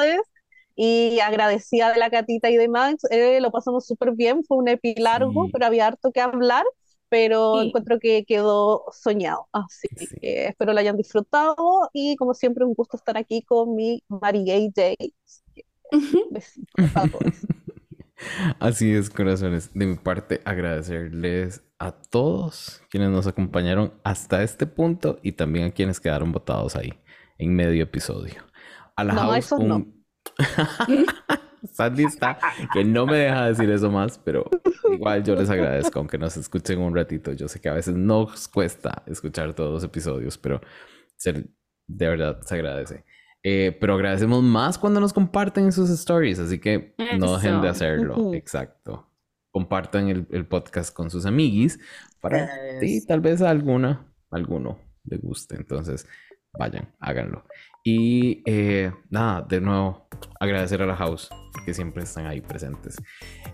Y 0.75 1.19
agradecida 1.21 1.91
de 1.93 1.99
la 1.99 2.09
Catita 2.09 2.49
y 2.49 2.57
de 2.57 2.67
Max, 2.67 3.03
eh, 3.09 3.39
lo 3.41 3.51
pasamos 3.51 3.85
súper 3.87 4.11
bien, 4.13 4.43
fue 4.43 4.57
un 4.57 4.67
epi 4.67 4.95
largo, 4.95 5.45
Sí. 5.45 5.51
pero 5.53 5.65
había 5.65 5.87
harto 5.87 6.11
que 6.11 6.19
hablar, 6.21 6.65
pero 7.09 7.61
Sí. 7.61 7.67
encuentro 7.67 7.99
que 7.99 8.25
quedó 8.25 8.83
soñado. 8.91 9.47
Así 9.53 9.87
Sí. 9.95 10.07
que 10.19 10.47
espero 10.47 10.73
lo 10.73 10.79
hayan 10.79 10.97
disfrutado 10.97 11.55
y 11.93 12.15
como 12.17 12.33
siempre 12.33 12.65
un 12.65 12.73
gusto 12.73 12.97
estar 12.97 13.17
aquí 13.17 13.41
con 13.43 13.75
mi. 13.75 14.03
Besitos 16.31 16.95
a 16.95 17.07
todos. 17.07 17.21
Así 18.59 18.93
es, 18.93 19.09
corazones. 19.09 19.71
De 19.73 19.85
mi 19.85 19.95
parte, 19.95 20.41
agradecerles 20.45 21.63
a 21.79 21.91
todos 21.91 22.81
quienes 22.89 23.09
nos 23.09 23.27
acompañaron 23.27 23.93
hasta 24.03 24.43
este 24.43 24.65
punto 24.65 25.19
y 25.21 25.33
también 25.33 25.67
a 25.67 25.71
quienes 25.71 25.99
quedaron 25.99 26.31
votados 26.31 26.75
ahí 26.75 26.93
en 27.37 27.53
medio 27.55 27.83
episodio. 27.83 28.35
A 28.95 29.03
la 29.03 29.13
No, 29.13 29.21
house, 29.21 29.51
un- 29.51 29.67
no. 29.67 29.85
Sandy 31.73 32.03
está 32.05 32.37
que 32.73 32.83
no 32.83 33.05
me 33.05 33.17
deja 33.17 33.47
decir 33.47 33.69
eso 33.69 33.89
más, 33.89 34.17
pero 34.19 34.49
igual 34.91 35.23
yo 35.23 35.35
les 35.35 35.49
agradezco, 35.49 35.99
aunque 35.99 36.17
nos 36.17 36.37
escuchen 36.37 36.79
un 36.79 36.95
ratito. 36.95 37.31
Yo 37.33 37.47
sé 37.47 37.59
que 37.59 37.69
a 37.69 37.73
veces 37.73 37.95
nos 37.95 38.47
cuesta 38.47 39.03
escuchar 39.07 39.53
todos 39.53 39.73
los 39.73 39.83
episodios, 39.83 40.37
pero 40.37 40.61
se- 41.17 41.47
de 41.87 42.07
verdad 42.07 42.39
se 42.41 42.55
agradece. 42.55 43.03
Eh, 43.43 43.75
pero 43.79 43.93
agradecemos 43.95 44.41
más 44.43 44.77
cuando 44.77 44.99
nos 44.99 45.13
comparten 45.13 45.65
en 45.65 45.71
sus 45.71 45.89
stories, 45.89 46.39
así 46.39 46.59
que 46.59 46.95
no 47.19 47.35
dejen 47.35 47.61
de 47.61 47.69
hacerlo. 47.69 48.33
Exacto. 48.33 49.09
Compartan 49.51 50.09
el, 50.09 50.27
el 50.31 50.45
podcast 50.47 50.93
con 50.93 51.09
sus 51.09 51.25
amiguis 51.25 51.79
para 52.19 52.47
sí, 52.79 53.05
tal 53.05 53.21
vez 53.21 53.41
a 53.41 53.49
alguna, 53.51 54.11
alguno 54.31 54.79
le 55.03 55.17
guste. 55.17 55.55
Entonces, 55.55 56.07
vayan, 56.57 56.93
háganlo. 56.99 57.45
Y 57.87 58.41
eh, 58.47 58.91
nada, 59.11 59.45
de 59.47 59.61
nuevo, 59.61 60.07
agradecer 60.39 60.81
a 60.81 60.87
la 60.87 60.95
house, 60.95 61.29
que 61.67 61.73
siempre 61.75 62.03
están 62.03 62.25
ahí 62.25 62.41
presentes. 62.41 62.97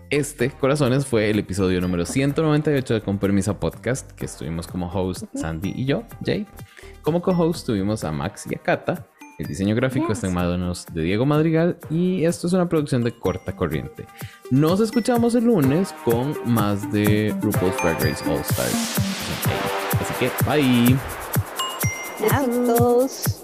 Este, 0.08 0.50
corazones, 0.50 1.04
fue 1.04 1.28
el 1.28 1.38
episodio 1.38 1.82
número 1.82 2.06
198 2.06 2.94
de 2.94 3.00
Con 3.02 3.18
Permisa 3.18 3.60
Podcast, 3.60 4.10
que 4.12 4.24
estuvimos 4.24 4.66
como 4.66 4.90
host 4.90 5.24
Sandy 5.34 5.74
y 5.76 5.84
yo, 5.84 6.04
Jay. 6.24 6.46
Como 7.02 7.20
co-host 7.20 7.66
tuvimos 7.66 8.04
a 8.04 8.12
Max 8.12 8.46
y 8.50 8.54
a 8.54 8.58
Kata. 8.58 9.06
El 9.38 9.48
diseño 9.48 9.74
gráfico 9.74 10.12
está 10.12 10.28
en 10.28 10.34
manos 10.34 10.86
de 10.94 11.02
Diego 11.02 11.26
Madrigal 11.26 11.76
y 11.90 12.24
esto 12.24 12.46
es 12.46 12.54
una 12.54 12.70
producción 12.70 13.04
de 13.04 13.12
corta 13.12 13.54
corriente. 13.54 14.06
Nos 14.50 14.80
escuchamos 14.80 15.34
el 15.34 15.44
lunes 15.44 15.94
con 16.06 16.34
más 16.46 16.90
de 16.90 17.36
RuPaul's 17.42 17.76
Drag 17.82 18.00
Race 18.02 18.30
All 18.30 18.40
Stars. 18.40 18.96
Así 20.00 20.14
que, 20.18 20.30
bye. 20.46 20.96
Besitos. 22.18 23.41